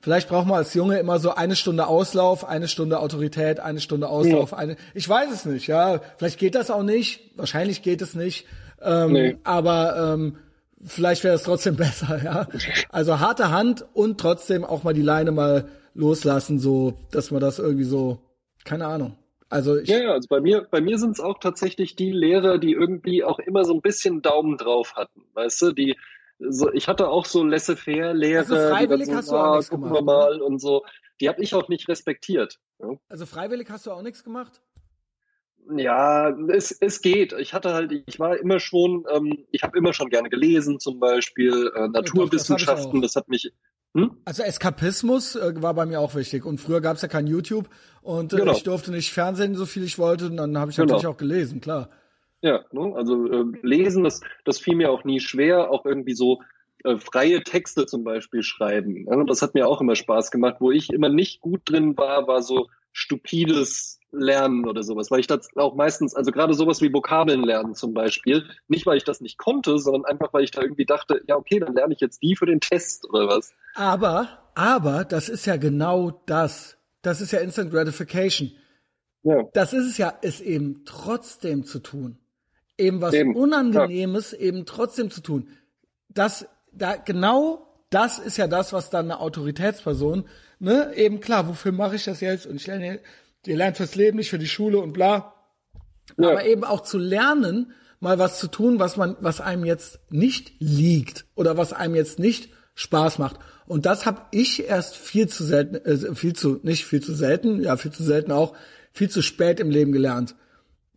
vielleicht 0.01 0.28
braucht 0.28 0.46
man 0.46 0.59
als 0.59 0.74
Junge 0.74 0.99
immer 0.99 1.18
so 1.18 1.34
eine 1.34 1.57
Stunde 1.57 1.88
Auslauf, 1.88 2.44
eine 2.44 2.68
Stunde 2.68 3.01
Autorität, 3.01 3.59
eine 3.59 3.80
Stunde 3.80 4.09
Auslauf, 4.09 4.53
ja. 4.53 4.59
eine, 4.59 4.76
ich 4.94 5.09
weiß 5.09 5.32
es 5.32 5.46
nicht, 5.46 5.66
ja. 5.66 6.01
Vielleicht 6.16 6.38
geht 6.38 6.55
das 6.55 6.70
auch 6.70 6.82
nicht. 6.84 7.32
Wahrscheinlich 7.34 7.82
geht 7.82 8.03
es 8.03 8.14
nicht. 8.14 8.46
Ähm, 8.80 9.12
nee. 9.12 9.36
Aber, 9.42 10.14
ähm, 10.14 10.36
vielleicht 10.84 11.24
wäre 11.24 11.34
es 11.34 11.42
trotzdem 11.42 11.76
besser, 11.76 12.22
ja. 12.22 12.48
Also 12.90 13.20
harte 13.20 13.50
Hand 13.50 13.84
und 13.94 14.20
trotzdem 14.20 14.64
auch 14.64 14.84
mal 14.84 14.94
die 14.94 15.02
Leine 15.02 15.32
mal 15.32 15.68
loslassen, 15.94 16.58
so, 16.58 16.94
dass 17.10 17.30
man 17.30 17.40
das 17.40 17.58
irgendwie 17.58 17.84
so, 17.84 18.18
keine 18.64 18.86
Ahnung. 18.86 19.16
Also 19.50 19.76
ich, 19.78 19.88
ja, 19.88 19.98
ja, 19.98 20.12
also 20.12 20.26
bei 20.28 20.40
mir, 20.40 20.66
bei 20.70 20.80
mir 20.80 20.98
sind 20.98 21.12
es 21.12 21.20
auch 21.20 21.38
tatsächlich 21.38 21.96
die 21.96 22.12
Lehrer, 22.12 22.58
die 22.58 22.72
irgendwie 22.72 23.24
auch 23.24 23.38
immer 23.38 23.64
so 23.64 23.72
ein 23.72 23.80
bisschen 23.80 24.20
Daumen 24.20 24.58
drauf 24.58 24.94
hatten, 24.94 25.22
weißt 25.32 25.62
du, 25.62 25.72
die 25.72 25.96
so, 26.38 26.72
ich 26.72 26.86
hatte 26.86 27.08
auch 27.08 27.24
so 27.24 27.42
laissez-faire-Lehrer, 27.42 28.40
also 28.40 28.54
freiwillig 28.54 29.06
so, 29.06 29.14
hast 29.14 29.30
du 29.30 29.36
auch 29.36 29.44
ah, 29.44 29.56
nichts 29.56 29.70
gemacht, 29.70 29.92
wir 29.92 30.02
mal 30.02 30.40
und 30.40 30.60
so. 30.60 30.84
Die 31.20 31.28
habe 31.28 31.42
ich 31.42 31.52
auch 31.54 31.68
nicht 31.68 31.88
respektiert. 31.88 32.60
Ja? 32.78 32.90
Also 33.08 33.26
freiwillig 33.26 33.68
hast 33.70 33.86
du 33.86 33.90
auch 33.90 34.02
nichts 34.02 34.22
gemacht? 34.22 34.60
Ja, 35.76 36.30
es, 36.48 36.72
es 36.72 37.02
geht. 37.02 37.32
Ich 37.34 37.52
hatte 37.52 37.74
halt, 37.74 37.92
ich 38.06 38.18
war 38.18 38.38
immer 38.38 38.58
schon, 38.58 39.04
ähm, 39.12 39.44
ich 39.50 39.62
habe 39.62 39.76
immer 39.76 39.92
schon 39.92 40.08
gerne 40.08 40.30
gelesen, 40.30 40.80
zum 40.80 40.98
Beispiel 40.98 41.70
äh, 41.74 41.88
Naturwissenschaften, 41.88 43.02
das, 43.02 43.12
das, 43.12 43.22
hat 43.22 43.28
mich. 43.28 43.52
Hm? 43.94 44.16
Also 44.24 44.42
Eskapismus 44.42 45.36
äh, 45.36 45.60
war 45.60 45.74
bei 45.74 45.84
mir 45.84 46.00
auch 46.00 46.14
wichtig. 46.14 46.44
Und 46.44 46.58
früher 46.58 46.80
gab 46.80 46.96
es 46.96 47.02
ja 47.02 47.08
kein 47.08 47.26
YouTube 47.26 47.68
und 48.02 48.32
äh, 48.32 48.36
genau. 48.36 48.52
ich 48.52 48.62
durfte 48.62 48.90
nicht 48.90 49.12
Fernsehen, 49.12 49.54
so 49.56 49.66
viel 49.66 49.82
ich 49.82 49.98
wollte. 49.98 50.26
Und 50.26 50.38
dann 50.38 50.56
habe 50.56 50.70
ich 50.70 50.76
genau. 50.76 50.86
natürlich 50.94 51.06
auch 51.06 51.18
gelesen, 51.18 51.60
klar. 51.60 51.90
Ja, 52.40 52.64
ne? 52.72 52.94
also 52.94 53.26
äh, 53.26 53.44
lesen, 53.62 54.04
das, 54.04 54.20
das 54.44 54.58
fiel 54.58 54.76
mir 54.76 54.90
auch 54.90 55.04
nie 55.04 55.20
schwer, 55.20 55.70
auch 55.70 55.84
irgendwie 55.84 56.14
so 56.14 56.40
äh, 56.84 56.96
freie 56.98 57.42
Texte 57.42 57.86
zum 57.86 58.04
Beispiel 58.04 58.42
schreiben. 58.42 59.06
Ja? 59.06 59.22
Das 59.24 59.42
hat 59.42 59.54
mir 59.54 59.66
auch 59.66 59.80
immer 59.80 59.96
Spaß 59.96 60.30
gemacht. 60.30 60.56
Wo 60.60 60.70
ich 60.70 60.90
immer 60.90 61.08
nicht 61.08 61.40
gut 61.40 61.62
drin 61.64 61.96
war, 61.98 62.26
war 62.26 62.42
so 62.42 62.68
stupides 62.93 63.99
Lernen 64.11 64.66
oder 64.66 64.82
sowas, 64.82 65.11
weil 65.11 65.20
ich 65.20 65.26
das 65.26 65.49
auch 65.57 65.74
meistens, 65.74 66.14
also 66.14 66.30
gerade 66.30 66.55
sowas 66.55 66.80
wie 66.80 66.93
Vokabeln 66.93 67.43
lernen 67.45 67.74
zum 67.74 67.93
Beispiel, 67.93 68.49
nicht 68.66 68.86
weil 68.86 68.97
ich 68.97 69.05
das 69.05 69.20
nicht 69.20 69.36
konnte, 69.36 69.78
sondern 69.78 70.07
einfach 70.07 70.32
weil 70.32 70.45
ich 70.45 70.51
da 70.51 70.62
irgendwie 70.62 70.86
dachte, 70.86 71.20
ja 71.26 71.36
okay, 71.36 71.61
dann 71.61 71.74
lerne 71.74 71.93
ich 71.93 72.01
jetzt 72.01 72.22
die 72.22 72.34
für 72.34 72.47
den 72.47 72.61
Test 72.61 73.07
oder 73.09 73.28
was. 73.28 73.53
Aber, 73.74 74.28
aber, 74.55 75.05
das 75.05 75.28
ist 75.28 75.45
ja 75.45 75.57
genau 75.57 76.22
das. 76.24 76.78
Das 77.03 77.20
ist 77.20 77.32
ja 77.32 77.41
Instant 77.41 77.70
Gratification. 77.70 78.53
Ja. 79.22 79.43
Das 79.53 79.74
ist 79.74 79.86
es 79.86 79.99
ja, 79.99 80.14
es 80.22 80.41
eben 80.41 80.84
trotzdem 80.86 81.64
zu 81.64 81.80
tun. 81.80 82.18
Eben 82.78 83.03
was 83.03 83.12
eben. 83.12 83.36
Unangenehmes 83.36 84.32
ja. 84.32 84.39
eben 84.39 84.64
trotzdem 84.64 85.11
zu 85.11 85.20
tun. 85.20 85.49
Das, 86.09 86.49
da, 86.72 86.97
genau 86.97 87.68
das 87.91 88.18
ist 88.18 88.36
ja 88.36 88.47
das, 88.47 88.72
was 88.72 88.91
dann 88.91 89.07
eine 89.07 89.20
Autoritätsperson, 89.20 90.24
ne, 90.59 90.92
eben 90.96 91.20
klar, 91.20 91.48
wofür 91.48 91.72
mache 91.72 91.96
ich 91.96 92.04
das 92.04 92.20
jetzt? 92.20 92.46
Und 92.46 92.56
ich 92.56 92.66
lerne, 92.66 93.00
ihr 93.46 93.56
lernt 93.56 93.76
fürs 93.76 93.94
Leben, 93.94 94.18
nicht 94.18 94.30
für 94.30 94.38
die 94.38 94.48
Schule 94.48 94.78
und 94.78 94.92
bla. 94.92 95.34
Ja. 96.16 96.30
Aber 96.30 96.44
eben 96.44 96.64
auch 96.64 96.82
zu 96.82 96.98
lernen, 96.98 97.72
mal 98.00 98.18
was 98.18 98.38
zu 98.38 98.48
tun, 98.48 98.78
was 98.78 98.96
man, 98.96 99.16
was 99.20 99.40
einem 99.40 99.64
jetzt 99.64 99.98
nicht 100.11 100.52
liegt 100.59 101.26
oder 101.34 101.56
was 101.56 101.72
einem 101.72 101.94
jetzt 101.94 102.18
nicht 102.18 102.50
Spaß 102.74 103.18
macht. 103.18 103.38
Und 103.66 103.86
das 103.86 104.06
habe 104.06 104.22
ich 104.30 104.68
erst 104.68 104.96
viel 104.96 105.28
zu 105.28 105.44
selten, 105.44 105.76
äh, 105.76 106.14
viel 106.14 106.32
zu, 106.32 106.61
nicht 106.62 106.86
viel 106.86 107.02
zu 107.02 107.14
selten, 107.14 107.61
ja, 107.61 107.76
viel 107.76 107.90
zu 107.90 108.02
selten 108.02 108.32
auch, 108.32 108.54
viel 108.92 109.11
zu 109.11 109.20
spät 109.20 109.61
im 109.61 109.70
Leben 109.70 109.92
gelernt. 109.92 110.34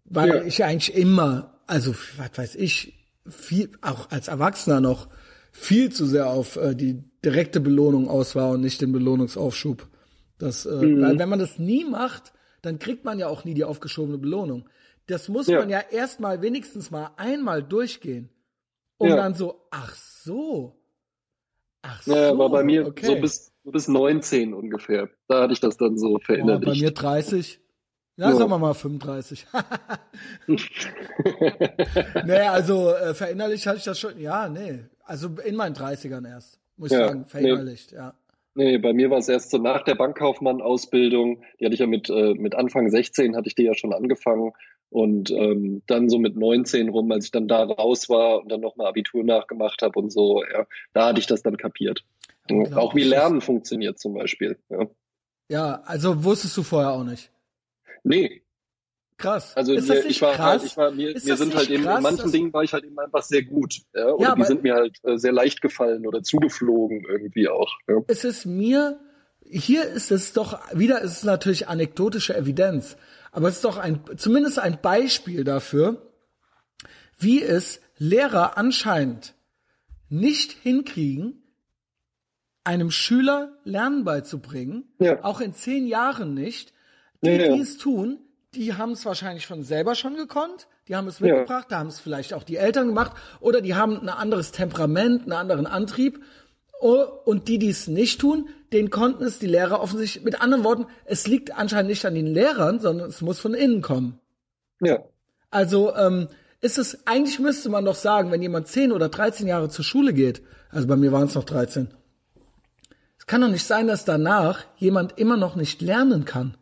Weil 0.06 0.30
ja. 0.30 0.44
ich 0.44 0.64
eigentlich 0.64 0.96
immer, 0.96 1.60
also 1.68 1.96
was 2.18 2.30
weiß 2.36 2.56
ich, 2.56 2.98
viel, 3.30 3.72
auch 3.82 4.10
als 4.12 4.28
Erwachsener 4.28 4.80
noch, 4.80 5.08
viel 5.52 5.92
zu 5.92 6.06
sehr 6.06 6.30
auf 6.30 6.56
äh, 6.56 6.76
die 6.76 7.04
direkte 7.24 7.60
Belohnung 7.60 8.10
aus 8.10 8.36
war 8.36 8.52
und 8.52 8.62
nicht 8.62 8.82
den 8.82 8.92
Belohnungsaufschub. 8.92 9.88
Das, 10.38 10.66
äh, 10.66 10.86
mhm. 10.86 11.02
Weil 11.02 11.20
wenn 11.20 11.30
man 11.30 11.40
das 11.40 11.60
nie 11.60 11.86
macht, 11.86 12.34
dann 12.62 12.80
kriegt 12.80 13.06
man 13.06 13.20
ja 13.20 13.28
auch 13.28 13.44
nie 13.44 13.54
die 13.54 13.64
aufgeschobene 13.64 14.18
Belohnung. 14.18 14.68
Das 15.08 15.30
muss 15.30 15.48
ja. 15.48 15.60
man 15.60 15.70
ja 15.70 15.80
erstmal 15.92 16.42
wenigstens 16.42 16.92
mal 16.92 17.12
einmal 17.18 17.64
durchgehen. 17.64 18.30
Um 18.98 19.10
ja. 19.10 19.16
dann 19.16 19.34
so, 19.34 19.68
ach 19.72 19.96
so. 19.96 20.80
Ach 21.82 22.02
so. 22.02 22.16
Ja, 22.16 22.38
war 22.38 22.50
bei 22.50 22.64
mir 22.64 22.86
okay. 22.86 23.08
so 23.08 23.16
bis, 23.20 23.52
bis 23.64 23.88
19 23.88 24.54
ungefähr. 24.54 25.10
Da 25.28 25.42
hatte 25.42 25.54
ich 25.54 25.60
das 25.60 25.78
dann 25.78 25.98
so 25.98 26.20
verinnerlicht. 26.20 26.68
Oh, 26.68 26.72
bei 26.72 26.80
mir 26.80 26.92
30. 26.92 27.60
Ja, 28.18 28.30
ja. 28.30 28.36
sagen 28.36 28.52
wir 28.52 28.60
mal 28.60 28.74
35. 28.74 29.48
nee, 32.26 32.34
also 32.34 32.94
äh, 32.94 33.16
verinnerlicht 33.16 33.66
hatte 33.66 33.78
ich 33.78 33.84
das 33.84 34.00
schon. 34.00 34.20
Ja, 34.20 34.48
nee. 34.48 34.86
Also 35.04 35.30
in 35.44 35.56
meinen 35.56 35.76
30ern 35.76 36.28
erst, 36.28 36.60
muss 36.78 36.92
ich 36.92 36.98
ja, 36.98 37.08
sagen, 37.08 37.26
verinnerlicht, 37.26 37.92
nee. 37.92 37.98
ja. 37.98 38.14
Nee, 38.54 38.78
bei 38.80 38.92
mir 38.92 39.10
war 39.10 39.20
es 39.20 39.30
erst 39.30 39.50
so 39.50 39.58
nach 39.58 39.84
der 39.84 39.96
Bankkaufmann-Ausbildung. 39.96 41.44
Die 41.60 41.66
hatte 41.66 41.74
ich 41.74 41.80
ja 41.80 41.88
mit, 41.88 42.10
äh, 42.10 42.34
mit 42.34 42.54
Anfang 42.54 42.90
16 42.90 43.38
hatte 43.38 43.48
ich 43.48 43.56
die 43.56 43.64
ja 43.64 43.74
schon 43.76 43.94
angefangen. 43.94 44.52
Und 44.90 45.32
ähm, 45.32 45.84
dann 45.88 46.10
so 46.10 46.20
mit 46.20 46.36
19 46.36 46.90
rum, 46.90 47.10
als 47.14 47.26
ich 47.26 47.32
dann 47.32 47.48
da 47.48 47.64
raus 47.64 48.10
war 48.10 48.42
und 48.42 48.52
dann 48.52 48.60
nochmal 48.60 48.88
Abitur 48.88 49.24
nachgemacht 49.24 49.82
habe 49.82 49.98
und 49.98 50.12
so, 50.12 50.44
ja, 50.44 50.68
da 50.92 51.08
hatte 51.08 51.22
ich 51.22 51.28
das 51.28 51.44
dann 51.44 51.56
kapiert. 51.56 52.04
Auch 52.76 52.94
wie 52.94 53.04
Lernen 53.04 53.40
funktioniert 53.40 54.00
zum 54.00 54.16
Beispiel. 54.16 54.58
Ja. 54.70 54.88
ja, 55.50 55.82
also 55.86 56.26
wusstest 56.26 56.58
du 56.58 56.64
vorher 56.64 56.92
auch 56.92 57.06
nicht. 57.06 57.32
Nee. 58.04 58.42
Krass. 59.22 59.56
Also 59.56 59.74
ist 59.74 59.88
mir, 59.88 60.06
ich 60.06 60.22
war 60.22 60.34
krass? 60.34 60.46
halt, 60.46 60.64
ich 60.64 60.78
war, 60.78 60.92
mir, 60.92 61.14
mir 61.14 61.38
sind 61.38 61.56
halt 61.56 61.70
eben, 61.70 61.84
krass, 61.84 61.98
in 61.98 62.04
manchen 62.04 62.32
Dingen 62.32 62.54
war 62.54 62.64
ich 62.64 62.74
halt 62.74 62.84
eben 62.84 62.98
einfach 63.00 63.24
sehr 63.24 63.44
gut. 63.44 63.76
Ja? 63.94 64.08
Oder 64.08 64.30
ja, 64.30 64.36
die 64.36 64.44
sind 64.44 64.64
mir 64.64 64.76
halt 64.76 64.98
äh, 65.04 65.18
sehr 65.18 65.32
leicht 65.32 65.62
gefallen 65.62 66.06
oder 66.06 66.24
zugeflogen 66.24 67.06
irgendwie 67.08 67.48
auch. 67.48 67.72
Ja? 67.88 67.98
Es 68.08 68.24
ist 68.24 68.46
mir, 68.46 69.00
hier 69.46 69.86
ist 69.86 70.12
es 70.12 70.34
doch, 70.34 70.60
wieder 70.74 71.02
ist 71.02 71.12
es 71.12 71.24
natürlich 71.24 71.68
anekdotische 71.68 72.36
Evidenz, 72.36 72.98
aber 73.32 73.48
es 73.48 73.56
ist 73.56 73.66
doch 73.66 73.78
ein, 73.78 74.02
zumindest 74.18 74.60
ein 74.60 74.80
Beispiel 74.82 75.44
dafür, 75.44 76.12
wie 77.18 77.42
es 77.42 77.82
Lehrer 77.98 78.58
anscheinend 78.58 79.36
nicht 80.10 80.52
hinkriegen, 80.52 81.42
einem 82.64 82.92
Schüler 82.92 83.58
Lernen 83.64 84.04
beizubringen, 84.04 84.86
ja. 85.00 85.24
auch 85.24 85.40
in 85.40 85.54
zehn 85.54 85.88
Jahren 85.88 86.34
nicht, 86.34 86.74
die, 87.24 87.30
ja, 87.30 87.46
ja. 87.46 87.56
die 87.56 87.62
es 87.62 87.78
tun, 87.78 88.20
die 88.56 88.74
haben 88.74 88.92
es 88.92 89.06
wahrscheinlich 89.06 89.48
von 89.48 89.64
selber 89.64 89.96
schon 89.96 90.16
gekonnt, 90.16 90.68
die 90.88 90.96
haben 90.96 91.08
es 91.08 91.20
mitgebracht, 91.20 91.68
ja. 91.70 91.70
da 91.70 91.80
haben 91.80 91.88
es 91.88 92.00
vielleicht 92.00 92.34
auch 92.34 92.44
die 92.44 92.58
Eltern 92.58 92.88
gemacht 92.88 93.14
oder 93.40 93.62
die 93.62 93.76
haben 93.76 94.00
ein 94.00 94.10
anderes 94.10 94.52
Temperament, 94.52 95.24
einen 95.24 95.34
anderen 95.34 95.68
Antrieb. 95.68 96.22
Oh, 96.82 97.06
und 97.26 97.48
die, 97.48 97.60
die 97.60 97.70
es 97.70 97.88
nicht 97.88 98.20
tun, 98.20 98.50
denen 98.74 98.90
konnten 98.90 99.24
es 99.24 99.38
die 99.38 99.46
Lehrer 99.46 99.82
offensichtlich, 99.82 100.26
mit 100.26 100.42
anderen 100.42 100.64
Worten, 100.64 100.88
es 101.06 101.28
liegt 101.28 101.56
anscheinend 101.56 101.90
nicht 101.90 102.04
an 102.06 102.16
den 102.16 102.26
Lehrern, 102.26 102.80
sondern 102.80 103.10
es 103.10 103.22
muss 103.22 103.40
von 103.40 103.54
innen 103.54 103.84
kommen. 103.84 104.20
Ja. 104.82 104.98
Also 105.52 105.96
ähm, 105.96 106.28
ist 106.60 106.80
es, 106.80 107.06
eigentlich 107.06 107.40
müsste 107.40 107.70
man 107.70 107.86
doch 107.86 107.96
sagen, 107.96 108.32
wenn 108.32 108.42
jemand 108.42 108.68
10 108.68 108.92
oder 108.92 109.10
13 109.10 109.48
Jahre 109.48 109.70
zur 109.70 109.86
Schule 109.86 110.12
geht, 110.12 110.42
also 110.72 110.88
bei 110.88 110.96
mir 110.96 111.12
waren 111.12 111.28
es 111.28 111.36
noch 111.36 111.44
13, 111.44 111.90
es 113.20 113.28
kann 113.28 113.42
doch 113.42 113.50
nicht 113.50 113.66
sein, 113.66 113.86
dass 113.86 114.04
danach 114.04 114.66
jemand 114.78 115.20
immer 115.20 115.38
noch 115.38 115.56
nicht 115.56 115.84
lernen 115.84 116.26
kann 116.26 116.58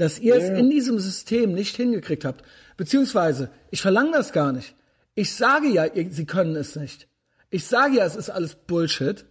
dass 0.00 0.18
ihr 0.18 0.38
ja. 0.38 0.42
es 0.42 0.58
in 0.58 0.70
diesem 0.70 0.98
System 0.98 1.52
nicht 1.52 1.76
hingekriegt 1.76 2.24
habt. 2.24 2.42
Beziehungsweise, 2.78 3.50
ich 3.70 3.82
verlange 3.82 4.12
das 4.12 4.32
gar 4.32 4.52
nicht. 4.52 4.74
Ich 5.14 5.34
sage 5.34 5.68
ja, 5.68 5.84
ihr, 5.84 6.10
sie 6.10 6.24
können 6.24 6.56
es 6.56 6.74
nicht. 6.74 7.06
Ich 7.50 7.66
sage 7.66 7.96
ja, 7.96 8.06
es 8.06 8.16
ist 8.16 8.30
alles 8.30 8.54
Bullshit. 8.54 9.26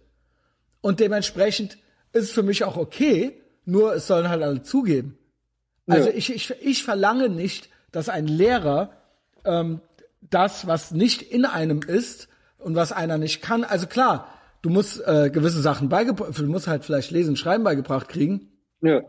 Und 0.80 1.00
dementsprechend 1.00 1.78
ist 2.12 2.24
es 2.24 2.30
für 2.30 2.44
mich 2.44 2.62
auch 2.62 2.76
okay, 2.76 3.40
nur 3.64 3.94
es 3.94 4.06
sollen 4.06 4.28
halt 4.28 4.42
alle 4.42 4.62
zugeben. 4.62 5.18
Also 5.88 6.08
ja. 6.08 6.14
ich, 6.14 6.32
ich, 6.32 6.54
ich 6.60 6.84
verlange 6.84 7.28
nicht, 7.28 7.68
dass 7.90 8.08
ein 8.08 8.28
Lehrer 8.28 8.92
ähm, 9.44 9.80
das, 10.20 10.68
was 10.68 10.92
nicht 10.92 11.20
in 11.20 11.46
einem 11.46 11.80
ist 11.82 12.28
und 12.58 12.76
was 12.76 12.92
einer 12.92 13.18
nicht 13.18 13.42
kann. 13.42 13.64
Also 13.64 13.88
klar, 13.88 14.28
du 14.62 14.70
musst 14.70 15.04
äh, 15.04 15.30
gewisse 15.30 15.62
Sachen 15.62 15.88
beigebracht, 15.88 16.38
du 16.38 16.46
musst 16.46 16.68
halt 16.68 16.84
vielleicht 16.84 17.10
Lesen, 17.10 17.36
Schreiben 17.36 17.64
beigebracht 17.64 18.08
kriegen. 18.08 18.52
Ja. 18.82 19.02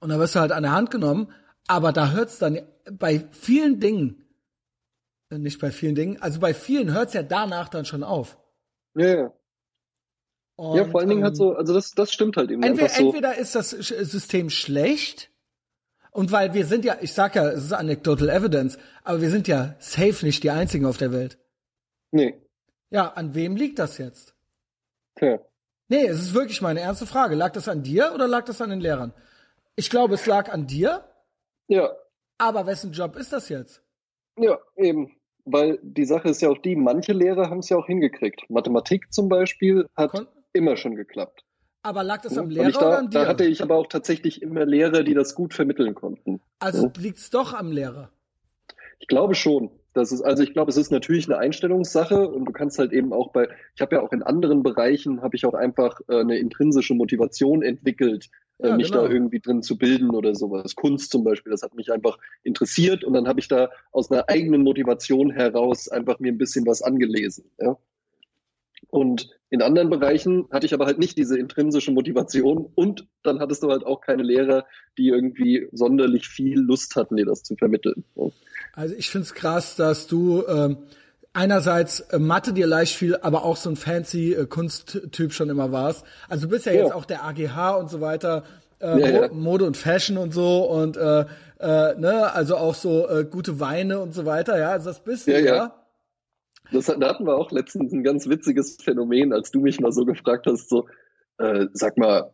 Und 0.00 0.10
dann 0.10 0.18
wirst 0.20 0.34
du 0.34 0.40
halt 0.40 0.52
an 0.52 0.62
der 0.62 0.72
Hand 0.72 0.90
genommen. 0.90 1.32
Aber 1.66 1.92
da 1.92 2.12
hört's 2.12 2.38
dann 2.38 2.60
bei 2.90 3.24
vielen 3.32 3.80
Dingen, 3.80 4.24
äh, 5.30 5.38
nicht 5.38 5.60
bei 5.60 5.70
vielen 5.70 5.94
Dingen, 5.94 6.20
also 6.22 6.40
bei 6.40 6.54
vielen 6.54 6.92
hört's 6.92 7.12
ja 7.12 7.22
danach 7.22 7.68
dann 7.68 7.84
schon 7.84 8.02
auf. 8.02 8.38
Ja, 8.94 9.06
ja. 9.06 9.32
Und, 10.56 10.76
ja, 10.76 10.84
vor 10.86 11.00
allen 11.00 11.08
Dingen 11.08 11.20
ähm, 11.20 11.26
hat 11.26 11.36
so, 11.36 11.54
also 11.54 11.72
das, 11.72 11.92
das 11.92 12.12
stimmt 12.12 12.36
halt 12.36 12.50
eben. 12.50 12.62
Entweder, 12.62 12.88
so. 12.88 13.06
entweder 13.06 13.36
ist 13.36 13.54
das 13.54 13.70
System 13.70 14.50
schlecht, 14.50 15.30
und 16.10 16.32
weil 16.32 16.52
wir 16.52 16.66
sind 16.66 16.84
ja, 16.84 16.96
ich 17.00 17.12
sag 17.12 17.36
ja, 17.36 17.48
es 17.48 17.64
ist 17.64 17.72
anecdotal 17.72 18.28
evidence, 18.28 18.76
aber 19.04 19.20
wir 19.20 19.30
sind 19.30 19.46
ja 19.46 19.76
safe 19.78 20.26
nicht 20.26 20.42
die 20.42 20.50
einzigen 20.50 20.84
auf 20.84 20.96
der 20.96 21.12
Welt. 21.12 21.38
Nee. 22.10 22.42
Ja, 22.90 23.12
an 23.12 23.36
wem 23.36 23.54
liegt 23.54 23.78
das 23.78 23.98
jetzt? 23.98 24.34
Tja. 25.16 25.38
Nee, 25.88 26.06
es 26.06 26.20
ist 26.20 26.34
wirklich 26.34 26.60
meine 26.60 26.80
ernste 26.80 27.06
Frage. 27.06 27.34
Lag 27.34 27.52
das 27.52 27.68
an 27.68 27.84
dir 27.84 28.12
oder 28.14 28.26
lag 28.26 28.44
das 28.44 28.60
an 28.60 28.70
den 28.70 28.80
Lehrern? 28.80 29.12
Ich 29.78 29.90
glaube, 29.90 30.14
es 30.14 30.26
lag 30.26 30.52
an 30.52 30.66
dir. 30.66 31.04
Ja. 31.68 31.92
Aber 32.36 32.66
wessen 32.66 32.90
Job 32.90 33.14
ist 33.14 33.32
das 33.32 33.48
jetzt? 33.48 33.80
Ja, 34.36 34.58
eben. 34.74 35.16
Weil 35.44 35.78
die 35.82 36.04
Sache 36.04 36.30
ist 36.30 36.42
ja 36.42 36.48
auch 36.48 36.58
die, 36.58 36.74
manche 36.74 37.12
Lehrer 37.12 37.48
haben 37.48 37.60
es 37.60 37.68
ja 37.68 37.76
auch 37.76 37.86
hingekriegt. 37.86 38.50
Mathematik 38.50 39.12
zum 39.12 39.28
Beispiel 39.28 39.88
hat 39.94 40.10
Kon 40.10 40.26
immer 40.52 40.76
schon 40.76 40.96
geklappt. 40.96 41.44
Aber 41.82 42.02
lag 42.02 42.22
das 42.22 42.36
am 42.36 42.50
Lehrer 42.50 42.72
da, 42.72 42.78
oder 42.78 42.98
an 42.98 43.10
dir? 43.10 43.20
Da 43.20 43.26
hatte 43.28 43.44
ich 43.44 43.62
aber 43.62 43.76
auch 43.76 43.86
tatsächlich 43.86 44.42
immer 44.42 44.66
Lehrer, 44.66 45.04
die 45.04 45.14
das 45.14 45.36
gut 45.36 45.54
vermitteln 45.54 45.94
konnten. 45.94 46.40
Also 46.58 46.86
ja. 46.86 46.92
liegt 46.96 47.18
es 47.18 47.30
doch 47.30 47.54
am 47.54 47.70
Lehrer? 47.70 48.10
Ich 48.98 49.06
glaube 49.06 49.36
schon. 49.36 49.70
Das 49.94 50.12
ist, 50.12 50.22
also 50.22 50.42
ich 50.42 50.52
glaube, 50.52 50.70
es 50.70 50.76
ist 50.76 50.92
natürlich 50.92 51.26
eine 51.26 51.38
Einstellungssache 51.38 52.28
und 52.28 52.44
du 52.44 52.52
kannst 52.52 52.78
halt 52.78 52.92
eben 52.92 53.12
auch 53.12 53.32
bei, 53.32 53.48
ich 53.74 53.80
habe 53.80 53.96
ja 53.96 54.02
auch 54.02 54.12
in 54.12 54.22
anderen 54.22 54.62
Bereichen, 54.62 55.22
habe 55.22 55.34
ich 55.34 55.46
auch 55.46 55.54
einfach 55.54 56.00
äh, 56.08 56.20
eine 56.20 56.38
intrinsische 56.38 56.94
Motivation 56.94 57.62
entwickelt, 57.62 58.28
äh, 58.58 58.68
ja, 58.68 58.76
mich 58.76 58.90
genau. 58.90 59.04
da 59.04 59.10
irgendwie 59.10 59.40
drin 59.40 59.62
zu 59.62 59.78
bilden 59.78 60.10
oder 60.10 60.34
sowas. 60.34 60.76
Kunst 60.76 61.10
zum 61.10 61.24
Beispiel, 61.24 61.50
das 61.50 61.62
hat 61.62 61.74
mich 61.74 61.90
einfach 61.90 62.18
interessiert 62.42 63.02
und 63.02 63.14
dann 63.14 63.26
habe 63.26 63.40
ich 63.40 63.48
da 63.48 63.70
aus 63.90 64.10
einer 64.10 64.28
eigenen 64.28 64.62
Motivation 64.62 65.30
heraus 65.30 65.88
einfach 65.88 66.18
mir 66.20 66.32
ein 66.32 66.38
bisschen 66.38 66.66
was 66.66 66.82
angelesen. 66.82 67.50
Ja? 67.58 67.76
Und 68.90 69.30
In 69.50 69.62
anderen 69.62 69.88
Bereichen 69.88 70.46
hatte 70.50 70.66
ich 70.66 70.74
aber 70.74 70.84
halt 70.84 70.98
nicht 70.98 71.16
diese 71.16 71.38
intrinsische 71.38 71.90
Motivation 71.90 72.70
und 72.74 73.06
dann 73.22 73.40
hattest 73.40 73.62
du 73.62 73.70
halt 73.70 73.84
auch 73.84 74.02
keine 74.02 74.22
Lehrer, 74.22 74.66
die 74.98 75.08
irgendwie 75.08 75.68
sonderlich 75.72 76.28
viel 76.28 76.58
Lust 76.58 76.96
hatten, 76.96 77.16
dir 77.16 77.24
das 77.24 77.42
zu 77.42 77.56
vermitteln. 77.56 78.04
Also 78.72 78.94
ich 78.94 79.10
find's 79.10 79.34
krass, 79.34 79.76
dass 79.76 80.06
du 80.06 80.44
ähm, 80.46 80.78
einerseits 81.32 82.00
äh, 82.00 82.18
Mathe 82.18 82.52
dir 82.52 82.66
leicht 82.66 82.96
fiel, 82.96 83.16
aber 83.16 83.44
auch 83.44 83.56
so 83.56 83.70
ein 83.70 83.76
fancy 83.76 84.34
äh, 84.34 84.46
Kunsttyp 84.46 85.32
schon 85.32 85.50
immer 85.50 85.72
warst. 85.72 86.04
Also 86.28 86.46
du 86.46 86.50
bist 86.50 86.66
ja, 86.66 86.72
ja. 86.72 86.82
jetzt 86.82 86.92
auch 86.92 87.04
der 87.04 87.24
AGH 87.24 87.76
und 87.76 87.90
so 87.90 88.00
weiter, 88.00 88.44
äh, 88.80 89.00
ja, 89.00 89.08
ja. 89.08 89.28
Mode 89.32 89.64
und 89.64 89.76
Fashion 89.76 90.18
und 90.18 90.32
so 90.32 90.64
und 90.64 90.96
äh, 90.96 91.24
äh, 91.60 91.94
ne, 91.98 92.32
also 92.32 92.56
auch 92.56 92.74
so 92.74 93.08
äh, 93.08 93.24
gute 93.24 93.60
Weine 93.60 94.00
und 94.00 94.14
so 94.14 94.24
weiter, 94.26 94.58
ja, 94.58 94.70
also 94.70 94.90
das 94.90 95.00
bist 95.00 95.26
du, 95.26 95.32
ja. 95.32 95.38
ja. 95.38 95.74
Das, 96.70 96.86
da 96.86 97.08
hatten 97.08 97.26
wir 97.26 97.34
auch 97.34 97.50
letztens 97.50 97.92
ein 97.92 98.04
ganz 98.04 98.28
witziges 98.28 98.76
Phänomen, 98.82 99.32
als 99.32 99.50
du 99.50 99.60
mich 99.60 99.80
mal 99.80 99.90
so 99.90 100.04
gefragt 100.04 100.46
hast, 100.46 100.68
so, 100.68 100.86
äh, 101.38 101.66
sag 101.72 101.96
mal, 101.96 102.32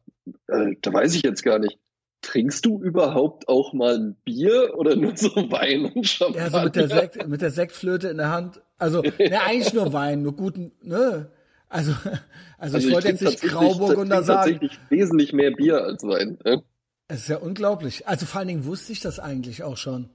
äh, 0.49 0.75
da 0.83 0.93
weiß 0.93 1.15
ich 1.15 1.23
jetzt 1.23 1.45
gar 1.45 1.59
nicht, 1.59 1.79
trinkst 2.25 2.65
du 2.65 2.83
überhaupt 2.83 3.49
auch 3.49 3.73
mal 3.73 3.95
ein 3.97 4.17
Bier 4.25 4.75
oder 4.77 4.97
nur 4.97 5.17
so 5.17 5.29
Wein 5.51 5.87
und 5.87 6.07
Champagner? 6.07 6.45
Ja, 6.45 6.51
so 6.51 6.65
mit 6.65 6.77
der, 6.77 6.89
Sekt, 6.89 7.29
mit 7.29 7.43
der 7.43 7.51
Sektflöte 7.51 8.09
in 8.09 8.17
der 8.17 8.31
Hand. 8.31 8.63
Also, 8.79 9.03
ne, 9.03 9.41
eigentlich 9.47 9.73
nur 9.73 9.93
Wein, 9.93 10.23
nur 10.23 10.35
guten, 10.35 10.73
ne? 10.83 11.31
Also, 11.69 11.93
also, 11.93 12.19
also 12.59 12.79
ich, 12.79 12.87
ich 12.87 12.93
wollte 12.93 13.09
jetzt 13.09 13.23
nicht 13.23 13.43
Grauburgunder 13.43 14.23
sagen. 14.23 14.53
tatsächlich 14.53 14.79
wesentlich 14.91 15.33
mehr 15.33 15.51
Bier 15.51 15.83
als 15.83 16.03
Wein. 16.05 16.39
Ne? 16.45 16.63
Es 17.09 17.23
ist 17.23 17.29
ja 17.29 17.39
unglaublich. 17.39 18.07
Also 18.07 18.27
vor 18.27 18.39
allen 18.39 18.49
Dingen 18.49 18.65
wusste 18.65 18.93
ich 18.93 19.01
das 19.01 19.19
eigentlich 19.19 19.63
auch 19.63 19.77
schon. 19.77 20.09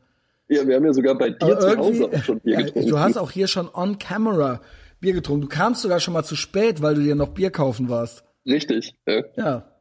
Ja, 0.47 0.65
wir 0.67 0.75
haben 0.75 0.85
ja 0.85 0.93
sogar 0.93 1.15
bei 1.17 1.29
dir 1.29 1.59
zu 1.59 1.77
Hause 1.77 2.09
auch 2.11 2.23
schon 2.23 2.39
Bier 2.39 2.57
getrunken. 2.63 2.89
Du 2.89 2.99
hast 2.99 3.17
auch 3.17 3.31
hier 3.31 3.47
schon 3.47 3.69
on 3.73 3.99
camera 3.99 4.61
Bier 4.99 5.13
getrunken. 5.13 5.41
Du 5.41 5.47
kamst 5.47 5.81
sogar 5.81 5.99
schon 5.99 6.13
mal 6.13 6.23
zu 6.23 6.35
spät, 6.35 6.81
weil 6.81 6.95
du 6.95 7.01
dir 7.01 7.15
noch 7.15 7.29
Bier 7.29 7.51
kaufen 7.51 7.89
warst. 7.89 8.23
Richtig. 8.45 8.95
Ja. 9.05 9.23
ja. 9.35 9.71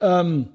Ähm, 0.00 0.48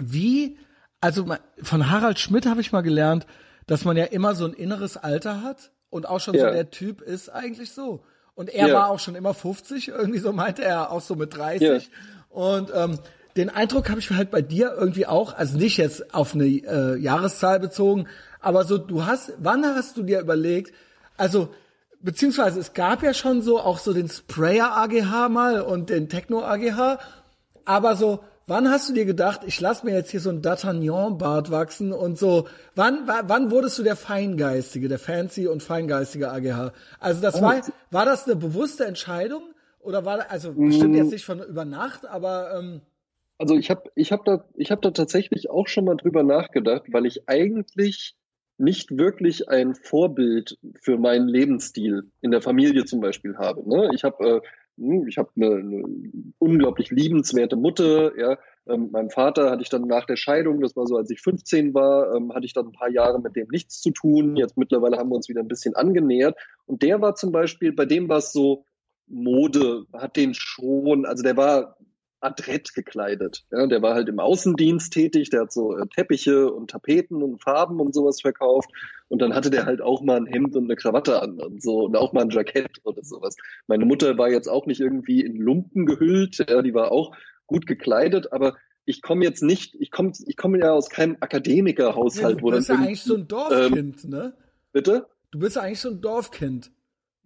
wie, 0.00 0.58
also 1.00 1.26
von 1.62 1.90
Harald 1.90 2.18
Schmidt 2.18 2.46
habe 2.46 2.60
ich 2.60 2.72
mal 2.72 2.82
gelernt, 2.82 3.26
dass 3.66 3.84
man 3.84 3.96
ja 3.96 4.04
immer 4.04 4.34
so 4.34 4.46
ein 4.46 4.52
inneres 4.52 4.96
Alter 4.96 5.42
hat 5.42 5.70
und 5.90 6.08
auch 6.08 6.20
schon 6.20 6.34
ja. 6.34 6.48
so 6.48 6.54
der 6.54 6.70
Typ 6.70 7.00
ist 7.00 7.28
eigentlich 7.28 7.72
so. 7.72 8.04
Und 8.34 8.50
er 8.50 8.68
ja. 8.68 8.74
war 8.74 8.90
auch 8.90 9.00
schon 9.00 9.14
immer 9.14 9.34
50, 9.34 9.88
irgendwie 9.88 10.18
so 10.18 10.32
meinte 10.32 10.62
er, 10.62 10.92
auch 10.92 11.00
so 11.00 11.14
mit 11.14 11.34
30. 11.36 11.60
Ja. 11.60 11.78
Und 12.28 12.70
ähm, 12.74 12.98
den 13.36 13.50
Eindruck 13.50 13.88
habe 13.88 14.00
ich 14.00 14.10
halt 14.10 14.30
bei 14.30 14.42
dir 14.42 14.74
irgendwie 14.78 15.06
auch, 15.06 15.34
also 15.34 15.56
nicht 15.56 15.78
jetzt 15.78 16.14
auf 16.14 16.34
eine 16.34 16.46
äh, 16.46 16.98
Jahreszahl 16.98 17.60
bezogen, 17.60 18.08
aber 18.40 18.64
so, 18.64 18.78
du 18.78 19.06
hast, 19.06 19.32
wann 19.38 19.64
hast 19.64 19.96
du 19.96 20.02
dir 20.02 20.20
überlegt, 20.20 20.72
also, 21.16 21.48
beziehungsweise 22.00 22.60
es 22.60 22.74
gab 22.74 23.02
ja 23.02 23.14
schon 23.14 23.42
so 23.42 23.58
auch 23.58 23.78
so 23.78 23.92
den 23.92 24.08
Sprayer 24.08 24.76
AGH 24.76 25.28
mal 25.28 25.62
und 25.62 25.90
den 25.90 26.08
Techno 26.08 26.44
AGH, 26.44 26.98
aber 27.64 27.96
so, 27.96 28.22
wann 28.46 28.70
hast 28.70 28.88
du 28.88 28.94
dir 28.94 29.04
gedacht, 29.04 29.40
ich 29.46 29.60
lass 29.60 29.82
mir 29.82 29.92
jetzt 29.92 30.10
hier 30.10 30.20
so 30.20 30.30
ein 30.30 30.40
D'Artagnan-Bart 30.40 31.50
wachsen 31.50 31.92
und 31.92 32.18
so, 32.18 32.46
wann, 32.74 33.06
wann 33.06 33.50
wurdest 33.50 33.78
du 33.78 33.82
der 33.82 33.96
Feingeistige, 33.96 34.88
der 34.88 34.98
Fancy 34.98 35.48
und 35.48 35.62
Feingeistige 35.62 36.30
AGH? 36.30 36.72
Also 37.00 37.20
das 37.20 37.36
oh. 37.36 37.42
war, 37.42 37.60
war 37.90 38.04
das 38.04 38.26
eine 38.26 38.36
bewusste 38.36 38.84
Entscheidung? 38.84 39.42
Oder 39.80 40.04
war, 40.04 40.30
also 40.30 40.52
bestimmt 40.52 40.96
jetzt 40.96 41.12
nicht 41.12 41.24
von 41.24 41.40
über 41.40 41.64
Nacht, 41.64 42.06
aber 42.06 42.58
ähm, 42.58 42.80
also 43.38 43.56
ich 43.56 43.70
habe 43.70 43.84
ich 43.94 44.10
hab 44.10 44.24
da, 44.24 44.44
ich 44.56 44.72
hab 44.72 44.82
da 44.82 44.90
tatsächlich 44.90 45.48
auch 45.48 45.68
schon 45.68 45.84
mal 45.84 45.96
drüber 45.96 46.24
nachgedacht, 46.24 46.84
weil 46.90 47.06
ich 47.06 47.28
eigentlich 47.28 48.16
nicht 48.58 48.96
wirklich 48.96 49.48
ein 49.48 49.74
Vorbild 49.74 50.58
für 50.80 50.98
meinen 50.98 51.28
Lebensstil 51.28 52.10
in 52.20 52.30
der 52.32 52.40
Familie 52.40 52.84
zum 52.84 53.00
Beispiel 53.00 53.36
habe. 53.36 53.68
Ne? 53.68 53.90
Ich 53.94 54.02
habe 54.02 54.26
äh, 54.26 54.40
ich 54.78 55.18
habe 55.18 55.30
eine, 55.36 55.56
eine 55.56 55.84
unglaublich 56.38 56.90
liebenswerte 56.90 57.56
Mutter. 57.56 58.16
Ja, 58.18 58.38
ähm, 58.68 58.90
meinem 58.90 59.10
Vater 59.10 59.50
hatte 59.50 59.62
ich 59.62 59.68
dann 59.68 59.82
nach 59.82 60.04
der 60.04 60.16
Scheidung, 60.16 60.60
das 60.60 60.76
war 60.76 60.86
so, 60.86 60.96
als 60.96 61.10
ich 61.10 61.20
15 61.20 61.72
war, 61.74 62.14
ähm, 62.14 62.32
hatte 62.34 62.46
ich 62.46 62.52
dann 62.52 62.66
ein 62.66 62.72
paar 62.72 62.90
Jahre 62.90 63.20
mit 63.20 63.36
dem 63.36 63.48
nichts 63.48 63.80
zu 63.80 63.90
tun. 63.90 64.36
Jetzt 64.36 64.56
mittlerweile 64.56 64.98
haben 64.98 65.08
wir 65.08 65.16
uns 65.16 65.28
wieder 65.28 65.40
ein 65.40 65.48
bisschen 65.48 65.74
angenähert. 65.74 66.36
Und 66.66 66.82
der 66.82 67.00
war 67.00 67.14
zum 67.14 67.32
Beispiel, 67.32 67.72
bei 67.72 67.86
dem 67.86 68.08
war 68.08 68.18
es 68.18 68.32
so 68.32 68.64
Mode, 69.06 69.86
hat 69.92 70.16
den 70.16 70.34
schon, 70.34 71.06
also 71.06 71.22
der 71.22 71.36
war 71.36 71.76
adrett 72.26 72.74
gekleidet. 72.74 73.44
Ja, 73.50 73.66
der 73.66 73.80
war 73.82 73.94
halt 73.94 74.08
im 74.08 74.18
Außendienst 74.18 74.92
tätig, 74.92 75.30
der 75.30 75.42
hat 75.42 75.52
so 75.52 75.76
äh, 75.76 75.86
Teppiche 75.86 76.50
und 76.50 76.70
Tapeten 76.70 77.22
und 77.22 77.42
Farben 77.42 77.80
und 77.80 77.94
sowas 77.94 78.20
verkauft. 78.20 78.70
Und 79.08 79.22
dann 79.22 79.34
hatte 79.34 79.50
der 79.50 79.64
halt 79.64 79.80
auch 79.80 80.02
mal 80.02 80.16
ein 80.16 80.26
Hemd 80.26 80.56
und 80.56 80.64
eine 80.64 80.76
Krawatte 80.76 81.22
an 81.22 81.38
und 81.40 81.62
so 81.62 81.84
und 81.84 81.96
auch 81.96 82.12
mal 82.12 82.22
ein 82.22 82.30
Jackett 82.30 82.80
oder 82.84 83.02
sowas. 83.02 83.36
Meine 83.66 83.84
Mutter 83.84 84.18
war 84.18 84.28
jetzt 84.28 84.48
auch 84.48 84.66
nicht 84.66 84.80
irgendwie 84.80 85.20
in 85.20 85.36
Lumpen 85.36 85.86
gehüllt, 85.86 86.44
ja, 86.48 86.60
die 86.62 86.74
war 86.74 86.92
auch 86.92 87.16
gut 87.46 87.66
gekleidet, 87.66 88.32
aber 88.32 88.56
ich 88.84 89.02
komme 89.02 89.24
jetzt 89.24 89.42
nicht, 89.42 89.74
ich 89.78 89.90
komme 89.90 90.12
ich 90.26 90.36
komme 90.36 90.58
ja 90.58 90.72
aus 90.72 90.90
keinem 90.90 91.16
Akademikerhaushalt, 91.20 92.38
ja, 92.38 92.42
wo 92.42 92.50
dann. 92.50 92.60
Du 92.60 92.66
bist 92.66 92.68
ja 92.68 92.74
eigentlich 92.76 93.02
so 93.02 93.14
ein 93.14 93.28
Dorfkind, 93.28 94.04
ähm, 94.04 94.10
ne? 94.10 94.34
Bitte? 94.72 95.06
Du 95.30 95.38
bist 95.38 95.56
ja 95.56 95.62
eigentlich 95.62 95.80
so 95.80 95.90
ein 95.90 96.00
Dorfkind. 96.00 96.70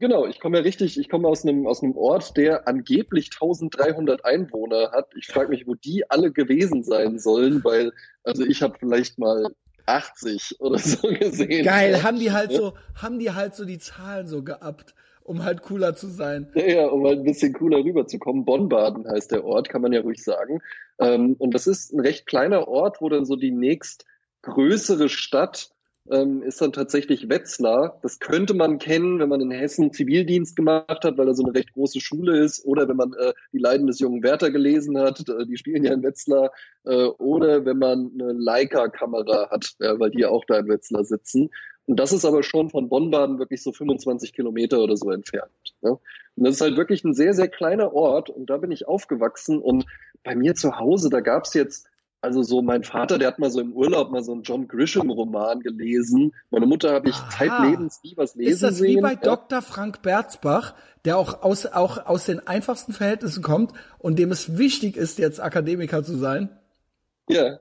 Genau, 0.01 0.27
ich 0.27 0.41
komme 0.41 0.57
ja 0.57 0.63
richtig, 0.63 0.99
ich 0.99 1.11
komme 1.11 1.29
aus 1.29 1.45
einem 1.45 1.67
aus 1.67 1.83
einem 1.83 1.95
Ort, 1.95 2.37
der 2.39 2.67
angeblich 2.67 3.31
1300 3.35 4.25
Einwohner 4.25 4.93
hat. 4.93 5.11
Ich 5.15 5.27
frage 5.27 5.51
mich, 5.51 5.67
wo 5.67 5.75
die 5.75 6.11
alle 6.11 6.33
gewesen 6.33 6.83
sein 6.83 7.19
sollen, 7.19 7.63
weil 7.65 7.93
also 8.25 8.43
ich 8.43 8.63
habe 8.63 8.79
vielleicht 8.79 9.19
mal 9.19 9.49
80 9.85 10.57
oder 10.59 10.79
so 10.79 11.07
gesehen. 11.13 11.67
Geil, 11.67 12.03
haben 12.03 12.19
die 12.19 12.33
halt 12.33 12.51
so, 12.51 12.73
haben 12.95 13.19
die 13.19 13.33
halt 13.33 13.55
so 13.55 13.67
die 13.67 13.79
Zahlen 13.79 14.27
so 14.27 14.43
geabt, 14.43 14.95
um 15.23 15.45
halt 15.45 15.61
cooler 15.61 15.95
zu 15.95 16.07
sein. 16.07 16.51
Ja, 16.55 16.67
ja 16.67 16.87
um 16.87 17.05
halt 17.05 17.19
ein 17.19 17.25
bisschen 17.25 17.53
cooler 17.53 17.85
rüberzukommen. 17.85 18.47
Bonn-Baden 18.47 19.07
heißt 19.07 19.33
der 19.33 19.45
Ort, 19.45 19.69
kann 19.69 19.83
man 19.83 19.93
ja 19.93 20.01
ruhig 20.01 20.25
sagen. 20.25 20.63
Ähm, 20.99 21.37
und 21.39 21.53
das 21.53 21.67
ist 21.67 21.93
ein 21.93 22.01
recht 22.01 22.25
kleiner 22.25 22.69
Ort, 22.69 23.03
wo 23.03 23.11
dann 23.11 23.27
so 23.27 23.37
die 23.37 23.53
nächst 23.53 24.07
größere 24.41 25.11
Stadt 25.11 25.71
ähm, 26.11 26.43
ist 26.43 26.61
dann 26.61 26.73
tatsächlich 26.73 27.29
Wetzlar. 27.29 27.99
Das 28.03 28.19
könnte 28.19 28.55
man 28.55 28.79
kennen, 28.79 29.19
wenn 29.19 29.29
man 29.29 29.41
in 29.41 29.51
Hessen 29.51 29.93
Zivildienst 29.93 30.57
gemacht 30.57 31.05
hat, 31.05 31.19
weil 31.19 31.27
da 31.27 31.35
so 31.35 31.45
eine 31.45 31.55
recht 31.55 31.73
große 31.73 32.01
Schule 32.01 32.39
ist, 32.39 32.65
oder 32.65 32.89
wenn 32.89 32.97
man 32.97 33.13
äh, 33.15 33.33
die 33.53 33.59
Leiden 33.59 33.87
des 33.87 34.01
jungen 34.01 34.23
Werther 34.23 34.51
gelesen 34.51 34.99
hat, 34.99 35.21
äh, 35.29 35.47
die 35.47 35.57
spielen 35.57 35.85
ja 35.85 35.93
in 35.93 36.03
Wetzlar, 36.03 36.51
äh, 36.85 37.05
oder 37.05 37.65
wenn 37.65 37.79
man 37.79 38.11
eine 38.15 38.33
Leica-Kamera 38.33 39.51
hat, 39.51 39.75
ja, 39.79 39.99
weil 39.99 40.11
die 40.11 40.21
ja 40.21 40.29
auch 40.29 40.45
da 40.47 40.59
in 40.59 40.69
Wetzlar 40.69 41.05
sitzen. 41.05 41.51
Und 41.87 41.99
das 41.99 42.13
ist 42.13 42.25
aber 42.25 42.43
schon 42.43 42.71
von 42.71 42.89
Bonn-Baden 42.89 43.39
wirklich 43.39 43.63
so 43.63 43.73
25 43.73 44.33
Kilometer 44.33 44.79
oder 44.79 44.97
so 44.97 45.11
entfernt. 45.11 45.51
Ja. 45.83 45.91
Und 45.91 46.01
das 46.37 46.55
ist 46.55 46.61
halt 46.61 46.77
wirklich 46.77 47.03
ein 47.05 47.15
sehr, 47.15 47.35
sehr 47.35 47.49
kleiner 47.49 47.93
Ort 47.93 48.31
und 48.31 48.49
da 48.49 48.59
bin 48.59 48.71
ich 48.71 48.87
aufgewachsen 48.87 49.59
und 49.59 49.87
bei 50.23 50.35
mir 50.37 50.55
zu 50.55 50.79
Hause, 50.79 51.11
da 51.11 51.21
gab's 51.21 51.55
jetzt 51.55 51.90
also 52.23 52.43
so 52.43 52.61
mein 52.61 52.85
Vater, 52.85 53.19
der 53.19 53.29
hat 53.29 53.39
mal 53.39 53.51
so 53.51 53.61
im 53.61 53.73
Urlaub 53.73 54.11
mal 54.11 54.23
so 54.23 54.33
einen 54.33 54.43
John 54.43 54.69
Grisham-Roman 54.69 55.61
gelesen. 55.61 56.35
Meine 56.51 56.67
Mutter 56.67 56.93
habe 56.93 57.09
ich 57.09 57.17
Aha. 57.17 57.31
zeitlebens 57.31 58.01
nie 58.05 58.15
was 58.17 58.35
lesen 58.35 58.47
sehen. 58.47 58.55
Ist 58.55 58.63
das 58.63 58.79
sehen. 58.79 58.99
wie 58.99 59.01
bei 59.01 59.13
ja. 59.13 59.21
Dr. 59.21 59.63
Frank 59.63 60.03
Berzbach, 60.03 60.75
der 61.05 61.17
auch 61.17 61.43
aus, 61.43 61.67
auch 61.67 62.07
aus 62.07 62.27
den 62.27 62.47
einfachsten 62.47 62.93
Verhältnissen 62.93 63.43
kommt 63.43 63.73
und 63.99 64.19
dem 64.19 64.33
es 64.33 64.59
wichtig 64.59 64.97
ist, 64.97 65.19
jetzt 65.19 65.41
Akademiker 65.41 66.05
zu 66.05 66.17
sein? 66.17 66.51
Ja. 67.29 67.59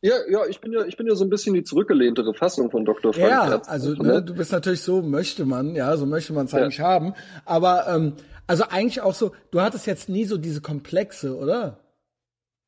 Ja, 0.00 0.14
ja, 0.30 0.46
ich 0.46 0.60
bin 0.62 0.72
ja, 0.72 0.86
ich 0.86 0.96
bin 0.96 1.06
ja 1.06 1.14
so 1.14 1.24
ein 1.24 1.28
bisschen 1.28 1.52
die 1.52 1.62
zurückgelehntere 1.62 2.32
Fassung 2.32 2.70
von 2.70 2.86
Dr. 2.86 3.12
Frank 3.12 3.28
Ja, 3.28 3.46
Berzbach, 3.46 3.72
also 3.72 3.92
ne, 3.92 4.08
ne, 4.08 4.22
du 4.22 4.34
bist 4.34 4.50
natürlich 4.50 4.80
so 4.80 5.02
möchte 5.02 5.44
man, 5.44 5.74
ja, 5.74 5.94
so 5.98 6.06
möchte 6.06 6.32
man 6.32 6.46
es 6.46 6.52
ja. 6.52 6.60
eigentlich 6.60 6.80
haben. 6.80 7.12
Aber 7.44 7.86
ähm, 7.86 8.14
also 8.46 8.64
eigentlich 8.70 9.02
auch 9.02 9.14
so, 9.14 9.32
du 9.50 9.60
hattest 9.60 9.86
jetzt 9.86 10.08
nie 10.08 10.24
so 10.24 10.38
diese 10.38 10.62
Komplexe, 10.62 11.36
oder? 11.36 11.85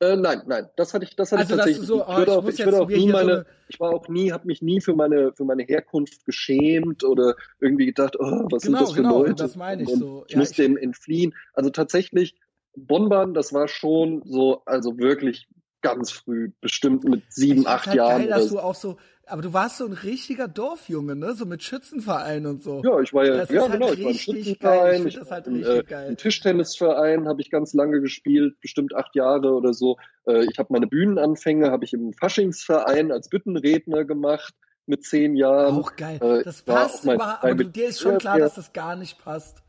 Äh, 0.01 0.17
nein, 0.17 0.43
nein, 0.47 0.69
das 0.77 0.95
hatte 0.95 1.05
ich, 1.05 1.17
das 1.17 1.33
hatte 1.33 1.41
also, 1.41 1.55
ich 1.55 1.59
tatsächlich. 1.59 1.87
So, 1.87 2.07
oh, 2.07 2.11
ich 2.11 2.17
würde 2.19 2.33
auch, 2.33 2.49
ich 2.49 2.59
würde 2.65 2.81
auch 2.81 2.89
nie 2.89 3.09
meine, 3.09 3.37
so 3.39 3.45
ich 3.69 3.81
war 3.81 3.91
auch 3.91 4.09
nie, 4.09 4.31
habe 4.31 4.47
mich 4.47 4.63
nie 4.63 4.81
für 4.81 4.95
meine, 4.95 5.33
für 5.33 5.45
meine 5.45 5.65
Herkunft 5.65 6.25
geschämt 6.25 7.03
oder 7.03 7.35
irgendwie 7.61 7.87
gedacht, 7.87 8.17
oh, 8.19 8.47
was 8.51 8.63
genau, 8.63 8.79
sind 8.79 8.81
das 8.81 8.91
für 8.93 9.03
genau, 9.03 9.19
Leute? 9.23 9.35
Das 9.35 9.57
meine 9.57 9.83
ich 9.83 9.89
und 9.89 9.99
so. 9.99 10.25
Ich 10.29 10.35
ja, 10.35 10.39
musste 10.39 10.63
dem 10.63 10.77
entfliehen. 10.77 11.35
Also 11.53 11.71
tatsächlich, 11.71 12.37
Bonbahn, 12.77 13.35
das 13.35 13.53
war 13.53 13.67
schon 13.67 14.23
so, 14.25 14.63
also 14.67 14.99
wirklich 14.99 15.49
ganz 15.81 16.13
früh, 16.13 16.53
bestimmt 16.61 17.05
mit 17.05 17.23
sieben, 17.33 17.67
acht 17.67 17.89
halt 17.89 17.97
Jahren. 17.97 18.19
Geil, 18.23 18.29
dass 18.29 18.49
du 18.49 18.61
auch 18.61 18.75
so, 18.75 18.99
aber 19.29 19.43
du 19.43 19.53
warst 19.53 19.79
so 19.79 19.87
ein 19.87 19.93
richtiger 19.93 20.49
Dorfjunge, 20.49 21.17
ne? 21.17 21.35
So 21.35 21.47
mit 21.47 21.63
Schützenverein 21.63 22.47
und 22.47 22.63
so. 22.63 22.83
Ja, 22.85 23.01
ich 23.01 23.13
war 23.13 23.25
ja, 23.25 23.37
das 23.37 23.51
ja 23.51 23.65
ist 23.65 23.73
genau, 23.73 23.89
halt 23.89 23.99
ich 23.99 24.05
war 24.05 24.11
ein 24.11 24.19
Schützenverein. 24.19 25.07
Ich, 25.07 25.15
das 25.15 25.31
halt 25.31 25.47
richtig 25.49 25.91
äh, 25.91 26.15
Tischtennisverein 26.17 27.29
habe 27.29 27.41
ich 27.41 27.51
ganz 27.51 27.75
lange 27.75 28.01
gespielt, 28.01 28.61
bestimmt 28.61 28.95
acht 28.95 29.15
Jahre 29.15 29.53
oder 29.53 29.75
so. 29.75 29.97
Äh, 30.27 30.45
ich 30.51 30.59
habe 30.59 30.73
meine 30.73 30.87
Bühnenanfänge, 30.87 31.71
habe 31.71 31.85
ich 31.85 31.93
im 31.93 32.13
Faschingsverein 32.13 33.13
als 33.13 33.29
Büttenredner 33.29 34.05
gemacht 34.05 34.55
mit 34.87 35.05
zehn 35.05 35.37
Jahren. 35.37 35.77
Auch 35.77 35.97
geil. 35.97 36.19
Äh, 36.23 36.45
das 36.45 36.63
passt 36.63 37.09
aber, 37.09 37.43
aber 37.45 37.65
dir 37.65 37.89
ist 37.89 38.01
schon 38.01 38.19
klar, 38.19 38.39
dass 38.39 38.55
das 38.55 38.73
gar 38.73 38.97
nicht 38.97 39.19
passt. 39.19 39.63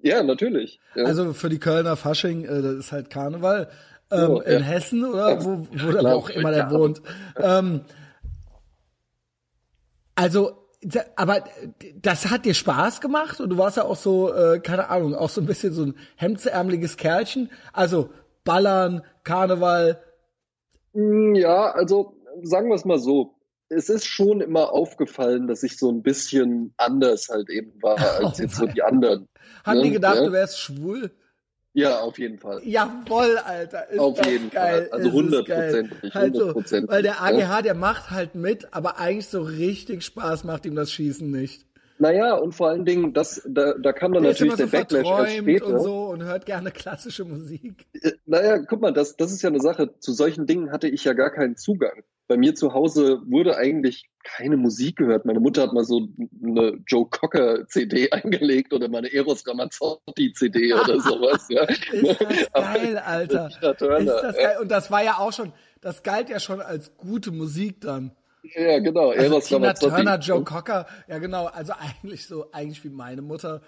Ja, 0.00 0.22
natürlich. 0.22 0.80
Ja. 0.94 1.04
Also 1.04 1.32
für 1.32 1.48
die 1.48 1.58
Kölner 1.58 1.96
Fasching, 1.96 2.44
äh, 2.44 2.62
das 2.62 2.74
ist 2.74 2.92
halt 2.92 3.10
Karneval. 3.10 3.68
Ähm, 4.10 4.30
oh, 4.30 4.40
in 4.40 4.62
Hessen 4.62 5.04
oder 5.04 5.44
wo, 5.44 5.66
wo, 5.70 5.90
ja, 5.90 6.14
auch 6.14 6.30
immer 6.30 6.50
der 6.50 6.70
wohnt. 6.70 7.02
Ähm, 7.36 7.82
also 10.18 10.56
aber 11.14 11.44
das 12.00 12.30
hat 12.30 12.44
dir 12.44 12.54
Spaß 12.54 13.00
gemacht 13.00 13.40
und 13.40 13.50
du 13.50 13.58
warst 13.58 13.76
ja 13.76 13.84
auch 13.84 13.96
so, 13.96 14.32
äh, 14.32 14.60
keine 14.60 14.88
Ahnung, 14.90 15.14
auch 15.14 15.28
so 15.28 15.40
ein 15.40 15.46
bisschen 15.46 15.72
so 15.72 15.84
ein 15.84 15.94
hemdsärmeliges 16.16 16.96
Kerlchen. 16.96 17.50
Also 17.72 18.10
Ballern, 18.44 19.02
Karneval. 19.24 20.00
Mm, 20.92 21.34
ja, 21.34 21.70
also 21.72 22.14
sagen 22.42 22.68
wir 22.68 22.74
es 22.74 22.84
mal 22.84 22.98
so. 22.98 23.34
Es 23.68 23.88
ist 23.88 24.06
schon 24.06 24.40
immer 24.40 24.72
aufgefallen, 24.72 25.46
dass 25.46 25.62
ich 25.62 25.78
so 25.78 25.90
ein 25.90 26.02
bisschen 26.02 26.72
anders 26.76 27.28
halt 27.28 27.50
eben 27.50 27.80
war 27.82 27.98
als 28.18 28.38
oh 28.38 28.42
jetzt 28.42 28.56
so 28.56 28.66
die 28.66 28.82
anderen. 28.82 29.28
Haben 29.64 29.78
ne? 29.78 29.84
die 29.84 29.90
gedacht, 29.92 30.16
ja? 30.16 30.26
du 30.26 30.32
wärst 30.32 30.60
schwul? 30.60 31.10
Ja, 31.78 32.00
auf 32.00 32.18
jeden 32.18 32.38
Fall. 32.38 32.60
Jawoll, 32.64 33.38
Alter. 33.38 33.88
Ist 33.90 34.00
auf 34.00 34.26
jeden 34.26 34.50
geil. 34.50 34.88
Fall. 34.90 34.98
Also 34.98 35.12
hundertprozentig. 35.12 36.14
Also, 36.14 36.54
weil 36.88 37.02
der 37.02 37.22
AGH, 37.22 37.62
der 37.62 37.74
macht 37.74 38.10
halt 38.10 38.34
mit, 38.34 38.72
aber 38.72 38.98
eigentlich 38.98 39.28
so 39.28 39.42
richtig 39.42 40.04
Spaß 40.04 40.44
macht 40.44 40.66
ihm 40.66 40.74
das 40.74 40.90
Schießen 40.90 41.30
nicht. 41.30 41.64
Naja, 42.00 42.34
und 42.36 42.52
vor 42.54 42.68
allen 42.68 42.84
Dingen, 42.84 43.12
das, 43.12 43.42
da, 43.48 43.74
da 43.74 43.92
kam 43.92 44.12
dann 44.12 44.22
der 44.22 44.32
natürlich 44.32 44.52
ist 44.54 44.60
immer 44.60 44.70
der 44.70 44.80
so 44.88 44.96
Backlash 45.02 45.26
erst 45.26 45.36
später. 45.38 45.66
und 45.66 45.80
so 45.82 46.04
und 46.06 46.22
hört 46.24 46.46
gerne 46.46 46.70
klassische 46.70 47.24
Musik. 47.24 47.86
Äh, 47.92 48.12
Naja, 48.26 48.58
guck 48.58 48.80
mal, 48.80 48.92
das, 48.92 49.16
das 49.16 49.32
ist 49.32 49.42
ja 49.42 49.48
eine 49.50 49.60
Sache. 49.60 49.98
Zu 49.98 50.12
solchen 50.12 50.46
Dingen 50.46 50.70
hatte 50.70 50.88
ich 50.88 51.04
ja 51.04 51.12
gar 51.12 51.30
keinen 51.30 51.56
Zugang. 51.56 52.02
Bei 52.28 52.36
mir 52.36 52.54
zu 52.54 52.74
Hause 52.74 53.22
wurde 53.26 53.56
eigentlich 53.56 54.10
keine 54.22 54.56
Musik 54.58 54.96
gehört. 54.96 55.24
Meine 55.24 55.40
Mutter 55.40 55.62
hat 55.62 55.72
mal 55.72 55.84
so 55.84 56.08
eine 56.44 56.78
Joe 56.86 57.06
Cocker 57.10 57.66
CD 57.68 58.10
eingelegt 58.12 58.72
oder 58.74 58.88
meine 58.88 59.12
Eros 59.12 59.46
Ramazzotti 59.46 60.32
CD 60.34 60.72
oder 60.74 61.00
sowas. 61.00 61.46
Ja. 61.48 61.62
Ist 61.64 62.20
das 62.20 62.52
geil, 62.52 62.98
Alter. 62.98 63.48
Ist 63.48 63.58
das 63.62 64.36
geil. 64.36 64.56
Und 64.60 64.70
das 64.70 64.90
war 64.90 65.02
ja 65.02 65.16
auch 65.18 65.32
schon, 65.32 65.52
das 65.80 66.02
galt 66.02 66.28
ja 66.28 66.38
schon 66.38 66.60
als 66.60 66.96
gute 66.96 67.30
Musik 67.32 67.80
dann. 67.80 68.12
Ja, 68.54 68.78
genau. 68.78 69.10
Also 69.10 69.22
Eros 69.22 69.46
Tina 69.46 69.60
Ramazzotti. 69.60 69.94
Turner, 69.94 70.18
Joe 70.18 70.44
Cocker, 70.44 70.86
ja 71.08 71.18
genau, 71.18 71.46
also 71.46 71.72
eigentlich 71.72 72.26
so, 72.26 72.50
eigentlich 72.52 72.82
wie 72.84 72.90
meine 72.90 73.22
Mutter. 73.22 73.62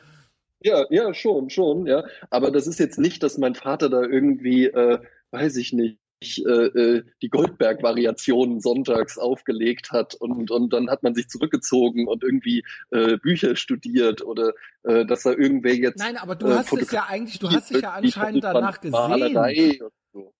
Ja, 0.62 0.84
ja, 0.90 1.14
schon, 1.14 1.50
schon, 1.50 1.86
ja. 1.86 2.04
Aber 2.28 2.50
das 2.50 2.66
ist 2.66 2.78
jetzt 2.78 2.98
nicht, 2.98 3.22
dass 3.22 3.38
mein 3.38 3.54
Vater 3.54 3.88
da 3.88 4.02
irgendwie, 4.02 4.66
äh, 4.66 4.98
weiß 5.30 5.56
ich 5.56 5.72
nicht, 5.72 5.98
äh, 6.22 6.42
äh, 6.42 7.04
die 7.22 7.30
Goldberg-Variationen 7.30 8.60
sonntags 8.60 9.16
aufgelegt 9.16 9.90
hat 9.90 10.14
und, 10.14 10.50
und 10.50 10.70
dann 10.70 10.90
hat 10.90 11.02
man 11.02 11.14
sich 11.14 11.28
zurückgezogen 11.28 12.06
und 12.06 12.22
irgendwie 12.22 12.62
äh, 12.90 13.16
Bücher 13.16 13.56
studiert 13.56 14.22
oder 14.22 14.52
äh, 14.82 15.06
dass 15.06 15.22
da 15.22 15.30
irgendwer 15.30 15.74
jetzt. 15.74 15.98
Nein, 15.98 16.18
aber 16.18 16.36
du 16.36 16.48
äh, 16.48 16.56
hast 16.56 16.74
es 16.74 16.90
ja 16.92 17.06
eigentlich, 17.08 17.38
du 17.38 17.48
hast 17.48 17.70
dich 17.70 17.80
ja 17.80 17.92
anscheinend 17.92 18.44
danach 18.44 18.82
gesehnt. 18.82 19.82
So. 20.12 20.34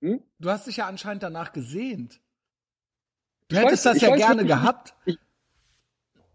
Hm? 0.00 0.24
Du 0.40 0.50
hast 0.50 0.66
dich 0.66 0.78
ja 0.78 0.88
anscheinend 0.88 1.22
danach 1.22 1.52
gesehnt. 1.52 2.20
Du 3.52 3.58
Ich 3.58 3.62
hättest 3.64 3.82
weiß- 3.86 3.90
das 3.90 3.96
ich 3.96 4.02
ja 4.02 4.10
weiß 4.10 4.18
gerne 4.18 4.44
gehabt. 4.46 4.94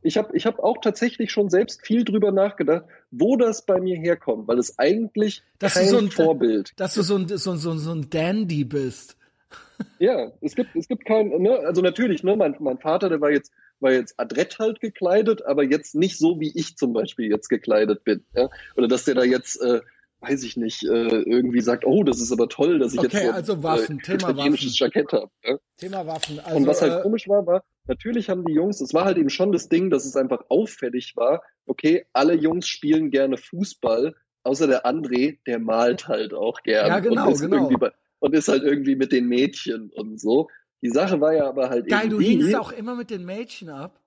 Ich 0.03 0.17
habe 0.17 0.37
ich 0.37 0.45
hab 0.45 0.59
auch 0.59 0.77
tatsächlich 0.81 1.31
schon 1.31 1.49
selbst 1.49 1.85
viel 1.85 2.05
drüber 2.05 2.31
nachgedacht, 2.31 2.85
wo 3.11 3.35
das 3.35 3.65
bei 3.65 3.81
mir 3.81 3.97
herkommt, 3.97 4.47
weil 4.47 4.59
es 4.59 4.77
eigentlich 4.79 5.41
Dass 5.59 5.73
kein 5.73 5.87
so 5.87 5.97
ein- 5.97 6.11
Vorbild 6.11 6.73
Dass 6.79 6.93
du 6.93 7.01
so 7.01 7.15
ein, 7.17 7.27
so, 7.27 7.55
so, 7.55 7.73
so 7.75 7.91
ein 7.91 8.09
Dandy 8.09 8.63
bist. 8.63 9.17
Ja, 9.99 10.31
es 10.41 10.55
gibt, 10.55 10.75
es 10.75 10.87
gibt 10.87 11.05
kein, 11.05 11.29
ne, 11.29 11.59
also 11.59 11.81
natürlich, 11.81 12.23
ne, 12.23 12.35
mein, 12.35 12.55
mein 12.59 12.79
Vater, 12.79 13.09
der 13.09 13.21
war 13.21 13.29
jetzt, 13.31 13.51
war 13.79 13.91
jetzt 13.91 14.19
adrett 14.19 14.57
halt 14.57 14.79
gekleidet, 14.79 15.45
aber 15.45 15.63
jetzt 15.63 15.93
nicht 15.93 16.17
so, 16.17 16.39
wie 16.39 16.51
ich 16.55 16.77
zum 16.77 16.93
Beispiel 16.93 17.29
jetzt 17.29 17.47
gekleidet 17.47 18.03
bin, 18.03 18.25
ja. 18.35 18.49
Oder 18.75 18.87
dass 18.87 19.05
der 19.05 19.13
da 19.15 19.23
jetzt, 19.23 19.61
äh, 19.61 19.81
weiß 20.19 20.43
ich 20.43 20.57
nicht, 20.57 20.83
äh, 20.83 21.21
irgendwie 21.21 21.61
sagt, 21.61 21.85
oh, 21.85 22.03
das 22.03 22.19
ist 22.19 22.31
aber 22.31 22.49
toll, 22.49 22.79
dass 22.79 22.93
ich 22.93 22.99
Okay, 22.99 23.17
jetzt 23.17 23.23
so 23.23 23.29
ein, 23.29 23.35
also 23.35 23.63
Waffen, 23.63 23.99
äh, 23.99 24.13
italienisches 24.13 24.79
Waffen. 24.79 24.91
Jackett 24.95 25.13
habe. 25.13 25.31
Ja? 25.43 25.57
Thema 25.77 26.07
Waffen. 26.07 26.39
Also, 26.39 26.57
Und 26.57 26.67
was 26.67 26.81
halt 26.81 26.99
äh, 26.99 27.01
komisch 27.03 27.27
war, 27.27 27.45
war, 27.45 27.63
natürlich 27.85 28.29
haben 28.29 28.43
die 28.45 28.53
Jungs, 28.53 28.81
es 28.81 28.93
war 28.93 29.05
halt 29.05 29.17
eben 29.17 29.29
schon 29.29 29.51
das 29.51 29.69
Ding, 29.69 29.89
dass 29.89 30.05
es 30.05 30.15
einfach 30.15 30.45
auffällig 30.49 31.15
war, 31.15 31.43
okay, 31.65 32.05
alle 32.13 32.33
Jungs 32.33 32.67
spielen 32.67 33.11
gerne 33.11 33.37
Fußball, 33.37 34.15
außer 34.43 34.67
der 34.67 34.85
André, 34.85 35.37
der 35.45 35.59
malt 35.59 36.07
halt 36.07 36.33
auch 36.33 36.63
gerne. 36.63 36.89
Ja, 36.89 36.99
genau, 36.99 37.27
und 37.27 37.33
ist 37.33 37.41
genau. 37.41 37.55
Irgendwie 37.57 37.77
bei, 37.77 37.91
und 38.19 38.33
ist 38.33 38.47
halt 38.47 38.63
irgendwie 38.63 38.95
mit 38.95 39.11
den 39.11 39.27
Mädchen 39.27 39.91
und 39.93 40.19
so. 40.19 40.47
Die 40.81 40.89
Sache 40.89 41.21
war 41.21 41.33
ja 41.33 41.47
aber 41.47 41.69
halt 41.69 41.87
geil, 41.87 42.05
eben 42.05 42.09
du 42.11 42.19
die, 42.19 42.25
hingst 42.25 42.55
auch 42.55 42.71
immer 42.71 42.95
mit 42.95 43.09
den 43.09 43.25
Mädchen 43.25 43.69
ab. 43.69 43.99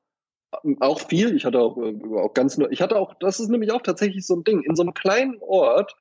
Auch 0.80 1.00
viel. 1.00 1.36
Ich 1.36 1.44
hatte 1.44 1.60
auch, 1.60 1.76
äh, 1.78 1.94
auch 2.16 2.34
ganz 2.34 2.58
ich 2.70 2.82
hatte 2.82 2.96
auch, 2.96 3.14
das 3.20 3.40
ist 3.40 3.48
nämlich 3.48 3.72
auch 3.72 3.82
tatsächlich 3.82 4.26
so 4.26 4.34
ein 4.36 4.44
Ding. 4.44 4.62
In 4.62 4.76
so 4.76 4.82
einem 4.82 4.94
kleinen 4.94 5.38
Ort, 5.40 5.96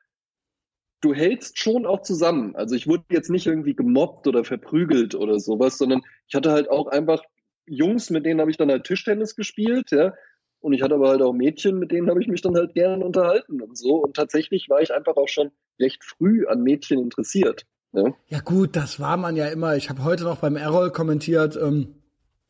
du 1.02 1.14
hältst 1.14 1.60
schon 1.60 1.86
auch 1.86 2.02
zusammen. 2.02 2.56
Also 2.56 2.76
ich 2.76 2.88
wurde 2.88 3.04
jetzt 3.10 3.30
nicht 3.30 3.48
irgendwie 3.48 3.76
gemobbt 3.76 4.28
oder 4.28 4.44
verprügelt 4.44 5.16
oder 5.16 5.40
sowas, 5.40 5.78
sondern 5.78 6.02
ich 6.28 6.36
hatte 6.36 6.52
halt 6.52 6.70
auch 6.70 6.88
einfach 6.88 7.24
Jungs, 7.66 8.10
mit 8.10 8.26
denen 8.26 8.42
habe 8.42 8.52
ich 8.52 8.58
dann 8.58 8.72
halt 8.72 8.86
Tischtennis 8.86 9.36
gespielt, 9.36 9.92
ja. 9.92 10.14
Und 10.62 10.74
ich 10.74 10.82
hatte 10.82 10.96
aber 10.96 11.10
halt 11.10 11.22
auch 11.22 11.32
Mädchen, 11.32 11.80
mit 11.80 11.92
denen 11.92 12.10
habe 12.10 12.22
ich 12.22 12.28
mich 12.28 12.42
dann 12.42 12.56
halt 12.56 12.74
gern 12.74 13.02
unterhalten 13.02 13.62
und 13.62 13.78
so. 13.78 14.04
Und 14.04 14.16
tatsächlich 14.16 14.68
war 14.70 14.82
ich 14.82 14.94
einfach 14.94 15.16
auch 15.16 15.30
schon 15.30 15.52
recht 15.80 16.04
früh 16.04 16.48
an 16.48 16.64
Mädchen 16.64 17.00
interessiert. 17.00 17.66
Ja. 17.94 18.14
Ja 18.28 18.40
gut, 18.42 18.76
das 18.76 19.00
war 19.00 19.16
man 19.16 19.38
ja 19.38 19.48
immer. 19.48 19.78
Ich 19.78 19.90
habe 19.90 20.04
heute 20.04 20.26
noch 20.26 20.40
beim 20.40 20.58
Errol 20.58 20.92
kommentiert, 20.92 21.56
ähm, 21.56 21.96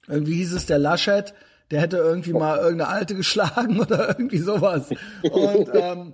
irgendwie 0.07 0.35
hieß 0.35 0.53
es 0.53 0.65
der 0.65 0.79
Laschet, 0.79 1.35
der 1.72 1.82
hätte 1.82 1.97
irgendwie 1.97 2.34
mal 2.34 2.57
irgendeine 2.57 2.89
Alte 2.89 3.15
geschlagen 3.15 3.80
oder 3.82 4.09
irgendwie 4.09 4.39
sowas. 4.39 4.89
Und 5.24 5.70
ähm, 5.74 6.13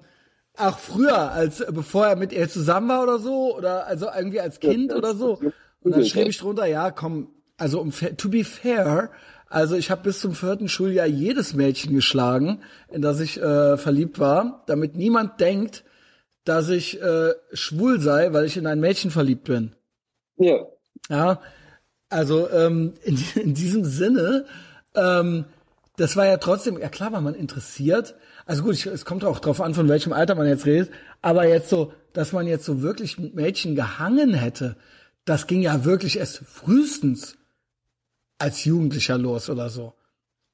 auch 0.57 0.79
früher, 0.79 1.31
als 1.31 1.65
bevor 1.71 2.07
er 2.07 2.15
mit 2.15 2.31
ihr 2.31 2.49
zusammen 2.49 2.89
war 2.89 3.03
oder 3.03 3.19
so, 3.19 3.55
oder 3.55 3.87
also 3.87 4.07
irgendwie 4.15 4.41
als 4.41 4.59
Kind 4.59 4.93
oder 4.93 5.15
so. 5.15 5.39
Und 5.81 5.91
dann 5.91 6.05
schrieb 6.05 6.27
ich 6.27 6.37
drunter, 6.37 6.65
ja, 6.65 6.91
komm, 6.91 7.29
also 7.57 7.79
um 7.79 7.91
to 7.91 8.29
be 8.29 8.43
fair, 8.43 9.11
also 9.47 9.75
ich 9.75 9.91
habe 9.91 10.03
bis 10.03 10.19
zum 10.19 10.33
vierten 10.33 10.67
Schuljahr 10.67 11.05
jedes 11.05 11.53
Mädchen 11.53 11.93
geschlagen, 11.93 12.61
in 12.89 13.01
das 13.01 13.19
ich 13.19 13.41
äh, 13.41 13.77
verliebt 13.77 14.19
war, 14.19 14.63
damit 14.67 14.95
niemand 14.95 15.39
denkt, 15.39 15.83
dass 16.43 16.69
ich 16.69 17.01
äh, 17.01 17.33
schwul 17.53 17.99
sei, 17.99 18.33
weil 18.33 18.45
ich 18.45 18.57
in 18.57 18.67
ein 18.67 18.79
Mädchen 18.79 19.11
verliebt 19.11 19.45
bin. 19.45 19.75
Ja. 20.37 20.65
Ja, 21.09 21.41
also 22.09 22.49
ähm, 22.49 22.93
in, 23.03 23.19
in 23.35 23.53
diesem 23.53 23.83
Sinne, 23.83 24.45
ähm, 24.95 25.45
das 25.97 26.17
war 26.17 26.25
ja 26.25 26.37
trotzdem, 26.37 26.79
ja 26.79 26.89
klar 26.89 27.11
war 27.11 27.21
man 27.21 27.35
interessiert. 27.35 28.15
Also 28.45 28.63
gut, 28.63 28.73
ich, 28.73 28.85
es 28.85 29.05
kommt 29.05 29.23
auch 29.23 29.39
drauf 29.39 29.61
an, 29.61 29.73
von 29.73 29.87
welchem 29.87 30.13
Alter 30.13 30.35
man 30.35 30.47
jetzt 30.47 30.65
redet. 30.65 30.91
Aber 31.21 31.47
jetzt 31.47 31.69
so, 31.69 31.93
dass 32.13 32.33
man 32.33 32.47
jetzt 32.47 32.65
so 32.65 32.81
wirklich 32.81 33.17
mit 33.17 33.35
Mädchen 33.35 33.75
gehangen 33.75 34.33
hätte, 34.33 34.75
das 35.23 35.47
ging 35.47 35.61
ja 35.61 35.85
wirklich 35.85 36.19
erst 36.19 36.37
frühestens 36.39 37.37
als 38.37 38.63
Jugendlicher 38.65 39.17
los 39.17 39.49
oder 39.49 39.69
so. 39.69 39.93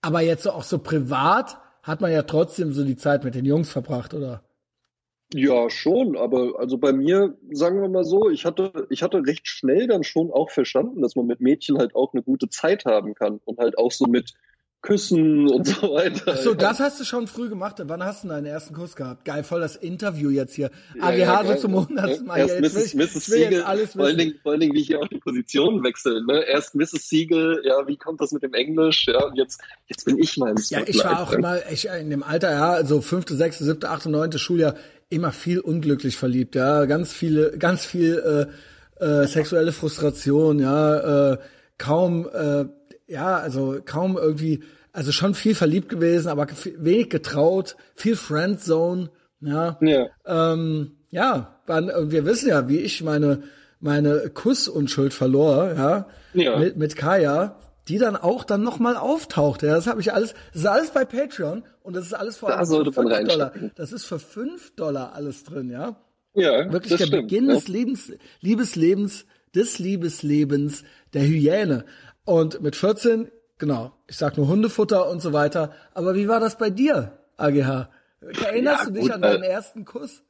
Aber 0.01 0.21
jetzt 0.21 0.43
so 0.43 0.51
auch 0.51 0.63
so 0.63 0.79
privat 0.79 1.57
hat 1.83 2.01
man 2.01 2.11
ja 2.11 2.23
trotzdem 2.23 2.73
so 2.73 2.83
die 2.83 2.95
Zeit 2.95 3.23
mit 3.23 3.35
den 3.35 3.45
Jungs 3.45 3.71
verbracht, 3.71 4.13
oder? 4.13 4.43
Ja, 5.33 5.69
schon, 5.69 6.17
aber 6.17 6.59
also 6.59 6.77
bei 6.77 6.91
mir, 6.91 7.37
sagen 7.51 7.81
wir 7.81 7.87
mal 7.87 8.03
so, 8.03 8.29
ich 8.29 8.45
hatte, 8.45 8.87
ich 8.89 9.01
hatte 9.01 9.25
recht 9.25 9.47
schnell 9.47 9.87
dann 9.87 10.03
schon 10.03 10.29
auch 10.29 10.49
verstanden, 10.49 11.01
dass 11.01 11.15
man 11.15 11.25
mit 11.25 11.39
Mädchen 11.39 11.77
halt 11.77 11.95
auch 11.95 12.13
eine 12.13 12.21
gute 12.21 12.49
Zeit 12.49 12.85
haben 12.85 13.15
kann 13.15 13.39
und 13.45 13.57
halt 13.59 13.77
auch 13.77 13.91
so 13.91 14.07
mit 14.07 14.33
Küssen 14.81 15.47
und 15.47 15.67
so 15.67 15.93
weiter. 15.93 16.33
Ach 16.33 16.37
so, 16.37 16.53
das 16.55 16.79
hast 16.79 16.99
du 16.99 17.03
schon 17.03 17.27
früh 17.27 17.49
gemacht. 17.49 17.75
Wann 17.83 18.03
hast 18.03 18.23
du 18.23 18.27
deinen 18.27 18.47
ersten 18.47 18.73
Kuss 18.73 18.95
gehabt? 18.95 19.25
Geil, 19.25 19.43
voll 19.43 19.61
das 19.61 19.75
Interview 19.75 20.31
jetzt 20.31 20.55
hier. 20.55 20.71
Ja, 20.95 21.03
AGH 21.03 21.17
ja, 21.17 21.45
so 21.45 21.55
zum 21.55 21.87
hundertsten 21.87 22.25
Mal. 22.25 22.39
Erst. 22.39 22.59
Jetzt 22.59 22.73
Mrs. 22.73 22.85
ich, 22.85 22.95
Mrs. 22.95 23.15
ich 23.15 23.29
will 23.29 23.39
jetzt 23.39 23.49
Siegel, 23.51 23.63
alles 23.63 23.91
vor 23.93 24.05
allen. 24.05 24.17
Dingen, 24.17 24.39
vor 24.41 24.51
allen 24.53 24.61
Dingen, 24.61 24.73
wie 24.73 24.81
hier 24.81 24.99
auch 24.99 25.07
die 25.07 25.19
Positionen 25.19 25.83
wechseln. 25.83 26.25
Ne? 26.25 26.43
Erst 26.47 26.73
Mrs. 26.73 27.07
Siegel, 27.07 27.61
ja, 27.63 27.87
wie 27.87 27.95
kommt 27.95 28.21
das 28.21 28.31
mit 28.31 28.41
dem 28.41 28.55
Englisch? 28.55 29.05
Ja, 29.07 29.23
und 29.25 29.35
jetzt, 29.37 29.61
jetzt 29.85 30.03
bin 30.05 30.17
ich 30.17 30.35
mal 30.37 30.49
im 30.49 30.57
Ja, 30.69 30.81
ich 30.85 31.03
war 31.03 31.21
auch 31.21 31.31
immer, 31.31 31.59
ich 31.71 31.87
in 31.87 32.09
dem 32.09 32.23
Alter, 32.23 32.51
ja, 32.51 32.71
also 32.71 33.01
fünfte, 33.01 33.35
sechste, 33.35 33.63
siebte, 33.63 33.89
achte, 33.89 34.09
neunte 34.09 34.39
Schuljahr, 34.39 34.73
immer 35.11 35.31
viel 35.31 35.59
unglücklich 35.59 36.17
verliebt, 36.17 36.55
ja, 36.55 36.85
ganz 36.85 37.11
viele, 37.11 37.57
ganz 37.57 37.85
viel 37.85 38.47
äh, 38.99 39.05
äh, 39.05 39.27
sexuelle 39.27 39.71
Frustration, 39.71 40.59
ja, 40.59 41.33
äh, 41.33 41.37
kaum, 41.77 42.27
äh, 42.33 42.65
ja, 43.07 43.37
also 43.37 43.79
kaum 43.85 44.17
irgendwie, 44.17 44.63
also 44.93 45.11
schon 45.11 45.33
viel 45.33 45.55
verliebt 45.55 45.89
gewesen, 45.89 46.29
aber 46.29 46.47
wenig 46.77 47.09
getraut, 47.09 47.75
viel 47.95 48.15
Friendzone, 48.15 49.09
ja. 49.41 49.77
Ja. 49.81 50.07
Ähm, 50.25 50.91
ja, 51.09 51.59
und 51.67 52.11
wir 52.11 52.25
wissen 52.25 52.49
ja, 52.49 52.67
wie 52.69 52.79
ich 52.79 53.03
meine 53.03 53.43
meine 53.81 54.29
Kussunschuld 54.29 55.13
verlor, 55.13 55.73
ja, 55.75 56.07
Ja. 56.33 56.59
mit, 56.59 56.77
mit 56.77 56.95
Kaya, 56.95 57.57
die 57.91 57.97
dann 57.97 58.15
auch 58.15 58.45
dann 58.45 58.63
nochmal 58.63 58.95
auftaucht. 58.95 59.63
Ja, 59.63 59.75
das 59.75 59.85
habe 59.85 59.99
ich 59.99 60.13
alles, 60.13 60.33
das 60.53 60.61
ist 60.61 60.67
alles 60.67 60.91
bei 60.91 61.03
Patreon 61.03 61.63
und 61.83 61.93
das 61.93 62.05
ist 62.05 62.13
alles 62.13 62.37
vor 62.37 62.47
allem 62.49 62.65
für 62.65 62.85
man 62.85 62.93
5 62.93 63.27
Dollar. 63.27 63.51
Das 63.75 63.91
ist 63.91 64.05
für 64.05 64.17
5 64.17 64.77
Dollar 64.77 65.11
alles 65.13 65.43
drin, 65.43 65.69
ja. 65.69 65.97
Ja, 66.33 66.71
Wirklich 66.71 66.97
der 66.97 67.07
stimmt, 67.07 67.23
Beginn 67.23 67.49
ja. 67.49 67.55
des 67.55 67.67
Lebens, 67.67 68.13
Liebeslebens, 68.39 69.25
des 69.53 69.79
Liebeslebens 69.79 70.85
der 71.13 71.23
Hyäne. 71.23 71.83
Und 72.23 72.61
mit 72.61 72.77
14, 72.77 73.29
genau, 73.57 73.91
ich 74.07 74.15
sag 74.15 74.37
nur 74.37 74.47
Hundefutter 74.47 75.09
und 75.09 75.21
so 75.21 75.33
weiter. 75.33 75.73
Aber 75.93 76.15
wie 76.15 76.29
war 76.29 76.39
das 76.39 76.57
bei 76.57 76.69
dir, 76.69 77.19
AGH? 77.35 77.89
Erinnerst 78.21 78.83
Ja, 78.83 78.85
du 78.85 78.91
dich 78.93 79.01
gut, 79.01 79.11
an 79.11 79.23
äh, 79.23 79.31
deinen 79.31 79.43
ersten 79.43 79.83
Kuss? 79.83 80.23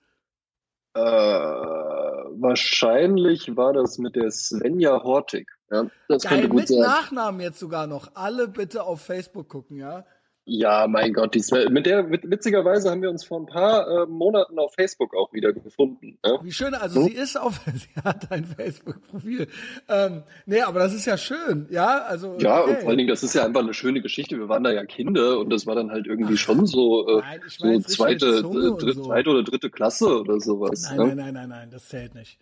Äh, 0.95 0.99
wahrscheinlich 0.99 3.55
war 3.55 3.74
das 3.74 3.99
mit 3.99 4.16
der 4.16 4.32
Svenja 4.32 5.03
Hortig. 5.03 5.51
Ja, 5.72 5.88
das 6.07 6.24
Geil, 6.24 6.32
könnte 6.34 6.49
gut 6.49 6.59
mit 6.59 6.67
sein. 6.67 6.80
Nachnamen 6.80 7.41
jetzt 7.41 7.59
sogar 7.59 7.88
noch. 7.88 8.11
Alle 8.15 8.47
bitte 8.47 8.84
auf 8.84 9.01
Facebook 9.01 9.47
gucken, 9.47 9.78
ja? 9.78 10.05
Ja, 10.43 10.88
mein 10.88 11.13
Gott, 11.13 11.36
die 11.36 11.39
Sven, 11.39 11.72
mit 11.72 11.86
der 11.86 12.09
witzigerweise 12.09 12.89
haben 12.89 13.03
wir 13.03 13.11
uns 13.11 13.24
vor 13.24 13.39
ein 13.39 13.45
paar 13.45 13.88
äh, 13.88 14.05
Monaten 14.07 14.57
auf 14.57 14.74
Facebook 14.74 15.15
auch 15.15 15.32
wieder 15.34 15.53
gefunden. 15.53 16.17
Ja? 16.26 16.43
Wie 16.43 16.51
schön, 16.51 16.74
also 16.74 17.03
sie 17.03 17.13
ist 17.13 17.39
auf, 17.39 17.61
sie 17.74 18.01
hat 18.03 18.32
ein 18.32 18.45
Facebook-Profil. 18.45 19.47
Ähm, 19.88 20.24
nee, 20.47 20.61
aber 20.61 20.80
das 20.80 20.95
ist 20.95 21.05
ja 21.05 21.15
schön, 21.15 21.67
ja? 21.69 21.99
Also, 21.99 22.38
Ja, 22.39 22.61
okay. 22.61 22.72
und 22.72 22.80
vor 22.80 22.89
allen 22.89 22.97
Dingen, 22.97 23.09
das 23.09 23.22
ist 23.22 23.36
ja 23.36 23.45
einfach 23.45 23.61
eine 23.61 23.76
schöne 23.76 24.01
Geschichte. 24.01 24.38
Wir 24.38 24.49
waren 24.49 24.63
da 24.63 24.72
ja 24.72 24.84
Kinder 24.84 25.39
und 25.39 25.51
das 25.51 25.67
war 25.67 25.76
dann 25.76 25.91
halt 25.91 26.07
irgendwie 26.07 26.38
schon 26.38 26.65
so, 26.65 27.07
äh, 27.07 27.22
Nein, 27.22 27.41
so 27.47 27.67
richtig 27.67 27.95
zweite, 27.95 28.26
äh, 28.26 28.41
dritt, 28.41 28.95
so. 28.95 29.03
zweite 29.03 29.30
oder 29.30 29.43
dritte 29.43 29.69
Klasse 29.69 30.19
oder 30.22 30.39
sowas. 30.39 30.89
Nein, 30.89 30.97
ne? 30.97 31.03
nein, 31.03 31.17
nein, 31.17 31.34
nein, 31.34 31.49
nein, 31.49 31.69
das 31.72 31.88
zählt 31.88 32.15
nicht. 32.15 32.39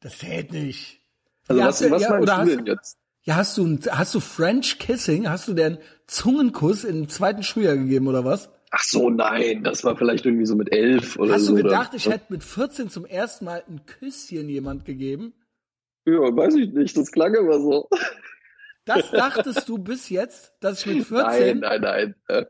Das 0.00 0.18
zählt 0.18 0.52
nicht. 0.52 1.00
Also 1.48 1.60
Ja, 1.60 1.66
was, 1.68 1.90
was 1.90 2.02
ja, 2.02 2.10
meinst 2.10 2.28
du 2.28 2.36
hast 2.36 2.48
denn 2.50 2.64
du- 2.64 2.72
jetzt? 2.72 2.98
Ja, 3.24 3.36
hast 3.36 3.58
du, 3.58 3.78
hast 3.90 4.14
du 4.14 4.20
French 4.20 4.78
Kissing? 4.78 5.28
Hast 5.28 5.48
du 5.48 5.52
den 5.54 5.78
Zungenkuss 6.06 6.84
im 6.84 7.08
zweiten 7.08 7.42
Schuljahr 7.42 7.76
gegeben 7.76 8.06
oder 8.06 8.24
was? 8.24 8.48
Ach 8.70 8.82
so, 8.82 9.10
nein, 9.10 9.64
das 9.64 9.84
war 9.84 9.96
vielleicht 9.96 10.24
irgendwie 10.26 10.46
so 10.46 10.54
mit 10.56 10.72
elf 10.72 11.18
oder 11.18 11.34
Hast 11.34 11.44
so. 11.46 11.56
du 11.56 11.62
gedacht, 11.62 11.88
oder, 11.88 11.96
ich 11.96 12.08
hätte 12.08 12.26
mit 12.32 12.42
14 12.44 12.88
zum 12.90 13.04
ersten 13.06 13.44
Mal 13.44 13.62
ein 13.68 13.84
Küsschen 13.86 14.48
jemand 14.48 14.84
gegeben? 14.84 15.34
Ja, 16.06 16.14
weiß 16.34 16.54
ich 16.54 16.72
nicht, 16.72 16.96
das 16.96 17.10
klang 17.12 17.34
immer 17.34 17.58
so. 17.60 17.88
Das 18.86 19.10
dachtest 19.10 19.68
du 19.68 19.76
bis 19.78 20.08
jetzt, 20.08 20.54
dass 20.60 20.80
ich 20.80 20.86
mit 20.86 21.06
14? 21.06 21.58
Nein, 21.60 21.80
nein, 21.80 21.80
nein. 21.82 22.14
Äh, 22.28 22.44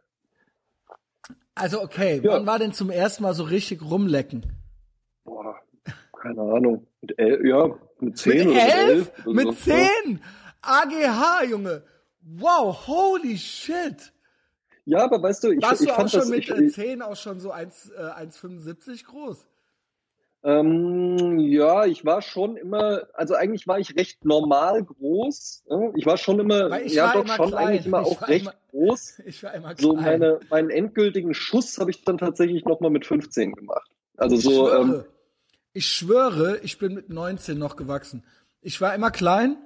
Also 1.54 1.82
okay, 1.82 2.20
Ja. 2.22 2.34
wann 2.34 2.46
war 2.46 2.58
denn 2.58 2.72
zum 2.72 2.90
ersten 2.90 3.22
Mal 3.24 3.34
so 3.34 3.42
richtig 3.44 3.82
rumlecken? 3.82 4.46
boah, 5.24 5.56
keine 6.20 6.40
Ahnung. 6.42 6.86
Mit 7.00 7.18
elf, 7.18 7.44
ja, 7.44 7.76
mit 8.00 8.18
zehn 8.18 8.38
Mit 8.38 8.46
oder 8.48 8.54
mit 8.64 8.74
elf? 8.74 8.88
elf. 8.90 9.26
oder 9.26 9.34
Mit 9.34 9.58
so. 9.58 9.70
Ja. 9.70 9.76
zehn? 10.04 10.20
AGH, 10.62 11.44
Junge. 11.50 11.82
Wow, 12.20 12.86
holy 12.86 13.36
shit. 13.38 14.12
Ja, 14.84 15.04
aber 15.04 15.22
weißt 15.22 15.44
du, 15.44 15.50
ich, 15.52 15.62
Warst 15.62 15.82
ich 15.82 15.88
du 15.88 15.94
auch 15.94 16.08
schon 16.08 16.20
das, 16.20 16.28
mit 16.28 16.38
ich, 16.40 16.50
äh, 16.50 16.62
ich, 16.64 16.74
10 16.74 17.02
auch 17.02 17.16
schon 17.16 17.40
so 17.40 17.50
1, 17.50 17.90
äh, 17.90 18.00
1,75 18.02 19.04
groß? 19.04 19.46
ähm, 20.44 21.38
ja, 21.40 21.84
ich 21.84 22.04
war 22.04 22.22
schon 22.22 22.56
immer, 22.56 23.02
also 23.12 23.34
eigentlich 23.34 23.66
war 23.66 23.78
ich 23.80 23.96
recht 23.96 24.24
normal 24.24 24.84
groß. 24.84 25.64
Ich 25.96 26.06
war 26.06 26.16
schon 26.16 26.38
immer, 26.40 26.80
ich 26.80 26.94
ja 26.94 27.12
doch 27.12 27.24
immer 27.24 27.34
schon 27.36 27.48
klein. 27.50 27.66
eigentlich 27.66 27.86
immer 27.86 28.02
Ich 28.02 28.06
auch 28.06 28.28
recht 28.28 28.42
immer- 28.42 28.54
groß. 28.70 29.22
Ich 29.26 29.42
war 29.42 29.52
immer 29.54 29.74
klein. 29.74 29.82
So 29.82 29.94
meine, 29.96 30.40
meinen 30.48 30.70
endgültigen 30.70 31.34
Schuss 31.34 31.78
habe 31.78 31.90
ich 31.90 32.04
dann 32.04 32.18
tatsächlich 32.18 32.64
nochmal 32.64 32.90
mit 32.90 33.04
15 33.04 33.52
gemacht. 33.54 33.90
Also 34.16 34.36
so, 34.36 34.72
ähm, 34.72 35.04
ich 35.72 35.86
schwöre, 35.86 36.58
ich 36.58 36.78
bin 36.78 36.94
mit 36.94 37.08
19 37.10 37.58
noch 37.58 37.76
gewachsen. 37.76 38.24
Ich 38.60 38.80
war 38.80 38.94
immer 38.94 39.10
klein 39.10 39.56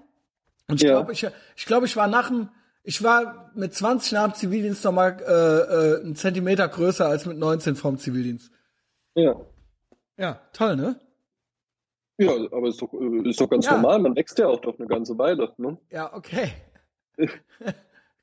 und 0.68 0.76
ich 0.76 0.82
Ja. 0.82 0.94
glaube, 0.96 1.12
ich, 1.12 1.26
ich 1.56 1.66
glaube, 1.66 1.86
ich 1.86 1.96
war 1.96 2.06
nach 2.08 2.28
dem, 2.28 2.48
ich 2.84 3.02
war 3.02 3.50
mit 3.54 3.74
20 3.74 4.12
nach 4.12 4.24
dem 4.24 4.34
Zivildienst 4.34 4.84
noch 4.84 4.92
mal 4.92 5.16
äh, 5.20 5.30
äh, 5.32 6.02
einen 6.02 6.16
Zentimeter 6.16 6.68
größer 6.68 7.06
als 7.06 7.26
mit 7.26 7.38
19 7.38 7.76
vom 7.76 7.98
Zivildienst. 7.98 8.50
ja. 9.14 9.34
Ja, 10.18 10.38
toll, 10.52 10.76
ne? 10.76 11.00
Ja, 12.18 12.30
aber 12.52 12.68
ist 12.68 12.80
doch, 12.82 12.92
äh, 12.92 13.28
ist 13.28 13.40
doch 13.40 13.48
ganz 13.48 13.64
Ja. 13.64 13.72
normal. 13.72 13.98
Man 13.98 14.14
wächst 14.14 14.38
ja 14.38 14.46
auch 14.46 14.60
doch 14.60 14.78
eine 14.78 14.86
ganze 14.86 15.16
Weile. 15.18 15.52
Ne? 15.56 15.78
Ja, 15.90 16.12
okay. 16.14 16.52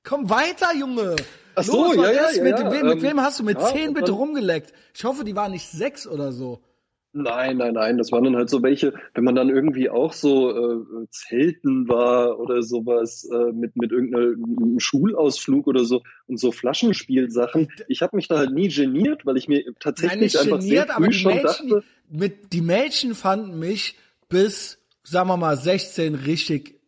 Komm 0.03 0.30
weiter, 0.30 0.73
Junge. 0.75 1.15
Ach 1.55 1.63
so, 1.63 1.86
Los, 1.88 1.95
ja, 1.95 2.01
was 2.03 2.11
ja, 2.15 2.32
ja, 2.32 2.43
mit, 2.43 2.59
ja, 2.59 2.71
wem, 2.71 2.86
mit 2.88 2.95
ähm, 2.97 3.01
wem 3.01 3.21
hast 3.21 3.39
du 3.39 3.43
mit 3.43 3.59
ja, 3.59 3.67
10 3.67 3.89
und 3.89 3.93
bitte 3.95 4.11
rumgeleckt? 4.11 4.71
Ich 4.93 5.03
hoffe, 5.03 5.23
die 5.25 5.36
waren 5.36 5.51
nicht 5.51 5.67
sechs 5.69 6.07
oder 6.07 6.32
so. 6.32 6.63
Nein, 7.12 7.57
nein, 7.57 7.74
nein. 7.74 7.97
Das 7.97 8.12
waren 8.12 8.24
dann 8.24 8.36
halt 8.36 8.49
so 8.49 8.62
welche, 8.62 8.93
wenn 9.16 9.24
man 9.24 9.34
dann 9.34 9.49
irgendwie 9.49 9.89
auch 9.89 10.14
so 10.14 10.51
äh, 10.51 11.07
Zelten 11.10 11.88
war 11.89 12.39
oder 12.39 12.62
sowas 12.62 13.28
äh, 13.32 13.51
mit 13.51 13.76
mit 13.76 13.91
irgendeinem 13.91 14.80
Schulausflug 14.80 15.66
oder 15.66 15.86
so 15.86 16.03
und 16.28 16.39
so 16.39 16.51
Flaschenspielsachen. 16.51 17.70
Ich 17.88 18.03
habe 18.03 18.16
mich 18.16 18.28
da 18.28 18.38
halt 18.38 18.51
nie 18.51 18.68
geniert, 18.70 19.26
weil 19.26 19.38
ich 19.38 19.47
mir 19.47 19.64
Nein, 19.66 19.76
tatsächlich 19.80 20.22
nicht 20.22 20.38
einfach 20.38 20.60
geniert, 20.60 20.88
sehr 20.88 20.95
aber 20.95 21.05
früh 21.05 21.12
die 21.12 21.18
schon 21.18 21.34
Mädchen, 21.34 21.70
dachte, 21.70 21.84
mit, 22.10 22.53
die 22.53 22.62
Mädchen 22.62 23.16
fanden 23.16 23.57
mich 23.57 23.97
bis, 24.30 24.78
sagen 25.03 25.30
wir 25.30 25.38
mal, 25.38 25.57
16 25.57 26.14
richtig 26.14 26.80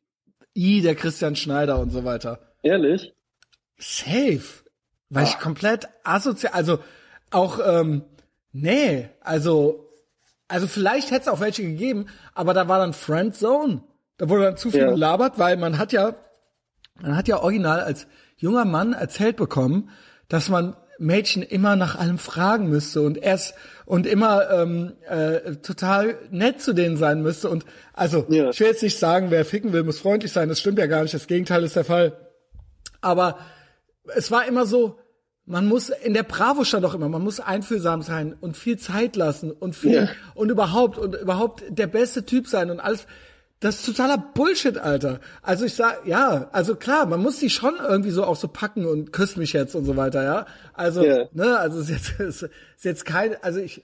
i, 0.55 0.81
der 0.81 0.95
Christian 0.95 1.35
Schneider 1.35 1.79
und 1.79 1.89
so 1.91 2.03
weiter. 2.03 2.39
ehrlich, 2.61 3.13
Safe. 3.77 4.41
Weil 5.09 5.23
ich 5.25 5.35
Ah. 5.35 5.39
komplett 5.41 5.87
asozial, 6.03 6.53
also 6.53 6.79
auch, 7.31 7.59
ähm, 7.65 8.03
nee, 8.51 9.09
also, 9.21 9.87
also 10.51 10.67
vielleicht 10.67 11.09
hätte 11.11 11.21
es 11.21 11.27
auch 11.27 11.39
welche 11.39 11.63
gegeben, 11.63 12.07
aber 12.35 12.53
da 12.53 12.67
war 12.67 12.79
dann 12.79 12.93
Friendzone. 12.93 13.81
Da 14.17 14.29
wurde 14.29 14.43
dann 14.43 14.57
zu 14.57 14.69
viel 14.69 14.81
Ja. 14.81 14.89
gelabert, 14.91 15.39
weil 15.39 15.57
man 15.57 15.77
hat 15.77 15.91
ja, 15.93 16.13
man 17.01 17.15
hat 17.17 17.27
ja 17.27 17.39
original 17.41 17.79
als 17.81 18.05
junger 18.37 18.65
Mann 18.65 18.93
erzählt 18.93 19.37
bekommen, 19.37 19.89
dass 20.27 20.49
man 20.49 20.75
Mädchen 20.99 21.41
immer 21.41 21.75
nach 21.75 21.95
allem 21.97 22.19
fragen 22.19 22.69
müsste 22.69 23.01
und 23.01 23.17
erst 23.17 23.55
und 23.85 24.05
immer 24.05 24.51
ähm, 24.51 24.93
äh, 25.09 25.55
total 25.55 26.15
nett 26.29 26.61
zu 26.61 26.73
denen 26.73 26.95
sein 26.97 27.23
müsste. 27.23 27.49
Und 27.49 27.65
also, 27.93 28.25
Ja. 28.29 28.49
ich 28.51 28.59
will 28.59 28.67
jetzt 28.67 28.83
nicht 28.83 28.99
sagen, 28.99 29.31
wer 29.31 29.43
ficken 29.43 29.73
will, 29.73 29.83
muss 29.83 29.99
freundlich 29.99 30.31
sein. 30.31 30.47
Das 30.49 30.59
stimmt 30.59 30.77
ja 30.77 30.85
gar 30.85 31.01
nicht. 31.01 31.13
Das 31.15 31.25
Gegenteil 31.27 31.63
ist 31.63 31.75
der 31.75 31.85
Fall. 31.85 32.13
Aber 33.01 33.39
es 34.15 34.29
war 34.29 34.45
immer 34.45 34.67
so, 34.67 34.99
man 35.51 35.67
muss, 35.67 35.89
in 35.89 36.13
der 36.13 36.23
Bravo 36.23 36.63
stand 36.63 36.85
auch 36.85 36.93
immer, 36.95 37.09
man 37.09 37.21
muss 37.21 37.39
einfühlsam 37.39 38.01
sein 38.01 38.35
und 38.39 38.57
viel 38.57 38.77
Zeit 38.79 39.15
lassen 39.15 39.51
und 39.51 39.75
viel, 39.75 39.93
Ja. 39.93 40.07
und 40.33 40.49
überhaupt, 40.49 40.97
und 40.97 41.15
überhaupt 41.15 41.63
der 41.69 41.87
beste 41.87 42.25
Typ 42.25 42.47
sein 42.47 42.71
und 42.71 42.79
alles. 42.79 43.05
Das 43.59 43.75
ist 43.75 43.85
totaler 43.85 44.17
Bullshit, 44.17 44.79
Alter. 44.79 45.19
Also 45.43 45.65
ich 45.65 45.75
sag, 45.75 46.07
ja, 46.07 46.49
also 46.51 46.75
klar, 46.75 47.05
man 47.05 47.21
muss 47.21 47.37
die 47.37 47.51
schon 47.51 47.75
irgendwie 47.79 48.09
so 48.09 48.23
auch 48.23 48.35
so 48.35 48.47
packen 48.47 48.85
und 48.87 49.13
küss 49.13 49.35
mich 49.35 49.53
jetzt 49.53 49.75
und 49.75 49.85
so 49.85 49.95
weiter, 49.95 50.23
ja. 50.23 50.45
Also, 50.73 51.03
Ja. 51.05 51.25
ne, 51.33 51.59
also 51.59 51.79
ist 51.79 51.89
jetzt, 51.89 52.13
es 52.19 52.41
ist 52.41 52.49
jetzt 52.83 53.05
kein, 53.05 53.35
also 53.43 53.59
ich, 53.59 53.83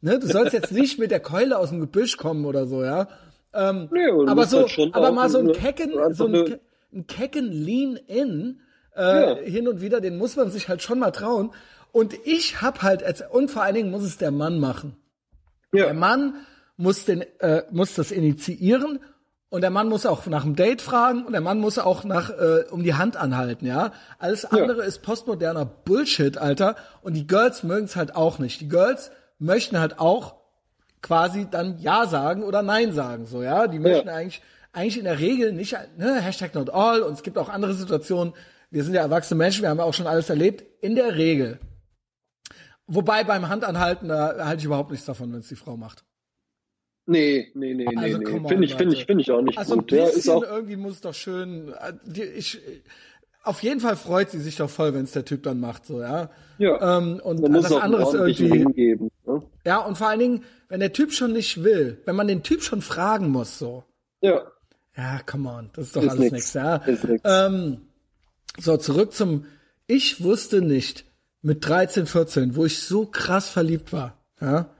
ne, 0.00 0.18
du 0.18 0.26
sollst 0.26 0.52
jetzt 0.54 0.72
nicht 0.72 0.98
mit 0.98 1.12
der 1.12 1.20
Keule 1.20 1.56
aus 1.58 1.68
dem 1.68 1.78
Gebüsch 1.78 2.16
kommen 2.16 2.44
oder 2.46 2.66
so, 2.66 2.82
ja. 2.82 3.06
Ähm, 3.54 3.88
Nee, 3.92 4.08
aber 4.26 4.46
so, 4.46 4.66
halt 4.66 4.94
aber 4.94 5.12
mal 5.12 5.28
so 5.28 5.38
ein 5.38 5.52
kecken, 5.52 5.92
so 6.14 6.26
ein 6.26 6.58
kecken 7.06 7.52
Lean-In 7.52 8.60
äh, 8.96 9.00
Ja. 9.00 9.34
hin 9.36 9.68
und 9.68 9.80
wieder, 9.80 10.00
den 10.00 10.16
muss 10.18 10.36
man 10.36 10.50
sich 10.50 10.68
halt 10.68 10.82
schon 10.82 10.98
mal 10.98 11.10
trauen. 11.10 11.50
Und 11.92 12.14
ich 12.24 12.62
hab 12.62 12.82
halt, 12.82 13.02
als, 13.02 13.22
und 13.30 13.50
vor 13.50 13.62
allen 13.62 13.74
Dingen 13.74 13.90
muss 13.90 14.02
es 14.02 14.16
der 14.18 14.30
Mann 14.30 14.58
machen. 14.58 14.96
Der 15.74 15.88
ja, 15.88 15.92
Mann 15.92 16.34
muss 16.76 17.04
den, 17.04 17.22
äh, 17.40 17.62
muss 17.70 17.94
das 17.94 18.10
initiieren 18.10 18.98
und 19.50 19.60
der 19.60 19.70
Mann 19.70 19.88
muss 19.88 20.06
auch 20.06 20.24
nach 20.26 20.44
dem 20.44 20.56
Date 20.56 20.80
fragen 20.80 21.24
und 21.26 21.32
der 21.32 21.42
Mann 21.42 21.60
muss 21.60 21.78
auch 21.78 22.04
nach 22.04 22.30
äh, 22.30 22.64
um 22.70 22.82
die 22.82 22.94
Hand 22.94 23.16
anhalten, 23.16 23.66
ja. 23.66 23.92
Alles 24.18 24.44
andere 24.46 24.82
ist 24.84 25.02
postmoderner 25.02 25.66
Bullshit, 25.66 26.38
Alter. 26.38 26.76
Und 27.02 27.14
die 27.14 27.26
Girls 27.26 27.62
mögen 27.62 27.84
es 27.84 27.94
halt 27.96 28.16
auch 28.16 28.38
nicht. 28.38 28.60
Die 28.62 28.68
Girls 28.68 29.10
möchten 29.38 29.78
halt 29.78 29.98
auch 29.98 30.36
quasi 31.02 31.46
dann 31.50 31.78
Ja 31.78 32.06
sagen 32.06 32.42
oder 32.44 32.62
Nein 32.62 32.92
sagen, 32.92 33.26
so, 33.26 33.42
ja. 33.42 33.66
Die 33.66 33.78
möchten 33.78 34.08
eigentlich, 34.08 34.40
eigentlich 34.72 34.98
in 34.98 35.04
der 35.04 35.18
Regel 35.18 35.52
nicht, 35.52 35.76
ne, 35.98 36.20
Hashtag 36.20 36.54
not 36.54 36.70
all 36.70 37.02
und 37.02 37.12
es 37.12 37.22
gibt 37.22 37.36
auch 37.36 37.50
andere 37.50 37.74
Situationen. 37.74 38.32
Wir 38.72 38.84
sind 38.84 38.94
ja 38.94 39.02
erwachsene 39.02 39.38
Menschen, 39.38 39.62
wir 39.62 39.68
haben 39.70 39.78
ja 39.78 39.84
auch 39.84 39.94
schon 39.94 40.06
alles 40.06 40.30
erlebt. 40.30 40.64
In 40.82 40.94
der 40.94 41.14
Regel. 41.16 41.60
Wobei 42.86 43.22
beim 43.24 43.48
Handanhalten, 43.48 44.08
da 44.08 44.44
halte 44.46 44.60
ich 44.60 44.64
überhaupt 44.64 44.90
nichts 44.90 45.06
davon, 45.06 45.32
wenn 45.32 45.40
es 45.40 45.48
die 45.48 45.56
Frau 45.56 45.76
macht. 45.76 46.04
nee, 47.06 47.50
nee, 47.54 47.74
nee, 47.74 47.84
nee, 47.84 47.96
Also, 47.96 48.18
nee. 48.18 48.26
on, 48.32 48.48
Finde 48.48 48.64
ich, 48.64 48.74
finde 48.74 48.94
ich, 48.96 49.04
finde 49.06 49.22
ich 49.22 49.30
auch 49.30 49.42
nicht 49.42 49.58
Also 49.58 49.74
ein 49.74 49.80
gut. 49.80 49.92
Ja, 49.92 50.04
bisschen 50.04 50.18
ist 50.18 50.28
auch, 50.28 50.42
irgendwie 50.42 50.76
muss 50.76 50.94
es 50.94 51.00
doch 51.02 51.14
schön. 51.14 51.72
äh, 52.14 52.22
Ich, 52.36 52.60
auf 53.44 53.62
jeden 53.62 53.80
Fall 53.80 53.96
freut 53.96 54.30
sie 54.30 54.40
sich 54.40 54.56
doch 54.56 54.70
voll, 54.70 54.94
wenn 54.94 55.04
es 55.04 55.12
der 55.12 55.24
Typ 55.24 55.42
dann 55.42 55.58
macht, 55.60 55.84
so 55.86 56.00
ja. 56.00 56.30
ja, 56.58 56.98
Ähm, 56.98 57.20
und 57.22 57.40
man 57.40 57.52
muss 57.52 57.64
das 57.68 57.72
andere 57.80 58.02
ist 58.04 58.14
irgendwie. 58.14 58.52
Ring 58.58 58.72
geben. 58.72 59.10
Ne? 59.26 59.42
Ja, 59.66 59.78
und 59.80 59.98
vor 59.98 60.08
allen 60.08 60.20
Dingen, 60.20 60.44
wenn 60.68 60.80
der 60.80 60.92
Typ 60.92 61.12
schon 61.12 61.32
nicht 61.32 61.62
will, 61.64 62.00
wenn 62.04 62.16
man 62.16 62.28
den 62.28 62.42
Typ 62.42 62.62
schon 62.62 62.82
fragen 62.82 63.28
muss, 63.30 63.58
so. 63.58 63.84
Ja, 64.22 64.42
Ja, 64.96 65.20
come 65.26 65.48
on, 65.50 65.70
das 65.74 65.86
ist 65.86 65.96
doch 65.96 66.02
Ist 66.02 66.08
alles 66.10 66.20
nix. 66.20 66.32
nichts, 66.32 66.54
ja. 66.54 66.76
Ist 66.76 67.04
nix. 67.04 67.22
Ähm, 67.24 67.78
so, 68.58 68.76
zurück 68.76 69.12
zum, 69.12 69.44
ich 69.86 70.22
wusste 70.22 70.60
nicht 70.62 71.04
mit 71.42 71.66
13, 71.68 72.06
14, 72.06 72.56
wo 72.56 72.64
ich 72.64 72.80
so 72.82 73.06
krass 73.06 73.48
verliebt 73.48 73.92
war, 73.92 74.18
ja, 74.40 74.70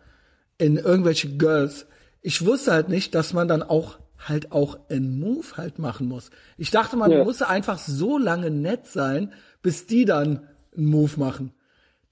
in 0.59 0.77
irgendwelche 0.77 1.37
Girls. 1.37 1.87
Ich 2.21 2.45
wusste 2.47 2.73
halt 2.73 2.89
nicht, 2.89 3.15
dass 3.15 3.33
man 3.33 3.49
dann 3.49 3.63
auch 3.63 3.99
halt 4.19 4.53
auch 4.53 4.79
einen 4.89 5.19
Move 5.19 5.57
halt 5.57 5.81
machen 5.81 6.07
muss. 6.07 6.31
Ich 6.57 6.71
dachte, 6.71 6.97
man 6.97 7.11
Ja. 7.11 7.25
muss 7.25 7.43
einfach 7.43 7.79
so 7.79 8.19
lange 8.19 8.51
nett 8.53 8.87
sein, 8.87 9.33
bis 9.63 9.87
die 9.87 10.05
dann 10.05 10.47
einen 10.77 10.87
Move 10.87 11.19
machen. 11.19 11.53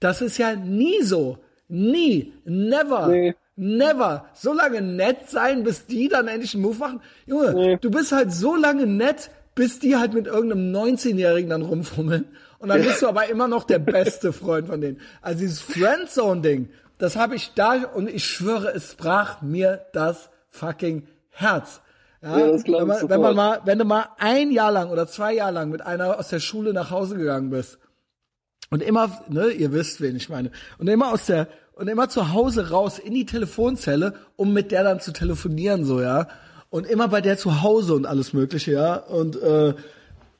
Das 0.00 0.20
ist 0.20 0.36
ja 0.38 0.56
nie 0.56 1.02
so. 1.02 1.38
Nie. 1.68 2.32
Never. 2.44 3.06
Nee. 3.06 3.34
Never. 3.54 4.24
So 4.34 4.52
lange 4.52 4.80
nett 4.82 5.28
sein, 5.28 5.62
bis 5.62 5.86
die 5.86 6.08
dann 6.08 6.26
endlich 6.26 6.54
einen 6.54 6.64
Move 6.64 6.78
machen. 6.78 7.00
Junge, 7.26 7.52
Nee. 7.54 7.76
du 7.80 7.90
bist 7.92 8.11
halt 8.11 8.32
so 8.32 8.56
lange 8.56 8.86
nett, 8.86 9.30
bis 9.61 9.78
die 9.78 9.96
halt 9.96 10.14
mit 10.14 10.26
irgendeinem 10.26 10.74
19-Jährigen 10.74 11.50
dann 11.50 11.61
rumfummeln. 11.61 12.24
Und 12.61 12.70
dann 12.70 12.80
bist 12.80 13.02
du 13.02 13.08
aber 13.08 13.28
immer 13.28 13.46
noch 13.46 13.64
der 13.64 13.78
beste 13.78 14.32
Freund 14.32 14.68
von 14.68 14.80
denen. 14.80 14.98
Also 15.20 15.40
dieses 15.40 15.61
Friendzone-Ding, 15.61 16.70
das 16.96 17.16
habe 17.16 17.34
ich 17.34 17.52
da 17.54 17.84
und 17.84 18.08
ich 18.08 18.24
schwöre, 18.24 18.72
es 18.72 18.94
brach 18.94 19.42
mir 19.42 19.84
das 19.92 20.30
fucking 20.48 21.06
Herz. 21.28 21.82
Ja, 22.22 22.38
ja 22.38 22.46
das 22.52 22.64
wenn, 22.64 22.86
man, 22.86 23.06
wenn 23.11 23.20
man 23.20 23.36
mal, 23.36 23.61
wenn 23.66 23.78
du 23.78 23.84
mal 23.84 24.06
ein 24.16 24.50
Jahr 24.50 24.72
lang 24.72 24.88
oder 24.88 25.06
zwei 25.06 25.34
Jahre 25.34 25.52
lang 25.52 25.68
mit 25.68 25.82
einer 25.82 26.18
aus 26.18 26.28
der 26.28 26.40
Schule 26.40 26.72
nach 26.72 26.90
Hause 26.90 27.18
gegangen 27.18 27.50
bist 27.50 27.78
und 28.70 28.82
immer, 28.82 29.22
ne, 29.28 29.50
ihr 29.50 29.72
wisst, 29.72 30.00
wen 30.00 30.16
ich 30.16 30.30
meine, 30.30 30.52
und 30.78 30.88
immer 30.88 31.12
aus 31.12 31.26
der 31.26 31.48
und 31.74 31.86
immer 31.86 32.08
zu 32.08 32.32
Hause 32.32 32.70
raus 32.70 32.98
in 32.98 33.12
die 33.12 33.26
Telefonzelle, 33.26 34.14
um 34.36 34.54
mit 34.54 34.72
der 34.72 34.84
dann 34.84 35.00
zu 35.00 35.12
telefonieren, 35.12 35.84
so 35.84 36.00
ja, 36.00 36.28
und 36.70 36.86
immer 36.86 37.08
bei 37.08 37.20
der 37.20 37.36
zu 37.36 37.62
Hause 37.62 37.94
und 37.94 38.06
alles 38.06 38.32
Mögliche, 38.32 38.72
ja, 38.72 38.94
und 38.96 39.36
äh, 39.36 39.74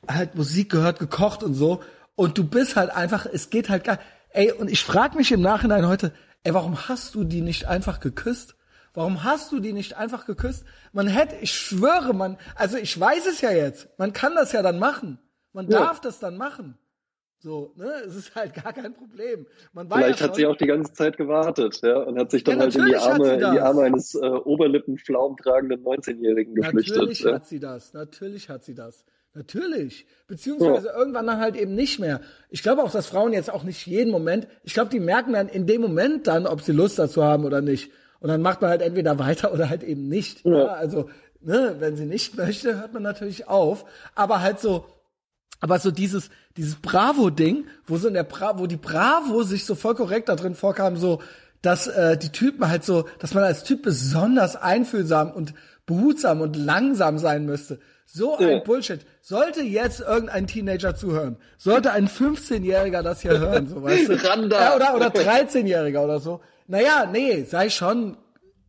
halt 0.07 0.35
Musik 0.35 0.71
gehört, 0.71 0.99
gekocht 0.99 1.43
und 1.43 1.53
so, 1.53 1.81
und 2.15 2.37
du 2.37 2.43
bist 2.43 2.75
halt 2.75 2.89
einfach, 2.89 3.25
es 3.25 3.49
geht 3.49 3.69
halt 3.69 3.83
gar, 3.83 3.99
ey, 4.29 4.51
und 4.51 4.69
ich 4.69 4.83
frag 4.83 5.15
mich 5.15 5.31
im 5.31 5.41
Nachhinein 5.41 5.87
heute, 5.87 6.13
ey, 6.43 6.53
warum 6.53 6.87
hast 6.87 7.15
du 7.15 7.23
die 7.23 7.41
nicht 7.41 7.67
einfach 7.67 7.99
geküsst? 7.99 8.55
Warum 8.93 9.23
hast 9.23 9.51
du 9.51 9.59
die 9.59 9.71
nicht 9.71 9.95
einfach 9.95 10.25
geküsst? 10.25 10.65
Man 10.91 11.07
hätte, 11.07 11.35
ich 11.37 11.53
schwöre, 11.53 12.13
man, 12.13 12.37
also 12.55 12.77
ich 12.77 12.99
weiß 12.99 13.25
es 13.27 13.39
ja 13.39 13.51
jetzt. 13.51 13.87
Man 13.97 14.11
kann 14.11 14.35
das 14.35 14.51
ja 14.51 14.61
dann 14.61 14.79
machen. 14.79 15.17
Man 15.53 15.69
ja. 15.69 15.79
darf 15.79 16.01
das 16.01 16.19
dann 16.19 16.35
machen. 16.35 16.77
So, 17.43 17.73
ne, 17.75 17.91
es 18.05 18.15
ist 18.15 18.35
halt 18.35 18.53
gar 18.53 18.71
kein 18.71 18.93
Problem. 18.93 19.47
Man 19.73 19.89
war 19.89 19.97
Vielleicht 19.97 20.19
ja 20.19 20.27
hat 20.27 20.35
sie 20.35 20.45
auch 20.45 20.55
die 20.55 20.67
ganze 20.67 20.93
Zeit 20.93 21.17
gewartet, 21.17 21.79
ja, 21.81 21.97
und 22.03 22.19
hat 22.19 22.29
sich 22.29 22.43
dann 22.43 22.57
ja, 22.57 22.63
halt 22.65 22.75
in 22.75 22.85
die 22.85 22.95
Arme, 22.95 23.33
in 23.33 23.39
die 23.39 23.59
Arme 23.59 23.81
eines 23.81 24.13
äh, 24.13 24.19
Oberlippenflaum 24.19 25.37
tragenden 25.37 25.83
19-Jährigen 25.83 26.53
geflüchtet. 26.53 26.97
Natürlich 26.97 27.21
ja. 27.21 27.33
hat 27.33 27.47
sie 27.47 27.59
das, 27.59 27.93
natürlich 27.93 28.49
hat 28.49 28.63
sie 28.63 28.75
das. 28.75 29.05
Natürlich. 29.33 30.05
Beziehungsweise 30.27 30.87
ja. 30.87 30.97
irgendwann 30.97 31.25
dann 31.25 31.39
halt 31.39 31.55
eben 31.55 31.73
nicht 31.73 31.99
mehr. 31.99 32.21
Ich 32.49 32.61
glaube 32.61 32.83
auch, 32.83 32.91
dass 32.91 33.07
Frauen 33.07 33.33
jetzt 33.33 33.51
auch 33.51 33.63
nicht 33.63 33.87
jeden 33.87 34.11
Moment, 34.11 34.47
ich 34.63 34.73
glaube, 34.73 34.91
die 34.91 34.99
merken 34.99 35.33
dann 35.33 35.47
in 35.47 35.65
dem 35.65 35.81
Moment 35.81 36.27
dann, 36.27 36.45
ob 36.45 36.61
sie 36.61 36.73
Lust 36.73 36.99
dazu 36.99 37.23
haben 37.23 37.45
oder 37.45 37.61
nicht. 37.61 37.91
Und 38.19 38.27
dann 38.27 38.41
macht 38.41 38.61
man 38.61 38.69
halt 38.69 38.81
entweder 38.81 39.17
weiter 39.17 39.51
oder 39.51 39.69
halt 39.69 39.83
eben 39.83 40.07
nicht. 40.07 40.45
Ja 40.45 40.67
also, 40.67 41.09
ne, 41.39 41.77
wenn 41.79 41.95
sie 41.95 42.05
nicht 42.05 42.37
möchte, 42.37 42.79
hört 42.79 42.93
man 42.93 43.03
natürlich 43.03 43.47
auf. 43.47 43.85
Aber 44.13 44.41
halt 44.41 44.59
so, 44.59 44.85
aber 45.61 45.79
so 45.79 45.91
dieses, 45.91 46.29
dieses 46.57 46.75
Bravo-Ding, 46.75 47.65
wo 47.85 47.97
so 47.97 48.07
in 48.07 48.15
der 48.15 48.23
Bra 48.23 48.59
wo 48.59 48.67
die 48.67 48.77
Bravo 48.77 49.43
sich 49.43 49.65
so 49.65 49.75
voll 49.75 49.95
korrekt 49.95 50.27
da 50.27 50.35
drin 50.35 50.55
vorkam, 50.55 50.97
so, 50.97 51.21
dass 51.61 51.87
äh, 51.87 52.17
die 52.17 52.31
Typen 52.31 52.67
halt 52.67 52.83
so, 52.83 53.05
dass 53.19 53.33
man 53.33 53.43
als 53.43 53.63
Typ 53.63 53.83
besonders 53.83 54.55
einfühlsam 54.55 55.31
und 55.31 55.53
behutsam 55.85 56.41
und 56.41 56.55
langsam 56.55 57.19
sein 57.19 57.45
müsste. 57.45 57.79
So 58.05 58.37
ein 58.37 58.49
ja. 58.49 58.59
Bullshit. 58.59 59.05
Sollte 59.21 59.61
jetzt 59.61 60.01
irgendein 60.01 60.47
Teenager 60.47 60.95
zuhören, 60.95 61.37
sollte 61.57 61.91
ein 61.91 62.09
15-Jähriger 62.09 63.03
das 63.03 63.21
hier 63.21 63.39
hören, 63.39 63.67
so 63.67 63.83
weißt 63.83 64.09
du? 64.09 64.13
Ja, 64.51 64.75
oder, 64.75 64.95
oder 64.95 65.07
13-Jähriger 65.07 65.99
oder 66.03 66.19
so. 66.19 66.41
Naja, 66.67 67.07
nee, 67.09 67.43
sei 67.43 67.69
schon, 67.69 68.17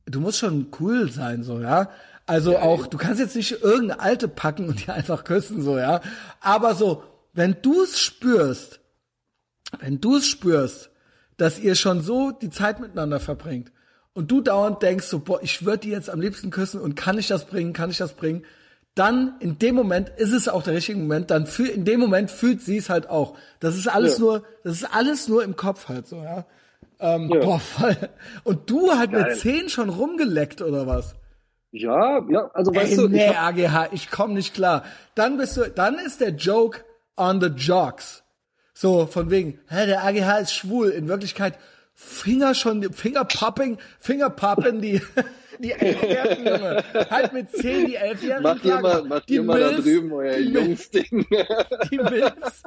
du 0.04 0.20
musst 0.20 0.38
schon 0.38 0.68
cool 0.78 1.10
sein, 1.10 1.42
so, 1.42 1.58
ja. 1.58 1.88
Also 2.26 2.52
ja, 2.52 2.62
auch, 2.62 2.86
du 2.86 2.98
kannst 2.98 3.20
jetzt 3.20 3.36
nicht 3.36 3.62
irgendeine 3.62 4.00
Alte 4.00 4.28
packen 4.28 4.68
und 4.68 4.86
die 4.86 4.90
einfach 4.90 5.24
küssen, 5.24 5.62
so, 5.62 5.78
ja. 5.78 6.00
Aber 6.40 6.74
so, 6.74 7.02
wenn 7.32 7.56
du 7.62 7.82
es 7.82 7.98
spürst, 7.98 8.80
wenn 9.80 10.00
du 10.00 10.16
es 10.16 10.26
spürst, 10.26 10.90
dass 11.36 11.58
ihr 11.58 11.74
schon 11.74 12.00
so 12.00 12.30
die 12.30 12.50
Zeit 12.50 12.80
miteinander 12.80 13.18
verbringt 13.18 13.72
und 14.12 14.30
du 14.30 14.40
dauernd 14.40 14.82
denkst 14.82 15.06
so, 15.06 15.18
boah, 15.18 15.42
ich 15.42 15.64
würde 15.64 15.78
die 15.78 15.90
jetzt 15.90 16.10
am 16.10 16.20
liebsten 16.20 16.50
küssen 16.50 16.80
und 16.80 16.94
kann 16.94 17.18
ich 17.18 17.28
das 17.28 17.46
bringen, 17.46 17.72
kann 17.72 17.90
ich 17.90 17.98
das 17.98 18.12
bringen, 18.12 18.44
dann 18.94 19.34
in 19.40 19.58
dem 19.58 19.74
Moment 19.74 20.10
ist 20.10 20.32
es 20.32 20.48
auch 20.48 20.62
der 20.62 20.74
richtige 20.74 20.98
Moment, 20.98 21.30
dann 21.30 21.46
fühl, 21.46 21.68
in 21.68 21.84
dem 21.84 21.98
Moment 21.98 22.30
fühlt 22.30 22.60
sie 22.60 22.76
es 22.76 22.90
halt 22.90 23.08
auch. 23.08 23.36
Das 23.58 23.76
ist 23.76 23.88
alles 23.88 24.18
ja. 24.18 24.24
nur, 24.24 24.44
das 24.64 24.74
ist 24.74 24.94
alles 24.94 25.28
nur 25.28 25.42
im 25.42 25.56
Kopf 25.56 25.88
halt 25.88 26.06
so, 26.06 26.16
ja. 26.16 26.44
Ähm, 27.00 27.30
ja. 27.30 27.40
Boah, 27.40 27.58
voll. 27.58 27.96
Und 28.44 28.68
du 28.70 28.92
halt 28.92 29.12
Geil. 29.12 29.30
mit 29.30 29.38
zehn 29.38 29.68
schon 29.70 29.88
rumgeleckt 29.88 30.60
oder 30.60 30.86
was? 30.86 31.16
Ja, 31.72 32.24
ja, 32.28 32.50
also 32.52 32.74
weißt 32.74 32.92
Ey, 32.92 32.96
du. 32.96 33.08
Nee. 33.08 33.28
AGH, 33.28 33.88
ich 33.92 34.10
komm 34.10 34.34
nicht 34.34 34.54
klar. 34.54 34.84
Dann 35.14 35.38
bist 35.38 35.56
du, 35.56 35.68
dann 35.70 35.98
ist 35.98 36.20
der 36.20 36.30
Joke 36.30 36.84
on 37.16 37.40
the 37.40 37.48
Jocks. 37.48 38.22
So, 38.74 39.06
von 39.06 39.30
wegen, 39.30 39.58
hä, 39.68 39.86
der 39.86 40.04
AGH 40.04 40.40
ist 40.42 40.54
schwul. 40.54 40.90
In 40.90 41.08
Wirklichkeit 41.08 41.58
Finger 41.94 42.54
schon, 42.54 42.92
Fingerpopping, 42.92 43.78
Fingerpoppen, 44.00 44.80
die, 44.82 45.00
die 45.58 45.72
Elfjährigen, 45.72 46.46
Junge. 46.46 46.84
Halt 47.10 47.32
mit 47.32 47.50
zehn 47.50 47.86
die 47.86 47.94
Elfjährigen. 47.96 48.42
Macht 48.42 48.64
ihr 48.64 48.80
mal, 48.80 49.04
macht 49.04 49.30
ihr 49.30 49.42
mal 49.42 49.60
da 49.60 49.72
drüben 49.72 50.12
euer 50.12 50.38
Jungsding. 50.38 51.26
Die 51.90 51.98
Milfs. 51.98 52.62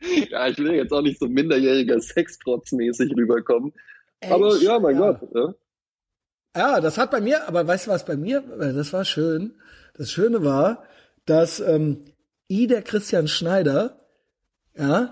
Ja, 0.30 0.46
ich 0.46 0.56
will 0.58 0.74
jetzt 0.74 0.92
auch 0.92 1.02
nicht 1.02 1.18
so 1.18 1.26
minderjähriger 1.26 1.96
Sextrotz-mäßig 1.96 3.16
rüberkommen. 3.16 3.72
Echt? 4.20 4.32
Aber 4.32 4.56
ja, 4.58 4.78
mein 4.78 4.94
ja. 4.94 5.12
Gott. 5.12 5.28
Ja. 5.34 5.54
Ja, 6.56 6.80
das 6.80 6.98
hat 6.98 7.10
bei 7.10 7.20
mir, 7.20 7.46
aber 7.46 7.66
weißt 7.66 7.86
du 7.86 7.90
was 7.90 8.04
bei 8.04 8.16
mir, 8.16 8.40
das 8.40 8.92
war 8.92 9.04
schön. 9.04 9.54
Das 9.94 10.10
Schöne 10.10 10.44
war, 10.44 10.84
dass 11.26 11.60
ähm, 11.60 12.04
I, 12.50 12.66
der 12.66 12.82
Christian 12.82 13.28
Schneider, 13.28 14.00
ja, 14.76 15.10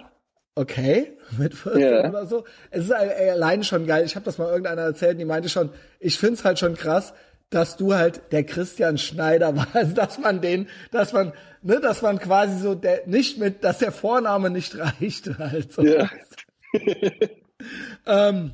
okay, 0.54 1.18
mit 1.38 1.54
14 1.54 1.80
yeah. 1.80 2.08
oder 2.08 2.26
so. 2.26 2.44
Es 2.70 2.84
ist 2.84 2.92
allein 2.92 3.62
schon 3.62 3.86
geil. 3.86 4.04
Ich 4.04 4.16
habe 4.16 4.24
das 4.24 4.38
mal 4.38 4.48
irgendeiner 4.48 4.82
erzählt, 4.82 5.20
die 5.20 5.24
meinte 5.24 5.48
schon, 5.48 5.70
ich 6.00 6.18
find's 6.18 6.44
halt 6.44 6.58
schon 6.58 6.74
krass, 6.74 7.12
dass 7.50 7.76
du 7.76 7.94
halt 7.94 8.32
der 8.32 8.44
Christian 8.44 8.98
Schneider 8.98 9.56
war, 9.56 9.68
also 9.72 9.94
dass 9.94 10.18
man 10.18 10.40
den, 10.40 10.68
dass 10.90 11.12
man, 11.12 11.32
ne, 11.62 11.80
dass 11.80 12.02
man 12.02 12.18
quasi 12.18 12.58
so 12.58 12.74
der 12.74 13.06
nicht 13.06 13.38
mit, 13.38 13.62
dass 13.62 13.78
der 13.78 13.92
Vorname 13.92 14.50
nicht 14.50 14.76
reicht 14.78 15.38
halt 15.38 15.72
so. 15.72 15.82
Yeah. 15.82 16.10
ähm, 18.06 18.52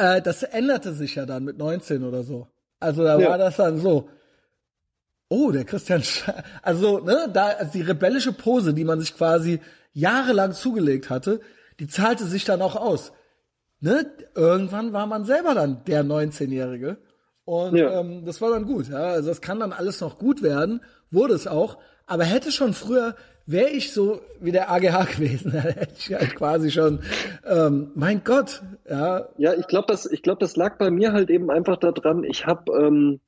äh, 0.00 0.22
das 0.22 0.42
änderte 0.42 0.92
sich 0.92 1.14
ja 1.14 1.26
dann 1.26 1.44
mit 1.44 1.58
19 1.58 2.04
oder 2.04 2.22
so. 2.22 2.48
Also 2.78 3.04
da 3.04 3.18
ja. 3.18 3.28
war 3.28 3.38
das 3.38 3.56
dann 3.56 3.78
so. 3.78 4.08
Oh, 5.28 5.52
der 5.52 5.64
Christian, 5.64 6.02
Sch 6.02 6.24
also 6.62 6.98
ne, 6.98 7.28
da 7.32 7.50
also 7.50 7.72
die 7.72 7.82
rebellische 7.82 8.32
Pose, 8.32 8.74
die 8.74 8.84
man 8.84 8.98
sich 8.98 9.16
quasi 9.16 9.60
jahrelang 9.92 10.52
zugelegt 10.52 11.08
hatte, 11.08 11.40
die 11.78 11.86
zahlte 11.86 12.24
sich 12.24 12.44
dann 12.44 12.62
auch 12.62 12.74
aus. 12.74 13.12
Ne? 13.80 14.10
Irgendwann 14.34 14.92
war 14.92 15.06
man 15.06 15.24
selber 15.24 15.54
dann 15.54 15.84
der 15.84 16.04
19-Jährige. 16.04 16.98
Und 17.44 17.76
ja. 17.76 18.00
ähm, 18.00 18.24
das 18.24 18.40
war 18.40 18.50
dann 18.50 18.64
gut. 18.64 18.88
Ja? 18.88 19.12
Also 19.12 19.28
das 19.28 19.40
kann 19.40 19.60
dann 19.60 19.72
alles 19.72 20.00
noch 20.00 20.18
gut 20.18 20.42
werden, 20.42 20.80
wurde 21.10 21.34
es 21.34 21.46
auch. 21.46 21.78
Aber 22.06 22.24
hätte 22.24 22.50
schon 22.50 22.74
früher, 22.74 23.14
wäre 23.50 23.70
ich 23.70 23.92
so 23.92 24.20
wie 24.40 24.52
der 24.52 24.70
AGH 24.70 25.04
gewesen, 25.16 25.52
hätte 25.52 25.94
ich 25.96 26.12
halt 26.12 26.34
quasi 26.36 26.70
schon, 26.70 27.00
ähm, 27.44 27.90
mein 27.94 28.22
Gott, 28.24 28.62
ja. 28.88 29.28
Ja, 29.38 29.54
ich 29.54 29.66
glaube, 29.66 29.86
das, 29.88 30.06
ich 30.06 30.22
glaube, 30.22 30.40
das 30.40 30.56
lag 30.56 30.78
bei 30.78 30.90
mir 30.90 31.12
halt 31.12 31.30
eben 31.30 31.50
einfach 31.50 31.76
daran. 31.76 32.24
Ich 32.24 32.46
habe 32.46 32.72
ähm, 32.72 33.20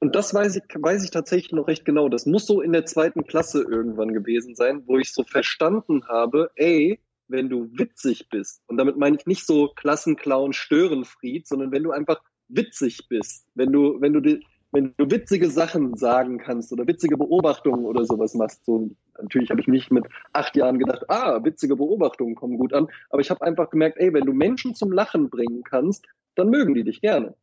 und 0.00 0.14
das 0.14 0.32
weiß 0.32 0.56
ich, 0.56 0.62
weiß 0.74 1.02
ich 1.02 1.10
tatsächlich 1.10 1.52
noch 1.52 1.66
recht 1.66 1.84
genau. 1.84 2.08
Das 2.08 2.24
muss 2.24 2.46
so 2.46 2.60
in 2.60 2.72
der 2.72 2.86
zweiten 2.86 3.24
Klasse 3.24 3.62
irgendwann 3.62 4.12
gewesen 4.12 4.54
sein, 4.54 4.84
wo 4.86 4.96
ich 4.98 5.12
so 5.12 5.24
verstanden 5.24 6.06
habe, 6.06 6.50
ey, 6.54 7.00
wenn 7.26 7.48
du 7.48 7.68
witzig 7.72 8.28
bist, 8.30 8.62
und 8.68 8.76
damit 8.76 8.96
meine 8.96 9.16
ich 9.16 9.26
nicht 9.26 9.44
so 9.44 9.68
Klassenclown 9.68 10.52
Störenfried, 10.52 11.46
sondern 11.46 11.72
wenn 11.72 11.82
du 11.82 11.90
einfach 11.90 12.22
witzig 12.48 13.08
bist, 13.08 13.46
wenn 13.54 13.72
du, 13.72 14.00
wenn 14.00 14.12
du 14.12 14.20
die, 14.20 14.46
wenn 14.72 14.94
du 14.96 15.10
witzige 15.10 15.48
Sachen 15.48 15.96
sagen 15.96 16.38
kannst 16.38 16.72
oder 16.72 16.86
witzige 16.86 17.16
Beobachtungen 17.16 17.84
oder 17.84 18.04
sowas 18.04 18.34
machst, 18.34 18.64
so 18.64 18.90
natürlich 19.20 19.50
habe 19.50 19.60
ich 19.60 19.68
nicht 19.68 19.90
mit 19.90 20.04
acht 20.32 20.56
Jahren 20.56 20.78
gedacht, 20.78 21.08
ah, 21.08 21.42
witzige 21.42 21.76
Beobachtungen 21.76 22.34
kommen 22.34 22.58
gut 22.58 22.74
an, 22.74 22.88
aber 23.10 23.20
ich 23.20 23.30
habe 23.30 23.42
einfach 23.42 23.70
gemerkt, 23.70 23.98
ey, 23.98 24.12
wenn 24.12 24.24
du 24.24 24.32
Menschen 24.32 24.74
zum 24.74 24.92
Lachen 24.92 25.30
bringen 25.30 25.62
kannst, 25.64 26.06
dann 26.34 26.50
mögen 26.50 26.74
die 26.74 26.84
dich 26.84 27.00
gerne. 27.00 27.34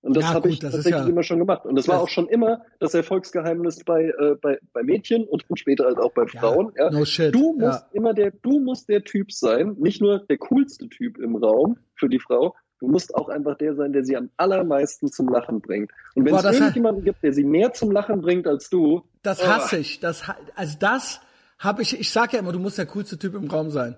Und 0.00 0.16
das 0.16 0.24
ja, 0.24 0.34
habe 0.34 0.48
ich 0.48 0.60
tatsächlich 0.60 0.94
ja, 0.94 1.06
immer 1.06 1.24
schon 1.24 1.40
gemacht. 1.40 1.64
Und 1.66 1.74
das, 1.74 1.86
das 1.86 1.94
war 1.94 2.02
auch 2.02 2.08
schon 2.08 2.28
immer 2.28 2.62
das 2.78 2.94
Erfolgsgeheimnis 2.94 3.82
bei, 3.84 4.04
äh, 4.04 4.36
bei, 4.40 4.58
bei 4.72 4.84
Mädchen 4.84 5.24
und 5.24 5.44
später 5.56 5.86
halt 5.86 5.98
auch 5.98 6.12
bei 6.12 6.26
Frauen. 6.26 6.72
Ja, 6.76 6.90
No 6.90 7.04
shit. 7.04 7.34
Du 7.34 7.54
musst 7.54 7.84
immer 7.92 8.14
der, 8.14 8.30
du 8.30 8.60
musst 8.60 8.88
der 8.88 9.02
Typ 9.02 9.32
sein, 9.32 9.74
nicht 9.78 10.00
nur 10.00 10.20
der 10.20 10.38
coolste 10.38 10.88
Typ 10.88 11.18
im 11.18 11.34
Raum 11.34 11.78
für 11.96 12.08
die 12.08 12.20
Frau, 12.20 12.54
du 12.80 12.88
musst 12.88 13.14
auch 13.14 13.28
einfach 13.28 13.56
der 13.56 13.74
sein, 13.74 13.92
der 13.92 14.04
sie 14.04 14.16
am 14.16 14.30
allermeisten 14.36 15.10
zum 15.10 15.28
Lachen 15.28 15.60
bringt. 15.60 15.90
Und 16.14 16.24
wenn 16.24 16.34
es 16.34 16.44
irgendjemanden 16.44 17.04
gibt, 17.04 17.22
der 17.22 17.32
sie 17.32 17.44
mehr 17.44 17.72
zum 17.72 17.90
Lachen 17.90 18.20
bringt 18.20 18.46
als 18.46 18.70
du. 18.70 19.02
Das 19.22 19.40
oh. 19.40 19.46
hasse 19.46 19.78
ich. 19.78 20.00
Das, 20.00 20.22
also 20.54 20.76
das 20.78 21.20
habe 21.58 21.82
ich, 21.82 21.98
ich 21.98 22.10
sag 22.10 22.32
ja 22.32 22.38
immer, 22.38 22.52
du 22.52 22.58
musst 22.58 22.78
der 22.78 22.86
coolste 22.86 23.18
Typ 23.18 23.34
im 23.34 23.48
Raum 23.50 23.70
sein. 23.70 23.96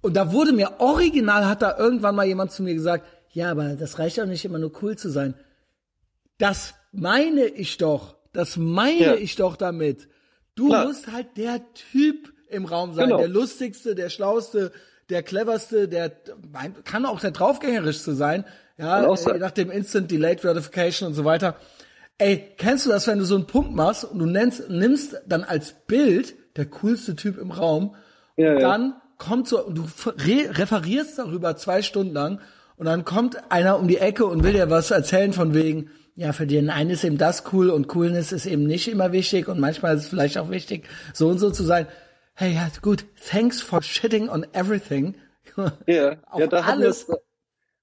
Und 0.00 0.14
da 0.16 0.32
wurde 0.32 0.52
mir 0.52 0.80
original, 0.80 1.46
hat 1.46 1.62
da 1.62 1.76
irgendwann 1.76 2.14
mal 2.14 2.26
jemand 2.26 2.52
zu 2.52 2.62
mir 2.62 2.74
gesagt, 2.74 3.06
ja, 3.30 3.50
aber 3.50 3.74
das 3.74 3.98
reicht 3.98 4.20
auch 4.20 4.26
nicht 4.26 4.44
immer 4.44 4.58
nur 4.58 4.72
cool 4.82 4.96
zu 4.96 5.10
sein. 5.10 5.34
Das 6.38 6.74
meine 6.92 7.46
ich 7.46 7.76
doch. 7.78 8.16
Das 8.32 8.56
meine 8.56 9.00
ja. 9.00 9.14
ich 9.14 9.36
doch 9.36 9.56
damit. 9.56 10.08
Du 10.54 10.68
Klar. 10.68 10.86
musst 10.86 11.10
halt 11.12 11.36
der 11.36 11.60
Typ 11.74 12.32
im 12.48 12.64
Raum 12.64 12.94
sein, 12.94 13.06
genau. 13.06 13.18
der 13.18 13.28
lustigste, 13.28 13.94
der 13.94 14.08
schlauste, 14.08 14.72
der 15.10 15.22
cleverste, 15.22 15.88
der 15.88 16.12
kann 16.84 17.06
auch 17.06 17.20
der 17.20 17.30
draufgängerischste 17.30 18.14
sein, 18.14 18.44
ja, 18.76 19.16
sein. 19.16 19.40
nach 19.40 19.50
dem 19.50 19.70
Instant 19.70 20.10
Delayed 20.10 20.40
Gratification 20.40 21.08
und 21.08 21.14
so 21.14 21.24
weiter. 21.24 21.56
Ey, 22.18 22.52
kennst 22.56 22.86
du 22.86 22.90
das, 22.90 23.06
wenn 23.06 23.18
du 23.18 23.24
so 23.24 23.36
einen 23.36 23.46
Punkt 23.46 23.72
machst 23.72 24.04
und 24.04 24.18
du 24.18 24.26
nennst, 24.26 24.68
nimmst 24.68 25.20
dann 25.26 25.44
als 25.44 25.72
Bild 25.86 26.34
der 26.56 26.66
coolste 26.66 27.14
Typ 27.16 27.38
im 27.38 27.50
Raum 27.50 27.94
ja, 28.36 28.54
und 28.54 28.60
dann 28.60 28.82
ja. 28.82 29.02
kommt 29.18 29.48
so, 29.48 29.64
und 29.64 29.78
du 29.78 29.84
referierst 30.16 31.18
darüber 31.18 31.56
zwei 31.56 31.82
Stunden 31.82 32.12
lang 32.12 32.40
und 32.76 32.86
dann 32.86 33.04
kommt 33.04 33.50
einer 33.50 33.78
um 33.78 33.88
die 33.88 33.98
Ecke 33.98 34.26
und 34.26 34.42
will 34.42 34.52
dir 34.52 34.68
was 34.70 34.90
erzählen 34.90 35.32
von 35.32 35.54
wegen, 35.54 35.90
Ja, 36.18 36.32
für 36.32 36.48
den 36.48 36.68
einen 36.68 36.90
ist 36.90 37.04
eben 37.04 37.16
das 37.16 37.44
cool 37.52 37.70
und 37.70 37.86
Coolness 37.86 38.32
ist 38.32 38.46
eben 38.46 38.66
nicht 38.66 38.88
immer 38.88 39.12
wichtig 39.12 39.46
und 39.46 39.60
manchmal 39.60 39.94
ist 39.94 40.02
es 40.02 40.08
vielleicht 40.08 40.36
auch 40.36 40.50
wichtig, 40.50 40.88
so 41.14 41.28
und 41.28 41.38
so 41.38 41.52
zu 41.52 41.62
sein. 41.62 41.86
Hey, 42.40 42.54
ja, 42.54 42.68
gut, 42.82 43.04
thanks 43.28 43.60
for 43.60 43.82
shitting 43.82 44.28
on 44.28 44.46
everything. 44.52 45.16
Ja, 45.56 45.72
ja 46.36 46.46
da, 46.46 46.64
hatten 46.64 46.82
alles. 46.82 47.10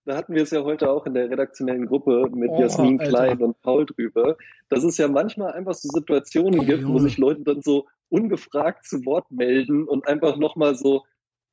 da 0.06 0.16
hatten 0.16 0.34
wir 0.34 0.44
es 0.44 0.52
ja 0.52 0.64
heute 0.64 0.90
auch 0.90 1.06
in 1.06 1.14
der 1.14 1.30
redaktionellen 1.30 1.88
Gruppe 1.88 2.30
mit 2.34 2.50
oh, 2.52 2.62
Jasmin 2.62 2.98
Alter. 2.98 3.10
Klein 3.10 3.38
und 3.40 3.60
Paul 3.60 3.86
drüber, 3.86 4.38
dass 4.70 4.86
es 4.86 4.98
ja 4.98 5.10
manchmal 5.10 5.52
einfach 5.52 5.74
so 5.74 5.90
Situationen 5.90 6.62
oh, 6.62 6.64
gibt, 6.64 6.84
Junge. 6.84 6.94
wo 6.94 7.00
sich 7.00 7.18
Leute 7.18 7.42
dann 7.42 7.62
so 7.64 7.88
ungefragt 8.08 8.86
zu 8.86 9.06
Wort 9.06 9.30
melden 9.30 9.90
und 9.90 10.08
einfach 10.08 10.38
nochmal 10.38 10.76
so 10.76 11.04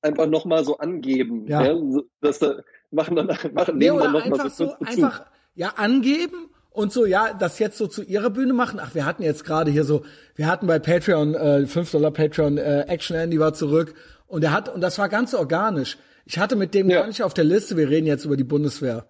einfach 0.01 0.29
noch 0.29 0.45
mal 0.45 0.65
so 0.65 0.79
angeben. 0.79 1.49
Ja. 1.49 1.73
ja 1.73 2.03
dass 2.21 2.39
da, 2.39 2.61
machen 2.93 3.17
dann 3.17 3.27
machen 3.53 3.79
nehmen 3.79 3.99
dann 3.99 4.13
nochmal 4.13 4.49
so, 4.49 4.67
so 4.67 4.77
einfach 4.79 5.27
ja 5.57 5.71
angeben 5.71 6.51
und 6.73 6.93
so, 6.93 7.07
ja, 7.07 7.35
das 7.35 7.59
jetzt 7.59 7.79
so 7.79 7.87
zu 7.87 8.03
ihrer 8.03 8.31
Bühne 8.31 8.53
machen. 8.53 8.81
Ach, 8.83 8.95
wir 8.95 9.05
hatten 9.05 9.23
jetzt 9.23 9.45
gerade 9.45 9.71
hier 9.71 9.85
so, 9.85 10.05
wir 10.35 10.47
hatten 10.47 10.67
bei 10.67 10.79
Patreon, 10.79 11.35
äh, 11.35 11.67
5 11.67 11.91
Dollar 11.91 12.11
Patreon, 12.11 12.59
äh, 12.59 12.83
Action 12.83 13.17
Andy 13.17 13.39
war 13.39 13.55
zurück 13.55 13.95
und 14.27 14.43
er 14.45 14.53
hat, 14.53 14.69
und 14.69 14.81
das 14.81 14.99
war 14.99 15.09
ganz 15.09 15.35
organisch. 15.35 15.99
Ich 16.25 16.39
hatte 16.39 16.57
mit 16.57 16.75
dem 16.75 16.89
ja. 16.89 17.01
gar 17.01 17.07
nicht 17.07 17.23
auf 17.23 17.35
der 17.35 17.45
Liste, 17.45 17.77
wir 17.77 17.89
reden 17.89 18.07
jetzt 18.07 18.25
über 18.25 18.37
die 18.37 18.45
Bundeswehr. 18.45 19.07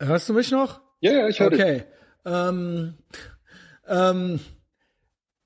Hörst 0.00 0.28
du 0.28 0.32
mich 0.32 0.50
noch? 0.50 0.80
Ja, 1.00 1.12
ja, 1.12 1.28
ich 1.28 1.38
höre 1.40 1.52
Okay. 1.52 1.84
Ähm, 2.24 2.94
ähm, 3.86 4.40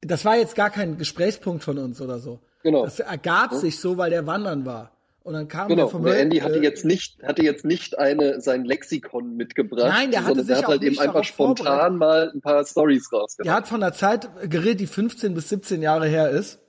das 0.00 0.24
war 0.24 0.36
jetzt 0.36 0.54
gar 0.54 0.70
kein 0.70 0.96
Gesprächspunkt 0.96 1.64
von 1.64 1.78
uns 1.78 2.00
oder 2.00 2.18
so. 2.18 2.40
Genau. 2.62 2.84
Das 2.84 3.00
ergab 3.00 3.52
ja. 3.52 3.58
sich 3.58 3.80
so, 3.80 3.98
weil 3.98 4.10
der 4.10 4.26
wandern 4.26 4.64
war. 4.64 4.97
Und 5.28 5.34
dann 5.34 5.46
kam 5.46 5.68
genau. 5.68 5.82
der 5.82 5.90
vom 5.90 6.04
der 6.04 6.18
Andy 6.20 6.38
hatte 6.38 6.58
äh, 6.58 6.62
jetzt 6.62 6.86
nicht 6.86 7.22
hatte 7.22 7.42
jetzt 7.42 7.62
nicht 7.62 7.98
eine 7.98 8.40
sein 8.40 8.64
Lexikon 8.64 9.36
mitgebracht, 9.36 9.90
Nein, 9.90 10.10
der 10.10 10.24
hatte 10.24 10.38
sich 10.38 10.46
der 10.46 10.56
hat 10.56 10.68
halt 10.68 10.82
eben 10.82 10.98
einfach 10.98 11.22
spontan 11.22 11.98
mal 11.98 12.30
ein 12.34 12.40
paar 12.40 12.64
Stories 12.64 13.12
rausgebracht. 13.12 13.46
Der 13.46 13.54
hat 13.54 13.68
von 13.68 13.80
der 13.80 13.92
Zeit 13.92 14.30
geredet, 14.48 14.80
die 14.80 14.86
15 14.86 15.34
bis 15.34 15.50
17 15.50 15.82
Jahre 15.82 16.08
her 16.08 16.30
ist. 16.30 16.60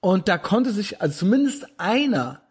Und 0.00 0.28
da 0.28 0.36
konnte 0.36 0.72
sich 0.72 1.00
also 1.00 1.20
zumindest 1.20 1.66
einer 1.78 2.42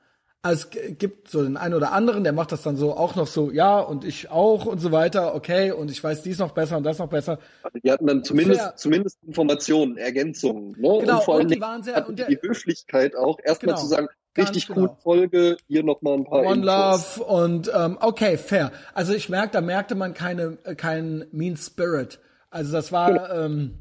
also 0.45 0.68
es 0.70 0.97
gibt 0.99 1.28
so 1.30 1.41
den 1.41 1.57
einen 1.57 1.74
oder 1.74 1.91
anderen, 1.91 2.24
der 2.24 2.32
macht 2.32 2.51
das 2.51 2.61
dann 2.61 2.78
so 2.78 2.95
auch 2.95 3.16
noch 3.16 3.26
so, 3.26 3.49
ja, 3.49 3.80
und 3.80 4.05
ich 4.05 4.30
auch 4.30 4.68
und 4.68 4.78
so 4.78 4.91
weiter, 4.91 5.34
okay, 5.34 5.72
und 5.72 5.89
ich 5.89 6.03
weiß 6.03 6.22
dies 6.22 6.38
noch 6.38 6.51
besser 6.51 6.78
und 6.78 6.84
das 6.84 6.99
noch 6.99 7.09
besser. 7.09 7.39
Also 7.63 7.80
die 7.84 7.91
hatten 7.91 8.05
dann 8.05 8.24
zumindest, 8.24 8.61
sehr, 8.61 8.76
zumindest 8.76 9.18
Informationen, 9.24 9.97
Ergänzungen, 9.97 10.74
ne? 10.80 10.99
Genau, 10.99 11.16
und 11.16 11.24
vor 11.24 11.36
allem 11.38 11.47
die 11.47 11.59
waren 11.59 11.82
sehr, 11.82 12.07
und 12.07 12.20
der, 12.20 12.28
die 12.28 12.39
Höflichkeit 12.39 13.16
auch, 13.16 13.39
erstmal 13.43 13.74
genau, 13.74 13.82
zu 13.82 13.88
sagen, 13.88 14.07
richtig 14.38 14.68
genau. 14.68 14.82
cool 14.82 14.92
Folge, 15.02 15.58
hier 15.68 15.84
nochmal 15.84 16.16
ein 16.16 16.26
paar 16.26 16.42
One 16.42 16.62
Infos. 16.62 17.18
Love 17.18 17.24
und 17.24 17.72
ähm, 17.74 17.98
okay, 18.02 18.38
fair. 18.38 18.72
Also 18.94 19.14
ich 19.14 19.30
merke, 19.30 19.52
da 19.54 19.62
merkte 19.62 19.96
man 19.96 20.14
keine, 20.14 20.58
äh, 20.64 20.76
keinen 20.76 21.26
Mean 21.32 21.58
Spirit. 21.58 22.20
Also 22.50 22.72
das 22.72 22.92
war, 22.92 23.12
genau. 23.12 23.46
ähm, 23.46 23.80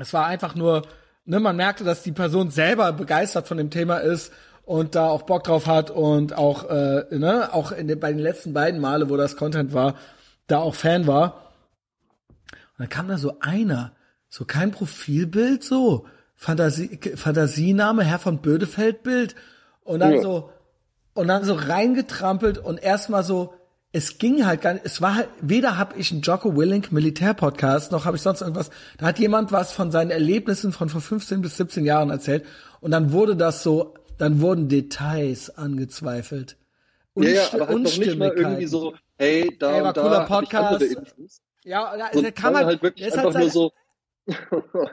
es 0.00 0.12
war 0.12 0.26
einfach 0.26 0.54
nur, 0.54 0.82
ne, 1.24 1.40
man 1.40 1.56
merkte, 1.56 1.84
dass 1.84 2.02
die 2.02 2.12
Person 2.12 2.50
selber 2.50 2.92
begeistert 2.92 3.48
von 3.48 3.58
dem 3.58 3.70
Thema 3.70 3.98
ist 3.98 4.32
und 4.64 4.94
da 4.94 5.08
auch 5.08 5.22
Bock 5.22 5.44
drauf 5.44 5.66
hat 5.66 5.90
und 5.90 6.36
auch, 6.36 6.68
äh, 6.68 7.04
ne, 7.10 7.50
auch 7.52 7.72
in 7.72 7.88
den, 7.88 7.98
bei 8.00 8.12
den 8.12 8.18
letzten 8.18 8.52
beiden 8.52 8.80
Male, 8.80 9.08
wo 9.08 9.16
das 9.16 9.36
Content 9.36 9.72
war, 9.72 9.94
da 10.46 10.58
auch 10.58 10.74
Fan 10.74 11.06
war. 11.06 11.52
Und 12.50 12.80
dann 12.80 12.88
kam 12.88 13.08
da 13.08 13.18
so 13.18 13.38
einer, 13.40 13.92
so 14.28 14.44
kein 14.44 14.70
Profilbild, 14.70 15.64
so 15.64 16.06
Fantasie, 16.36 17.00
Fantasiename, 17.16 18.04
Herr 18.04 18.18
von 18.18 18.38
Bödefeld 18.38 19.02
Bild 19.02 19.34
und 19.88 20.00
dann 20.00 20.14
ja. 20.14 20.22
so 20.22 20.50
und 21.14 21.28
dann 21.28 21.44
so 21.44 21.54
reingetrampelt 21.54 22.58
und 22.58 22.82
erstmal 22.82 23.24
so 23.24 23.54
es 23.90 24.18
ging 24.18 24.44
halt 24.44 24.60
gar 24.60 24.74
nicht, 24.74 24.84
es 24.84 25.00
war 25.00 25.14
halt, 25.14 25.28
weder 25.40 25.78
habe 25.78 25.96
ich 25.96 26.12
einen 26.12 26.20
Jocko 26.20 26.54
Willink 26.54 26.92
Militärpodcast, 26.92 27.90
noch 27.90 28.04
habe 28.04 28.18
ich 28.18 28.22
sonst 28.22 28.42
irgendwas, 28.42 28.70
da 28.98 29.06
hat 29.06 29.18
jemand 29.18 29.50
was 29.50 29.72
von 29.72 29.90
seinen 29.90 30.10
Erlebnissen 30.10 30.72
von 30.72 30.90
vor 30.90 31.00
15 31.00 31.40
bis 31.40 31.56
17 31.56 31.86
Jahren 31.86 32.10
erzählt 32.10 32.44
und 32.80 32.90
dann 32.90 33.12
wurde 33.12 33.34
das 33.34 33.62
so 33.62 33.94
dann 34.18 34.40
wurden 34.40 34.68
Details 34.68 35.56
angezweifelt. 35.56 36.56
Unst 37.14 37.30
ja, 37.30 37.36
ja, 37.36 37.48
aber 37.54 37.68
halt 37.68 37.86
doch 37.86 37.98
nicht 37.98 38.18
mal 38.18 38.32
irgendwie 38.36 38.66
so, 38.66 38.94
hey, 39.16 39.56
da 39.58 39.72
hey, 39.72 39.80
war 39.82 39.88
und 39.88 39.96
da 39.96 40.02
cooler 40.02 40.24
Podcast. 40.26 40.84
Ja, 41.64 41.84
also 41.84 42.20
der 42.20 42.32
kann 42.32 42.52
man 42.52 42.66
halt 42.66 42.82
wirklich 42.82 43.06
einfach 43.06 43.34
halt 43.34 43.38
nur 43.38 43.50
so 43.50 43.72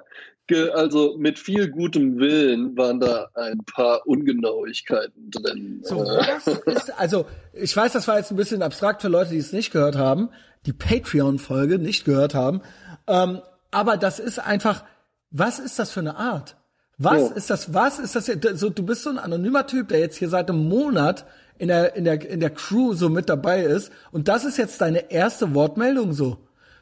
also 0.73 1.15
mit 1.17 1.39
viel 1.39 1.69
gutem 1.69 2.17
Willen 2.17 2.77
waren 2.77 2.99
da 2.99 3.29
ein 3.33 3.59
paar 3.65 4.05
Ungenauigkeiten 4.05 5.31
drin. 5.31 5.81
So, 5.83 6.03
das 6.03 6.47
ist, 6.47 6.99
also 6.99 7.25
ich 7.53 7.75
weiß, 7.75 7.93
das 7.93 8.07
war 8.07 8.17
jetzt 8.17 8.31
ein 8.31 8.37
bisschen 8.37 8.61
abstrakt 8.61 9.01
für 9.01 9.07
Leute, 9.07 9.31
die 9.31 9.37
es 9.37 9.53
nicht 9.53 9.71
gehört 9.71 9.95
haben, 9.95 10.29
die 10.65 10.73
Patreon-Folge 10.73 11.79
nicht 11.79 12.05
gehört 12.05 12.35
haben, 12.35 12.61
ähm, 13.07 13.41
aber 13.71 13.97
das 13.97 14.19
ist 14.19 14.39
einfach, 14.39 14.83
was 15.31 15.59
ist 15.59 15.79
das 15.79 15.91
für 15.91 15.99
eine 15.99 16.15
Art? 16.15 16.55
Was 16.97 17.29
ja. 17.29 17.35
ist 17.35 17.49
das? 17.49 17.73
Was 17.73 17.99
ist 17.99 18.15
das? 18.15 18.31
So, 18.57 18.69
du 18.69 18.83
bist 18.83 19.03
so 19.03 19.09
ein 19.09 19.19
anonymer 19.19 19.67
Typ, 19.67 19.89
der 19.89 19.99
jetzt 19.99 20.15
hier 20.15 20.29
seit 20.29 20.49
einem 20.49 20.69
Monat 20.69 21.25
in 21.57 21.67
der, 21.67 21.95
in 21.95 22.05
der, 22.05 22.27
in 22.29 22.39
der 22.39 22.51
Crew 22.51 22.93
so 22.93 23.09
mit 23.09 23.29
dabei 23.29 23.63
ist. 23.63 23.91
Und 24.11 24.27
das 24.27 24.45
ist 24.45 24.57
jetzt 24.57 24.79
deine 24.81 25.11
erste 25.11 25.53
Wortmeldung 25.53 26.13
so. 26.13 26.37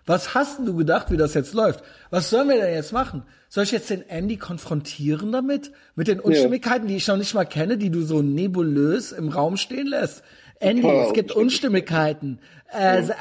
Was 0.05 0.33
hast 0.33 0.59
du 0.59 0.75
gedacht, 0.75 1.11
wie 1.11 1.17
das 1.17 1.33
jetzt 1.33 1.53
läuft? 1.53 1.83
Was 2.09 2.29
sollen 2.29 2.49
wir 2.49 2.57
denn 2.57 2.73
jetzt 2.73 2.91
machen? 2.91 3.23
Soll 3.49 3.63
ich 3.63 3.71
jetzt 3.71 3.89
den 3.89 4.07
Andy 4.09 4.37
konfrontieren 4.37 5.31
damit? 5.31 5.71
Mit 5.95 6.07
den 6.07 6.19
Unstimmigkeiten, 6.19 6.87
die 6.87 6.97
ich 6.97 7.07
noch 7.07 7.17
nicht 7.17 7.33
mal 7.33 7.45
kenne, 7.45 7.77
die 7.77 7.89
du 7.89 8.01
so 8.01 8.21
nebulös 8.21 9.11
im 9.11 9.29
Raum 9.29 9.57
stehen 9.57 9.87
lässt? 9.87 10.23
Andy, 10.59 10.87
es 10.87 11.13
gibt 11.13 11.31
Unstimmigkeiten. 11.31 12.39
Äh, 12.73 13.03
ja. 13.03 13.15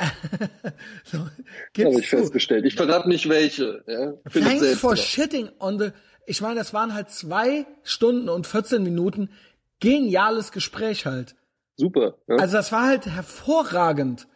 so, 1.05 1.19
Habe 1.19 2.01
ich 2.01 2.09
festgestellt. 2.09 2.65
Ich 2.65 2.75
verrate 2.75 3.09
nicht 3.09 3.29
welche. 3.29 3.83
Ja? 3.87 4.13
Thanks 4.33 4.79
for 4.79 4.97
shitting 4.97 5.51
on 5.59 5.79
the 5.79 5.91
ich 6.27 6.41
meine, 6.41 6.57
das 6.57 6.73
waren 6.73 6.95
halt 6.95 7.11
zwei 7.11 7.67
Stunden 7.83 8.29
und 8.29 8.47
14 8.47 8.83
Minuten 8.83 9.31
geniales 9.81 10.53
Gespräch 10.53 11.07
halt. 11.07 11.35
Super. 11.77 12.17
Ja. 12.29 12.37
Also 12.37 12.57
das 12.57 12.71
war 12.71 12.87
halt 12.87 13.07
hervorragend. 13.07 14.29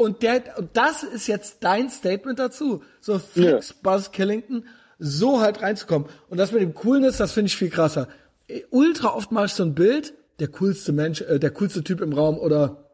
Und 0.00 0.22
der, 0.22 0.56
und 0.56 0.70
das 0.78 1.02
ist 1.02 1.26
jetzt 1.26 1.58
dein 1.60 1.90
Statement 1.90 2.38
dazu. 2.38 2.82
So 3.02 3.18
thanks 3.18 3.68
ja. 3.68 3.74
Buzz 3.82 4.12
Killington, 4.12 4.64
so 4.98 5.42
halt 5.42 5.60
reinzukommen. 5.60 6.08
Und 6.30 6.38
das 6.38 6.52
mit 6.52 6.62
dem 6.62 6.72
Coolness, 6.72 7.18
das 7.18 7.32
finde 7.32 7.48
ich 7.48 7.56
viel 7.58 7.68
krasser. 7.68 8.08
Ultra 8.70 9.14
oft 9.14 9.30
mache 9.30 9.44
ich 9.44 9.52
so 9.52 9.62
ein 9.62 9.74
Bild, 9.74 10.14
der 10.38 10.48
coolste 10.48 10.92
Mensch, 10.92 11.20
äh, 11.20 11.38
der 11.38 11.50
coolste 11.50 11.84
Typ 11.84 12.00
im 12.00 12.14
Raum 12.14 12.38
oder 12.38 12.88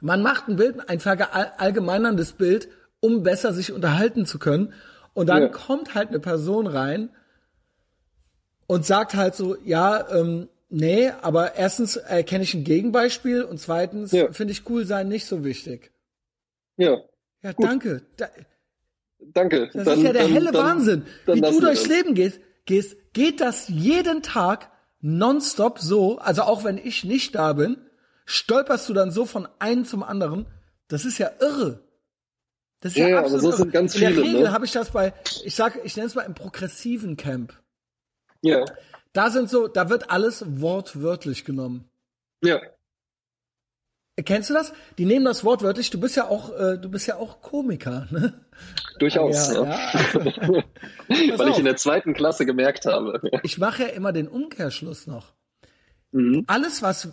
man 0.00 0.20
macht 0.20 0.46
ein 0.46 0.56
Bild, 0.56 0.90
ein 0.90 1.00
verallgemeinerndes 1.00 2.32
Bild, 2.32 2.68
um 3.00 3.22
besser 3.22 3.54
sich 3.54 3.72
unterhalten 3.72 4.26
zu 4.26 4.38
können. 4.38 4.74
Und 5.14 5.30
dann 5.30 5.44
ja. 5.44 5.48
kommt 5.48 5.94
halt 5.94 6.10
eine 6.10 6.20
Person 6.20 6.66
rein 6.66 7.08
und 8.66 8.84
sagt 8.84 9.14
halt 9.14 9.34
so, 9.34 9.56
ja, 9.64 10.06
ähm, 10.10 10.50
nee, 10.68 11.10
aber 11.22 11.54
erstens 11.54 11.96
erkenne 11.96 12.44
ich 12.44 12.52
ein 12.52 12.64
Gegenbeispiel 12.64 13.42
und 13.42 13.58
zweitens 13.58 14.12
ja. 14.12 14.30
finde 14.32 14.52
ich 14.52 14.68
cool 14.68 14.84
sein 14.84 15.08
nicht 15.08 15.24
so 15.24 15.44
wichtig. 15.44 15.90
Ja. 16.80 17.02
Ja, 17.42 17.52
Gut. 17.52 17.66
danke. 17.66 18.02
Da, 18.16 18.28
danke. 19.18 19.70
Das 19.72 19.84
dann, 19.84 19.98
ist 19.98 20.04
ja 20.04 20.12
der 20.12 20.22
dann, 20.22 20.32
helle 20.32 20.52
dann, 20.52 20.64
Wahnsinn. 20.64 21.06
Wie 21.26 21.40
du 21.40 21.60
durchs 21.60 21.86
Leben 21.86 22.14
gehst, 22.14 22.40
gehst, 22.64 22.96
geht 23.12 23.40
das 23.40 23.68
jeden 23.68 24.22
Tag 24.22 24.70
nonstop 25.00 25.78
so, 25.78 26.18
also 26.18 26.42
auch 26.42 26.64
wenn 26.64 26.78
ich 26.78 27.04
nicht 27.04 27.34
da 27.34 27.52
bin, 27.52 27.76
stolperst 28.24 28.88
du 28.88 28.94
dann 28.94 29.10
so 29.10 29.26
von 29.26 29.48
einem 29.58 29.84
zum 29.84 30.02
anderen. 30.02 30.46
Das 30.88 31.04
ist 31.04 31.18
ja 31.18 31.30
irre. 31.40 31.82
Das 32.80 32.92
ist 32.92 32.98
ja, 32.98 33.08
ja 33.08 33.18
absolut 33.20 33.44
aber 33.44 33.52
so 33.52 33.62
sind 33.62 33.72
ganz 33.72 33.94
viele. 33.94 34.10
In 34.10 34.16
der 34.16 34.24
Regel 34.24 34.42
ne? 34.42 34.52
habe 34.52 34.64
ich 34.64 34.72
das 34.72 34.90
bei, 34.90 35.12
ich 35.44 35.54
sag, 35.54 35.84
ich 35.84 35.96
nenne 35.96 36.06
es 36.06 36.14
mal 36.14 36.22
im 36.22 36.34
progressiven 36.34 37.16
Camp. 37.16 37.52
Ja. 38.40 38.64
Da 39.12 39.30
sind 39.30 39.50
so, 39.50 39.68
da 39.68 39.90
wird 39.90 40.10
alles 40.10 40.44
wortwörtlich 40.46 41.44
genommen. 41.44 41.90
Ja. 42.42 42.60
Kennst 44.24 44.50
du 44.50 44.54
das? 44.54 44.72
Die 44.98 45.04
nehmen 45.04 45.24
das 45.24 45.44
wortwörtlich. 45.44 45.90
Du 45.90 46.00
bist 46.00 46.16
ja 46.16 46.28
auch, 46.28 46.56
äh, 46.58 46.78
du 46.78 46.90
bist 46.90 47.06
ja 47.06 47.16
auch 47.16 47.40
Komiker, 47.42 48.06
ne? 48.10 48.32
Durchaus. 48.98 49.52
Ja, 49.52 49.64
ja. 49.64 49.78
Weil 51.38 51.48
ich 51.48 51.58
in 51.58 51.64
der 51.64 51.76
zweiten 51.76 52.12
Klasse 52.14 52.46
gemerkt 52.46 52.86
habe. 52.86 53.20
ich 53.42 53.58
mache 53.58 53.84
ja 53.84 53.88
immer 53.88 54.12
den 54.12 54.28
Umkehrschluss 54.28 55.06
noch. 55.06 55.32
Mhm. 56.12 56.44
Alles, 56.46 56.82
was 56.82 57.08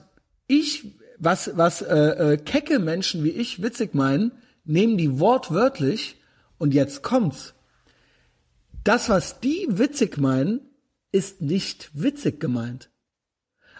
ich, 0.47 0.97
was, 1.17 1.55
was 1.55 1.81
äh, 1.81 2.33
äh, 2.33 2.37
kecke 2.37 2.79
Menschen 2.79 3.23
wie 3.23 3.31
ich 3.31 3.61
witzig 3.61 3.93
meinen, 3.93 4.31
nehmen 4.65 4.97
die 4.97 5.19
wortwörtlich 5.19 6.21
und 6.57 6.73
jetzt 6.73 7.03
kommt's. 7.03 7.53
Das, 8.83 9.09
was 9.09 9.39
die 9.39 9.67
witzig 9.69 10.17
meinen, 10.17 10.61
ist 11.11 11.41
nicht 11.41 11.89
witzig 11.93 12.39
gemeint. 12.39 12.89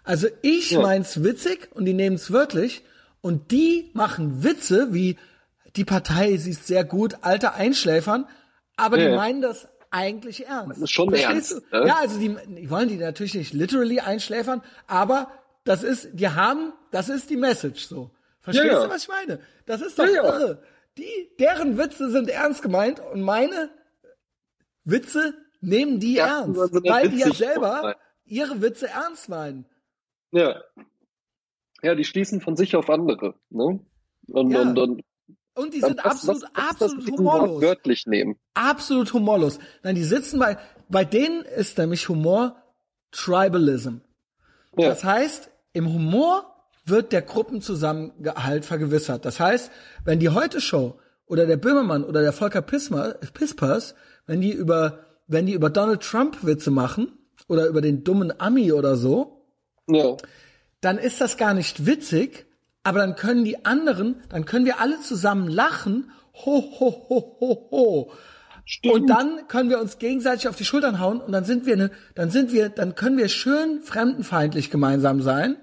Also 0.04 0.28
ich 0.42 0.72
ja. 0.72 0.82
mein's 0.82 1.24
witzig 1.24 1.70
und 1.74 1.86
die 1.86 1.94
nehmen's 1.94 2.32
wörtlich 2.32 2.84
und 3.22 3.52
die 3.52 3.92
machen 3.94 4.44
Witze 4.44 4.94
wie 4.94 5.18
die 5.76 5.86
Partei 5.86 6.38
sie 6.38 6.52
ist 6.52 6.68
sehr 6.68 6.84
gut, 6.84 7.18
alte 7.22 7.54
Einschläfern, 7.54 8.28
aber 8.76 8.98
ja. 8.98 9.10
die 9.10 9.16
meinen 9.16 9.42
das 9.42 9.68
eigentlich 9.92 10.48
ernst. 10.48 10.72
Das 10.72 10.78
ist 10.80 10.92
schon 10.92 11.10
Verstehst 11.10 11.52
ernst. 11.52 11.72
Ne? 11.72 11.88
Ja, 11.88 11.98
also 11.98 12.20
die, 12.20 12.36
die 12.48 12.70
wollen 12.70 12.90
die 12.90 12.98
natürlich 12.98 13.36
nicht 13.36 13.54
literally 13.54 14.00
einschläfern, 14.00 14.62
aber 14.88 15.32
das 15.64 15.84
ist, 15.84 16.10
die 16.14 16.30
haben, 16.30 16.74
das 16.92 17.10
ist 17.10 17.30
die 17.30 17.38
Message 17.38 17.86
so. 17.86 18.12
Verstehst 18.42 18.68
Ja, 18.68 18.84
du, 18.86 18.90
was 18.90 19.04
ich 19.04 19.08
meine? 19.10 19.40
Das 19.66 19.82
ist 19.82 20.00
doch 20.00 20.06
Ja, 20.06 20.24
irre. 20.24 20.64
Die, 20.98 21.30
deren 21.40 21.78
Witze 21.78 22.10
sind 22.10 22.30
ernst 22.30 22.62
gemeint 22.62 23.00
und 23.00 23.22
meine 23.22 23.70
Witze 24.84 25.34
nehmen 25.62 26.00
die 26.00 26.16
Ja, 26.16 26.40
ernst, 26.40 26.60
also 26.60 26.84
weil 26.84 27.10
die 27.10 27.20
ja 27.20 27.32
selber 27.32 27.96
ihre 28.26 28.62
Witze 28.62 28.88
ernst 28.88 29.30
meinen. 29.30 29.66
Ja. 30.32 30.62
Ja, 31.84 31.96
die 31.96 32.04
schließen 32.04 32.42
von 32.42 32.56
sich 32.56 32.76
auf 32.76 32.90
andere. 32.90 33.36
Ne? 33.50 33.80
Und, 34.32 34.52
Ja. 34.52 34.62
und, 34.62 34.78
und 34.80 35.02
Und 35.56 35.74
die 35.74 35.80
sind 35.82 35.98
was- 35.98 36.06
absolut, 36.06 36.42
was, 36.44 36.50
was, 36.54 36.70
absolut 36.72 37.12
humorlos. 37.12 37.62
wörtlich 37.62 38.06
nehmen. 38.06 38.36
Absolut 38.54 39.14
humorlos. 39.14 39.60
Nein, 39.84 39.96
die 39.96 40.04
sitzen 40.04 40.40
bei, 40.40 40.58
bei 40.90 41.04
denen 41.06 41.42
ist 41.44 41.78
nämlich 41.78 42.08
Humor 42.10 42.56
Tribalism. 43.12 43.98
Ja. 44.78 44.90
Das 44.90 45.04
heißt, 45.04 45.50
im 45.74 45.92
Humor 45.92 46.54
wird 46.86 47.12
der 47.12 47.22
Gruppenzusammengehalt 47.22 48.66
vergewissert. 48.66 49.26
Das 49.26 49.40
heißt, 49.40 49.72
wenn 50.06 50.20
die 50.20 50.30
Heute-Show 50.30 51.00
oder 51.26 51.46
der 51.46 51.58
Böhmermann 51.58 52.04
oder 52.04 52.22
der 52.22 52.34
Volker 52.34 52.62
Pismer, 52.62 53.14
Pispers, 53.34 53.96
wenn 54.26 54.42
die 54.42 54.52
über, 54.54 55.00
wenn 55.28 55.46
die 55.46 55.54
über 55.54 55.70
Donald 55.70 56.02
Trump 56.02 56.46
Witze 56.46 56.72
machen 56.72 57.12
oder 57.48 57.68
über 57.68 57.82
den 57.82 58.04
dummen 58.04 58.40
Ami 58.40 58.72
oder 58.72 58.96
so, 58.96 59.46
ja. 59.90 60.16
Dann 60.82 60.98
ist 60.98 61.22
das 61.22 61.38
gar 61.38 61.54
nicht 61.54 61.86
witzig, 61.86 62.46
aber 62.84 63.00
dann 63.00 63.16
können 63.16 63.44
die 63.44 63.66
anderen, 63.66 64.22
dann 64.30 64.46
können 64.46 64.66
wir 64.66 64.80
alle 64.80 65.00
zusammen 65.02 65.48
lachen, 65.48 66.12
ho, 66.34 66.62
ho, 66.80 67.06
ho, 67.10 67.38
ho, 67.40 67.68
ho. 67.72 68.12
Stimmt. 68.66 68.94
Und 68.94 69.08
dann 69.08 69.48
können 69.48 69.70
wir 69.70 69.80
uns 69.80 69.98
gegenseitig 69.98 70.48
auf 70.50 70.56
die 70.58 70.66
Schultern 70.66 71.00
hauen 71.00 71.22
und 71.22 71.32
dann 71.32 71.46
sind 71.46 71.66
wir 71.66 71.78
ne, 71.78 71.92
dann 72.16 72.30
sind 72.32 72.52
wir, 72.52 72.70
dann 72.70 72.96
können 72.96 73.18
wir 73.18 73.30
schön 73.30 73.82
fremdenfeindlich 73.82 74.70
gemeinsam 74.70 75.22
sein. 75.22 75.56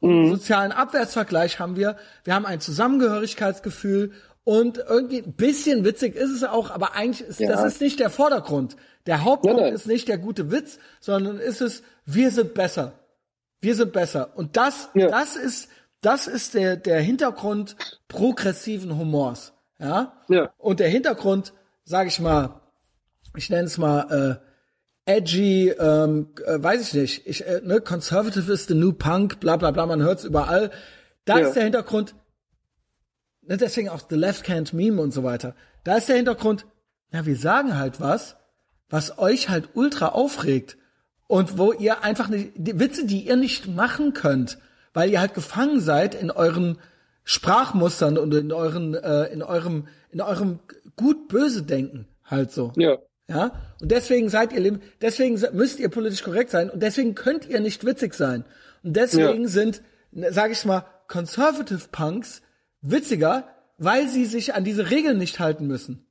Und 0.00 0.10
Mhm. 0.10 0.18
einen 0.24 0.30
sozialen 0.36 0.72
Abwärtsvergleich 0.72 1.58
haben 1.58 1.76
wir. 1.76 1.96
Wir 2.24 2.34
haben 2.34 2.46
ein 2.46 2.60
Zusammengehörigkeitsgefühl 2.60 4.12
und 4.44 4.78
irgendwie 4.78 5.18
ein 5.22 5.32
bisschen 5.32 5.84
witzig 5.84 6.14
ist 6.14 6.30
es 6.30 6.44
auch, 6.44 6.70
aber 6.70 6.94
eigentlich 6.94 7.26
ist 7.26 7.40
Ja. 7.40 7.48
das 7.50 7.64
ist 7.64 7.80
nicht 7.80 7.98
der 8.00 8.10
Vordergrund. 8.10 8.76
Der 9.06 9.24
Hauptpunkt 9.24 9.56
Nein, 9.58 9.66
nein. 9.66 9.74
ist 9.74 9.86
nicht 9.86 10.08
der 10.08 10.18
gute 10.18 10.50
Witz, 10.50 10.78
sondern 11.00 11.38
ist 11.38 11.60
es, 11.60 11.82
wir 12.06 12.30
sind 12.30 12.54
besser. 12.54 12.92
Wir 13.64 13.74
sind 13.74 13.92
besser. 13.92 14.36
Und 14.36 14.56
das, 14.56 14.90
Ja. 14.94 15.08
das 15.08 15.36
ist, 15.36 15.68
das 16.02 16.26
ist 16.26 16.54
der, 16.54 16.76
der 16.76 17.00
Hintergrund 17.00 17.76
progressiven 18.08 18.96
Humors. 18.98 19.54
Ja? 19.78 20.20
Ja. 20.28 20.50
Und 20.58 20.80
der 20.80 20.88
Hintergrund, 20.88 21.54
sage 21.84 22.08
ich 22.08 22.20
mal, 22.20 22.60
ich 23.36 23.48
nenne 23.50 23.64
es 23.64 23.78
mal 23.78 24.40
äh, 25.06 25.10
edgy, 25.16 25.70
ähm, 25.70 26.28
äh, 26.46 26.62
weiß 26.62 26.80
ich 26.82 26.94
nicht, 26.94 27.26
ich, 27.26 27.46
äh, 27.46 27.60
ne, 27.64 27.80
conservative 27.80 28.52
is 28.52 28.66
the 28.66 28.74
new 28.74 28.92
punk, 28.92 29.40
bla 29.40 29.56
bla 29.56 29.70
bla, 29.70 29.86
man 29.86 30.02
hört's 30.02 30.24
überall. 30.24 30.70
Da 31.24 31.38
Ja. 31.38 31.46
ist 31.48 31.54
der 31.54 31.64
Hintergrund, 31.64 32.14
ne, 33.42 33.56
deswegen 33.56 33.88
auch 33.88 34.02
the 34.08 34.16
left 34.16 34.44
can't 34.46 34.74
meme 34.74 35.00
und 35.00 35.12
so 35.12 35.24
weiter. 35.24 35.54
Da 35.84 35.96
ist 35.96 36.08
der 36.08 36.16
Hintergrund, 36.16 36.66
ja, 37.12 37.24
wir 37.26 37.36
sagen 37.36 37.76
halt 37.78 38.00
was, 38.00 38.36
was 38.90 39.18
euch 39.18 39.48
halt 39.48 39.70
ultra 39.74 40.08
aufregt 40.08 40.76
und 41.34 41.58
wo 41.58 41.72
ihr 41.72 42.04
einfach 42.04 42.28
nicht, 42.28 42.52
die 42.54 42.78
Witze, 42.78 43.06
die 43.06 43.26
ihr 43.26 43.34
nicht 43.34 43.66
machen 43.66 44.12
könnt, 44.12 44.56
weil 44.92 45.10
ihr 45.10 45.18
halt 45.18 45.34
gefangen 45.34 45.80
seid 45.80 46.14
in 46.14 46.30
euren 46.30 46.78
Sprachmustern 47.24 48.18
und 48.18 48.32
in 48.32 48.52
euren, 48.52 48.94
äh, 48.94 49.24
in 49.32 49.42
eurem, 49.42 49.88
in 50.12 50.20
eurem 50.20 50.60
gut-böse 50.94 51.64
Denken 51.64 52.06
halt 52.24 52.52
so. 52.52 52.72
Ja. 52.76 52.98
Ja, 53.26 53.50
und 53.80 53.90
deswegen 53.90 54.28
seid 54.28 54.52
ihr, 54.52 54.78
deswegen 55.00 55.42
müsst 55.54 55.80
ihr 55.80 55.88
politisch 55.88 56.22
korrekt 56.22 56.50
sein 56.50 56.70
und 56.70 56.80
deswegen 56.80 57.16
könnt 57.16 57.48
ihr 57.48 57.58
nicht 57.58 57.84
witzig 57.84 58.14
sein. 58.14 58.44
Und 58.84 58.94
deswegen 58.94 59.42
Ja. 59.42 59.48
sind, 59.48 59.82
sage 60.30 60.52
ich 60.52 60.64
mal, 60.64 60.84
Conservative 61.08 61.88
Punks 61.90 62.42
witziger, 62.80 63.48
weil 63.76 64.08
sie 64.08 64.26
sich 64.26 64.54
an 64.54 64.62
diese 64.62 64.88
Regeln 64.90 65.18
nicht 65.18 65.40
halten 65.40 65.66
müssen. 65.66 66.03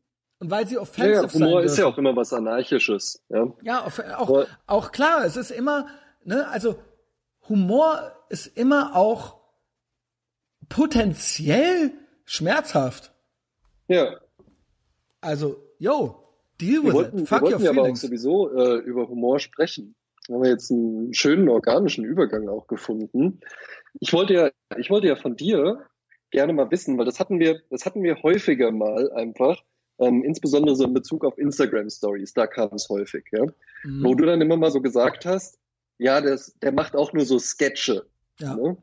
Und 0.44 0.52
weil 0.52 0.68
sie 0.68 0.76
Ja, 0.76 0.82
offensive 0.82 1.14
ja, 1.14 1.34
Humor 1.34 1.60
sein 1.62 1.66
ist 1.66 1.78
ja 1.78 1.86
auch 1.86 1.98
immer 1.98 2.14
was 2.18 2.34
Anarchisches. 2.34 3.24
Ja. 3.30 3.48
Ja, 3.64 3.86
auch, 4.18 4.46
auch 4.68 4.92
klar, 4.92 5.24
es 5.24 5.38
ist 5.38 5.52
immer, 5.52 5.88
ne, 6.26 6.46
also 6.50 6.76
Humor 7.48 8.12
ist 8.28 8.48
immer 8.58 8.94
auch 8.94 9.38
potenziell 10.68 11.92
schmerzhaft. 12.26 13.14
ja. 13.88 14.20
Also, 15.22 15.56
yo, 15.80 16.20
deal 16.60 16.84
Wir 16.84 16.84
with 16.84 16.94
wollten, 16.94 17.20
it. 17.20 17.24
wir 17.24 17.28
Fuck 17.28 17.42
your 17.44 17.52
wollten 17.52 17.64
ja 17.64 17.70
aber 17.70 17.80
auch 17.80 17.86
feelings. 17.86 18.02
sowieso 18.02 18.52
äh, 18.54 18.76
über 18.80 19.08
Humor 19.08 19.40
sprechen. 19.40 19.96
Da 20.28 20.34
haben 20.34 20.44
wir 20.44 20.50
jetzt 20.50 20.70
einen 20.70 21.14
schönen 21.14 21.48
organischen 21.48 22.04
Übergang 22.04 22.50
auch 22.50 22.68
gefunden. 22.68 23.40
Ich 24.02 24.12
wollte 24.12 24.34
ja, 24.34 24.50
ich 24.78 24.90
wollte 24.90 25.08
ja 25.08 25.16
von 25.16 25.38
dir 25.38 25.86
gerne 26.32 26.52
mal 26.52 26.70
wissen, 26.72 26.98
weil 26.98 27.06
das 27.06 27.22
hatten 27.22 27.40
wir, 27.40 27.62
das 27.70 27.86
hatten 27.86 28.04
wir 28.04 28.22
häufiger 28.22 28.72
mal 28.74 29.14
einfach, 29.14 29.64
ähm, 30.00 30.24
insbesondere 30.24 30.76
so 30.76 30.84
in 30.86 30.94
Bezug 30.94 31.24
auf 31.26 31.38
Instagram 31.38 31.90
Stories, 31.90 32.34
da 32.34 32.48
kam 32.48 32.70
es 32.74 32.88
häufig, 32.90 33.26
ja, 33.32 33.46
Mhm. 33.84 34.04
wo 34.04 34.16
du 34.16 34.26
dann 34.26 34.42
immer 34.42 34.58
mal 34.58 34.72
so 34.72 34.82
gesagt 34.82 35.26
hast, 35.26 35.58
ja, 35.98 36.20
das, 36.22 36.56
der 36.62 36.72
macht 36.72 36.96
auch 36.96 37.14
nur 37.14 37.26
so 37.26 37.38
Sketche. 37.40 38.06
Ja. 38.40 38.56
Ne? 38.56 38.78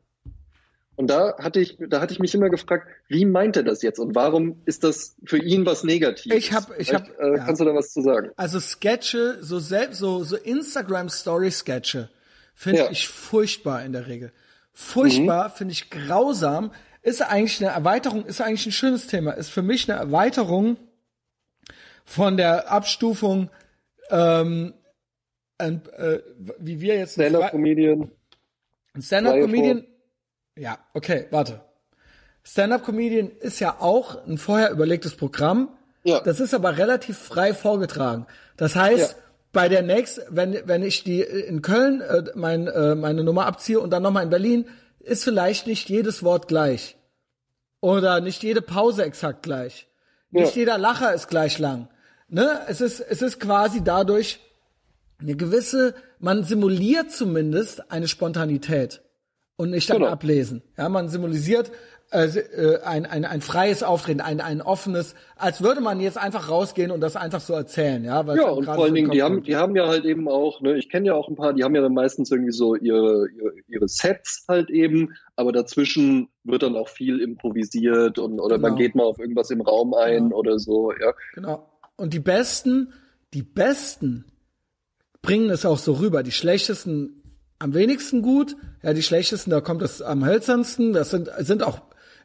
Und 0.95 1.07
da 1.09 1.35
hatte 1.39 1.59
ich, 1.59 1.77
da 1.79 1.99
hatte 1.99 2.13
ich 2.13 2.19
mich 2.19 2.33
immer 2.35 2.49
gefragt, 2.49 2.87
wie 3.07 3.25
meint 3.25 3.57
er 3.57 3.63
das 3.63 3.81
jetzt 3.81 3.97
und 3.99 4.13
warum 4.13 4.61
ist 4.65 4.83
das 4.83 5.15
für 5.25 5.37
ihn 5.37 5.65
was 5.65 5.83
Negatives? 5.83 6.37
Ich 6.37 6.53
hab- 6.53 6.77
ich 6.79 6.93
hab- 6.93 7.07
äh, 7.19 7.37
ja. 7.37 7.45
kannst 7.45 7.59
du 7.61 7.65
da 7.65 7.73
was 7.73 7.91
zu 7.91 8.01
sagen? 8.01 8.29
Also 8.35 8.59
Sketche, 8.59 9.37
so 9.41 9.57
selbst 9.59 9.97
so 9.99 10.23
so 10.23 10.35
Instagram 10.37 11.09
Story 11.09 11.49
Sketche 11.51 12.09
finde 12.55 12.79
Ja. 12.81 12.85
Mhm. 12.85 12.91
ich 12.91 13.07
furchtbar 13.07 13.83
in 13.83 13.93
der 13.93 14.07
Regel. 14.07 14.31
Furchtbar 14.73 15.49
finde 15.49 15.73
ich 15.73 15.89
grausam. 15.89 16.71
Ist 17.01 17.21
eigentlich 17.21 17.63
eine 17.65 17.73
Erweiterung, 17.73 18.25
ist 18.25 18.41
eigentlich 18.41 18.67
ein 18.67 18.71
schönes 18.71 19.07
Thema. 19.07 19.31
Ist 19.31 19.49
für 19.49 19.63
mich 19.63 19.89
eine 19.89 19.99
Erweiterung 19.99 20.77
von 22.05 22.37
der 22.37 22.71
Abstufung 22.71 23.49
ähm, 24.09 24.73
ein, 25.57 25.81
äh, 25.97 26.19
wie 26.59 26.81
wir 26.81 26.95
jetzt 26.95 27.13
Stand-up-Comedian. 27.13 28.11
Stand-up-Comedian. 28.99 29.85
Ja, 30.57 30.77
okay, 30.93 31.27
warte. 31.31 31.61
Stand-up-Comedian 32.43 33.31
ist 33.39 33.59
ja 33.59 33.77
auch 33.79 34.25
ein 34.27 34.37
vorher 34.37 34.71
überlegtes 34.71 35.15
Programm. 35.15 35.69
Ja. 36.03 36.19
Das 36.21 36.39
ist 36.39 36.53
aber 36.53 36.77
relativ 36.77 37.17
frei 37.17 37.53
vorgetragen. 37.53 38.25
Das 38.57 38.75
heißt, 38.75 39.11
Ja. 39.11 39.17
bei 39.53 39.69
der 39.69 39.83
nächsten, 39.83 40.23
wenn, 40.35 40.57
wenn 40.65 40.81
ich 40.83 41.03
die 41.03 41.21
in 41.21 41.61
Köln 41.61 42.01
äh, 42.01 42.23
mein, 42.35 42.67
äh, 42.67 42.95
meine 42.95 43.23
Nummer 43.23 43.45
abziehe 43.45 43.79
und 43.79 43.91
dann 43.91 44.01
nochmal 44.03 44.23
in 44.23 44.29
Berlin, 44.29 44.65
ist 44.99 45.23
vielleicht 45.23 45.67
nicht 45.67 45.89
jedes 45.89 46.23
Wort 46.23 46.47
gleich. 46.47 46.97
Oder 47.79 48.19
nicht 48.21 48.43
jede 48.43 48.61
Pause 48.61 49.03
exakt 49.05 49.43
gleich. 49.43 49.87
Nicht 50.31 50.55
Ja. 50.55 50.59
jeder 50.61 50.77
Lacher 50.77 51.13
ist 51.13 51.27
gleich 51.27 51.59
lang. 51.59 51.87
Ne? 52.27 52.61
Es 52.67 52.81
ist, 52.81 52.99
es 53.01 53.21
ist 53.21 53.39
quasi 53.39 53.83
dadurch 53.83 54.39
eine 55.19 55.35
gewisse, 55.35 55.93
man 56.19 56.43
simuliert 56.43 57.11
zumindest 57.11 57.91
eine 57.91 58.07
Spontanität 58.07 59.01
und 59.57 59.69
nicht 59.69 59.89
dann 59.89 59.97
Genau. 59.99 60.09
ablesen. 60.11 60.63
Ja, 60.77 60.89
man 60.89 61.09
symbolisiert 61.09 61.71
äh, 62.11 62.27
si- 62.27 62.39
äh, 62.39 62.81
ein, 62.83 63.05
ein, 63.05 63.25
ein 63.25 63.41
freies 63.41 63.83
Auftreten, 63.83 64.21
ein, 64.21 64.41
ein 64.41 64.61
offenes, 64.61 65.15
als 65.37 65.61
würde 65.63 65.81
man 65.81 65.99
jetzt 65.99 66.17
einfach 66.17 66.49
rausgehen 66.49 66.91
und 66.91 67.01
das 67.01 67.15
einfach 67.15 67.39
so 67.41 67.53
erzählen. 67.53 68.03
Ja, 68.03 68.21
Ja, 68.35 68.49
und 68.49 68.65
vor 68.65 68.83
allen 68.83 68.93
Dingen, 68.93 69.11
die 69.11 69.23
haben, 69.23 69.43
die 69.43 69.55
haben 69.55 69.75
ja 69.75 69.87
halt 69.87 70.05
eben 70.05 70.27
auch, 70.27 70.61
ne, 70.61 70.77
ich 70.77 70.89
kenne 70.89 71.07
ja 71.07 71.13
auch 71.13 71.29
ein 71.29 71.35
paar, 71.35 71.53
die 71.53 71.63
haben 71.63 71.73
ja 71.73 71.81
dann 71.81 71.93
meistens 71.93 72.29
irgendwie 72.31 72.51
so 72.51 72.75
ihre, 72.75 73.27
ihre, 73.29 73.53
ihre 73.67 73.87
Sets 73.87 74.45
halt 74.47 74.69
eben, 74.69 75.13
aber 75.35 75.51
dazwischen 75.51 76.27
wird 76.43 76.63
dann 76.63 76.75
auch 76.75 76.89
viel 76.89 77.19
improvisiert 77.21 78.19
und 78.19 78.39
oder 78.39 78.57
man 78.57 78.71
Genau. 78.71 78.77
geht 78.81 78.95
mal 78.95 79.03
auf 79.05 79.19
irgendwas 79.19 79.49
im 79.49 79.61
Raum 79.61 79.93
ein 79.93 80.25
Genau. 80.25 80.35
oder 80.37 80.59
so, 80.59 80.91
ja. 80.91 81.13
Genau. 81.33 81.67
Und 81.95 82.13
die 82.13 82.19
Besten, 82.19 82.93
die 83.33 83.43
Besten 83.43 84.25
bringen 85.21 85.49
es 85.49 85.65
auch 85.65 85.77
so 85.77 85.93
rüber. 85.93 86.23
Die 86.23 86.31
Schlechtesten 86.31 87.23
am 87.59 87.73
wenigsten 87.75 88.21
gut. 88.23 88.55
Ja, 88.81 88.93
die 88.93 89.03
Schlechtesten, 89.03 89.51
da 89.51 89.61
kommt 89.61 89.83
es 89.83 90.01
am 90.01 90.25
hölzernsten. 90.25 90.93
Das 90.93 91.11
sind, 91.11 91.29
sind 91.39 91.61
auch, 91.63 91.79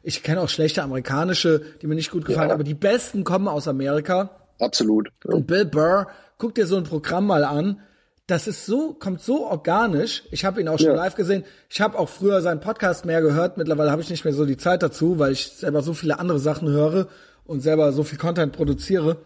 ich 0.07 0.23
kenne 0.23 0.41
auch 0.41 0.49
schlechte 0.49 0.81
amerikanische, 0.83 1.61
die 1.81 1.87
mir 1.87 1.95
nicht 1.95 2.11
gut 2.11 2.25
gefallen, 2.25 2.49
Ja. 2.49 2.53
aber 2.55 2.63
die 2.63 2.73
Besten 2.73 3.23
kommen 3.23 3.47
aus 3.47 3.67
Amerika. 3.67 4.29
Absolut. 4.59 5.09
Ja. 5.25 5.35
Und 5.35 5.47
Bill 5.47 5.65
Burr, 5.65 6.07
guck 6.37 6.55
dir 6.55 6.65
so 6.65 6.77
ein 6.77 6.83
Programm 6.83 7.27
mal 7.27 7.43
an. 7.43 7.81
Das 8.25 8.47
ist 8.47 8.65
so, 8.65 8.93
kommt 8.93 9.21
so 9.21 9.45
organisch. 9.47 10.23
Ich 10.31 10.43
habe 10.45 10.59
ihn 10.61 10.67
auch 10.67 10.77
schon 10.79 10.89
Ja. 10.89 10.95
live 10.95 11.15
gesehen. 11.15 11.43
Ich 11.69 11.79
habe 11.81 11.97
auch 11.99 12.09
früher 12.09 12.41
seinen 12.41 12.59
Podcast 12.59 13.05
mehr 13.05 13.21
gehört. 13.21 13.57
Mittlerweile 13.57 13.91
habe 13.91 14.01
ich 14.01 14.09
nicht 14.09 14.23
mehr 14.25 14.33
so 14.33 14.45
die 14.45 14.57
Zeit 14.57 14.81
dazu, 14.83 15.19
weil 15.19 15.31
ich 15.33 15.47
selber 15.51 15.81
so 15.81 15.93
viele 15.93 16.19
andere 16.19 16.39
Sachen 16.39 16.69
höre 16.69 17.07
und 17.45 17.61
selber 17.61 17.91
so 17.93 18.03
viel 18.03 18.17
Content 18.17 18.53
produziere. 18.53 19.17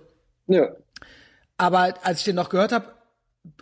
ja. 0.48 0.70
Aber 1.58 1.94
als 2.03 2.20
ich 2.20 2.26
den 2.26 2.36
noch 2.36 2.49
gehört 2.49 2.72
habe, 2.72 2.86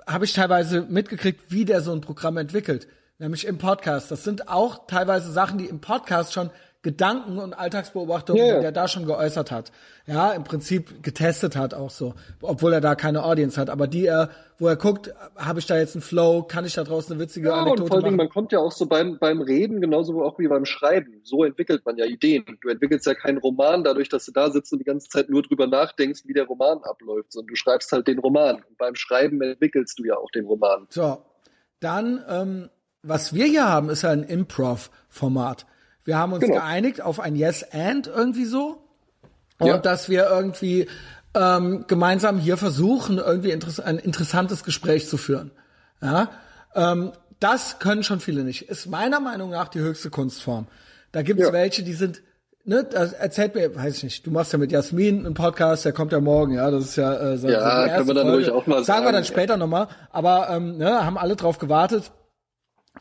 habe 0.08 0.24
ich 0.24 0.34
teilweise 0.34 0.82
mitgekriegt, 0.84 1.52
wie 1.52 1.66
der 1.66 1.82
so 1.82 1.92
ein 1.92 2.00
Programm 2.02 2.38
entwickelt. 2.38 2.88
Nämlich 3.18 3.46
im 3.46 3.58
Podcast. 3.58 4.10
Das 4.12 4.24
sind 4.24 4.48
auch 4.48 4.88
teilweise 4.88 5.30
Sachen, 5.34 5.58
die 5.58 5.66
im 5.66 5.82
Podcast 5.82 6.32
schon 6.34 6.50
Gedanken 6.82 7.40
und 7.40 7.54
Alltagsbeobachtungen, 7.54 8.46
ja. 8.46 8.60
die 8.60 8.66
er 8.66 8.72
da 8.72 8.88
schon 8.88 9.06
geäußert 9.06 9.52
hat. 9.52 9.74
Ja, 10.08 10.32
im 10.32 10.46
Prinzip 10.46 11.04
getestet 11.04 11.58
hat 11.58 11.74
auch 11.74 11.90
so, 11.90 12.14
obwohl 12.42 12.72
er 12.72 12.80
da 12.80 12.96
keine 12.96 13.26
Audience 13.26 13.60
hat, 13.60 13.70
aber 13.70 13.86
die 13.86 14.06
er, 14.06 14.30
wo 14.60 14.68
er 14.70 14.78
guckt, 14.78 15.14
habe 15.36 15.60
ich 15.60 15.66
da 15.66 15.78
jetzt 15.78 15.96
einen 15.96 16.02
Flow, 16.02 16.42
kann 16.44 16.64
ich 16.64 16.76
da 16.76 16.86
draußen 16.86 17.12
eine 17.12 17.22
witzige 17.22 17.50
Ja, 17.50 17.56
und 17.56 17.60
Anekdote 17.60 17.88
vor 17.88 17.98
allen 17.98 18.06
Dingen, 18.06 18.16
man 18.16 18.30
kommt 18.30 18.54
ja 18.54 18.60
auch 18.60 18.72
so 18.72 18.86
beim, 18.86 19.20
beim 19.20 19.42
Reden 19.42 19.82
genauso 19.82 20.24
auch 20.24 20.40
wie 20.40 20.48
beim 20.48 20.64
Schreiben. 20.64 21.20
So 21.24 21.44
entwickelt 21.44 21.86
man 21.86 21.98
ja 21.98 22.06
Ideen. 22.06 22.46
Du 22.62 22.70
entwickelst 22.70 23.06
ja 23.06 23.14
keinen 23.14 23.40
Roman 23.40 23.84
dadurch, 23.84 24.08
dass 24.08 24.26
du 24.26 24.32
da 24.32 24.50
sitzt 24.50 24.72
und 24.72 24.80
die 24.80 24.86
ganze 24.86 25.10
Zeit 25.10 25.30
nur 25.30 25.42
drüber 25.42 25.68
nachdenkst, 25.68 26.22
wie 26.28 26.34
der 26.34 26.46
Roman 26.46 26.80
abläuft, 26.84 27.34
sondern 27.34 27.50
du 27.50 27.56
schreibst 27.56 27.92
halt 27.92 28.08
den 28.08 28.20
Roman. 28.20 28.56
Und 28.56 28.78
beim 28.78 28.96
Schreiben 28.96 29.42
entwickelst 29.42 30.00
du 30.00 30.06
ja 30.06 30.16
auch 30.16 30.32
den 30.32 30.46
Roman. 30.46 30.88
So, 30.90 31.22
dann, 31.82 32.24
ähm, 32.30 32.70
was 33.04 33.34
wir 33.34 33.46
hier 33.46 33.68
haben, 33.68 33.90
ist 33.90 34.04
ja 34.04 34.12
ein 34.12 34.24
Improv-Format. 34.24 35.66
Wir 36.10 36.18
haben 36.18 36.34
uns 36.34 36.42
Genau. 36.44 36.56
geeinigt 36.56 37.02
auf 37.02 37.20
ein 37.20 37.36
Yes 37.36 37.64
and 37.72 38.08
irgendwie 38.08 38.46
so. 38.46 38.82
Und 39.60 39.68
Ja. 39.68 39.78
dass 39.78 40.10
wir 40.10 40.26
irgendwie 40.28 40.88
ähm, 41.36 41.86
gemeinsam 41.88 42.40
hier 42.40 42.58
versuchen, 42.58 43.20
irgendwie 43.20 43.52
interess 43.52 43.80
ein 43.80 44.00
interessantes 44.00 44.64
Gespräch 44.64 45.08
zu 45.08 45.18
führen. 45.18 45.52
Ja, 46.02 46.30
ähm, 46.74 47.12
das 47.40 47.78
können 47.78 48.02
schon 48.02 48.20
viele 48.20 48.44
nicht. 48.44 48.64
Ist 48.70 48.88
meiner 48.88 49.20
Meinung 49.20 49.52
nach 49.52 49.68
die 49.68 49.80
höchste 49.80 50.10
Kunstform. 50.10 50.66
Da 51.12 51.22
gibt's 51.22 51.44
Ja. 51.44 51.54
welche, 51.54 51.84
die 51.84 51.94
sind, 51.94 52.24
ne, 52.66 52.84
das 52.84 53.14
erzählt 53.14 53.54
mir, 53.54 53.76
weiß 53.76 53.98
ich 53.98 54.04
nicht, 54.04 54.26
du 54.26 54.32
machst 54.32 54.52
ja 54.54 54.58
mit 54.58 54.72
Jasmin 54.72 55.24
einen 55.28 55.36
Podcast, 55.36 55.86
der 55.86 55.94
kommt 55.94 56.12
ja 56.12 56.20
morgen, 56.20 56.54
ja, 56.56 56.72
das 56.72 56.86
ist 56.86 56.96
ja, 56.96 57.14
äh, 57.14 57.38
so, 57.38 57.48
Ja, 57.48 57.60
so 57.82 57.84
die 57.86 57.92
können 57.94 58.08
wir 58.08 58.14
dann 58.16 58.28
Folge. 58.28 58.38
ruhig 58.48 58.50
auch 58.50 58.66
mal 58.66 58.84
Sagen 58.84 58.86
wir 58.86 58.86
sagen, 58.86 59.06
dann 59.14 59.24
ja. 59.24 59.30
später 59.30 59.58
nochmal, 59.58 59.88
aber 60.12 60.50
ähm, 60.50 60.78
ne, 60.80 61.06
haben 61.06 61.20
alle 61.20 61.36
drauf 61.36 61.60
gewartet. 61.60 62.12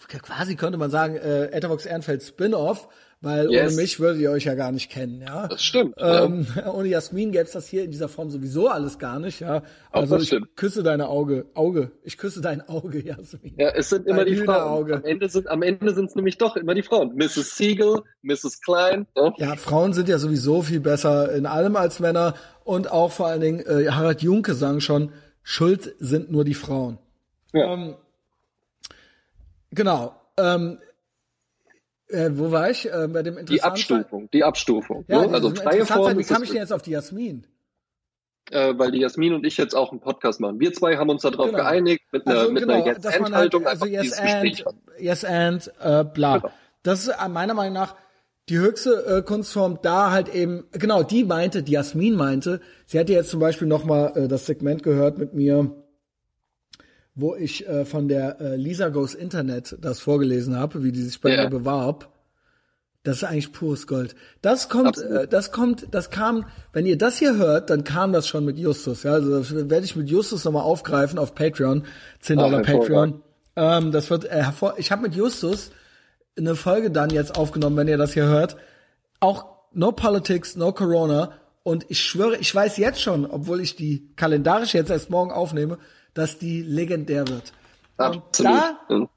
Quasi 0.06 0.55
könnte 0.56 0.78
man 0.78 0.90
sagen, 0.90 1.16
äh, 1.16 1.47
Etherbox 1.47 1.85
Ehrenfeld 1.86 2.23
Spin-off, 2.23 2.89
weil 3.20 3.51
Yes. 3.51 3.73
ohne 3.73 3.82
mich 3.82 3.98
würdet 3.98 4.20
ihr 4.20 4.31
euch 4.31 4.44
ja 4.44 4.55
gar 4.55 4.70
nicht 4.70 4.90
kennen, 4.90 5.20
ja. 5.20 5.48
Das 5.48 5.60
stimmt. 5.60 5.94
Ähm, 5.98 6.47
ohne 6.73 6.89
Jasmin 6.89 7.32
gäbe 7.32 7.44
es 7.44 7.51
das 7.51 7.66
hier 7.66 7.82
in 7.82 7.90
dieser 7.90 8.09
Form 8.09 8.31
sowieso 8.31 8.69
alles 8.69 9.01
gar 9.01 9.19
nicht, 9.19 9.40
ja. 9.40 9.62
Also 9.90 10.19
ich 10.19 10.28
stimmt. 10.28 10.55
küsse 10.56 10.85
deine 10.85 11.09
Auge, 11.09 11.47
Auge. 11.55 11.90
Ich 12.05 12.16
küsse 12.16 12.40
dein 12.40 12.69
Auge, 12.69 13.02
Jasmin. 13.02 13.55
Ja, 13.59 13.70
es 13.70 13.89
sind 13.89 14.06
immer 14.06 14.20
Ein 14.20 14.27
die 14.27 14.36
Frauen. 14.36 14.93
Am 14.93 15.05
Ende 15.05 15.28
sind 15.28 15.48
am 15.48 15.62
Ende 15.62 15.93
sind 15.94 16.10
es 16.10 16.15
nämlich 16.15 16.39
doch 16.39 16.55
immer 16.56 16.74
die 16.74 16.82
Frauen. 16.85 17.16
Mrs. 17.16 17.56
Siegel, 17.56 18.02
Mrs. 18.23 18.60
Klein. 18.60 19.06
Ne? 19.16 19.32
Ja, 19.39 19.56
Frauen 19.56 19.94
sind 19.94 20.09
ja 20.09 20.19
sowieso 20.19 20.62
viel 20.62 20.81
besser 20.81 21.32
in 21.35 21.47
allem 21.47 21.74
als 21.74 21.98
Männer 21.98 22.35
und 22.62 22.93
auch 22.93 23.10
vor 23.10 23.27
allen 23.27 23.40
Dingen, 23.40 23.60
äh, 23.66 23.89
Harald 23.90 24.23
Junke 24.23 24.55
sang 24.55 24.78
schon, 24.78 25.10
Schuld 25.43 25.94
sind 25.98 26.31
nur 26.31 26.44
die 26.44 26.55
Frauen. 26.55 26.98
Ja. 27.52 27.73
Ähm, 27.73 27.94
genau. 29.70 30.15
Ähm, 30.36 30.78
äh, 32.09 32.31
wo 32.32 32.51
war 32.51 32.70
ich? 32.70 32.90
Äh, 32.90 33.09
bei 33.09 33.23
dem 33.23 33.45
Die 33.47 33.62
Abstufung, 33.62 34.31
die 34.31 34.45
Abstufung. 34.45 35.05
Ja, 35.09 35.27
ne? 35.27 35.35
Also 35.35 35.55
freie 35.55 35.85
Form 35.85 36.19
Wie 36.19 36.24
kam 36.24 36.43
ich 36.43 36.51
denn 36.51 36.59
jetzt 36.59 36.73
auf 36.73 36.82
die 36.82 36.93
Jasmin? 36.93 37.47
äh, 38.51 38.73
weil 38.78 38.90
die 38.90 39.01
Jasmin 39.01 39.35
und 39.35 39.45
ich 39.45 39.57
jetzt 39.57 39.74
auch 39.74 39.90
einen 39.90 40.01
Podcast 40.01 40.40
machen. 40.40 40.59
Wir 40.61 40.73
zwei 40.73 40.97
haben 40.97 41.11
uns 41.11 41.23
darauf 41.23 41.47
Genau. 41.47 41.59
geeinigt, 41.59 42.03
mit 42.12 42.27
einer, 42.27 42.39
Also 42.39 42.53
mit 42.53 42.62
genau, 42.62 42.74
einer 42.77 42.86
jetzt 42.86 43.05
dass 43.05 43.19
man 43.20 43.35
halt, 43.35 43.53
Endhaltung 43.55 43.66
also 43.66 43.86
yes 43.86 44.12
and, 44.19 44.65
yes 44.99 45.24
and, 45.24 45.70
äh, 45.81 46.05
bla. 46.05 46.39
Genau. 46.39 46.53
Das 46.82 47.01
ist 47.01 47.09
äh, 47.09 47.28
meiner 47.28 47.55
Meinung 47.55 47.74
nach 47.74 47.95
die 48.49 48.59
höchste 48.59 49.19
äh, 49.19 49.23
Kunstform, 49.23 49.81
da 49.82 50.11
halt 50.11 50.35
eben, 50.35 50.65
genau, 50.73 51.03
die 51.03 51.24
meinte, 51.24 51.62
die 51.62 51.73
Jasmin 51.73 52.15
meinte, 52.15 52.62
sie 52.86 52.99
hätte 52.99 53.12
jetzt 53.12 53.28
zum 53.31 53.40
Beispiel 53.40 53.69
noch 53.69 53.85
mal 53.85 54.12
äh, 54.16 54.28
das 54.28 54.47
Segment 54.47 54.82
gehört 54.82 55.19
mit 55.19 55.35
mir, 55.35 55.70
wo 57.20 57.35
ich 57.35 57.66
äh, 57.69 57.85
von 57.85 58.07
der 58.07 58.40
äh, 58.40 58.55
Lisa 58.57 58.90
Goes 58.90 59.15
Internet 59.15 59.77
das 59.81 59.99
vorgelesen 59.99 60.57
habe, 60.57 60.85
wie 60.85 60.93
die 60.93 61.03
sich 61.03 61.20
bei 61.20 61.35
Ja. 61.35 61.45
mir 61.45 61.51
bewarb. 61.51 62.09
Das 63.03 63.19
ist 63.19 63.24
eigentlich 63.24 63.53
pures 63.53 63.86
Gold. 63.89 64.15
Das 64.40 64.69
kommt, 64.69 64.99
äh, 64.99 65.27
das 65.27 65.51
kommt, 65.51 65.89
das 65.90 66.11
kam, 66.11 66.47
wenn 66.73 66.86
ihr 66.86 66.97
das 66.97 67.19
hier 67.19 67.36
hört, 67.36 67.70
dann 67.70 67.82
kam 67.82 68.12
das 68.12 68.28
schon 68.28 68.45
mit 68.45 68.57
Justus. 68.59 69.03
Ja, 69.03 69.12
also 69.15 69.36
das 69.39 69.53
werde 69.53 69.85
ich 69.85 69.97
mit 69.97 70.09
Justus 70.09 70.45
nochmal 70.45 70.62
aufgreifen 70.62 71.19
auf 71.19 71.35
Patreon, 71.35 71.85
10 72.20 72.39
Dollar. 72.39 72.62
Patreon. 72.62 73.20
Ähm, 73.57 73.90
das 73.90 74.11
wird 74.11 74.24
äh, 74.24 74.43
hervor. 74.43 74.74
Ich 74.78 74.93
habe 74.93 75.03
mit 75.03 75.15
Justus 75.16 75.73
eine 76.36 76.55
Folge 76.55 76.93
dann 76.93 77.11
jetzt 77.11 77.36
aufgenommen, 77.36 77.77
wenn 77.77 77.89
ihr 77.89 77.99
das 77.99 78.12
hier 78.15 78.27
hört. 78.27 78.57
Auch 79.19 79.47
no 79.73 79.90
politics, 79.90 80.55
no 80.55 80.73
Corona. 80.73 81.32
Und 81.65 81.85
ich 81.89 82.01
schwöre, 82.01 82.36
ich 82.36 82.55
weiß 82.55 82.77
jetzt 82.77 83.01
schon, 83.03 83.27
obwohl 83.27 83.61
ich 83.61 83.74
die 83.74 84.12
kalendarisch 84.15 84.74
jetzt 84.74 84.90
erst 84.90 85.11
morgen 85.11 85.32
aufnehme, 85.32 85.78
dass 86.19 86.39
die 86.39 86.62
legendär 86.62 87.27
wird. 87.28 87.53
Und 87.97 88.05
Absolut. 88.05 88.53
da 88.53 88.78
Ja. 88.90 89.09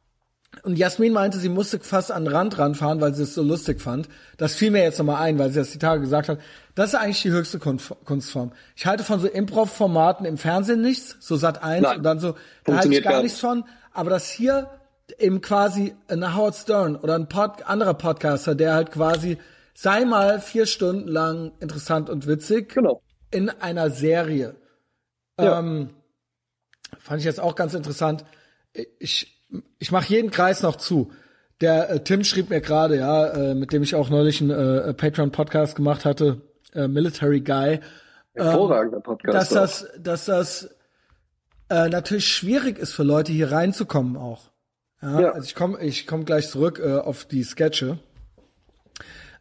und 0.63 0.77
Jasmin 0.77 1.13
meinte, 1.13 1.37
sie 1.39 1.49
musste 1.49 1.79
fast 1.79 2.11
an 2.11 2.25
den 2.25 2.33
Rand 2.33 2.57
ranfahren, 2.57 2.99
weil 3.01 3.13
sie 3.13 3.23
es 3.23 3.33
so 3.35 3.41
lustig 3.43 3.81
fand. 3.81 4.07
Das 4.37 4.55
fiel 4.55 4.71
mir 4.71 4.83
jetzt 4.83 4.97
nochmal 4.99 5.21
ein, 5.21 5.37
weil 5.39 5.49
sie 5.49 5.59
das 5.59 5.71
die 5.71 5.79
Tage 5.79 6.01
gesagt 6.01 6.29
hat. 6.29 6.39
Das 6.75 6.89
ist 6.93 6.95
eigentlich 6.99 7.21
die 7.21 7.31
höchste 7.31 7.59
Kunstform. 7.59 8.51
Ich 8.75 8.85
halte 8.85 9.03
von 9.03 9.19
so 9.19 9.27
Improv-Formaten 9.27 10.25
im 10.25 10.37
Fernsehen 10.37 10.81
nichts, 10.81 11.17
so 11.19 11.35
Sat 11.35 11.61
1 11.63 11.83
Nein. 11.83 11.97
und 11.97 12.03
dann 12.03 12.19
so, 12.19 12.35
da 12.63 12.75
halte 12.75 12.93
ich 12.93 13.03
gar 13.03 13.13
gar 13.13 13.23
nichts 13.23 13.39
von. 13.39 13.63
Aber 13.93 14.09
das 14.09 14.29
hier 14.29 14.69
eben 15.19 15.41
quasi 15.41 15.93
eine 16.07 16.35
Howard 16.35 16.55
Stern 16.55 16.95
oder 16.95 17.15
ein 17.15 17.27
Pod 17.27 17.63
anderer 17.67 17.93
Podcaster, 17.93 18.55
der 18.55 18.73
halt 18.73 18.91
quasi, 18.91 19.37
sei 19.73 20.05
mal 20.05 20.39
vier 20.39 20.65
Stunden 20.65 21.07
lang 21.07 21.51
interessant 21.59 22.09
und 22.09 22.27
witzig 22.27 22.73
Genau. 22.73 23.01
in 23.31 23.49
einer 23.49 23.89
Serie. 23.89 24.55
Ja. 25.39 25.59
Ähm, 25.59 25.89
fand 26.99 27.19
ich 27.19 27.25
jetzt 27.25 27.39
auch 27.39 27.55
ganz 27.55 27.73
interessant. 27.73 28.25
Ich, 28.99 29.41
ich 29.79 29.91
mache 29.91 30.07
jeden 30.09 30.31
Kreis 30.31 30.61
noch 30.61 30.75
zu. 30.75 31.11
Der 31.61 31.89
äh, 31.89 32.03
Tim 32.03 32.23
schrieb 32.23 32.49
mir 32.49 32.61
gerade, 32.61 32.97
ja, 32.97 33.27
äh, 33.27 33.55
mit 33.55 33.71
dem 33.73 33.83
ich 33.83 33.95
auch 33.95 34.09
neulich 34.09 34.41
einen 34.41 34.51
äh, 34.51 34.93
Patreon-Podcast 34.93 35.75
gemacht 35.75 36.05
hatte, 36.05 36.41
äh, 36.73 36.87
Military 36.87 37.41
Guy, 37.41 37.79
Hervorragender 38.33 39.01
Podcast. 39.01 39.35
dass 39.35 39.49
das, 39.49 39.87
dass 39.99 40.25
das 40.25 40.75
äh, 41.69 41.89
natürlich 41.89 42.27
schwierig 42.27 42.79
ist 42.79 42.93
für 42.93 43.03
Leute 43.03 43.31
hier 43.31 43.51
reinzukommen 43.51 44.17
auch. 44.17 44.49
Ja, 45.01 45.19
Ja. 45.19 45.31
also 45.31 45.45
ich 45.45 45.55
komme 45.55 45.79
ich 45.81 46.07
komm 46.07 46.25
gleich 46.25 46.49
zurück 46.49 46.79
äh, 46.83 46.97
auf 46.97 47.25
die 47.25 47.43
Sketche. 47.43 47.99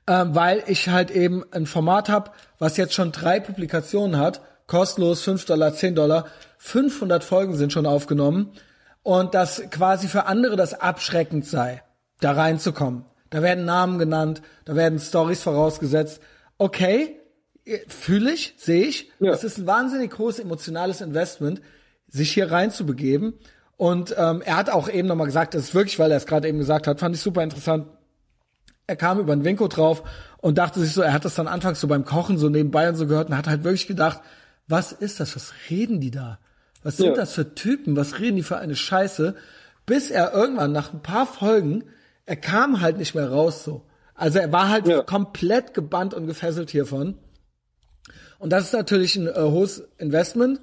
Ähm, 0.07 0.35
weil 0.35 0.65
ich 0.67 0.89
halt 0.89 1.11
eben 1.11 1.45
ein 1.53 1.67
Format 1.67 2.09
habe, 2.09 2.33
was 2.59 2.77
jetzt 2.77 2.95
schon 2.95 3.13
drei 3.13 3.39
Publikationen 3.39 4.19
hat, 4.19 4.41
kostenlos 4.71 5.23
5 5.23 5.47
Dollar, 5.47 5.75
10 5.75 5.97
Dollar, 5.97 6.27
500 6.59 7.25
Folgen 7.25 7.57
sind 7.57 7.73
schon 7.73 7.87
aufgenommen 7.87 8.53
und 9.03 9.35
das 9.35 9.63
quasi 9.71 10.07
für 10.07 10.27
andere 10.27 10.55
das 10.55 10.75
abschreckend 10.75 11.45
sei, 11.45 11.83
da 12.21 12.33
reinzukommen. 12.33 13.05
Da 13.31 13.43
werden 13.43 13.65
Namen 13.65 13.99
genannt, 13.99 14.43
da 14.65 14.77
werden 14.77 15.01
Stories 15.01 15.43
vorausgesetzt. 15.43 16.23
Okay, 16.57 17.19
fühle 17.89 18.33
ich, 18.33 18.55
sehe 18.59 18.87
ich. 18.87 19.11
Ja. 19.19 19.33
Es 19.33 19.43
ist 19.43 19.59
ein 19.59 19.67
wahnsinnig 19.67 20.17
hohes 20.19 20.39
emotionales 20.39 21.01
Investment, 21.01 21.61
sich 22.07 22.33
hier 22.33 22.53
reinzubegeben. 22.53 23.35
Und 23.77 24.15
ähm, 24.17 24.41
er 24.41 24.57
hat 24.57 24.71
auch 24.71 24.89
eben 24.89 25.09
nochmal 25.09 25.27
gesagt, 25.27 25.55
das 25.55 25.65
ist 25.65 25.75
wirklich, 25.75 25.99
weil 25.99 26.13
er 26.13 26.17
es 26.17 26.27
gerade 26.27 26.47
eben 26.47 26.59
gesagt 26.59 26.87
hat, 26.87 27.01
fand 27.01 27.17
ich 27.17 27.23
super 27.23 27.43
interessant. 27.43 27.87
Er 28.87 28.97
kam 28.97 29.19
über 29.19 29.35
den 29.35 29.45
Winko 29.45 29.67
drauf 29.67 30.05
und 30.39 30.59
dachte 30.59 30.79
sich 30.79 30.93
so, 30.93 31.03
er 31.03 31.13
hat 31.13 31.25
das 31.25 31.35
dann 31.35 31.49
anfangs 31.49 31.81
so 31.81 31.89
beim 31.89 32.05
Kochen 32.05 32.39
so 32.39 32.49
nebenbei 32.49 32.89
und 32.89 32.95
so 32.95 33.09
gehört 33.09 33.31
und 33.31 33.37
hat 33.37 33.49
halt 33.49 33.65
wirklich 33.65 33.89
gedacht, 33.89 34.21
was 34.71 34.93
ist 34.93 35.21
das? 35.21 35.37
Was 35.37 35.53
reden 35.69 36.01
die 36.01 36.11
da? 36.11 36.39
Was 36.83 36.97
sind 36.97 37.09
Ja. 37.09 37.15
das 37.15 37.33
für 37.35 37.55
Typen? 37.55 37.97
Was 37.97 38.19
reden 38.21 38.37
die 38.37 38.43
für 38.43 38.59
eine 38.59 38.77
Scheiße? 38.77 39.35
Bis 39.87 40.11
er 40.11 40.33
irgendwann 40.33 40.73
nach 40.73 40.93
ein 40.93 41.03
paar 41.03 41.27
Folgen, 41.27 41.85
er 42.27 42.37
kam 42.37 42.81
halt 42.81 42.97
nicht 42.97 43.15
mehr 43.15 43.29
raus 43.31 43.65
so. 43.65 43.85
Also 44.15 44.39
er 44.39 44.53
war 44.53 44.69
halt 44.69 44.87
Ja. 44.87 45.03
komplett 45.03 45.75
gebannt 45.75 46.15
und 46.15 46.27
gefesselt 46.27 46.71
hiervon. 46.71 47.19
Und 48.39 48.51
das 48.51 48.65
ist 48.65 48.73
natürlich 48.73 49.17
ein 49.17 49.27
äh, 49.27 49.33
hohes 49.35 49.83
Investment. 49.99 50.61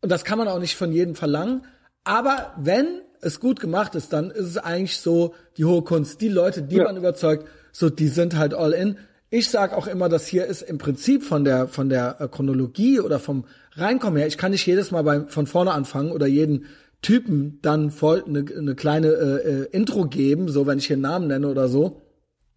Und 0.00 0.10
das 0.10 0.24
kann 0.24 0.38
man 0.38 0.48
auch 0.48 0.58
nicht 0.58 0.76
von 0.76 0.92
jedem 0.92 1.14
verlangen. 1.14 1.64
Aber 2.04 2.52
wenn 2.58 3.00
es 3.22 3.40
gut 3.40 3.60
gemacht 3.60 3.94
ist, 3.94 4.12
dann 4.12 4.30
ist 4.30 4.46
es 4.46 4.58
eigentlich 4.58 4.98
so 4.98 5.34
die 5.56 5.64
hohe 5.64 5.82
Kunst. 5.82 6.20
Die 6.20 6.28
Leute, 6.28 6.62
die 6.62 6.76
Ja. 6.76 6.84
man 6.84 6.96
überzeugt, 6.96 7.48
so 7.72 7.88
die 7.88 8.08
sind 8.08 8.36
halt 8.36 8.52
all 8.52 8.72
in. 8.72 8.98
Ich 9.36 9.50
sag 9.50 9.72
auch 9.72 9.88
immer, 9.88 10.08
das 10.08 10.28
hier 10.28 10.46
ist 10.46 10.62
im 10.62 10.78
Prinzip 10.78 11.24
von 11.24 11.42
der 11.42 11.66
von 11.66 11.88
der 11.88 12.20
äh, 12.20 12.28
Chronologie 12.28 13.00
oder 13.00 13.18
vom 13.18 13.46
Reinkommen 13.72 14.16
her. 14.16 14.28
Ich 14.28 14.38
kann 14.38 14.52
nicht 14.52 14.64
jedes 14.64 14.92
Mal 14.92 15.02
beim, 15.02 15.26
von 15.28 15.48
vorne 15.48 15.72
anfangen 15.72 16.12
oder 16.12 16.26
jeden 16.28 16.66
Typen 17.02 17.58
dann 17.60 17.90
voll 17.90 18.22
eine, 18.24 18.44
eine 18.56 18.76
kleine 18.76 19.08
äh, 19.08 19.50
äh, 19.62 19.68
Intro 19.72 20.04
geben, 20.04 20.48
so 20.48 20.68
wenn 20.68 20.78
ich 20.78 20.86
hier 20.86 20.94
einen 20.94 21.02
Namen 21.02 21.26
nenne 21.26 21.48
oder 21.48 21.66
so. 21.68 22.02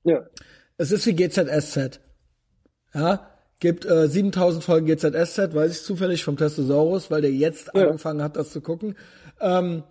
ja. 0.04 0.28
Es 0.78 0.92
ist 0.92 1.08
wie 1.08 1.14
GZSZ. 1.16 2.00
Ja, 2.94 3.32
gibt 3.60 3.84
äh, 3.88 4.08
7000 4.08 4.64
Folgen 4.64 4.86
GZSZ, 4.86 5.56
weiß 5.56 5.72
ich 5.72 5.82
zufällig 5.84 6.24
vom 6.24 6.38
Testosaurus, 6.38 7.10
weil 7.10 7.22
der 7.24 7.32
jetzt 7.32 7.72
Ja. 7.74 7.88
angefangen 7.88 8.22
hat, 8.22 8.38
das 8.38 8.52
zu 8.52 8.62
gucken. 8.62 8.96
Ähm, 9.42 9.82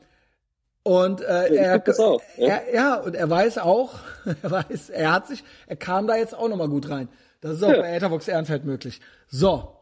und 0.87 1.21
äh, 1.21 1.49
ich 1.49 1.59
er, 1.59 1.79
das 1.81 1.99
auch, 1.99 2.23
ja. 2.37 2.47
Er, 2.47 2.75
ja, 2.75 2.95
und 2.97 3.17
er 3.17 3.29
weiß 3.29 3.59
auch, 3.59 3.95
er 4.43 4.51
weiß, 4.51 4.91
er 4.91 5.13
hat 5.13 5.27
sich, 5.27 5.43
er 5.67 5.75
kam 5.77 6.07
da 6.07 6.17
jetzt 6.17 6.35
auch 6.35 6.49
nochmal 6.49 6.69
gut 6.69 6.89
rein. 6.89 7.09
Das 7.41 7.55
ist 7.57 7.63
auch 7.65 7.71
Ja. 7.73 7.81
bei 7.81 7.93
Etherbox 7.95 8.29
Ehrenfeld 8.29 8.65
möglich. 8.65 9.01
So, 9.29 9.77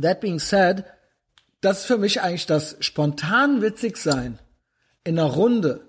that 0.00 0.20
being 0.20 0.38
said, 0.38 0.84
das 1.62 1.80
ist 1.80 1.86
für 1.86 1.96
mich 1.98 2.20
eigentlich 2.20 2.44
das 2.46 2.76
spontan 2.80 3.62
witzig 3.62 3.96
sein 3.96 4.38
in 5.04 5.18
einer 5.18 5.28
Runde, 5.30 5.80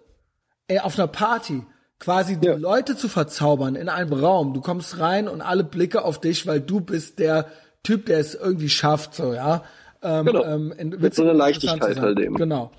äh, 0.70 0.80
auf 0.80 0.98
einer 0.98 1.08
Party, 1.08 1.64
quasi 2.00 2.38
die 2.38 2.48
Ja. 2.48 2.56
Leute 2.56 2.96
zu 2.96 3.10
verzaubern 3.10 3.76
in 3.76 3.90
einem 3.90 4.14
Raum. 4.14 4.54
Du 4.54 4.62
kommst 4.62 4.98
rein 5.00 5.28
und 5.28 5.42
alle 5.42 5.64
Blicke 5.66 6.04
auf 6.06 6.22
dich, 6.22 6.48
weil 6.48 6.62
du 6.62 6.80
bist 6.80 7.20
der 7.20 7.48
Typ, 7.84 8.06
der 8.06 8.20
es 8.20 8.34
irgendwie 8.36 8.70
schafft, 8.70 9.14
so, 9.14 9.34
ja. 9.34 9.64
Ähm, 10.02 10.26
Genau. 10.26 10.44
ähm, 10.46 10.72
in, 10.78 10.90
Mit 10.90 11.00
so 11.00 11.04
witzig 11.06 11.24
einer 11.26 11.34
Leichtigkeit 11.34 12.00
halt 12.00 12.20
eben. 12.20 12.36
Genau. 12.36 12.72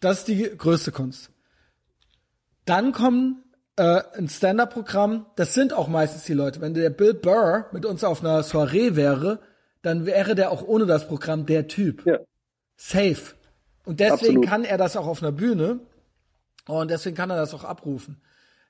Das 0.00 0.20
ist 0.20 0.28
die 0.28 0.42
größte 0.42 0.92
Kunst. 0.92 1.30
Dann 2.64 2.92
kommen 2.92 3.42
äh, 3.76 4.02
ein 4.14 4.28
Stand-up-Programm. 4.28 5.26
Das 5.36 5.54
sind 5.54 5.72
auch 5.72 5.88
meistens 5.88 6.24
die 6.24 6.34
Leute. 6.34 6.60
Wenn 6.60 6.74
der 6.74 6.90
Bill 6.90 7.14
Burr 7.14 7.66
mit 7.72 7.86
uns 7.86 8.04
auf 8.04 8.20
einer 8.20 8.42
Soiree 8.42 8.96
wäre, 8.96 9.40
dann 9.82 10.06
wäre 10.06 10.34
der 10.34 10.50
auch 10.50 10.62
ohne 10.66 10.86
das 10.86 11.08
Programm 11.08 11.46
der 11.46 11.68
Typ. 11.68 12.04
Ja. 12.06 12.18
Safe. 12.76 13.34
Und 13.84 14.00
deswegen 14.00 14.38
Absolut. 14.38 14.46
kann 14.46 14.64
er 14.64 14.78
das 14.78 14.96
auch 14.96 15.06
auf 15.06 15.22
einer 15.22 15.32
Bühne. 15.32 15.80
Und 16.66 16.90
deswegen 16.90 17.16
kann 17.16 17.30
er 17.30 17.36
das 17.36 17.54
auch 17.54 17.64
abrufen. 17.64 18.20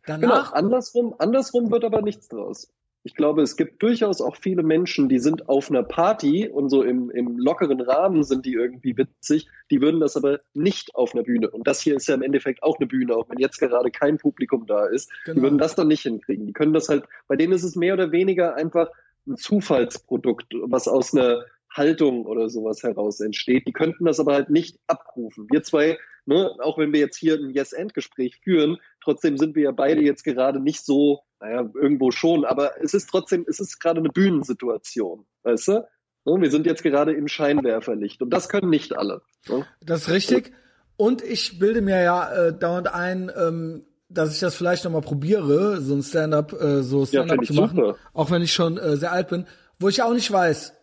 Genau, 0.05 0.29
Danach, 0.29 0.53
andersrum, 0.53 1.15
andersrum 1.19 1.71
wird 1.71 1.85
aber 1.85 2.03
nichts 2.03 2.29
draus. 2.29 2.73
Ich 3.09 3.15
glaube, 3.15 3.41
es 3.41 3.57
gibt 3.57 3.83
durchaus 3.83 4.21
auch 4.21 4.37
viele 4.37 4.63
Menschen, 4.63 5.09
die 5.09 5.19
sind 5.19 5.49
auf 5.49 5.71
einer 5.71 5.83
Party 5.83 6.47
und 6.47 6.69
so 6.69 6.83
im, 6.83 7.11
im 7.11 7.39
lockeren 7.39 7.81
Rahmen 7.81 8.23
sind 8.23 8.45
die 8.45 8.53
irgendwie 8.53 8.99
witzig, 8.99 9.49
die 9.71 9.81
würden 9.81 9.99
das 9.99 10.15
aber 10.15 10.41
nicht 10.53 10.95
auf 10.95 11.15
einer 11.15 11.23
Bühne. 11.23 11.49
Und 11.49 11.67
das 11.67 11.81
hier 11.81 11.97
ist 11.97 12.07
ja 12.07 12.15
im 12.15 12.21
Endeffekt 12.21 12.63
auch 12.63 12.77
eine 12.77 12.87
Bühne, 12.87 13.17
auch 13.17 13.27
wenn 13.31 13.39
jetzt 13.39 13.61
gerade 13.61 13.91
kein 13.91 14.19
Publikum 14.19 14.67
da 14.67 14.85
ist. 14.85 15.11
Genau. 15.25 15.37
Die 15.37 15.43
würden 15.43 15.57
das 15.57 15.75
dann 15.75 15.89
nicht 15.89 16.03
hinkriegen. 16.03 16.47
Die 16.47 16.53
können 16.53 16.75
das 16.75 16.91
halt, 16.91 17.05
bei 17.29 17.37
denen 17.37 17.55
ist 17.55 17.63
es 17.63 17.77
mehr 17.77 17.95
oder 17.95 18.13
weniger 18.13 18.57
einfach 18.57 18.91
ein 19.27 19.39
Zufallsprodukt, 19.39 20.53
was 20.65 20.87
aus 20.87 21.15
einer 21.15 21.47
Haltung 21.71 22.27
oder 22.27 22.49
sowas 22.49 22.83
heraus 22.83 23.21
entsteht. 23.21 23.67
Die 23.67 23.73
könnten 23.73 24.05
das 24.05 24.21
aber 24.21 24.35
halt 24.35 24.51
nicht 24.51 24.79
abrufen. 24.87 25.47
Wir 25.51 25.63
zwei, 25.63 25.99
ne, 26.27 26.51
auch 26.61 26.79
wenn 26.79 26.93
wir 26.93 27.01
jetzt 27.01 27.17
hier 27.17 27.35
ein 27.35 27.51
Yes-End-Gespräch 27.51 28.41
führen, 28.43 28.79
trotzdem 29.03 29.37
sind 29.39 29.55
wir 29.55 29.65
ja 29.65 29.73
beide 29.73 30.03
jetzt 30.03 30.25
gerade 30.25 30.61
nicht 30.61 30.85
so, 30.85 31.21
naja, 31.41 31.69
irgendwo 31.75 32.11
schon, 32.11 32.45
aber 32.45 32.83
es 32.83 32.95
ist 32.95 33.09
trotzdem, 33.11 33.45
es 33.49 33.61
ist 33.61 33.81
gerade 33.81 34.01
eine 34.01 34.11
Bühnensituation, 34.11 35.27
weißt 35.43 35.69
du? 35.69 35.89
Wir 36.25 36.51
sind 36.51 36.67
jetzt 36.67 36.83
gerade 36.83 37.13
im 37.15 37.27
Scheinwerferlicht 37.27 38.21
und 38.21 38.29
das 38.31 38.51
können 38.51 38.69
nicht 38.69 38.95
alle. 38.95 39.23
Ne? 39.49 39.65
das 39.81 40.03
ist 40.03 40.11
richtig. 40.11 40.53
Und 40.99 41.23
ich 41.23 41.59
bilde 41.59 41.81
mir 41.81 42.03
ja 42.03 42.31
äh, 42.49 42.59
dauernd 42.59 42.93
ein, 42.93 43.31
ähm, 43.35 43.87
dass 44.09 44.35
ich 44.35 44.41
das 44.41 44.55
vielleicht 44.55 44.85
noch 44.85 44.91
mal 44.91 45.01
probiere, 45.01 45.81
so 45.81 45.95
ein 45.95 46.03
Stand-up, 46.03 46.53
äh, 46.53 46.83
so 46.83 47.07
Stand-up 47.07 47.43
ich 47.43 47.49
zu 47.49 47.55
machen, 47.55 47.77
super. 47.77 47.97
auch 48.13 48.31
wenn 48.31 48.43
ich 48.43 48.53
schon 48.53 48.79
äh, 48.79 48.97
sehr 48.97 49.13
alt 49.13 49.29
bin, 49.29 49.47
wo 49.79 49.89
ich 49.89 50.03
auch 50.03 50.13
nicht 50.13 50.31
weiß. 50.31 50.75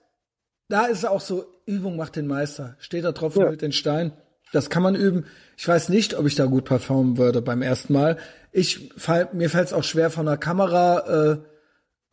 Da 0.67 0.85
ist 0.85 0.99
es 0.99 1.05
auch 1.05 1.21
so, 1.21 1.45
Übung 1.65 1.95
macht 1.95 2.15
den 2.15 2.27
Meister. 2.27 2.75
Steht 2.79 3.03
da 3.03 3.11
Tropfen 3.11 3.41
Ja. 3.43 3.51
mit 3.51 3.61
den 3.61 3.71
Stein. 3.71 4.11
Das 4.51 4.69
kann 4.69 4.83
man 4.83 4.95
üben. 4.95 5.25
Ich 5.57 5.67
weiß 5.67 5.89
nicht, 5.89 6.15
ob 6.15 6.25
ich 6.25 6.35
da 6.35 6.45
gut 6.45 6.65
performen 6.65 7.17
würde 7.17 7.41
beim 7.41 7.61
ersten 7.61 7.93
Mal. 7.93 8.17
Ich 8.51 8.91
fall, 8.97 9.29
mir 9.33 9.49
fällt 9.49 9.67
es 9.67 9.73
auch 9.73 9.83
schwer 9.83 10.09
von 10.09 10.25
der 10.25 10.37
Kamera, 10.37 11.39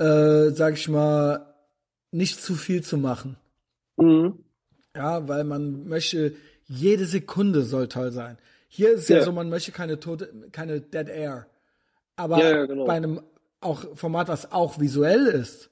äh, 0.00 0.04
äh, 0.04 0.50
sag 0.50 0.74
ich 0.74 0.88
mal, 0.88 1.54
nicht 2.10 2.42
zu 2.42 2.54
viel 2.54 2.82
zu 2.82 2.98
machen. 2.98 3.36
Mhm. 3.96 4.38
Ja, 4.96 5.26
weil 5.28 5.44
man 5.44 5.86
möchte, 5.88 6.34
jede 6.66 7.06
Sekunde 7.06 7.62
soll 7.62 7.88
toll 7.88 8.12
sein. 8.12 8.38
Hier 8.68 8.92
ist 8.92 9.02
es 9.02 9.08
ja, 9.08 9.16
Ja. 9.18 9.24
so, 9.24 9.32
man 9.32 9.48
möchte 9.48 9.72
keine 9.72 10.00
tote, 10.00 10.32
keine 10.52 10.80
Dead 10.80 11.08
Air. 11.08 11.46
Aber 12.16 12.38
Ja, 12.38 12.50
ja, 12.50 12.66
genau. 12.66 12.84
bei 12.86 12.94
einem 12.94 13.22
auch 13.60 13.84
Format, 13.96 14.28
was 14.28 14.50
auch 14.52 14.80
visuell 14.80 15.26
ist, 15.26 15.70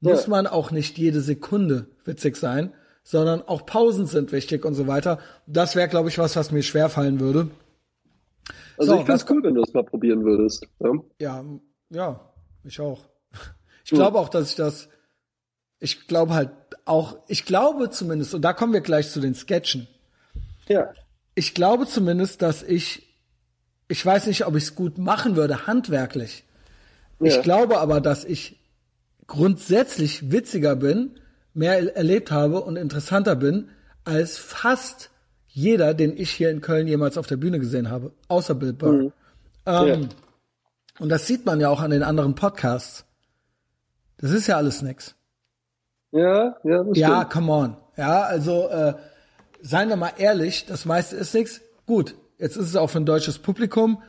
muss 0.00 0.24
Ja. 0.24 0.30
man 0.30 0.46
auch 0.46 0.70
nicht 0.70 0.98
jede 0.98 1.20
Sekunde 1.20 1.86
witzig 2.04 2.36
sein, 2.36 2.72
sondern 3.02 3.42
auch 3.42 3.66
Pausen 3.66 4.06
sind 4.06 4.32
wichtig 4.32 4.64
und 4.64 4.74
so 4.74 4.86
weiter. 4.86 5.18
Das 5.46 5.76
wäre, 5.76 5.88
glaube 5.88 6.08
ich, 6.08 6.18
was, 6.18 6.36
was 6.36 6.50
mir 6.50 6.62
schwerfallen 6.62 7.20
würde. 7.20 7.48
Also 8.78 8.92
So, 8.96 9.00
ich 9.02 9.08
es 9.08 9.26
cool, 9.30 9.42
wenn 9.42 9.54
du 9.54 9.62
es 9.62 9.72
mal 9.72 9.84
probieren 9.84 10.24
würdest. 10.24 10.66
Ja? 10.80 10.90
Ja, 11.20 11.44
ja, 11.90 12.32
ich 12.64 12.80
auch. 12.80 13.02
Ich 13.84 13.92
glaube 13.92 14.18
auch, 14.18 14.28
dass 14.28 14.50
ich 14.50 14.56
das, 14.56 14.88
ich 15.78 16.08
glaube 16.08 16.34
halt 16.34 16.50
auch, 16.86 17.18
ich 17.28 17.44
glaube 17.44 17.88
zumindest, 17.90 18.34
und 18.34 18.42
da 18.42 18.52
kommen 18.52 18.72
wir 18.72 18.80
gleich 18.80 19.12
zu 19.12 19.20
den 19.20 19.36
Sketchen. 19.36 19.86
ja. 20.66 20.92
ich 21.36 21.54
glaube 21.54 21.86
zumindest, 21.86 22.42
dass 22.42 22.64
ich, 22.64 23.14
ich 23.86 24.04
weiß 24.04 24.26
nicht, 24.26 24.44
ob 24.44 24.56
ich 24.56 24.64
es 24.64 24.74
gut 24.74 24.98
machen 24.98 25.36
würde, 25.36 25.68
handwerklich. 25.68 26.42
Ich 27.20 27.36
Ja. 27.36 27.42
glaube 27.42 27.78
aber, 27.78 28.00
dass 28.00 28.24
ich 28.24 28.58
grundsätzlich 29.26 30.30
witziger 30.30 30.76
bin, 30.76 31.18
mehr 31.54 31.78
er- 31.78 31.96
erlebt 31.96 32.30
habe 32.30 32.60
und 32.62 32.76
interessanter 32.76 33.36
bin, 33.36 33.68
als 34.04 34.38
fast 34.38 35.10
jeder, 35.48 35.94
den 35.94 36.16
ich 36.16 36.30
hier 36.30 36.50
in 36.50 36.60
Köln 36.60 36.86
jemals 36.86 37.16
auf 37.18 37.26
der 37.26 37.36
Bühne 37.38 37.58
gesehen 37.58 37.90
habe, 37.90 38.12
außer 38.28 38.54
Bill 38.54 38.72
Burr. 38.72 39.12
Ähm, 39.64 40.08
Und 40.98 41.08
das 41.10 41.26
sieht 41.26 41.44
man 41.44 41.60
ja 41.60 41.68
auch 41.68 41.80
an 41.80 41.90
den 41.90 42.02
anderen 42.02 42.34
Podcasts. 42.34 43.04
Das 44.18 44.30
ist 44.30 44.46
ja 44.46 44.56
alles 44.56 44.80
nix. 44.82 45.14
Ja, 46.12 46.56
ja, 46.64 46.84
das 46.84 46.96
Ja, 46.96 47.16
stimmt. 47.18 47.30
come 47.32 47.52
on. 47.52 47.76
Ja, 47.96 48.22
also 48.22 48.68
äh, 48.68 48.94
seien 49.60 49.88
wir 49.88 49.96
mal 49.96 50.12
ehrlich, 50.18 50.64
das 50.66 50.84
meiste 50.86 51.16
ist 51.16 51.34
nichts. 51.34 51.60
Gut, 51.86 52.14
jetzt 52.38 52.56
ist 52.56 52.66
es 52.68 52.76
auch 52.76 52.88
für 52.88 52.98
ein 52.98 53.06
deutsches 53.06 53.38
Publikum. 53.38 54.02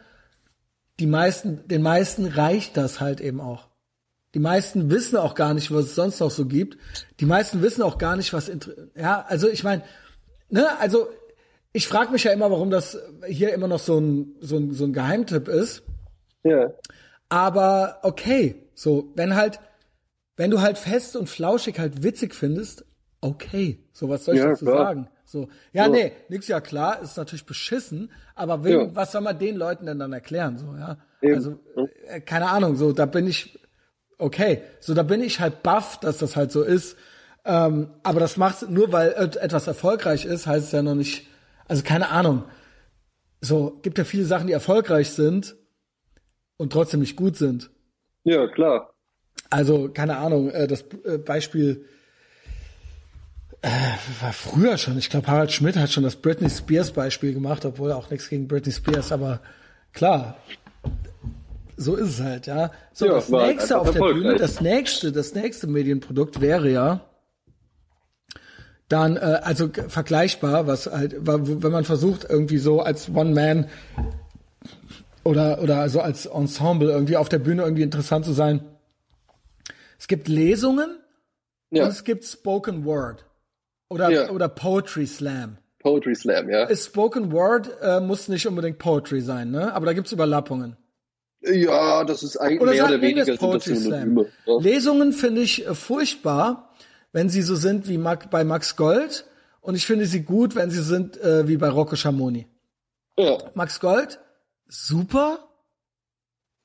Die 0.99 1.07
meisten, 1.07 1.67
den 1.67 1.81
meisten 1.81 2.25
reicht 2.25 2.77
das 2.77 2.99
halt 3.01 3.19
eben 3.21 3.41
auch. 3.41 3.66
Die 4.33 4.39
meisten 4.39 4.89
wissen 4.89 5.17
auch 5.17 5.35
gar 5.35 5.53
nicht, 5.53 5.71
was 5.71 5.85
es 5.85 5.95
sonst 5.95 6.19
noch 6.19 6.31
so 6.31 6.45
gibt. 6.45 6.77
Die 7.19 7.25
meisten 7.25 7.61
wissen 7.61 7.81
auch 7.81 7.97
gar 7.97 8.15
nicht, 8.17 8.33
was 8.33 8.51
ja, 8.95 9.25
also 9.27 9.47
ich 9.47 9.63
meine, 9.63 9.83
ne, 10.49 10.67
also 10.79 11.07
ich 11.73 11.87
frage 11.87 12.11
mich 12.11 12.23
ja 12.25 12.31
immer, 12.33 12.51
warum 12.51 12.69
das 12.69 12.97
hier 13.27 13.53
immer 13.53 13.67
noch 13.67 13.79
so 13.79 13.99
ein 13.99 14.35
so 14.41 14.57
ein, 14.57 14.73
so 14.73 14.83
ein 14.85 14.93
Geheimtipp 14.93 15.47
ist. 15.47 15.83
Ja. 16.43 16.71
Aber 17.29 17.99
okay, 18.03 18.55
so, 18.73 19.11
wenn 19.15 19.35
halt, 19.35 19.59
wenn 20.35 20.51
du 20.51 20.61
halt 20.61 20.77
fest 20.77 21.15
und 21.15 21.27
flauschig 21.27 21.79
halt 21.79 22.03
witzig 22.03 22.33
findest, 22.35 22.85
okay, 23.21 23.79
so 23.91 24.07
was 24.09 24.25
soll 24.25 24.35
ich 24.35 24.41
Ja, 24.41 24.49
dazu 24.49 24.65
klar. 24.65 24.77
sagen? 24.77 25.07
So, 25.25 25.49
ja, 25.73 25.83
Ja. 25.83 25.89
nee, 25.89 26.11
nix 26.29 26.47
ja 26.47 26.61
klar, 26.61 27.01
ist 27.01 27.17
natürlich 27.17 27.45
beschissen, 27.45 28.11
aber 28.35 28.63
wem, 28.63 28.79
Ja. 28.79 28.95
was 28.95 29.11
soll 29.11 29.21
man 29.21 29.37
den 29.37 29.57
Leuten 29.57 29.85
denn 29.87 29.99
dann 29.99 30.13
erklären, 30.13 30.57
so, 30.57 30.75
ja? 30.77 30.97
Eben. 31.21 31.35
Also, 31.35 31.59
äh, 32.07 32.21
keine 32.21 32.49
Ahnung, 32.49 32.75
so, 32.77 32.93
da 32.93 33.05
bin 33.05 33.27
ich, 33.27 33.59
okay, 34.17 34.61
so, 34.79 34.93
da 34.93 35.03
bin 35.03 35.21
ich 35.21 35.39
halt 35.39 35.63
baff, 35.63 35.99
dass 35.99 36.17
das 36.17 36.35
halt 36.35 36.51
so 36.51 36.63
ist, 36.63 36.97
ähm, 37.45 37.89
aber 38.03 38.19
das 38.19 38.37
macht, 38.37 38.69
nur 38.69 38.91
weil 38.91 39.13
et- 39.17 39.37
etwas 39.37 39.67
erfolgreich 39.67 40.25
ist, 40.25 40.47
heißt 40.47 40.65
es 40.65 40.71
ja 40.71 40.81
noch 40.81 40.95
nicht, 40.95 41.27
also 41.67 41.83
keine 41.83 42.09
Ahnung, 42.09 42.43
so, 43.41 43.79
gibt 43.83 43.97
ja 43.97 44.03
viele 44.03 44.25
Sachen, 44.25 44.47
die 44.47 44.53
erfolgreich 44.53 45.11
sind 45.11 45.55
und 46.57 46.73
trotzdem 46.73 46.99
nicht 47.01 47.15
gut 47.15 47.37
sind. 47.37 47.69
Ja, 48.23 48.47
klar. 48.47 48.91
Also, 49.49 49.89
keine 49.89 50.17
Ahnung, 50.17 50.49
äh, 50.49 50.67
das 50.67 50.83
äh, 51.05 51.17
Beispiel 51.19 51.85
äh, 53.61 53.69
war 54.21 54.33
früher 54.33 54.77
schon. 54.77 54.97
Ich 54.97 55.09
glaube, 55.09 55.27
Harald 55.27 55.51
Schmidt 55.51 55.77
hat 55.77 55.91
schon 55.91 56.03
das 56.03 56.15
Britney 56.17 56.49
Spears 56.49 56.91
Beispiel 56.91 57.33
gemacht, 57.33 57.63
obwohl 57.65 57.91
auch 57.91 58.09
nichts 58.09 58.29
gegen 58.29 58.47
Britney 58.47 58.71
Spears, 58.73 59.11
aber 59.11 59.39
klar, 59.93 60.37
so 61.77 61.95
ist 61.95 62.09
es 62.09 62.21
halt, 62.21 62.47
ja. 62.47 62.71
So, 62.91 63.05
Ja, 63.05 63.13
das 63.13 63.31
halt 63.31 63.47
nächste 63.55 63.79
auf 63.79 63.91
der 63.91 63.99
Bühne, 63.99 64.35
das 64.35 64.59
nächste, 64.61 65.11
das 65.11 65.33
nächste 65.35 65.67
Medienprodukt 65.67 66.41
wäre 66.41 66.69
ja 66.69 67.01
dann, 68.89 69.17
äh, 69.17 69.19
also 69.43 69.69
vergleichbar, 69.87 70.65
was 70.67 70.87
halt, 70.87 71.15
wenn 71.19 71.71
man 71.71 71.83
versucht, 71.83 72.25
irgendwie 72.29 72.57
so 72.57 72.81
als 72.81 73.09
One-Man 73.09 73.67
oder, 75.23 75.61
oder 75.61 75.89
so 75.89 75.99
als 75.99 76.25
Ensemble 76.25 76.89
irgendwie 76.91 77.17
auf 77.17 77.27
der 77.29 77.39
Bühne 77.39 77.63
irgendwie 77.63 77.83
interessant 77.83 78.25
zu 78.25 78.31
sein. 78.33 78.61
Es 79.99 80.07
gibt 80.07 80.27
Lesungen 80.27 80.97
Ja. 81.69 81.83
und 81.83 81.89
es 81.89 82.03
gibt 82.05 82.23
Spoken 82.23 82.85
Word 82.85 83.25
oder, 83.89 84.09
Ja. 84.09 84.29
oder 84.29 84.47
Poetry 84.47 85.05
Slam. 85.05 85.57
Poetry 85.79 86.15
Slam, 86.15 86.49
ja. 86.49 86.63
Ist 86.63 86.85
Spoken 86.87 87.31
Word 87.31 87.69
äh, 87.81 87.99
muss 87.99 88.29
nicht 88.29 88.47
unbedingt 88.47 88.77
Poetry 88.79 89.21
sein, 89.21 89.51
ne? 89.51 89.73
Aber 89.73 89.85
da 89.85 89.93
gibt's 89.93 90.11
Überlappungen. 90.13 90.77
Ja, 91.41 92.03
das 92.03 92.23
ist 92.23 92.37
eigentlich 92.37 92.61
Oder 92.61 92.71
mehr 92.71 92.85
oder 92.85 93.01
weniger 93.01 93.19
das 93.19 93.27
sind 93.27 93.41
das 93.41 93.49
Poetry 93.49 93.75
Slam. 93.75 93.99
Synonyme. 93.99 94.25
Ja. 94.45 94.59
Lesungen 94.59 95.13
finde 95.13 95.41
ich 95.41 95.65
äh, 95.67 95.73
furchtbar, 95.75 96.73
wenn 97.11 97.29
sie 97.29 97.41
so 97.41 97.55
sind 97.55 97.87
wie 97.87 97.97
bei 97.97 98.43
Max 98.43 98.75
Gold. 98.75 99.25
Und 99.61 99.75
ich 99.75 99.85
finde 99.85 100.05
sie 100.05 100.21
gut, 100.23 100.55
wenn 100.55 100.71
sie 100.71 100.81
sind 100.81 101.17
äh, 101.17 101.47
wie 101.47 101.57
bei 101.57 101.69
Rocco 101.69 101.95
Schamoni. 101.95 102.47
ja, 103.17 103.37
Max 103.53 103.79
Gold, 103.79 104.19
super, 104.67 105.47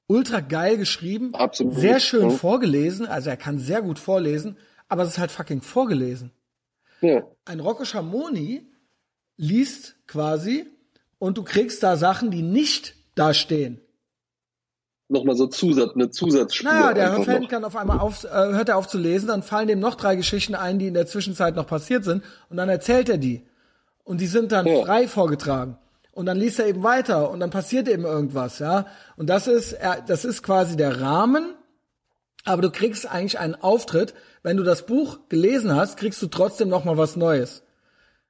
ultra 0.07 0.41
geil 0.41 0.77
geschrieben, 0.77 1.35
Absolut. 1.35 1.75
sehr 1.75 1.99
schön 2.01 2.31
Ja. 2.31 2.37
vorgelesen, 2.37 3.07
also 3.07 3.31
er 3.31 3.37
kann 3.37 3.59
sehr 3.59 3.83
gut 3.83 3.99
vorlesen, 3.99 4.57
aber 4.89 5.03
es 5.03 5.11
ist 5.11 5.19
halt 5.19 5.31
fucking 5.33 5.63
vorgelesen. 5.63 6.31
ja. 7.01 7.23
Ein 7.45 7.61
Rocco 7.61 7.85
Schamoni 7.85 8.69
liest 9.37 9.97
quasi 10.07 10.67
und 11.19 11.39
du 11.39 11.43
kriegst 11.43 11.83
da 11.83 11.97
Sachen, 11.97 12.31
die 12.31 12.43
nicht 12.43 12.95
da 13.17 13.35
stehen. 13.35 13.81
Nochmal 15.13 15.37
so 15.37 15.47
Zusatz, 15.47 15.93
eine 15.95 16.11
Zusatzspur. 16.11 16.71
Naja, 16.73 16.95
der 16.95 17.23
Fan 17.23 17.43
noch. 17.43 17.49
kann 17.49 17.65
auf 17.65 17.77
einmal 17.77 17.99
auf, 18.01 18.25
äh, 18.25 18.29
hört 18.29 18.69
er 18.71 18.79
auf 18.79 18.89
zu 18.89 18.99
lesen, 18.99 19.29
dann 19.29 19.43
fallen 19.43 19.69
dem 19.69 19.79
noch 19.79 19.95
drei 19.95 20.17
Geschichten 20.17 20.55
ein, 20.55 20.79
die 20.79 20.87
in 20.89 20.95
der 20.95 21.07
Zwischenzeit 21.07 21.55
noch 21.55 21.67
passiert 21.67 22.05
sind, 22.05 22.23
und 22.49 22.57
dann 22.57 22.69
erzählt 22.69 23.09
er 23.09 23.19
die. 23.19 23.43
Und 24.05 24.21
die 24.21 24.27
sind 24.27 24.51
dann 24.53 24.67
Ja. 24.67 24.85
frei 24.85 25.07
vorgetragen. 25.09 25.77
und 26.15 26.27
dann 26.27 26.37
liest 26.37 26.59
er 26.59 26.67
eben 26.67 26.83
weiter 26.83 27.31
und 27.31 27.41
dann 27.41 27.49
passiert 27.49 27.89
eben 27.89 28.05
irgendwas, 28.05 28.59
ja. 28.59 28.87
Und 29.17 29.29
das 29.31 29.47
ist, 29.47 29.77
das 30.07 30.27
ist 30.27 30.43
quasi 30.43 30.77
der 30.77 31.01
Rahmen, 31.01 31.55
aber 32.45 32.61
du 32.61 32.71
kriegst 32.71 33.11
eigentlich 33.11 33.39
einen 33.39 33.55
Auftritt. 33.55 34.13
Wenn 34.43 34.59
du 34.59 34.63
das 34.63 34.85
Buch 34.85 35.21
gelesen 35.31 35.75
hast, 35.75 35.97
kriegst 35.97 36.21
du 36.21 36.27
trotzdem 36.27 36.69
noch 36.69 36.85
mal 36.85 36.99
was 36.99 37.17
Neues. 37.17 37.63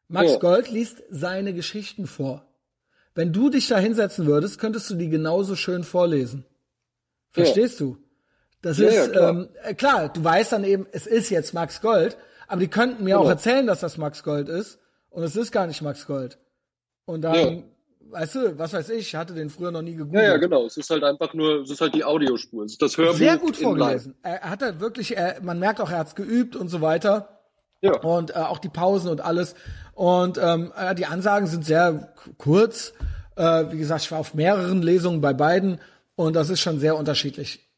Max 0.06 0.32
ja. 0.32 0.38
Gold 0.38 0.70
liest 0.70 1.02
seine 1.10 1.54
Geschichten 1.54 2.06
vor. 2.06 2.44
Wenn 3.16 3.32
du 3.32 3.50
dich 3.50 3.66
da 3.66 3.78
hinsetzen 3.78 4.26
würdest, 4.26 4.58
könntest 4.60 4.88
du 4.88 4.94
die 4.94 5.08
genauso 5.08 5.56
schön 5.56 5.82
vorlesen. 5.82 6.44
Verstehst 7.32 7.80
ja. 7.80 7.86
du? 7.86 7.98
Das 8.62 8.78
ja, 8.78 8.88
ist 8.88 9.12
klar. 9.12 9.30
Ähm, 9.30 9.48
äh, 9.64 9.74
klar, 9.74 10.08
du 10.08 10.22
weißt 10.22 10.52
dann 10.52 10.64
eben, 10.64 10.86
es 10.92 11.06
ist 11.06 11.30
jetzt 11.30 11.52
Max 11.52 11.80
Gold, 11.80 12.16
aber 12.46 12.60
die 12.60 12.68
könnten 12.68 13.04
mir 13.04 13.16
genau. 13.16 13.24
auch 13.24 13.28
erzählen, 13.28 13.66
dass 13.66 13.80
das 13.80 13.98
Max 13.98 14.22
Gold 14.22 14.48
ist 14.48 14.78
und 15.10 15.22
es 15.22 15.36
ist 15.36 15.50
gar 15.50 15.66
nicht 15.66 15.82
Max 15.82 16.06
Gold. 16.06 16.38
Und 17.04 17.22
dann 17.22 17.64
weißt 18.12 18.34
du, 18.34 18.58
was 18.58 18.72
weiß 18.72 18.90
ich, 18.90 19.08
ich 19.08 19.14
hatte 19.14 19.34
den 19.34 19.50
früher 19.50 19.70
noch 19.70 19.82
nie 19.82 19.94
gegoogelt. 19.94 20.22
Ja, 20.22 20.30
ja, 20.30 20.36
genau. 20.36 20.66
Es 20.66 20.76
ist 20.76 20.90
halt 20.90 21.02
einfach 21.02 21.34
nur, 21.34 21.62
es 21.62 21.70
ist 21.70 21.80
halt 21.80 21.94
die 21.94 22.04
Audiospur. 22.04 22.64
Es 22.64 22.72
ist 22.72 22.82
das 22.82 22.96
Hörbuch. 22.96 23.16
Sehr 23.16 23.38
gut 23.38 23.56
vorgelesen. 23.56 24.14
Er 24.22 24.42
hat 24.42 24.62
halt 24.62 24.80
wirklich, 24.80 25.16
er, 25.16 25.40
man 25.42 25.58
merkt 25.58 25.80
auch, 25.80 25.90
er 25.90 25.98
hat's 25.98 26.14
geübt 26.14 26.54
und 26.54 26.68
so 26.68 26.80
weiter. 26.80 27.40
Ja. 27.80 27.98
Und 28.00 28.30
äh, 28.30 28.34
auch 28.34 28.58
die 28.58 28.68
Pausen 28.68 29.10
und 29.10 29.22
alles. 29.22 29.54
Und 29.94 30.38
ähm, 30.38 30.72
äh, 30.76 30.94
die 30.94 31.06
Ansagen 31.06 31.46
sind 31.46 31.64
sehr 31.64 32.12
kurz. 32.38 32.92
Äh, 33.36 33.64
wie 33.70 33.78
gesagt, 33.78 34.02
ich 34.02 34.12
war 34.12 34.18
auf 34.18 34.34
mehreren 34.34 34.82
Lesungen 34.82 35.20
bei 35.20 35.32
beiden 35.32 35.80
und 36.14 36.34
das 36.34 36.50
ist 36.50 36.60
schon 36.60 36.78
sehr 36.78 36.96
unterschiedlich. 36.96 37.68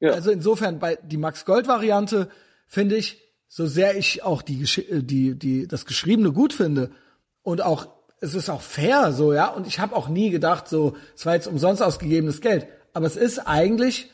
Ja. 0.00 0.12
Also 0.12 0.30
insofern 0.30 0.78
bei 0.78 0.96
die 0.96 1.16
Max 1.16 1.44
Gold 1.44 1.68
Variante 1.68 2.28
finde 2.66 2.96
ich, 2.96 3.20
so 3.48 3.66
sehr 3.66 3.96
ich 3.96 4.22
auch 4.22 4.42
die, 4.42 4.62
äh, 4.62 5.02
die, 5.02 5.38
die, 5.38 5.68
das 5.68 5.86
Geschriebene 5.86 6.32
gut 6.32 6.52
finde 6.52 6.90
und 7.42 7.62
auch 7.62 7.88
es 8.20 8.34
ist 8.34 8.48
auch 8.48 8.62
fair 8.62 9.12
so, 9.12 9.32
ja. 9.32 9.48
Und 9.48 9.66
ich 9.66 9.78
habe 9.78 9.94
auch 9.94 10.08
nie 10.08 10.30
gedacht, 10.30 10.68
so, 10.68 10.96
es 11.14 11.26
war 11.26 11.34
jetzt 11.34 11.46
umsonst 11.46 11.82
ausgegebenes 11.82 12.40
Geld. 12.40 12.66
Aber 12.94 13.06
es 13.06 13.16
ist 13.16 13.38
eigentlich, 13.40 14.10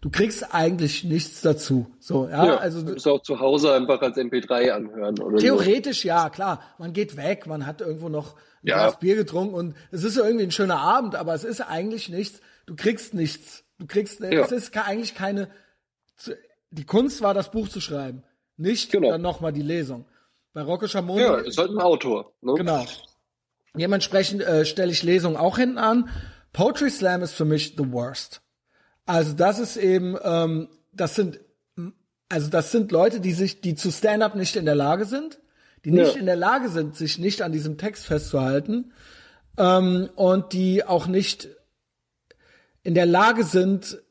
du 0.00 0.10
kriegst 0.10 0.54
eigentlich 0.54 1.04
nichts 1.04 1.42
dazu. 1.42 1.86
So, 2.00 2.28
ja. 2.28 2.46
ja 2.46 2.56
also 2.56 2.82
du 2.82 2.92
musst 2.92 3.06
auch 3.06 3.22
zu 3.22 3.40
Hause 3.40 3.74
einfach 3.74 4.00
als 4.00 4.16
MP3 4.16 4.70
anhören, 4.70 5.18
oder? 5.20 5.36
Theoretisch 5.36 6.02
so. 6.02 6.08
ja, 6.08 6.30
klar. 6.30 6.62
Man 6.78 6.92
geht 6.92 7.16
weg, 7.16 7.46
man 7.46 7.66
hat 7.66 7.82
irgendwo 7.82 8.08
noch 8.08 8.34
ein 8.62 8.68
ja. 8.68 8.76
Glas 8.76 8.98
Bier 9.00 9.16
getrunken 9.16 9.54
und 9.54 9.74
es 9.90 10.02
ist 10.02 10.16
irgendwie 10.16 10.44
ein 10.44 10.52
schöner 10.52 10.78
Abend, 10.78 11.14
aber 11.14 11.34
es 11.34 11.44
ist 11.44 11.60
eigentlich 11.60 12.08
nichts. 12.08 12.40
Du 12.72 12.76
kriegst 12.76 13.12
nichts. 13.12 13.64
Du 13.78 13.86
kriegst, 13.86 14.20
ja. 14.20 14.30
es 14.30 14.50
ist 14.50 14.74
eigentlich 14.74 15.14
keine, 15.14 15.50
die 16.70 16.84
Kunst 16.84 17.20
war, 17.20 17.34
das 17.34 17.50
Buch 17.50 17.68
zu 17.68 17.82
schreiben. 17.82 18.22
Nicht 18.56 18.90
genau. 18.90 19.10
dann 19.10 19.20
nochmal 19.20 19.52
die 19.52 19.60
Lesung. 19.60 20.06
Bei 20.54 20.62
Rocco 20.62 20.86
Schamoni. 20.86 21.20
Ja, 21.20 21.36
ist 21.36 21.58
halt 21.58 21.70
ein 21.70 21.80
Autor. 21.82 22.32
Ne? 22.40 22.54
Genau. 22.54 22.86
Dementsprechend 23.74 24.40
äh, 24.42 24.64
stelle 24.64 24.90
ich 24.90 25.02
Lesungen 25.02 25.36
auch 25.36 25.58
hinten 25.58 25.76
an. 25.76 26.08
Poetry 26.54 26.88
Slam 26.88 27.20
ist 27.20 27.32
für 27.32 27.44
mich 27.44 27.74
the 27.76 27.92
worst. 27.92 28.40
Also 29.04 29.34
das 29.34 29.58
ist 29.58 29.76
eben, 29.76 30.16
ähm, 30.22 30.70
das 30.92 31.14
sind, 31.14 31.40
also 32.30 32.48
das 32.48 32.72
sind 32.72 32.90
Leute, 32.90 33.20
die 33.20 33.32
sich, 33.32 33.60
die 33.60 33.74
zu 33.74 33.92
Stand-up 33.92 34.34
nicht 34.34 34.56
in 34.56 34.64
der 34.64 34.76
Lage 34.76 35.04
sind, 35.04 35.40
die 35.84 35.90
nicht 35.90 36.14
ja. 36.14 36.20
in 36.20 36.24
der 36.24 36.36
Lage 36.36 36.70
sind, 36.70 36.96
sich 36.96 37.18
nicht 37.18 37.42
an 37.42 37.52
diesem 37.52 37.76
Text 37.76 38.06
festzuhalten 38.06 38.94
ähm, 39.58 40.08
und 40.16 40.54
die 40.54 40.84
auch 40.84 41.06
nicht 41.06 41.50
in 42.82 42.94
der 42.94 43.06
Lage 43.06 43.44
sind. 43.44 44.02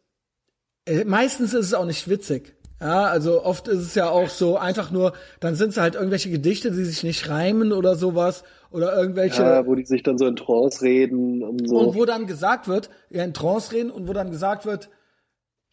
Äh, 0.86 1.06
meistens 1.06 1.54
ist 1.54 1.68
es 1.68 1.74
auch 1.74 1.86
nicht 1.86 2.10
witzig. 2.10 2.56
Ja, 2.80 3.04
also 3.04 3.44
oft 3.44 3.68
ist 3.68 3.80
es 3.80 3.94
ja 3.94 4.10
auch 4.10 4.30
so 4.30 4.58
einfach 4.58 4.90
nur, 4.90 5.14
dann 5.40 5.54
sind 5.54 5.70
es 5.70 5.78
halt 5.78 5.94
irgendwelche 5.94 6.32
Gedichte, 6.32 6.72
die 6.72 6.84
sich 6.84 7.04
nicht 7.04 7.30
reimen 7.30 7.74
oder 7.74 7.96
sowas 7.96 8.44
oder 8.72 8.98
irgendwelche. 8.98 9.44
Ja, 9.44 9.68
wo 9.68 9.76
die 9.76 9.86
sich 9.86 10.02
dann 10.02 10.18
so 10.18 10.26
in 10.26 10.36
Trance 10.36 10.82
reden 10.82 11.44
und 11.44 11.70
so. 11.70 11.78
Und 11.78 11.96
wo 11.96 12.06
dann 12.06 12.26
gesagt 12.26 12.68
wird, 12.68 12.90
ja, 13.12 13.24
in 13.24 13.36
Trance 13.36 13.72
reden 13.72 13.92
und 13.92 14.08
wo 14.08 14.14
dann 14.14 14.32
gesagt 14.32 14.66
wird, 14.66 14.90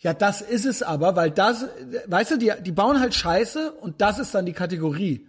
ja, 0.01 0.12
das 0.12 0.43
ist 0.43 0.66
es 0.66 0.83
aber, 0.83 1.16
weil 1.16 1.31
das, 1.31 1.66
weißt 2.07 2.33
du, 2.33 2.37
die, 2.39 2.53
die 2.62 2.73
bauen 2.73 3.01
halt 3.01 3.15
Scheiße 3.15 3.73
und 3.73 4.03
das 4.03 4.19
ist 4.19 4.35
dann 4.35 4.45
die 4.45 4.53
Kategorie. 4.53 5.27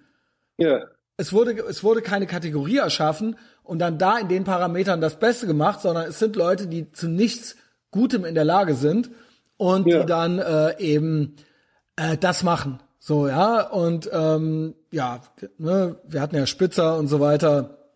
Ja. 0.58 0.86
Es 1.20 1.34
wurde, 1.34 1.52
es 1.52 1.84
wurde 1.84 2.02
keine 2.02 2.28
Kategorie 2.28 2.78
erschaffen 2.78 3.36
und 3.62 3.80
dann 3.80 3.98
da 3.98 4.20
in 4.20 4.30
den 4.30 4.46
Parametern 4.46 5.02
das 5.02 5.20
Beste 5.20 5.48
gemacht, 5.48 5.82
sondern 5.82 6.08
es 6.08 6.18
sind 6.18 6.38
Leute, 6.38 6.66
die 6.66 6.94
zu 6.94 7.10
nichts 7.10 7.58
Gutem 7.91 8.24
in 8.24 8.36
der 8.36 8.46
Lage 8.46 8.74
sind 8.74 9.12
und 9.58 9.86
ja. 9.86 10.00
die 10.00 10.06
dann 10.06 10.40
äh, 10.40 10.80
eben 10.80 11.36
äh, 11.98 12.16
das 12.16 12.44
machen. 12.44 12.80
So, 13.00 13.28
ja, 13.28 13.68
und 13.68 14.10
ähm, 14.14 14.76
ja, 14.91 15.20
ne, 15.58 15.98
wir 16.08 16.22
hatten 16.22 16.38
ja 16.38 16.46
Spitzer 16.46 16.98
und 16.98 17.10
so 17.10 17.20
weiter, 17.20 17.90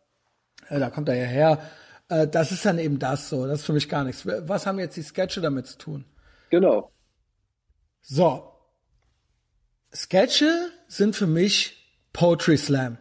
äh, 0.68 0.78
da 0.78 0.90
kommt 0.90 1.08
er 1.08 1.16
ja 1.16 1.26
her. 1.26 1.60
Äh, 2.10 2.28
das 2.28 2.52
ist 2.52 2.66
dann 2.66 2.78
eben 2.78 3.00
das 3.00 3.30
so, 3.30 3.48
das 3.48 3.60
ist 3.60 3.66
für 3.66 3.72
mich 3.72 3.88
gar 3.88 4.04
nichts. 4.04 4.26
Was 4.26 4.66
haben 4.66 4.80
jetzt 4.80 4.98
die 4.98 5.02
Sketche 5.02 5.40
damit 5.40 5.68
zu 5.68 5.78
tun? 5.78 6.04
Genau. 6.50 6.92
So. 8.02 8.52
Sketche 9.96 10.72
sind 10.90 11.16
für 11.16 11.28
mich 11.28 11.80
Poetry 12.12 12.58
Slam. 12.58 12.98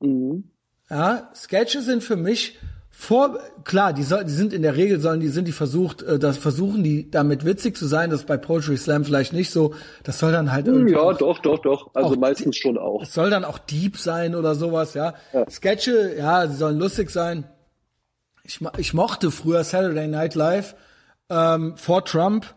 Mhm. 0.00 0.44
Ja, 0.88 1.30
Sketche 1.34 1.82
sind 1.82 2.02
für 2.02 2.16
mich 2.16 2.58
vor, 3.00 3.38
klar, 3.64 3.94
die, 3.94 4.02
soll, 4.02 4.24
die 4.24 4.32
sind 4.32 4.52
in 4.52 4.60
der 4.60 4.76
Regel 4.76 5.00
sollen 5.00 5.20
die 5.20 5.28
sind 5.28 5.48
die 5.48 5.52
versucht, 5.52 6.02
äh, 6.02 6.18
das 6.18 6.36
versuchen 6.36 6.84
die 6.84 7.10
damit 7.10 7.46
witzig 7.46 7.74
zu 7.74 7.86
sein. 7.86 8.10
Das 8.10 8.20
ist 8.20 8.26
bei 8.26 8.36
Poetry 8.36 8.76
Slam 8.76 9.06
vielleicht 9.06 9.32
nicht 9.32 9.50
so. 9.50 9.74
Das 10.02 10.18
soll 10.18 10.32
dann 10.32 10.52
halt 10.52 10.66
irgendwie. 10.66 10.92
Ja, 10.92 11.12
doch, 11.14 11.38
doch, 11.38 11.60
doch. 11.60 11.94
Also 11.94 12.16
meistens 12.16 12.58
schon 12.58 12.76
auch. 12.76 13.02
Es 13.02 13.14
soll 13.14 13.30
dann 13.30 13.44
auch 13.44 13.56
deep 13.56 13.96
sein 13.96 14.34
oder 14.34 14.54
sowas, 14.54 14.92
ja. 14.92 15.14
ja. 15.32 15.48
Sketche, 15.48 16.14
ja, 16.18 16.46
sie 16.46 16.56
sollen 16.56 16.78
lustig 16.78 17.10
sein. 17.10 17.48
Ich, 18.44 18.60
ich 18.76 18.92
mochte 18.92 19.30
früher 19.30 19.64
Saturday 19.64 20.06
Night 20.06 20.34
Live 20.34 20.74
ähm, 21.30 21.78
vor 21.78 22.04
Trump 22.04 22.54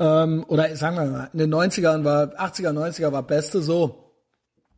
ähm, 0.00 0.44
oder 0.48 0.74
sagen 0.74 0.96
wir 0.96 1.04
mal 1.04 1.30
in 1.32 1.38
den 1.38 1.54
90ern 1.54 2.02
war 2.02 2.34
80er 2.34 2.72
90er 2.72 3.12
war 3.12 3.22
beste 3.22 3.62
so. 3.62 4.03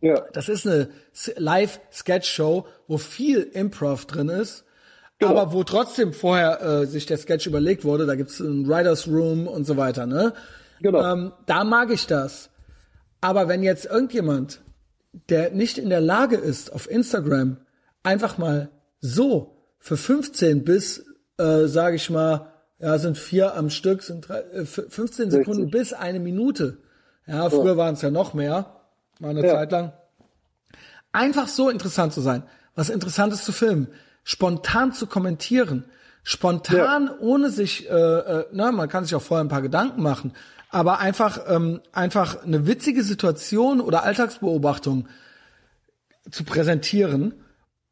Ja. 0.00 0.24
Das 0.32 0.48
ist 0.48 0.66
eine 0.66 0.88
Live 1.36 1.80
Sketch 1.92 2.28
Show, 2.28 2.66
wo 2.86 2.98
viel 2.98 3.42
Improv 3.42 4.06
drin 4.06 4.28
ist 4.28 4.66
Genau. 5.18 5.30
Aber 5.30 5.52
wo 5.52 5.64
trotzdem 5.64 6.12
vorher 6.12 6.60
äh, 6.60 6.86
sich 6.86 7.06
der 7.06 7.16
Sketch 7.16 7.46
überlegt 7.46 7.84
wurde, 7.84 8.04
da 8.04 8.16
gibt's 8.16 8.38
ein 8.40 8.68
Writers 8.68 9.08
Room 9.08 9.46
und 9.46 9.64
so 9.64 9.76
weiter, 9.76 10.06
ne? 10.06 10.34
Genau. 10.80 11.12
Ähm, 11.12 11.32
da 11.46 11.64
mag 11.64 11.90
ich 11.90 12.06
das. 12.06 12.50
Aber 13.22 13.48
wenn 13.48 13.62
jetzt 13.62 13.86
irgendjemand, 13.86 14.60
der 15.30 15.52
nicht 15.52 15.78
in 15.78 15.88
der 15.88 16.02
Lage 16.02 16.36
ist, 16.36 16.70
auf 16.70 16.90
Instagram 16.90 17.56
einfach 18.02 18.36
mal 18.36 18.68
so 19.00 19.56
für 19.78 19.96
15 19.96 20.64
bis, 20.64 21.06
äh, 21.38 21.66
sage 21.66 21.96
ich 21.96 22.10
mal, 22.10 22.52
ja, 22.78 22.98
sind 22.98 23.16
vier 23.16 23.54
am 23.54 23.70
Stück, 23.70 24.02
sind 24.02 24.28
drei, 24.28 24.40
äh, 24.40 24.66
15 24.66 25.30
Sekunden 25.30 25.70
60. 25.70 25.70
bis 25.70 25.92
eine 25.94 26.20
Minute. 26.20 26.76
Ja, 27.26 27.48
früher 27.48 27.72
ja. 27.72 27.76
waren 27.78 27.94
es 27.94 28.02
ja 28.02 28.10
noch 28.10 28.34
mehr, 28.34 28.75
mal 29.20 29.30
eine 29.30 29.46
ja. 29.46 29.54
Zeit 29.54 29.72
lang. 29.72 29.92
Einfach 31.12 31.48
so 31.48 31.70
interessant 31.70 32.12
zu 32.12 32.20
sein, 32.20 32.42
was 32.74 32.90
Interessantes 32.90 33.44
zu 33.44 33.52
filmen 33.52 33.88
spontan 34.26 34.92
zu 34.92 35.06
kommentieren, 35.06 35.84
spontan, 36.24 37.06
ja. 37.06 37.14
ohne 37.20 37.50
sich, 37.50 37.88
äh, 37.88 37.92
äh, 37.92 38.46
na, 38.52 38.72
man 38.72 38.88
kann 38.88 39.04
sich 39.04 39.14
auch 39.14 39.22
vorher 39.22 39.44
ein 39.44 39.48
paar 39.48 39.62
Gedanken 39.62 40.02
machen, 40.02 40.32
aber 40.68 40.98
einfach, 40.98 41.38
ähm, 41.46 41.80
einfach 41.92 42.42
eine 42.42 42.66
witzige 42.66 43.04
Situation 43.04 43.80
oder 43.80 44.02
Alltagsbeobachtung 44.02 45.06
zu 46.28 46.42
präsentieren, 46.42 47.34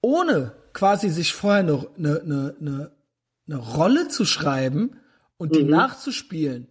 ohne 0.01 0.53
quasi 0.73 1.09
sich 1.09 1.33
vorher 1.33 1.61
eine, 1.61 1.87
eine, 1.97 2.57
eine, 2.61 2.91
eine 3.47 3.57
Rolle 3.57 4.09
zu 4.09 4.25
schreiben 4.25 4.97
und 5.37 5.55
die 5.55 5.63
mhm. 5.63 5.71
nachzuspielen. 5.71 6.67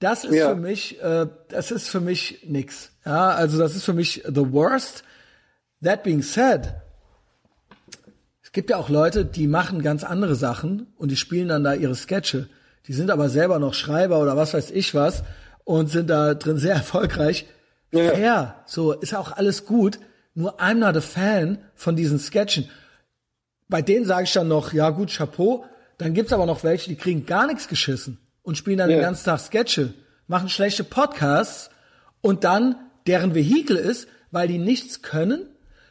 Das 0.00 0.24
ist 0.24 0.34
ja. 0.34 0.50
für 0.50 0.56
mich, 0.56 1.00
äh, 1.02 1.26
das 1.48 1.70
ist 1.70 1.88
für 1.88 2.00
mich 2.00 2.44
nix. 2.46 2.92
Ja, 3.04 3.30
also 3.30 3.58
das 3.58 3.74
ist 3.74 3.84
für 3.84 3.92
mich 3.94 4.22
the 4.26 4.52
worst. 4.52 5.02
That 5.82 6.02
being 6.02 6.22
said, 6.22 6.74
es 8.42 8.52
gibt 8.52 8.70
ja 8.70 8.76
auch 8.76 8.88
Leute, 8.88 9.24
die 9.24 9.46
machen 9.46 9.82
ganz 9.82 10.04
andere 10.04 10.34
Sachen 10.34 10.86
und 10.96 11.10
die 11.10 11.16
spielen 11.16 11.48
dann 11.48 11.64
da 11.64 11.74
ihre 11.74 11.94
Sketche. 11.94 12.48
Die 12.86 12.92
sind 12.92 13.10
aber 13.10 13.28
selber 13.28 13.58
noch 13.58 13.74
Schreiber 13.74 14.20
oder 14.20 14.36
was 14.36 14.54
weiß 14.54 14.70
ich 14.70 14.94
was 14.94 15.24
und 15.64 15.88
sind 15.88 16.08
da 16.10 16.34
drin 16.34 16.58
sehr 16.58 16.74
erfolgreich. 16.76 17.46
Ja. 17.90 18.10
Fair, 18.10 18.54
so 18.66 18.92
ist 18.92 19.14
auch 19.14 19.32
alles 19.32 19.64
gut. 19.64 19.98
Nur 20.34 20.60
I'm 20.60 20.74
not 20.74 20.96
a 20.96 21.00
fan 21.00 21.58
von 21.74 21.96
diesen 21.96 22.18
Sketchen. 22.20 22.68
Bei 23.68 23.82
denen 23.82 24.04
sage 24.04 24.24
ich 24.24 24.32
dann 24.32 24.48
noch, 24.48 24.72
ja 24.72 24.90
gut, 24.90 25.10
Chapeau. 25.10 25.64
Dann 25.98 26.14
gibt's 26.14 26.32
aber 26.32 26.46
noch 26.46 26.62
welche, 26.62 26.88
die 26.88 26.96
kriegen 26.96 27.26
gar 27.26 27.48
nichts 27.48 27.66
geschissen 27.66 28.18
und 28.48 28.56
spielen 28.56 28.78
dann 28.78 28.88
ja. 28.88 28.96
den 28.96 29.02
ganzen 29.02 29.26
Tag 29.26 29.40
Sketche, 29.40 29.92
machen 30.26 30.48
schlechte 30.48 30.82
Podcasts 30.82 31.68
und 32.22 32.44
dann 32.44 32.76
deren 33.06 33.34
Vehikel 33.34 33.76
ist, 33.76 34.08
weil 34.30 34.48
die 34.48 34.56
nichts 34.56 35.02
können, 35.02 35.50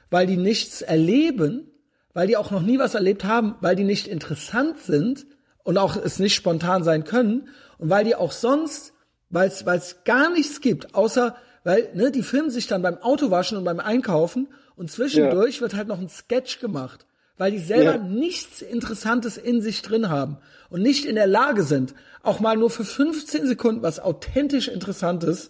weil 0.09 0.25
die 0.25 0.37
nichts 0.37 0.81
erleben, 0.81 1.69
weil 2.15 2.25
die 2.25 2.35
auch 2.35 2.49
noch 2.49 2.63
nie 2.63 2.79
was 2.79 2.95
erlebt 2.95 3.25
haben, 3.25 3.53
weil 3.61 3.75
die 3.75 3.83
nicht 3.83 4.07
interessant 4.07 4.79
sind 4.79 5.27
und 5.63 5.77
auch 5.77 5.97
es 5.97 6.17
nicht 6.17 6.33
spontan 6.33 6.83
sein 6.83 7.03
können 7.03 7.47
und 7.77 7.91
weil 7.91 8.05
die 8.05 8.15
auch 8.15 8.31
sonst, 8.31 8.93
weil 9.29 9.49
es 9.49 10.03
gar 10.03 10.31
nichts 10.31 10.59
gibt, 10.59 10.95
außer 10.95 11.35
weil 11.63 11.91
ne, 11.93 12.09
die 12.09 12.23
filmen 12.23 12.49
sich 12.49 12.65
dann 12.65 12.81
beim 12.81 12.97
Autowaschen 12.97 13.59
und 13.59 13.65
beim 13.65 13.79
Einkaufen 13.79 14.47
und 14.75 14.89
zwischendurch 14.89 15.57
ja. 15.57 15.61
wird 15.61 15.75
halt 15.75 15.89
noch 15.89 15.99
ein 15.99 16.09
Sketch 16.09 16.59
gemacht 16.59 17.05
weil 17.37 17.51
die 17.51 17.59
selber 17.59 17.95
Ja. 17.95 17.97
nichts 18.03 18.61
Interessantes 18.61 19.37
in 19.37 19.61
sich 19.61 19.81
drin 19.81 20.09
haben 20.09 20.37
und 20.69 20.81
nicht 20.81 21.05
in 21.05 21.15
der 21.15 21.27
Lage 21.27 21.63
sind, 21.63 21.93
auch 22.23 22.39
mal 22.39 22.57
nur 22.57 22.69
für 22.69 22.83
15 22.85 23.47
Sekunden 23.47 23.81
was 23.81 23.99
authentisch 23.99 24.67
Interessantes 24.67 25.49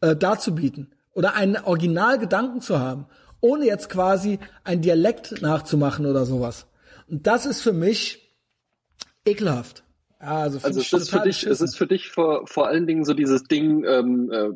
äh, 0.00 0.16
darzubieten 0.16 0.92
oder 1.12 1.34
einen 1.34 1.56
Originalgedanken 1.56 2.60
zu 2.60 2.78
haben, 2.78 3.06
ohne 3.40 3.64
jetzt 3.66 3.88
quasi 3.88 4.38
ein 4.64 4.82
Dialekt 4.82 5.40
nachzumachen 5.42 6.06
oder 6.06 6.24
sowas. 6.26 6.66
Und 7.08 7.26
das 7.26 7.46
ist 7.46 7.60
für 7.62 7.72
mich 7.72 8.30
ekelhaft. 9.24 9.82
Ja, 10.20 10.38
also, 10.40 10.58
Also 10.62 10.80
es 10.80 10.92
ist 10.92 11.10
für 11.10 11.20
dich, 11.20 11.46
es 11.46 11.60
ist 11.62 11.76
für 11.78 11.86
dich 11.86 12.10
vor, 12.10 12.46
vor 12.46 12.66
allen 12.68 12.86
Dingen 12.86 13.04
so 13.06 13.14
dieses 13.14 13.44
Ding, 13.44 13.84
ähm, 13.84 14.30
äh, 14.30 14.48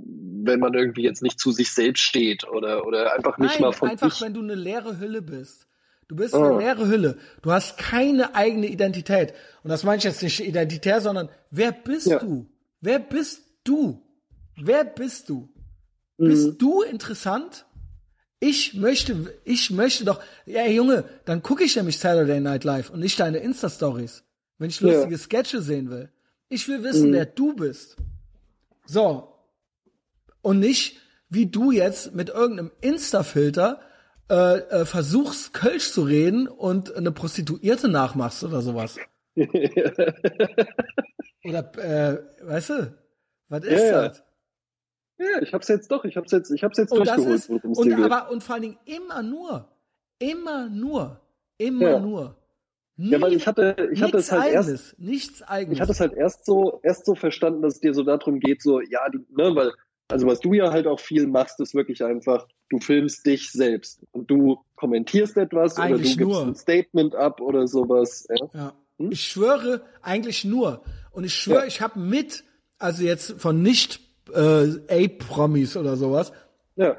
wenn 0.44 0.60
man 0.60 0.74
irgendwie 0.74 1.02
jetzt 1.02 1.22
nicht 1.22 1.40
zu 1.40 1.52
sich 1.52 1.72
selbst 1.72 2.02
steht 2.02 2.46
oder 2.46 2.86
oder 2.86 3.14
einfach 3.14 3.38
nicht 3.38 3.52
Nein, 3.55 3.62
mal 3.62 3.72
von 3.72 3.88
einfach 3.88 4.10
sich. 4.12 4.20
wenn 4.20 4.34
du 4.34 4.40
eine 4.42 4.55
leere 4.55 4.98
Hülle 5.01 5.22
bist. 5.22 5.66
Du 6.09 6.16
bist 6.16 6.35
eine 6.35 6.59
leere 6.59 6.86
Hülle. 6.89 7.18
Du 7.43 7.51
hast 7.52 7.78
keine 7.78 8.35
eigene 8.35 8.66
Identität. 8.66 9.32
Und 9.62 9.70
das 9.70 9.85
meine 9.85 9.98
ich 9.98 10.05
jetzt 10.05 10.22
nicht 10.22 10.40
identitär, 10.40 11.01
sondern 11.01 11.28
wer 11.51 11.72
bist 11.72 12.06
Ja. 12.06 12.18
du? 12.18 12.47
Wer 12.81 12.98
bist 12.98 13.43
du? 13.64 14.02
Wer 14.56 14.85
bist 14.85 15.28
du? 15.31 15.48
Mhm. 16.18 16.28
Bist 16.28 16.62
du 16.62 16.82
interessant? 16.82 17.64
Ich 18.40 18.74
möchte, 18.74 19.35
ich 19.44 19.70
möchte 19.70 20.05
doch, 20.05 20.20
ja 20.44 20.66
Junge, 20.66 21.05
dann 21.24 21.43
gucke 21.43 21.64
ich 21.64 21.74
nämlich 21.76 21.98
Saturday 21.98 22.40
Night 22.40 22.64
Live 22.64 22.90
und 22.90 23.01
nicht 23.01 23.18
deine 23.18 23.39
Insta-Stories, 23.39 24.22
wenn 24.59 24.68
ich 24.68 24.81
Ja. 24.81 24.89
lustige 24.93 25.16
Sketche 25.16 25.62
sehen 25.62 25.89
will. 25.90 26.10
Ich 26.51 26.68
will 26.68 26.82
wissen, 26.82 27.09
Mhm. 27.09 27.14
wer 27.14 27.26
du 27.26 27.55
bist. 27.55 27.97
So. 28.86 29.32
Und 30.43 30.60
nicht, 30.60 30.98
wie 31.31 31.47
du 31.47 31.70
jetzt 31.72 32.14
mit 32.14 32.28
irgendeinem 32.28 32.70
Insta-Filter 32.82 33.81
äh, 34.30 34.59
äh, 34.59 34.84
versuchst, 34.84 35.52
Kölsch 35.55 35.90
zu 35.92 36.02
reden 36.02 36.48
und 36.48 36.94
eine 36.94 37.12
Prostituierte 37.12 37.88
nachmachst 37.88 38.42
oder 38.44 38.62
sowas. 38.62 38.98
Oder, 41.46 41.70
äh, 41.78 42.18
weißt 42.46 42.70
du, 42.70 42.94
was 43.48 43.64
ist 43.64 43.82
Ja, 43.90 44.09
das? 44.09 44.24
ja, 45.18 45.42
ich 45.42 45.52
hab's 45.52 45.68
jetzt 45.68 45.90
doch, 45.90 46.05
ich 46.05 46.16
hab's 46.16 46.32
jetzt, 46.32 46.51
ich 46.51 46.64
hab's 46.64 46.78
jetzt 46.78 46.90
Und 46.92 46.98
durchgeholt, 47.06 47.34
ist, 47.34 47.48
und 47.51 47.88
geht. 47.88 47.98
aber, 47.98 48.30
und 48.30 48.42
vor 48.42 48.55
allen 48.55 48.62
Dingen 48.62 48.78
immer 48.86 49.22
nur, 49.22 49.68
immer 50.18 50.68
nur, 50.68 51.20
immer 51.59 51.90
Ja. 51.90 51.98
nur. 52.01 52.36
Ja, 52.96 53.20
weil 53.20 53.30
Nie- 53.30 53.36
ich 53.36 53.46
hatte, 53.48 53.76
ich 53.92 54.01
hatte 54.02 54.18
es 54.18 54.30
halt 54.30 54.52
erst, 54.52 54.68
eigenes, 54.68 54.94
nichts 54.98 55.42
eigenes. 55.42 55.76
ich 55.76 55.80
hatte 55.82 55.92
es 55.92 56.01
halt 56.01 56.12
erst 56.14 56.46
so, 56.46 56.78
erst 56.84 57.05
so 57.06 57.14
verstanden, 57.16 57.60
dass 57.60 57.74
es 57.74 57.80
dir 57.80 57.92
so 57.92 58.05
darum 58.05 58.38
geht, 58.38 58.62
so, 58.62 58.80
ja, 58.80 59.01
die, 59.10 59.18
ne, 59.36 59.55
weil, 59.56 59.72
also 60.09 60.26
was 60.26 60.40
du 60.40 60.52
ja 60.55 60.70
halt 60.70 60.86
auch 60.86 61.01
viel 61.01 61.26
machst, 61.26 61.60
ist 61.60 61.74
wirklich 61.74 62.05
einfach, 62.05 62.47
du 62.70 62.78
filmst 62.78 63.24
dich 63.26 63.51
selbst 63.52 64.01
und 64.12 64.31
du 64.31 64.59
kommentierst 64.76 65.36
etwas 65.36 65.76
Eigentlich 65.78 65.93
oder 65.93 66.02
du 66.02 66.09
gibst 66.32 66.40
nur. 66.40 66.47
ein 66.47 66.55
Statement 66.55 67.14
ab 67.14 67.40
oder 67.40 67.66
sowas. 67.66 68.26
Ja. 68.31 68.47
Ja. 68.52 68.72
Hm? 68.98 69.10
Ich 69.12 69.22
schwöre 69.22 69.82
eigentlich 70.02 70.44
nur. 70.44 70.82
Und 71.10 71.24
ich 71.24 71.35
schwöre, 71.35 71.60
Ja. 71.62 71.66
ich 71.66 71.81
habe 71.81 71.98
mit, 71.98 72.44
also 72.78 73.02
jetzt 73.02 73.40
von 73.40 73.62
nicht 73.62 74.01
äh, 74.32 74.68
A-Promis 74.89 75.76
oder 75.76 75.97
sowas, 75.97 76.32
ja. 76.76 76.97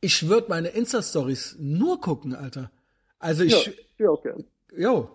ich 0.00 0.28
würde 0.28 0.46
meine 0.48 0.68
Insta-Stories 0.68 1.56
nur 1.58 2.00
gucken, 2.00 2.34
Alter. 2.34 2.70
Also 3.18 3.44
Ja, 3.44 3.56
ich, 3.58 3.86
ja, 3.98 4.08
auch 4.10 4.22
gern. 4.22 4.44
jo. 4.76 5.10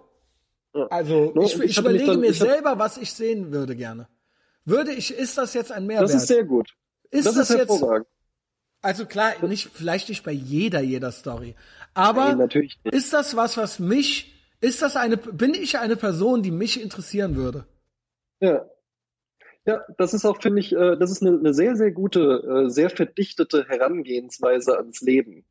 Ja. 0.74 0.88
Also 0.88 1.32
No, 1.34 1.44
ich, 1.44 1.56
ich 1.56 1.62
ich 1.72 1.78
überlege 1.78 2.06
dann- 2.06 2.20
mir 2.20 2.30
ich 2.32 2.42
hab- 2.42 2.48
selber, 2.50 2.78
was 2.80 2.98
ich 2.98 3.14
sehen 3.14 3.52
würde 3.52 3.76
gerne. 3.76 4.08
Würde 4.66 4.92
ich, 4.92 5.14
ist 5.14 5.38
das 5.38 5.54
jetzt 5.54 5.72
ein 5.72 5.86
Mehrwert? 5.86 6.10
Das 6.10 6.16
ist 6.16 6.28
sehr 6.28 6.44
gut. 6.44 6.70
Ist 7.12 7.26
das 7.26 7.36
das, 7.36 7.50
ist 7.50 7.58
jetzt, 7.58 7.84
also 8.82 9.06
klar, 9.06 9.34
nicht, 9.42 9.70
vielleicht 9.74 10.10
nicht 10.10 10.24
bei 10.24 10.32
jeder, 10.32 10.80
jeder 10.82 11.12
Story. 11.12 11.56
Aber 11.94 12.36
Nein, 12.36 12.70
ist 12.84 13.14
das 13.14 13.36
was, 13.36 13.58
was 13.58 13.80
mich, 13.80 14.34
ist 14.62 14.82
das 14.82 14.96
eine, 14.96 15.18
bin 15.18 15.54
ich 15.54 15.80
eine 15.80 15.96
Person, 15.96 16.44
die 16.44 16.52
mich 16.52 16.82
interessieren 16.82 17.36
würde? 17.36 17.66
Ja. 18.40 18.66
Ja, 19.66 19.84
das 19.98 20.14
ist 20.14 20.26
auch, 20.26 20.40
finde 20.40 20.60
ich, 20.60 20.74
äh, 20.74 20.96
das 20.98 21.10
ist 21.10 21.24
eine, 21.24 21.40
eine 21.40 21.54
sehr, 21.54 21.76
sehr 21.76 21.92
gute, 21.92 22.66
äh, 22.66 22.70
sehr 22.70 22.92
verdichtete 22.92 23.66
Herangehensweise 23.68 24.78
ans 24.78 25.02
Leben. 25.02 25.44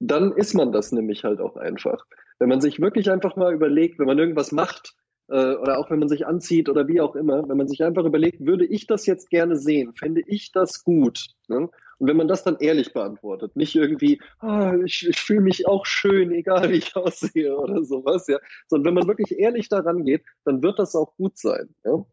Dann 0.00 0.32
ist 0.32 0.52
man 0.52 0.70
das 0.70 0.92
nämlich 0.92 1.24
halt 1.24 1.40
auch 1.40 1.56
einfach. 1.56 2.04
Wenn 2.38 2.50
man 2.50 2.60
sich 2.60 2.80
wirklich 2.80 3.10
einfach 3.10 3.36
mal 3.36 3.54
überlegt, 3.54 3.98
wenn 3.98 4.06
man 4.06 4.18
irgendwas 4.18 4.52
macht, 4.52 4.94
äh, 5.28 5.54
oder 5.54 5.78
auch 5.78 5.90
wenn 5.90 5.98
man 5.98 6.08
sich 6.08 6.26
anzieht 6.26 6.68
oder 6.68 6.86
wie 6.88 7.00
auch 7.00 7.16
immer, 7.16 7.48
wenn 7.48 7.56
man 7.56 7.68
sich 7.68 7.82
einfach 7.82 8.04
überlegt, 8.04 8.44
würde 8.44 8.64
ich 8.66 8.86
das 8.86 9.06
jetzt 9.06 9.30
gerne 9.30 9.56
sehen, 9.56 9.92
fände 9.94 10.22
ich 10.26 10.52
das 10.52 10.84
gut? 10.84 11.26
Ne? 11.48 11.68
Und 11.98 12.08
wenn 12.08 12.16
man 12.16 12.26
das 12.28 12.42
dann 12.42 12.56
ehrlich 12.58 12.92
beantwortet, 12.92 13.54
nicht 13.56 13.74
irgendwie, 13.76 14.20
ah, 14.40 14.74
ich, 14.84 15.06
ich 15.08 15.18
fühle 15.20 15.40
mich 15.42 15.66
auch 15.68 15.86
schön, 15.86 16.32
egal 16.32 16.70
wie 16.70 16.74
ich 16.78 16.94
aussehe 16.96 17.56
oder 17.56 17.84
sowas, 17.84 18.26
ja, 18.26 18.38
sondern 18.66 18.86
wenn 18.96 19.00
man 19.00 19.08
wirklich 19.08 19.38
ehrlich 19.38 19.68
daran 19.68 20.04
geht, 20.04 20.22
dann 20.44 20.62
wird 20.62 20.78
das 20.78 20.94
auch 20.96 21.16
gut 21.16 21.38
sein. 21.38 21.68
Ja, 21.84 22.04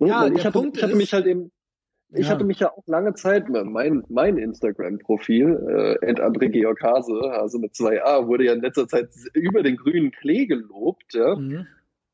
Ja, 0.00 0.26
ich 0.28 0.44
hatte, 0.44 0.70
ich 0.72 0.82
hatte 0.82 0.92
ist- 0.92 0.98
mich 0.98 1.12
halt 1.12 1.26
eben, 1.26 1.50
ich 2.14 2.26
Ja. 2.28 2.34
hatte 2.34 2.44
mich 2.44 2.60
ja 2.60 2.70
auch 2.72 2.86
lange 2.86 3.14
Zeit, 3.14 3.48
mein, 3.48 4.04
mein 4.08 4.38
Instagram-Profil, 4.38 5.98
äh, 6.00 6.12
André 6.22 6.48
Georg 6.50 6.80
Hase, 6.80 7.12
Hase 7.32 7.58
mit 7.58 7.74
zwei 7.74 8.02
A, 8.04 8.26
wurde 8.28 8.44
ja 8.44 8.52
in 8.52 8.60
letzter 8.62 8.86
Zeit 8.86 9.08
über 9.34 9.62
den 9.64 9.76
grünen 9.76 10.12
Klee 10.12 10.46
gelobt, 10.46 11.12
ja. 11.14 11.34
Mhm. 11.36 11.66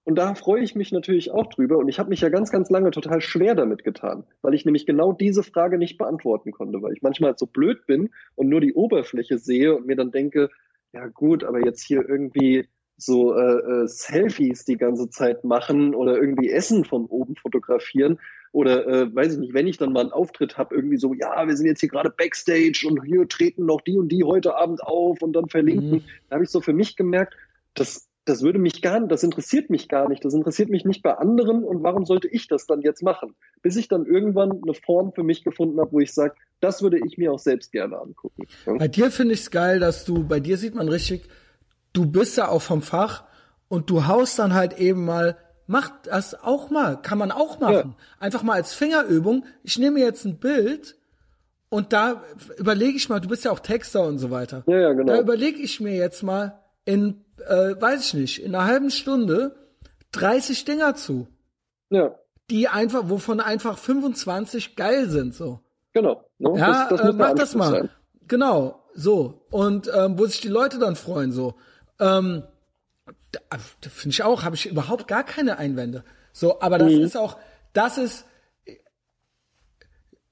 Und 0.05 0.17
da 0.17 0.35
freue 0.35 0.63
ich 0.63 0.75
mich 0.75 0.91
natürlich 0.91 1.31
auch 1.31 1.47
drüber. 1.47 1.79
Und 1.79 1.89
ich 1.89 1.99
habe 1.99 2.09
mich 2.09 2.21
ja 2.21 2.29
ganz, 2.29 2.51
ganz 2.51 2.71
lange 2.71 2.91
total 2.91 3.21
schwer 3.21 3.55
damit 3.55 3.85
getan, 3.85 4.25
weil 4.43 4.55
ich 4.55 4.65
nämlich 4.65 4.85
genau 4.85 5.13
diese 5.13 5.43
Frage 5.43 5.79
nicht 5.79 5.97
beantworten 5.97 6.51
konnte, 6.51 6.83
weil 6.83 6.93
ich 6.93 7.03
manchmal 7.03 7.39
so 7.39 7.47
blöd 7.47 7.87
bin 7.87 8.11
und 8.35 8.49
nur 8.49 8.61
die 8.61 8.75
Oberfläche 8.75 9.39
sehe 9.39 9.77
und 9.77 9.87
mir 9.87 9.97
dann 9.97 10.11
denke, 10.11 10.51
ja 10.93 11.07
gut, 11.07 11.45
aber 11.45 11.65
jetzt 11.65 11.83
hier 11.83 12.07
irgendwie 12.09 12.69
so 12.97 13.35
äh, 13.35 13.83
äh, 13.83 13.87
Selfies 13.87 14.65
die 14.65 14.77
ganze 14.77 15.09
Zeit 15.09 15.45
machen 15.45 15.95
oder 15.95 16.17
irgendwie 16.17 16.51
Essen 16.51 16.85
von 16.85 17.07
oben 17.07 17.37
fotografieren 17.37 18.19
oder 18.53 18.87
äh, 18.87 19.15
weiß 19.15 19.35
ich 19.35 19.39
nicht, 19.39 19.55
wenn 19.55 19.67
ich 19.67 19.79
dann 19.79 19.93
mal 19.93 20.01
einen 20.01 20.13
Auftritt 20.13 20.59
habe, 20.59 20.75
irgendwie 20.75 20.99
so, 20.99 21.15
ja, 21.15 21.47
wir 21.47 21.57
sind 21.57 21.67
jetzt 21.67 21.81
hier 21.81 21.89
gerade 21.89 22.11
Backstage 22.11 22.87
und 22.87 23.03
hier 23.05 23.27
treten 23.27 23.65
noch 23.65 23.81
die 23.81 23.97
und 23.97 24.11
die 24.11 24.25
heute 24.25 24.57
Abend 24.57 24.83
auf 24.83 25.23
und 25.23 25.33
dann 25.33 25.49
verlinken. 25.49 25.91
Mhm. 25.91 26.05
Da 26.29 26.35
habe 26.35 26.45
ich 26.45 26.51
so 26.51 26.61
für 26.61 26.75
mich 26.75 26.97
gemerkt, 26.97 27.35
das, 27.75 28.09
das 28.25 28.43
würde 28.43 28.59
mich 28.59 28.83
gar 28.83 29.01
nicht, 29.01 29.11
das 29.11 29.23
interessiert 29.23 29.69
mich 29.69 29.89
gar 29.89 30.09
nicht, 30.09 30.25
das 30.25 30.35
interessiert 30.35 30.71
mich 30.71 30.85
nicht 30.85 31.03
bei 31.03 31.15
anderen 31.15 31.65
und 31.65 31.83
warum 31.83 32.05
sollte 32.05 32.29
ich 32.29 32.47
das 32.47 32.67
dann 32.67 32.81
jetzt 32.81 33.03
machen? 33.03 33.35
Bis 33.63 33.77
ich 33.77 33.89
dann 33.89 34.07
irgendwann 34.07 34.63
eine 34.63 34.75
Form 34.75 35.13
für 35.13 35.25
mich 35.25 35.43
gefunden 35.43 35.81
habe, 35.81 35.93
wo 35.93 36.01
ich 36.01 36.15
sage, 36.15 36.35
das 36.61 36.83
würde 36.83 37.01
ich 37.05 37.19
mir 37.19 37.33
auch 37.33 37.41
selbst 37.41 37.73
gerne 37.73 37.99
angucken. 37.99 38.45
Ja? 38.67 38.75
Bei 38.75 38.89
dir 38.89 39.11
finde 39.11 39.35
ich 39.35 39.41
es 39.41 39.51
geil, 39.51 39.81
dass 39.81 40.05
du, 40.05 40.25
bei 40.27 40.39
dir 40.39 40.57
sieht 40.57 40.75
man 40.75 40.89
richtig, 40.89 41.29
du 41.93 42.07
bist 42.07 42.37
ja 42.37 42.49
auch 42.49 42.63
vom 42.63 42.83
Fach 42.83 43.25
und 43.69 43.91
du 43.91 44.07
haust 44.07 44.39
dann 44.39 44.55
halt 44.55 44.79
eben 44.79 45.05
mal, 45.05 45.37
mach 45.67 45.91
das 46.05 46.41
auch 46.41 46.71
mal, 46.71 47.01
kann 47.03 47.19
man 47.19 47.33
auch 47.33 47.59
machen. 47.59 47.97
Einfach 48.21 48.43
mal 48.43 48.55
als 48.55 48.73
Fingerübung. 48.73 49.47
Ich 49.65 49.79
nehme 49.79 49.99
jetzt 49.99 50.25
ein 50.25 50.39
Bild 50.39 50.97
und 51.71 51.93
da 51.93 52.23
überlege 52.59 52.97
ich 52.97 53.09
mal, 53.09 53.21
du 53.21 53.29
bist 53.29 53.45
ja 53.45 53.51
auch 53.51 53.61
Texter 53.61 54.07
und 54.07 54.19
so 54.19 54.31
weiter. 54.31 54.63
Ja, 54.67 54.79
ja, 54.79 54.93
genau. 54.93 55.13
Da 55.13 55.21
überlege 55.21 55.59
ich 55.59 55.81
mir 55.81 55.95
jetzt 55.95 56.23
mal 56.23 56.61
in, 56.85 57.25
äh, 57.49 57.81
weiß 57.81 58.01
ich 58.07 58.15
nicht, 58.15 58.43
in 58.43 58.55
einer 58.55 58.67
halben 58.67 58.91
Stunde 58.91 59.55
30 60.13 60.65
Dinger 60.65 60.95
zu, 60.95 61.29
Ja, 61.91 62.15
die 62.51 62.69
einfach, 62.69 63.05
wovon 63.09 63.41
einfach 63.41 63.79
25 63.79 64.77
geil 64.77 65.09
sind, 65.09 65.35
so. 65.35 65.61
genau. 65.93 66.25
Ne? 66.39 66.53
Ja, 66.59 66.89
das, 66.89 67.01
das 67.01 67.09
äh, 67.09 67.13
mach 67.13 67.35
das 67.35 67.55
mal. 67.55 67.71
sein. 67.71 67.91
Genau, 68.29 68.83
so. 68.95 69.47
Und 69.51 69.91
ähm, 69.95 70.19
wo 70.19 70.27
sich 70.27 70.41
die 70.41 70.49
Leute 70.49 70.79
dann 70.79 70.97
freuen, 70.97 71.33
so. 71.33 71.55
Ähm, 72.01 72.43
finde 73.81 74.11
ich 74.11 74.23
auch, 74.23 74.43
habe 74.43 74.57
ich 74.57 74.67
überhaupt 74.67 75.09
gar 75.09 75.25
keine 75.25 75.59
Einwände. 75.59 76.05
So, 76.33 76.61
aber 76.61 76.79
das 76.79 76.93
Mhm. 76.93 77.03
ist 77.03 77.17
auch, 77.17 77.37
das 77.73 77.99
ist, 77.99 78.25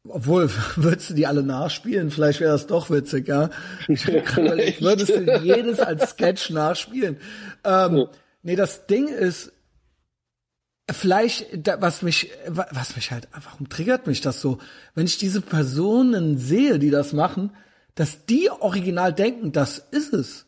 obwohl, 0.08 0.50
würdest 0.76 1.10
du 1.10 1.14
die 1.14 1.26
alle 1.26 1.42
nachspielen? 1.42 2.10
Vielleicht 2.10 2.40
wäre 2.40 2.52
das 2.52 2.66
doch 2.66 2.90
witzig, 2.90 3.28
ja. 3.28 3.50
Ich 3.88 4.06
überlegt, 4.08 4.80
würdest 4.82 5.10
du 5.10 5.38
jedes 5.38 5.80
als 5.80 6.10
Sketch 6.10 6.50
nachspielen? 6.50 7.18
Ähm, 7.64 8.06
nee, 8.42 8.56
das 8.56 8.86
Ding 8.86 9.08
ist, 9.08 9.52
vielleicht, 10.90 11.46
was 11.80 12.02
mich, 12.02 12.30
wa- 12.46 12.66
was 12.72 12.96
mich 12.96 13.10
halt, 13.12 13.28
warum 13.44 13.68
triggert 13.68 14.06
mich 14.06 14.20
das 14.20 14.40
so? 14.40 14.58
Wenn 14.94 15.06
ich 15.06 15.18
diese 15.18 15.40
Personen 15.40 16.38
sehe, 16.38 16.78
die 16.78 16.90
das 16.90 17.12
machen, 17.12 17.50
dass 17.94 18.24
die 18.26 18.50
original 18.50 19.12
denken, 19.12 19.52
das 19.52 19.78
ist 19.78 20.12
es. 20.12 20.46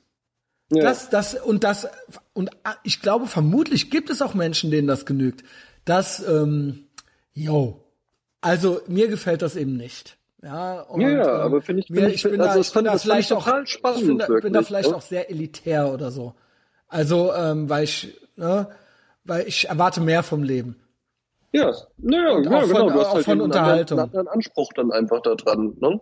Ja. 0.70 0.84
Das, 0.84 1.10
das, 1.10 1.34
und 1.34 1.64
das, 1.64 1.86
und 2.32 2.50
ah, 2.64 2.76
ich 2.82 3.02
glaube, 3.02 3.26
vermutlich 3.26 3.90
gibt 3.90 4.08
es 4.08 4.22
auch 4.22 4.32
Menschen, 4.34 4.70
denen 4.70 4.88
das 4.88 5.04
genügt. 5.04 5.44
Das, 5.84 6.26
ähm, 6.26 6.86
yo. 7.34 7.78
Also, 8.42 8.80
mir 8.88 9.08
gefällt 9.08 9.40
das 9.40 9.56
eben 9.56 9.76
nicht. 9.76 10.18
Ja, 10.42 10.80
und, 10.82 11.00
Ja, 11.00 11.08
ja, 11.08 11.22
ähm, 11.36 11.40
aber 11.42 11.62
finde 11.62 11.82
ich- 11.82 11.88
mir, 11.90 12.00
finde 12.00 12.10
ich 12.14 12.24
ich- 12.24 12.30
bin 12.30 12.40
also 12.40 12.54
da, 12.54 12.60
ich 12.60 12.72
bin 12.72 12.84
da 12.84 12.98
vielleicht 12.98 13.32
auch, 13.32 13.42
spannend, 13.66 14.00
ich 14.00 14.06
bin 14.08 14.18
da, 14.18 14.26
bin 14.26 14.36
da 14.36 14.42
wirklich, 14.42 14.66
vielleicht 14.66 14.90
ne? 14.90 14.96
auch 14.96 15.00
sehr 15.02 15.30
elitär 15.30 15.92
oder 15.92 16.10
so. 16.10 16.34
Also, 16.88 17.32
ähm, 17.32 17.70
weil 17.70 17.84
ich, 17.84 18.18
ne, 18.36 18.68
weil 19.24 19.46
ich 19.46 19.68
erwarte 19.68 20.00
mehr 20.00 20.22
vom 20.24 20.42
Leben. 20.42 20.76
Ja, 21.52 21.72
naja, 21.98 22.32
Und 22.32 22.44
ja, 22.44 22.50
auch 22.58 22.60
von- 22.62 22.68
genau. 22.70 22.90
Du 22.90 22.98
hast 23.00 23.06
auch 23.06 23.14
halt 23.14 23.24
von 23.24 23.32
einen 23.32 23.40
Unterhaltung. 23.42 23.98
einen 24.00 24.08
anderen 24.08 24.28
Anspruch 24.28 24.72
dann 24.74 24.90
einfach 24.90 25.20
da 25.22 25.34
dran. 25.36 25.74
Ne? 25.80 26.00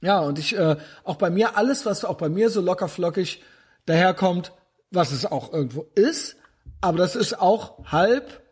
Ja, 0.00 0.20
und 0.20 0.38
ich, 0.40 0.56
äh, 0.58 0.76
auch 1.04 1.16
bei 1.16 1.30
mir, 1.30 1.56
alles, 1.56 1.86
was 1.86 2.04
auch 2.04 2.16
bei 2.16 2.28
mir 2.28 2.50
so 2.50 2.60
locker 2.60 2.88
flockig 2.88 3.42
daherkommt, 3.86 4.52
was 4.90 5.12
es 5.12 5.24
auch 5.26 5.52
irgendwo 5.52 5.86
ist, 5.94 6.36
aber 6.80 6.98
das 6.98 7.14
ist 7.14 7.40
auch 7.40 7.84
halb 7.92 8.42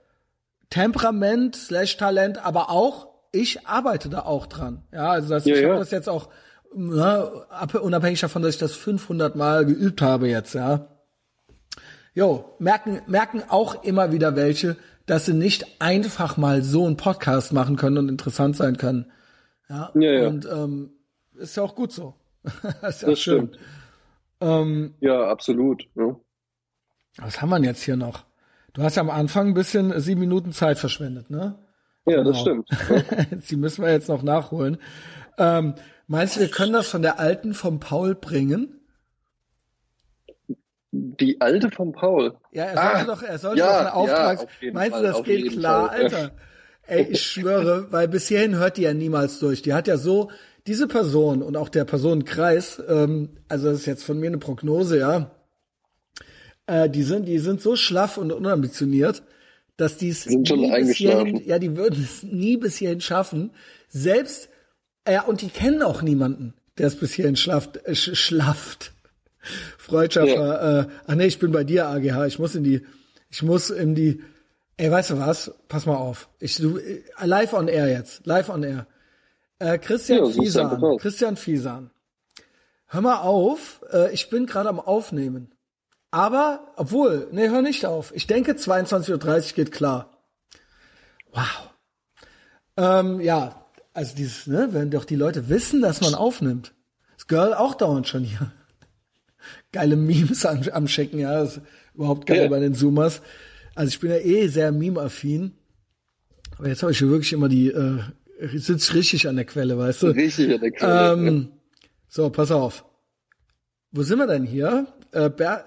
Temperament 0.70 1.56
slash 1.56 1.96
Talent, 1.96 2.44
aber 2.44 2.70
auch 2.70 3.08
ich 3.34 3.66
arbeite 3.66 4.08
da 4.08 4.20
auch 4.20 4.46
dran. 4.46 4.82
Ja, 4.92 5.10
also 5.10 5.28
das, 5.28 5.44
Ja, 5.44 5.54
ich 5.56 5.62
ja. 5.62 5.68
habe 5.70 5.78
das 5.80 5.90
jetzt 5.90 6.08
auch 6.08 6.28
ne, 6.74 7.44
ab- 7.50 7.74
unabhängig 7.74 8.20
davon, 8.20 8.42
dass 8.42 8.54
ich 8.54 8.60
das 8.60 8.74
500 8.74 9.36
Mal 9.36 9.64
geübt 9.66 10.00
habe 10.02 10.28
jetzt, 10.28 10.54
ja. 10.54 10.88
Jo, 12.14 12.54
merken, 12.58 13.00
merken 13.06 13.42
auch 13.48 13.82
immer 13.82 14.12
wieder 14.12 14.36
welche, 14.36 14.76
dass 15.06 15.26
sie 15.26 15.34
nicht 15.34 15.80
einfach 15.80 16.36
mal 16.36 16.62
so 16.62 16.86
einen 16.86 16.96
Podcast 16.96 17.52
machen 17.52 17.76
können 17.76 17.98
und 17.98 18.08
interessant 18.08 18.56
sein 18.56 18.76
können. 18.76 19.10
Ja, 19.68 19.90
Ja, 19.94 20.12
ja. 20.12 20.28
und 20.28 20.46
ähm, 20.46 20.90
ist 21.36 21.56
ja 21.56 21.62
auch 21.62 21.74
gut 21.74 21.92
so. 21.92 22.14
ist 22.44 23.02
ja 23.02 23.08
Das 23.10 23.18
schön. 23.20 23.48
stimmt. 23.48 23.58
Ähm, 24.40 24.94
Ja, 25.00 25.28
absolut. 25.28 25.84
Ja. 25.96 26.14
was 27.18 27.40
haben 27.42 27.48
wir 27.50 27.56
denn 27.56 27.64
jetzt 27.64 27.82
hier 27.82 27.96
noch? 27.96 28.24
Du 28.74 28.82
hast 28.82 28.96
ja 28.96 29.02
am 29.02 29.10
Anfang 29.10 29.48
ein 29.48 29.54
bisschen 29.54 29.98
sieben 30.00 30.20
Minuten 30.20 30.52
Zeit 30.52 30.78
verschwendet, 30.78 31.30
ne? 31.30 31.56
Ja, 32.06 32.22
das 32.22 32.44
Genau. 32.44 32.64
stimmt. 32.64 32.68
Die 33.50 33.56
müssen 33.56 33.82
wir 33.84 33.90
jetzt 33.92 34.08
noch 34.08 34.22
nachholen. 34.22 34.78
Ähm, 35.38 35.74
meinst 36.06 36.36
du, 36.36 36.40
wir 36.40 36.50
können 36.50 36.72
das 36.72 36.86
von 36.88 37.02
der 37.02 37.18
alten 37.18 37.54
vom 37.54 37.80
Paul 37.80 38.14
bringen? 38.14 38.80
Die 40.92 41.40
alte 41.40 41.70
von 41.70 41.92
Paul. 41.92 42.34
Ja, 42.52 42.64
er 42.64 42.76
sollte 42.76 42.96
Ah, 42.96 43.04
doch, 43.04 43.22
er 43.22 43.38
sollte 43.38 43.58
ja, 43.58 43.66
doch 43.66 43.74
eine 43.78 43.88
ja, 43.88 43.94
Auftrags. 43.94 44.42
auf 44.42 44.48
Meinst 44.72 44.90
Fall, 44.92 45.02
du, 45.02 45.08
das 45.08 45.22
geht 45.24 45.50
klar, 45.50 45.88
Fall. 45.88 46.02
Alter? 46.04 46.30
Ey, 46.86 47.02
ich 47.10 47.22
schwöre, 47.22 47.90
weil 47.90 48.06
bis 48.08 48.28
hierhin 48.28 48.56
hört 48.56 48.76
die 48.76 48.82
ja 48.82 48.94
niemals 48.94 49.38
durch. 49.40 49.62
Die 49.62 49.72
hat 49.72 49.88
ja 49.88 49.96
so, 49.96 50.30
diese 50.66 50.86
Person 50.86 51.42
und 51.42 51.56
auch 51.56 51.68
der 51.68 51.84
Personenkreis, 51.84 52.80
ähm, 52.88 53.30
also 53.48 53.70
das 53.70 53.80
ist 53.80 53.86
jetzt 53.86 54.04
von 54.04 54.20
mir 54.20 54.26
eine 54.28 54.38
Prognose, 54.38 54.98
ja, 54.98 55.30
äh, 56.66 56.88
die 56.88 57.02
sind, 57.02 57.26
die 57.26 57.38
sind 57.38 57.60
so 57.60 57.74
schlaff 57.74 58.16
und 58.16 58.32
unambitioniert, 58.32 59.22
dass 59.76 59.96
die 59.98 60.10
es 60.10 60.22
Sind 60.24 60.48
schon 60.48 60.60
nie 60.60 60.66
bis 60.68 60.74
eingeschlafen. 60.74 61.26
hierhin, 61.26 61.48
ja, 61.48 61.58
die 61.58 61.76
würden 61.76 62.02
es 62.02 62.22
nie 62.22 62.56
bis 62.56 62.76
hierhin 62.76 63.00
schaffen. 63.00 63.50
Selbst, 63.88 64.48
ja, 65.08 65.22
und 65.22 65.40
die 65.42 65.48
kennen 65.48 65.82
auch 65.82 66.02
niemanden, 66.02 66.54
der 66.78 66.86
es 66.88 66.96
bis 66.96 67.12
hierhin 67.12 67.36
schlafft, 67.36 67.76
äh, 67.86 67.94
sch 67.94 68.14
schlafft. 68.14 68.92
Freundschaffer, 69.78 70.80
äh, 70.80 70.92
ach 71.06 71.14
nee, 71.14 71.26
ich 71.26 71.38
bin 71.38 71.52
bei 71.52 71.64
dir, 71.64 71.86
AGH. 71.88 72.26
Ich 72.26 72.38
muss 72.38 72.54
in 72.54 72.64
die, 72.64 72.84
ich 73.30 73.42
muss 73.42 73.70
in 73.70 73.94
die, 73.94 74.22
ey, 74.76 74.90
weißt 74.90 75.10
du 75.10 75.18
was? 75.18 75.52
Pass 75.68 75.86
mal 75.86 75.96
auf. 75.96 76.28
Ich, 76.40 76.56
du, 76.56 76.78
äh, 76.78 77.02
live 77.24 77.52
on 77.52 77.68
air 77.68 77.88
jetzt. 77.88 78.26
Live 78.26 78.48
on 78.48 78.62
air. 78.62 78.86
Äh, 79.58 79.78
Christian 79.78 80.24
Ja, 80.24 80.30
Fiesan. 80.30 80.98
Christian 80.98 81.36
Fiesan. 81.36 81.90
Hör 82.86 83.00
mal 83.02 83.18
auf. 83.20 83.82
Äh, 83.92 84.12
ich 84.14 84.30
bin 84.30 84.46
gerade 84.46 84.68
am 84.68 84.80
Aufnehmen. 84.80 85.53
Aber, 86.14 86.72
obwohl, 86.76 87.26
nee, 87.32 87.48
hör 87.48 87.60
nicht 87.60 87.86
auf. 87.86 88.14
Ich 88.14 88.28
denke, 88.28 88.52
22.30 88.52 89.10
Uhr 89.50 89.54
geht 89.56 89.72
klar. 89.72 90.16
Wow. 91.32 91.70
Ähm, 92.76 93.20
ja, 93.20 93.66
also 93.92 94.14
dieses, 94.14 94.46
ne, 94.46 94.68
wenn 94.70 94.92
doch 94.92 95.06
die 95.06 95.16
Leute 95.16 95.48
wissen, 95.48 95.82
dass 95.82 96.00
man 96.02 96.14
aufnimmt. 96.14 96.72
Das 97.16 97.26
Girl 97.26 97.52
auch 97.52 97.74
dauernd 97.74 98.06
schon 98.06 98.22
hier. 98.22 98.52
Geile 99.72 99.96
Memes 99.96 100.46
am, 100.46 100.62
am 100.72 100.86
Schicken, 100.86 101.18
ja, 101.18 101.32
das 101.32 101.56
ist 101.56 101.62
überhaupt 101.94 102.26
geil 102.26 102.44
Ja. 102.44 102.48
bei 102.48 102.60
den 102.60 102.74
Zoomers. 102.74 103.20
Also 103.74 103.88
ich 103.88 103.98
bin 103.98 104.10
ja 104.10 104.18
eh 104.18 104.46
sehr 104.46 104.70
meme-affin. 104.70 105.50
Aber 106.58 106.68
jetzt 106.68 106.82
habe 106.84 106.92
ich 106.92 106.98
schon 106.98 107.10
wirklich 107.10 107.32
immer 107.32 107.48
die, 107.48 107.70
äh, 107.72 107.98
sitz 108.52 108.94
richtig 108.94 109.26
an 109.26 109.34
der 109.34 109.46
Quelle, 109.46 109.76
weißt 109.76 110.04
du? 110.04 110.06
Richtig 110.10 110.54
an 110.54 110.60
der 110.60 110.70
Quelle. 110.70 111.12
Ähm, 111.12 111.52
so, 112.06 112.30
pass 112.30 112.52
auf. 112.52 112.84
Wo 113.90 114.04
sind 114.04 114.18
wir 114.20 114.28
denn 114.28 114.44
hier? 114.44 114.86
Äh, 115.14 115.30
Ber 115.30 115.64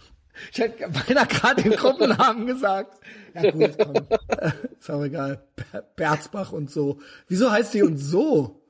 ich 0.52 0.58
hätte 0.58 0.88
beinahe 0.88 1.26
gerade 1.26 1.62
den 1.62 1.72
Gruppennamen 1.72 2.46
gesagt. 2.46 3.00
Ja 3.34 3.50
gut, 3.50 3.76
komm. 3.78 3.94
Ist 4.78 4.90
auch 4.90 5.02
egal. 5.04 5.46
Ber 5.72 5.82
Berzbach 5.96 6.52
und 6.52 6.70
so. 6.70 7.00
Wieso 7.28 7.50
heißt 7.50 7.74
die 7.74 7.82
und 7.82 7.96
so? 7.96 8.62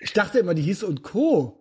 Ich 0.00 0.12
dachte 0.12 0.38
immer, 0.40 0.54
die 0.54 0.62
hieß 0.62 0.82
und 0.84 1.02
Co. 1.02 1.58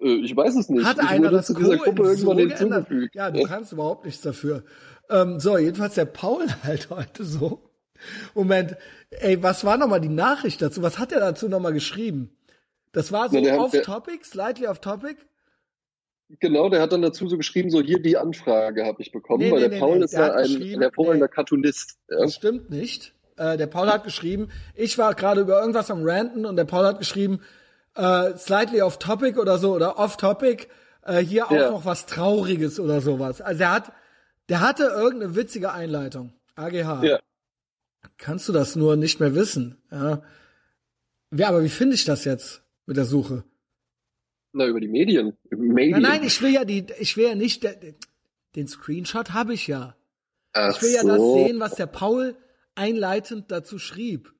Äh, 0.00 0.14
ich 0.24 0.34
weiß 0.36 0.56
es 0.56 0.68
nicht. 0.68 0.84
Hat 0.84 0.98
ich 0.98 1.08
einer 1.08 1.30
das 1.30 1.48
Co. 1.48 1.54
Gruppe 1.60 2.16
so 2.16 2.34
geändert? 2.34 2.88
Ja, 3.12 3.30
du 3.30 3.42
kannst 3.44 3.72
überhaupt 3.72 4.04
nichts 4.04 4.22
dafür. 4.22 4.64
Ähm, 5.08 5.40
so, 5.40 5.58
jedenfalls 5.58 5.94
der 5.94 6.04
Paul 6.06 6.46
halt 6.64 6.90
heute 6.90 7.24
so. 7.24 7.70
Moment, 8.34 8.76
ey, 9.10 9.42
was 9.42 9.64
war 9.64 9.76
nochmal 9.76 10.00
die 10.00 10.08
Nachricht 10.08 10.62
dazu? 10.62 10.82
Was 10.82 10.98
hat 10.98 11.12
er 11.12 11.20
dazu 11.20 11.48
nochmal 11.48 11.74
geschrieben? 11.74 12.34
Das 12.92 13.12
war 13.12 13.28
so 13.28 13.36
hat- 13.36 13.58
off-topic, 13.58 14.24
slightly 14.24 14.66
off-topic? 14.66 15.16
Genau, 16.38 16.68
der 16.68 16.80
hat 16.80 16.92
dann 16.92 17.02
dazu 17.02 17.28
so 17.28 17.36
geschrieben, 17.36 17.70
so 17.70 17.80
hier 17.82 18.00
die 18.00 18.16
Anfrage 18.16 18.84
habe 18.86 19.02
ich 19.02 19.10
bekommen, 19.10 19.42
Nee, 19.42 19.50
weil 19.50 19.58
nee, 19.60 19.68
der 19.68 19.70
nee, 19.70 19.78
Paul 19.80 20.02
ist 20.02 20.12
der 20.12 20.20
ja 20.26 20.32
ein, 20.34 20.44
ein 20.74 20.80
hervorragender. 20.80 21.28
Cartoonist. 21.28 21.98
Ja? 22.08 22.18
Das 22.20 22.34
stimmt 22.36 22.70
nicht. 22.70 23.14
Äh, 23.36 23.56
der 23.56 23.66
Paul 23.66 23.88
hat 23.88 24.04
geschrieben, 24.04 24.48
ich 24.74 24.96
war 24.96 25.14
gerade 25.14 25.40
über 25.40 25.58
irgendwas 25.60 25.90
am 25.90 26.04
Ranten 26.04 26.46
und 26.46 26.56
der 26.56 26.64
Paul 26.66 26.84
hat 26.84 26.98
geschrieben, 26.98 27.40
äh, 27.96 28.36
slightly 28.36 28.80
off 28.82 28.98
topic 28.98 29.38
oder 29.40 29.58
so 29.58 29.74
oder 29.74 29.98
off 29.98 30.16
topic, 30.16 30.68
äh, 31.02 31.18
hier 31.18 31.46
auch 31.46 31.50
Ja. 31.50 31.70
noch 31.72 31.84
was 31.84 32.06
Trauriges 32.06 32.78
oder 32.78 33.00
sowas. 33.00 33.40
Also 33.40 33.62
er 33.64 33.72
hat, 33.72 33.92
der 34.48 34.60
hatte 34.60 34.84
irgendeine 34.84 35.34
witzige 35.34 35.72
Einleitung. 35.72 36.32
AGH. 36.54 37.02
Ja. 37.04 37.18
Kannst 38.18 38.48
du 38.48 38.52
das 38.52 38.76
nur 38.76 38.96
nicht 38.96 39.18
mehr 39.18 39.34
wissen? 39.34 39.78
Ja. 39.90 40.22
Ja, 41.34 41.48
aber 41.48 41.62
wie 41.64 41.68
finde 41.68 41.94
ich 41.94 42.04
das 42.04 42.24
jetzt 42.24 42.62
mit 42.86 42.96
der 42.96 43.04
Suche? 43.04 43.44
Na, 44.52 44.66
über 44.66 44.80
die 44.80 44.88
Medien. 44.88 45.36
Über 45.48 45.62
Medien. 45.62 46.00
Nein, 46.02 46.20
nein, 46.20 46.24
ich 46.24 46.40
will 46.42 46.50
ja 46.52 46.64
die, 46.64 46.86
ich 46.98 47.16
will 47.16 47.26
ja 47.26 47.34
nicht, 47.34 47.66
den 48.56 48.68
Screenshot 48.68 49.32
habe 49.32 49.54
ich 49.54 49.66
ja. 49.66 49.96
Ach 50.52 50.74
Ich 50.74 50.82
will 50.82 50.92
ja 50.92 51.02
so. 51.02 51.08
das 51.08 51.46
sehen, 51.46 51.60
was 51.60 51.74
der 51.76 51.86
Paul 51.86 52.36
einleitend 52.74 53.50
dazu 53.52 53.78
schrieb. 53.78 54.32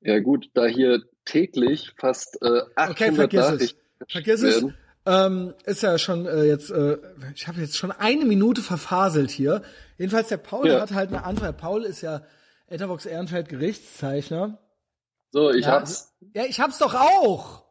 Ja 0.00 0.20
gut, 0.20 0.50
da 0.54 0.66
hier 0.66 1.02
täglich 1.24 1.92
fast 1.98 2.40
äh, 2.42 2.60
800 2.76 2.90
Okay, 2.90 3.12
vergiss 3.12 3.50
es. 3.50 3.76
Vergiss 4.08 4.42
es. 4.42 4.64
Ähm, 5.08 5.54
ist 5.64 5.82
ja 5.82 5.98
schon 5.98 6.26
äh, 6.26 6.44
jetzt, 6.44 6.70
äh, 6.70 6.98
ich 7.34 7.46
habe 7.48 7.60
jetzt 7.60 7.76
schon 7.76 7.92
eine 7.92 8.24
Minute 8.24 8.60
verfaselt 8.60 9.30
hier. 9.30 9.62
Jedenfalls 9.98 10.28
der 10.28 10.36
Paul 10.36 10.68
Ja. 10.68 10.80
hat 10.80 10.92
halt 10.92 11.08
eine 11.10 11.24
Anfrage. 11.24 11.52
Paul 11.52 11.84
ist 11.84 12.02
ja 12.02 12.22
Etherbox 12.68 13.06
Ehrenfeld 13.06 13.48
Gerichtszeichner. 13.48 14.58
So, 15.30 15.50
ich 15.50 15.64
ja, 15.64 15.72
hab's. 15.72 16.12
Ja, 16.34 16.44
ich 16.44 16.60
hab's 16.60 16.78
doch 16.78 16.94
auch. 16.94 17.65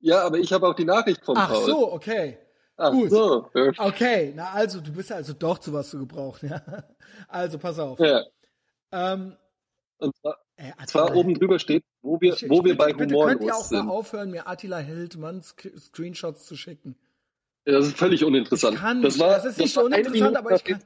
Ja, 0.00 0.22
aber 0.24 0.38
ich 0.38 0.52
habe 0.52 0.66
auch 0.68 0.74
die 0.74 0.84
Nachricht 0.84 1.24
von 1.24 1.36
Ach 1.36 1.50
Paul. 1.50 1.64
so, 1.66 1.92
okay. 1.92 2.38
Ach 2.76 2.92
gut. 2.92 3.10
so. 3.10 3.50
Okay, 3.78 4.32
na 4.36 4.50
also, 4.52 4.80
du 4.80 4.92
bist 4.92 5.10
ja 5.10 5.16
also 5.16 5.32
doch 5.32 5.58
zu 5.58 5.72
was 5.72 5.90
zu 5.90 5.98
gebrauchen, 5.98 6.48
ja. 6.50 6.62
Also, 7.28 7.58
pass 7.58 7.78
auf. 7.78 7.98
ja. 7.98 8.22
Ähm, 8.92 9.36
Und 9.98 10.14
zwar, 10.16 10.36
ey, 10.56 10.72
zwar 10.86 11.14
oben 11.16 11.34
drüber 11.34 11.58
steht, 11.58 11.84
wo 12.02 12.20
wir, 12.20 12.34
ich, 12.34 12.48
wo 12.48 12.58
ich 12.60 12.64
wir 12.64 12.76
bitte, 12.76 12.76
bei 12.76 12.92
Humor 12.92 13.26
könnt 13.26 13.42
ihr 13.42 13.54
auch 13.54 13.70
mal 13.70 13.78
sind. 13.80 13.88
aufhören, 13.90 14.30
mir 14.30 14.46
Attila 14.46 14.78
Hildmann 14.78 15.42
Screenshots 15.42 16.46
zu 16.46 16.56
schicken. 16.56 16.96
Ja, 17.66 17.72
das 17.74 17.88
ist 17.88 17.98
völlig 17.98 18.24
uninteressant. 18.24 18.74
Ich 18.76 18.80
kann 18.80 19.02
das 19.02 19.18
war, 19.18 19.30
das 19.30 19.44
ist 19.44 19.58
nicht 19.58 19.74
war 19.76 19.82
so 19.82 19.86
uninteressant, 19.88 20.36
aber 20.36 20.54
ich 20.54 20.64
kann- 20.64 20.82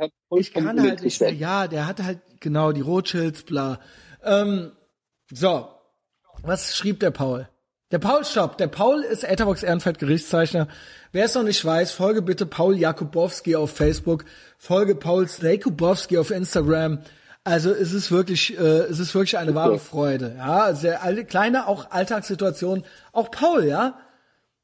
hat, 0.00 0.10
Ich 0.36 0.52
kann 0.52 0.80
halt 0.80 1.02
nicht 1.02 1.20
mehr, 1.20 1.32
ja, 1.32 1.68
der 1.68 1.86
hatte 1.86 2.04
halt, 2.04 2.20
genau, 2.40 2.72
die 2.72 2.80
Rothschilds, 2.80 3.44
bla. 3.44 3.78
Ähm, 4.24 4.72
so, 5.30 5.68
was 6.42 6.74
schrieb 6.76 6.98
der 7.00 7.10
Paul? 7.12 7.48
Der 7.90 7.98
Paul, 7.98 8.22
stopp, 8.24 8.58
der 8.58 8.66
Paul 8.66 9.02
ist 9.02 9.24
Etherbox 9.24 9.62
Ehrenfeld 9.62 9.98
Gerichtszeichner. 9.98 10.68
Wer 11.12 11.24
es 11.24 11.34
noch 11.34 11.42
nicht 11.42 11.64
weiß, 11.64 11.92
folge 11.92 12.20
bitte 12.20 12.44
Paul 12.44 12.76
Jakubowski 12.76 13.56
auf 13.56 13.70
Facebook, 13.70 14.26
folge 14.58 14.94
Paul 14.94 15.26
Jakubowski 15.40 16.18
auf 16.18 16.30
Instagram. 16.30 16.98
Also 17.44 17.70
es 17.70 17.94
ist 17.94 18.10
wirklich, 18.10 18.58
äh, 18.58 18.62
es 18.62 18.98
ist 18.98 19.14
wirklich 19.14 19.38
eine 19.38 19.54
wahre 19.54 19.78
Freude. 19.78 20.34
Ja, 20.36 20.74
sehr 20.74 21.02
alle 21.02 21.24
kleine 21.24 21.66
auch 21.66 21.90
Alltagssituationen. 21.90 22.84
Auch 23.12 23.30
Paul, 23.30 23.64
ja, 23.64 23.98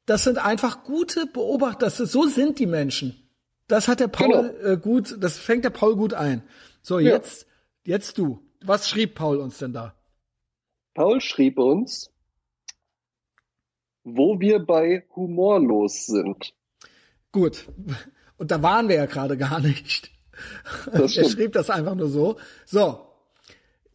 das 0.05 0.23
sind 0.23 0.37
einfach 0.37 0.83
gute 0.83 1.25
Beobachter. 1.25 1.87
Ist, 1.87 1.97
so 1.97 2.27
sind 2.27 2.59
die 2.59 2.67
Menschen. 2.67 3.19
Das 3.67 3.87
hat 3.87 4.01
der 4.01 4.07
Paul 4.07 4.51
Genau. 4.53 4.71
äh, 4.73 4.77
gut, 4.77 5.15
das 5.19 5.39
fängt 5.39 5.65
der 5.65 5.71
Paul 5.71 5.95
gut 5.95 6.13
ein. 6.13 6.43
So, 6.83 6.99
Ja. 6.99 7.13
jetzt, 7.13 7.47
jetzt 7.83 8.19
du. 8.19 8.39
Was 8.63 8.87
schrieb 8.87 9.15
Paul 9.15 9.37
uns 9.37 9.57
denn 9.57 9.73
da? 9.73 9.95
Paul 10.93 11.19
schrieb 11.21 11.57
uns, 11.57 12.11
wo 14.05 14.39
wir 14.39 14.59
bei 14.59 15.03
humorlos 15.15 16.05
sind. 16.05 16.53
Gut. 17.31 17.67
Und 18.37 18.51
da 18.51 18.61
waren 18.61 18.87
wir 18.87 18.95
ja 18.95 19.05
gerade 19.05 19.35
gar 19.35 19.59
nicht. 19.59 20.11
Er 20.91 21.07
schrieb 21.09 21.53
das 21.53 21.69
einfach 21.69 21.95
nur 21.95 22.09
so. 22.09 22.37
So. 22.65 23.07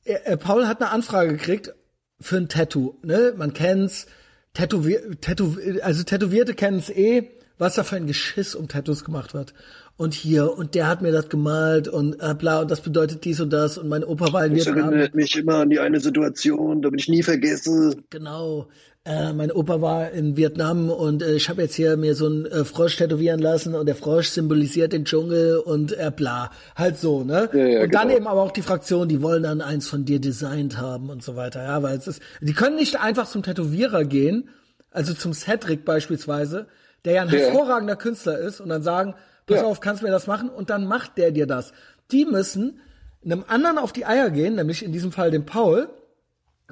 Er, 0.04 0.26
er, 0.26 0.36
Paul 0.36 0.66
hat 0.66 0.80
eine 0.80 0.90
Anfrage 0.90 1.32
gekriegt 1.32 1.74
für 2.20 2.36
ein 2.36 2.48
Tattoo. 2.48 2.98
Ne? 3.02 3.34
Man 3.36 3.54
kennt's. 3.54 4.06
Tätowier, 4.52 5.20
Tätow, 5.20 5.56
also 5.82 6.02
Tätowierte 6.02 6.54
kennen's 6.54 6.90
eh. 6.90 7.30
was 7.56 7.76
da 7.76 7.84
für 7.84 7.96
ein 7.96 8.06
Geschiss 8.06 8.54
um 8.54 8.66
Tattoos 8.66 9.04
gemacht 9.04 9.32
wird. 9.32 9.54
Und 10.00 10.14
hier, 10.14 10.56
und 10.56 10.74
der 10.74 10.88
hat 10.88 11.02
mir 11.02 11.12
das 11.12 11.28
gemalt 11.28 11.86
und 11.86 12.14
äh, 12.22 12.32
bla, 12.34 12.62
und 12.62 12.70
das 12.70 12.80
bedeutet 12.80 13.22
dies 13.26 13.38
und 13.38 13.50
das 13.52 13.76
und 13.76 13.86
mein 13.86 14.02
Opa 14.02 14.32
war 14.32 14.46
in 14.46 14.56
Das 14.56 14.64
Vietnam. 14.64 14.88
erinnert 14.88 15.14
mich 15.14 15.36
immer 15.36 15.56
an 15.56 15.68
die 15.68 15.78
eine 15.78 16.00
Situation, 16.00 16.80
damit 16.80 17.00
ich 17.02 17.08
nie 17.10 17.22
vergesse. 17.22 17.96
Genau. 18.08 18.68
Äh, 19.04 19.34
mein 19.34 19.52
Opa 19.52 19.82
war 19.82 20.10
in 20.10 20.38
Vietnam 20.38 20.88
und 20.88 21.22
äh, 21.22 21.34
ich 21.34 21.50
habe 21.50 21.60
jetzt 21.60 21.74
hier 21.74 21.98
mir 21.98 22.14
so 22.14 22.24
einen 22.24 22.46
äh, 22.46 22.64
Frosch 22.64 22.96
tätowieren 22.96 23.40
lassen 23.40 23.74
und 23.74 23.84
der 23.84 23.94
Frosch 23.94 24.28
symbolisiert 24.28 24.94
den 24.94 25.04
Dschungel 25.04 25.58
und 25.58 25.92
äh, 25.92 26.10
bla. 26.16 26.50
Halt 26.76 26.96
so, 26.96 27.22
ne? 27.22 27.50
Ja, 27.52 27.66
ja, 27.66 27.82
und 27.82 27.94
dann 27.94 28.04
genau. 28.08 28.16
eben 28.16 28.26
aber 28.26 28.40
auch 28.40 28.52
die 28.52 28.62
Fraktion, 28.62 29.06
die 29.06 29.20
wollen 29.20 29.42
dann 29.42 29.60
eins 29.60 29.86
von 29.86 30.06
dir 30.06 30.18
designt 30.18 30.78
haben 30.78 31.10
und 31.10 31.22
so 31.22 31.36
weiter. 31.36 31.62
Ja, 31.62 31.82
weil 31.82 31.98
es 31.98 32.06
ist, 32.06 32.22
die 32.40 32.54
können 32.54 32.76
nicht 32.76 32.98
einfach 32.98 33.28
zum 33.28 33.42
Tätowierer 33.42 34.04
gehen, 34.06 34.48
also 34.92 35.12
zum 35.12 35.34
Cedric 35.34 35.84
beispielsweise, 35.84 36.68
der 37.04 37.12
ja 37.12 37.22
ein 37.22 37.28
Ja. 37.28 37.34
hervorragender 37.38 37.96
Künstler 37.96 38.38
ist 38.38 38.62
und 38.62 38.70
dann 38.70 38.82
sagen, 38.82 39.14
pass 39.50 39.60
Ja. 39.62 39.66
auf, 39.66 39.80
kannst 39.80 40.02
du 40.02 40.06
mir 40.06 40.12
das 40.12 40.26
machen? 40.26 40.48
Und 40.48 40.70
dann 40.70 40.86
macht 40.86 41.18
der 41.18 41.30
dir 41.30 41.46
das. 41.46 41.72
Die 42.10 42.24
müssen 42.24 42.80
einem 43.24 43.44
anderen 43.48 43.78
auf 43.78 43.92
die 43.92 44.06
Eier 44.06 44.30
gehen, 44.30 44.54
nämlich 44.56 44.82
in 44.84 44.92
diesem 44.92 45.12
Fall 45.12 45.30
dem 45.30 45.44
Paul, 45.44 45.88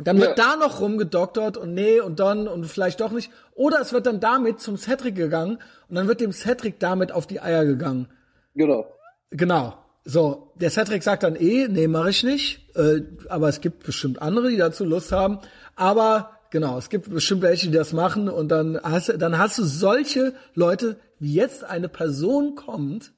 dann 0.01 0.19
wird 0.21 0.39
Ja. 0.39 0.45
da 0.53 0.57
noch 0.57 0.81
rumgedoktert 0.81 1.57
und 1.57 1.75
nee 1.75 2.01
und 2.01 2.21
dann 2.21 2.47
und 2.49 2.65
vielleicht 2.67 3.01
doch 3.01 3.11
nicht. 3.13 3.31
Oder 3.55 3.81
es 3.81 3.93
wird 3.93 4.07
dann 4.07 4.21
damit 4.21 4.61
zum 4.61 4.77
Cedric 4.77 5.17
gegangen 5.17 5.59
und 5.89 5.97
dann 5.97 6.09
wird 6.09 6.21
dem 6.21 6.33
Cedric 6.33 6.79
damit 6.79 7.11
auf 7.13 7.27
die 7.27 7.41
Eier 7.41 7.65
gegangen. 7.65 8.09
Genau. 8.55 8.87
Genau. 9.31 9.75
So, 10.05 10.53
der 10.55 10.71
Cedric 10.71 11.03
sagt 11.03 11.23
dann 11.23 11.37
eh, 11.37 11.69
nee, 11.69 11.87
mache 11.89 12.11
ich 12.11 12.23
nicht. 12.23 12.75
Äh, 12.77 13.03
aber 13.29 13.49
es 13.49 13.61
gibt 13.61 13.85
bestimmt 13.85 14.23
andere, 14.23 14.49
die 14.49 14.57
dazu 14.57 14.85
Lust 14.85 15.13
haben. 15.13 15.41
Aber 15.77 16.31
genau, 16.51 16.79
es 16.79 16.89
gibt 16.89 17.09
bestimmt 17.11 17.43
welche, 17.43 17.67
die 17.69 17.77
das 17.77 17.93
machen 17.93 18.29
und 18.29 18.49
dann 18.49 18.79
hast, 18.83 19.09
du- 19.09 19.19
dann 19.19 19.39
hast 19.39 19.59
du 19.59 19.65
solche 19.65 20.35
Leute, 20.55 20.99
wie 21.19 21.35
jetzt 21.35 21.65
eine 21.65 21.89
Person 21.89 22.55
kommt, 22.55 23.13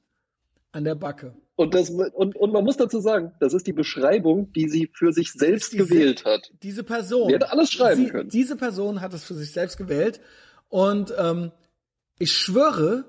an 0.71 0.83
der 0.83 0.95
Backe. 0.95 1.33
Und, 1.57 1.73
das, 1.75 1.89
und, 1.89 2.35
und 2.35 2.53
man 2.53 2.63
muss 2.63 2.77
dazu 2.77 2.99
sagen, 3.01 3.33
das 3.39 3.53
ist 3.53 3.67
die 3.67 3.73
Beschreibung, 3.73 4.51
die 4.53 4.67
sie 4.69 4.89
für 4.93 5.11
sich 5.11 5.31
selbst 5.33 5.73
die 5.73 5.77
gewählt 5.77 6.23
hat. 6.25 6.51
Diese 6.63 6.83
Person. 6.83 7.27
Die 7.27 7.33
hätte 7.35 7.51
alles 7.51 7.71
schreiben 7.71 8.05
sie, 8.05 8.09
können. 8.09 8.29
Diese 8.29 8.55
Person 8.55 9.01
hat 9.01 9.13
es 9.13 9.23
für 9.25 9.33
sich 9.35 9.51
selbst 9.51 9.77
gewählt. 9.77 10.21
Und 10.69 11.13
ähm, 11.17 11.51
ich 12.17 12.31
schwöre, 12.31 13.05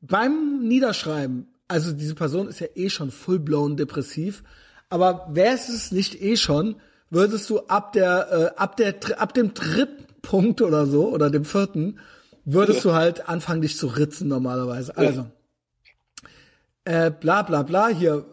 beim 0.00 0.60
Niederschreiben, 0.66 1.48
also 1.68 1.92
diese 1.92 2.14
Person 2.14 2.48
ist 2.48 2.60
ja 2.60 2.68
eh 2.74 2.88
schon 2.88 3.10
full-blown 3.10 3.76
depressiv, 3.76 4.44
aber 4.88 5.28
wäre 5.32 5.54
es 5.54 5.92
nicht 5.92 6.20
eh 6.22 6.36
schon, 6.36 6.76
würdest 7.10 7.50
du 7.50 7.60
ab 7.66 7.92
der, 7.92 8.54
äh, 8.56 8.60
ab 8.60 8.76
der, 8.76 8.94
ab 9.20 9.34
dem 9.34 9.54
dritten 9.54 10.06
Punkt 10.22 10.62
oder 10.62 10.86
so, 10.86 11.08
oder 11.08 11.30
dem 11.30 11.44
vierten, 11.44 11.98
würdest 12.44 12.84
du 12.84 12.92
halt 12.92 13.28
anfangen, 13.28 13.62
dich 13.62 13.76
zu 13.76 13.88
ritzen 13.88 14.28
normalerweise. 14.28 14.96
Also, 14.96 15.26
äh, 16.84 17.10
bla 17.10 17.42
bla 17.42 17.62
bla, 17.62 17.88
hier, 17.88 18.24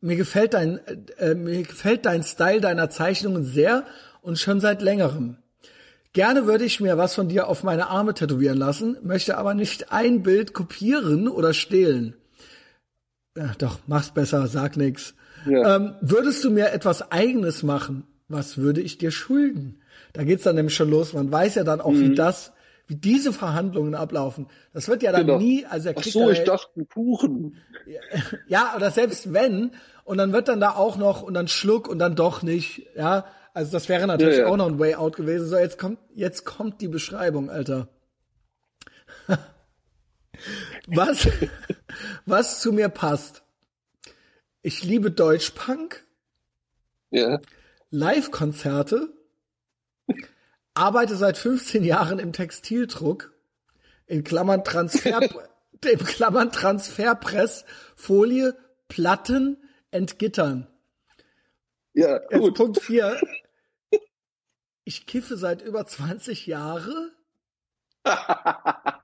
mir 0.00 0.16
gefällt 0.16 0.54
dein, 0.54 0.80
äh, 1.18 1.34
mir 1.34 1.62
gefällt 1.62 2.06
dein 2.06 2.22
Style 2.22 2.60
deiner 2.60 2.90
Zeichnungen 2.90 3.44
sehr 3.44 3.84
und 4.22 4.38
schon 4.38 4.60
seit 4.60 4.82
längerem. 4.82 5.36
Gerne 6.12 6.46
würde 6.46 6.64
ich 6.64 6.80
mir 6.80 6.98
was 6.98 7.14
von 7.14 7.28
dir 7.28 7.46
auf 7.46 7.62
meine 7.62 7.88
Arme 7.88 8.14
tätowieren 8.14 8.58
lassen, 8.58 8.96
möchte 9.02 9.38
aber 9.38 9.54
nicht 9.54 9.92
ein 9.92 10.22
Bild 10.22 10.54
kopieren 10.54 11.28
oder 11.28 11.54
stehlen. 11.54 12.16
Ja, 13.36 13.52
doch, 13.58 13.78
mach's 13.86 14.10
besser, 14.10 14.48
sag 14.48 14.76
nix. 14.76 15.14
Ja. 15.46 15.76
Ähm, 15.76 15.94
würdest 16.00 16.44
du 16.44 16.50
mir 16.50 16.72
etwas 16.72 17.10
Eigenes 17.12 17.62
machen? 17.62 18.04
Was 18.28 18.58
würde 18.58 18.80
ich 18.80 18.98
dir 18.98 19.10
schulden? 19.10 19.80
Da 20.12 20.24
geht's 20.24 20.42
dann 20.44 20.56
nämlich 20.56 20.74
schon 20.74 20.90
los. 20.90 21.12
Man 21.12 21.30
weiß 21.30 21.54
ja 21.56 21.64
dann 21.64 21.80
auch, 21.80 21.92
wie 21.92 22.14
das, 22.14 22.52
wie 22.86 22.96
diese 22.96 23.32
Verhandlungen 23.32 23.94
ablaufen. 23.94 24.46
Das 24.72 24.88
wird 24.88 25.02
ja 25.02 25.12
dann 25.12 25.26
Genau. 25.26 25.38
nie, 25.38 25.64
also 25.66 25.88
er 25.90 25.94
Ach 25.98 26.02
so, 26.04 26.26
da 26.26 26.32
ich 26.32 26.44
dachte 26.44 26.80
ein 26.80 26.88
Kuchen. 26.88 27.56
ja, 28.48 28.72
oder 28.76 28.90
selbst 28.90 29.32
wenn, 29.32 29.72
und 30.04 30.18
dann 30.18 30.32
wird 30.32 30.48
dann 30.48 30.60
da 30.60 30.70
auch 30.72 30.96
noch 30.96 31.22
und 31.22 31.34
dann 31.34 31.48
Schluck 31.48 31.88
und 31.88 31.98
dann 31.98 32.16
doch 32.16 32.42
nicht, 32.42 32.86
ja. 32.96 33.24
Also 33.52 33.72
das 33.72 33.88
wäre 33.88 34.06
natürlich 34.06 34.36
Ja, 34.38 34.42
ja. 34.44 34.48
auch 34.48 34.56
noch 34.56 34.68
ein 34.68 34.78
Way 34.78 34.94
Out 34.94 35.16
gewesen. 35.16 35.48
So, 35.48 35.56
jetzt 35.56 35.78
kommt, 35.78 35.98
jetzt 36.14 36.44
kommt 36.44 36.80
die 36.80 36.88
Beschreibung, 36.88 37.50
Alter. 37.50 37.88
was, 40.86 41.28
was 42.26 42.60
zu 42.60 42.72
mir 42.72 42.88
passt. 42.88 43.42
Ich 44.62 44.84
liebe 44.84 45.10
Deutschpunk, 45.10 46.06
Ja. 47.10 47.40
Live-Konzerte, 47.90 49.12
arbeite 50.74 51.16
seit 51.16 51.38
15 51.38 51.82
Jahren 51.82 52.18
im 52.18 52.32
Textildruck, 52.32 53.32
in 54.06 54.22
Klammern 54.22 54.62
Transfer, 54.64 55.20
in 55.84 55.98
Klammern 55.98 56.52
Transferpress, 56.52 57.64
Folie, 57.96 58.56
Platten, 58.88 59.56
Entgittern. 59.90 60.66
Ja, 61.94 62.20
Jetzt 62.30 62.38
gut. 62.40 62.56
Punkt 62.56 62.80
4. 62.80 63.20
Ich 64.84 65.06
kiffe 65.06 65.36
seit 65.36 65.62
über 65.62 65.86
20 65.86 66.46
Jahren. 66.46 67.12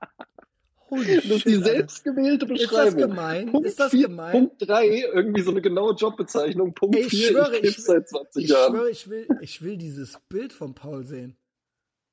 Holy 0.89 1.15
Das 1.15 1.25
ist 1.25 1.45
die 1.45 1.55
selbstgewählte 1.55 2.45
Ist 2.53 2.63
das 2.63 2.69
Beschreibung. 2.69 2.99
gemein? 3.09 3.51
Punkt 3.51 3.67
Ist 3.67 3.79
das 3.79 3.91
vier- 3.91 4.07
gemein? 4.07 4.31
Punkt 4.31 4.55
3, 4.67 4.87
irgendwie 5.13 5.41
so 5.41 5.51
eine 5.51 5.61
genaue 5.61 5.93
Jobbezeichnung. 5.95 6.73
Punkt 6.73 6.95
Ey, 6.95 7.09
4, 7.09 7.19
ich 7.19 7.27
schwöre, 7.27 7.57
ich 7.57 7.77
ich, 7.77 7.83
seit 7.83 8.07
20 8.09 8.43
ich 8.45 8.49
Jahren. 8.49 8.73
schwöre, 8.73 8.89
ich 8.89 9.09
will, 9.09 9.27
ich 9.41 9.61
will 9.61 9.77
dieses 9.77 10.17
Bild 10.29 10.53
von 10.53 10.73
Paul 10.75 11.03
sehen. 11.03 11.37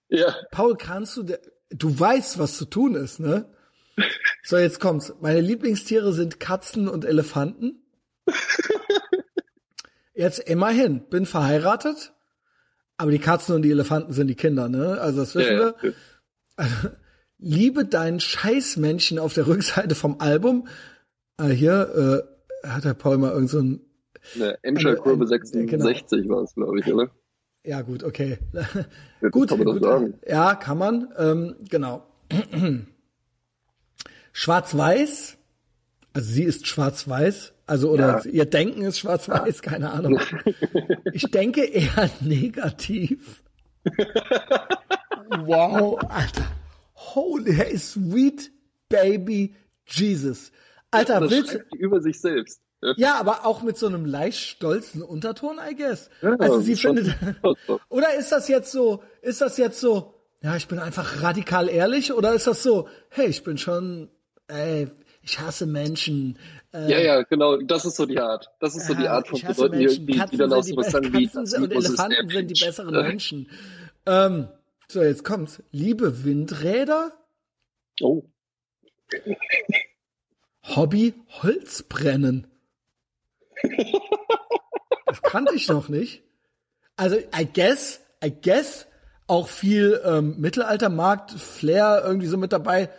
Ja, 0.09 0.35
Paul, 0.51 0.77
kannst 0.77 1.17
du, 1.17 1.23
de- 1.23 1.39
du 1.71 1.99
weißt, 1.99 2.39
was 2.39 2.57
zu 2.59 2.65
tun 2.67 2.95
ist, 2.95 3.21
ne? 3.21 3.49
So, 4.43 4.59
jetzt 4.59 4.81
kommt's. 4.81 5.15
Meine 5.21 5.41
Lieblingstiere 5.41 6.13
sind 6.13 6.41
Katzen 6.41 6.89
und 6.89 7.05
Elefanten. 7.05 7.81
Jetzt 10.15 10.39
immerhin, 10.41 11.09
bin 11.09 11.27
verheiratet, 11.27 12.13
aber 12.97 13.11
die 13.11 13.19
Katzen 13.19 13.55
und 13.57 13.63
die 13.63 13.71
Elefanten 13.71 14.13
sind 14.13 14.29
die 14.29 14.37
Kinder, 14.37 14.69
ne? 14.69 15.01
Also 15.01 15.21
das 15.21 15.35
wissen 15.35 15.53
ja, 15.53 15.75
wir. 15.83 15.95
ja. 16.59 16.93
Liebe 17.45 17.85
deinen 17.85 18.21
Scheißmännchen 18.21 19.19
auf 19.19 19.35
der 19.35 19.47
Rückseite 19.47 19.95
vom 19.95 20.21
Album. 20.21 20.67
Äh, 21.39 21.49
hier 21.49 22.25
äh, 22.65 22.67
hat 22.69 22.85
der 22.85 22.95
Paul 22.95 23.19
mal 23.19 23.33
irgend 23.33 23.51
so 23.51 23.59
ein 23.61 23.81
Ne, 24.37 24.57
Emscher 24.63 24.97
Kurve 24.97 25.25
Ein- 25.25 25.33
ein- 25.33 25.67
genau. 25.67 25.85
66 25.85 26.29
war 26.31 26.43
es, 26.43 26.55
glaube 26.55 26.81
ich, 26.81 26.91
oder? 26.93 27.11
Ja, 27.67 27.83
gut, 27.83 28.03
okay. 28.03 28.39
Ja, 29.21 29.29
gut, 29.29 29.49
kann 29.51 29.59
man 29.59 29.67
das 29.67 29.75
gut. 29.77 29.85
sagen. 29.85 30.15
Ja, 30.27 30.55
kann 30.55 30.79
man. 30.79 31.09
Ähm, 31.19 31.57
genau. 31.69 32.07
Schwarz-Weiß. 34.33 35.37
Also 36.15 36.31
sie 36.33 36.45
ist 36.45 36.67
schwarz-weiß. 36.67 37.53
Also, 37.67 37.91
oder 37.91 38.21
Ja. 38.25 38.31
ihr 38.31 38.45
Denken 38.47 38.83
ist 38.83 38.99
schwarz-weiß, 39.01 39.63
keine 39.63 39.91
Ahnung. 39.91 40.19
Ich 41.13 41.31
denke 41.31 41.65
eher 41.65 42.11
negativ. 42.21 43.43
wow, 45.45 45.99
Alter. 46.09 46.45
Holy, 47.15 47.73
ist 47.73 47.93
sweet 47.93 48.51
baby 48.89 49.55
Jesus. 49.87 50.51
Alter, 50.91 51.21
Das 51.21 51.31
willst 51.31 51.59
die 51.73 51.79
über 51.79 52.01
sich 52.01 52.21
selbst. 52.21 52.61
Ja, 52.97 53.15
aber 53.19 53.47
auch 53.47 53.63
mit 53.63 53.79
so 53.79 53.87
einem 53.87 54.05
leicht 54.05 54.41
stolzen 54.41 55.03
Unterton, 55.03 55.57
I 55.59 55.75
guess. 55.75 56.11
Ja, 56.21 56.35
also 56.39 56.61
sie 56.61 56.77
findet, 56.77 57.15
oder 57.89 58.15
ist 58.15 58.31
das 58.31 58.47
jetzt 58.49 58.71
so, 58.71 59.03
ist 59.23 59.41
das 59.41 59.57
jetzt 59.57 59.81
so, 59.81 60.15
ja, 60.43 60.55
ich 60.57 60.69
bin 60.69 60.79
einfach 60.79 61.23
radikal 61.23 61.71
ehrlich, 61.71 62.13
oder 62.13 62.35
ist 62.35 62.47
das 62.47 62.63
so, 62.63 62.87
hey, 63.09 63.27
ich 63.29 63.43
bin 63.43 63.57
schon, 63.57 64.11
ey, 64.49 64.89
ich 65.23 65.41
hasse 65.41 65.65
Menschen. 65.65 66.39
Äh, 66.75 66.91
ja, 66.91 66.99
ja, 66.99 67.23
genau, 67.23 67.57
das 67.57 67.87
ist 67.87 67.97
so 67.97 68.05
die 68.05 68.21
Art. 68.21 68.51
Das 68.61 68.77
ist 68.77 68.87
so 68.87 68.93
die 68.93 69.09
Art 69.09 69.29
von 69.29 69.41
Leuten, 69.41 69.79
die, 69.79 69.87
die, 69.87 70.05
die 70.07 70.19
Katzen 70.19 70.39
dann 70.39 70.53
auch 70.53 70.63
sind 70.63 70.77
die 70.79 70.83
sowas 70.85 70.87
be- 70.87 70.91
sagen 70.91 71.13
wie 71.15 71.27
Katzen 71.27 71.63
und 71.65 71.73
Elefanten 71.73 72.29
sind 72.29 72.49
die 72.51 72.65
besseren. 72.67 72.93
Menschen. 72.93 73.51
Ähm, 74.05 74.49
so, 74.89 75.03
jetzt 75.03 75.25
kommt's. 75.25 75.63
Liebe 75.71 76.25
Windräder, 76.25 77.13
Oh, 78.01 78.25
Hobby 80.65 81.15
Holzbrennen. 81.43 82.47
Das 85.07 85.23
kannte 85.23 85.55
ich 85.55 85.69
noch 85.69 85.89
nicht. 85.89 86.23
Also, 86.97 87.17
I 87.17 87.47
guess, 87.53 88.01
I 88.25 88.31
guess, 88.33 88.87
auch 89.27 89.49
viel 89.49 90.01
ähm, 90.05 90.37
Mittelaltermarkt, 90.41 91.31
Flair 91.33 92.03
irgendwie 92.05 92.27
so 92.27 92.37
mit 92.37 92.53
dabei. 92.53 92.91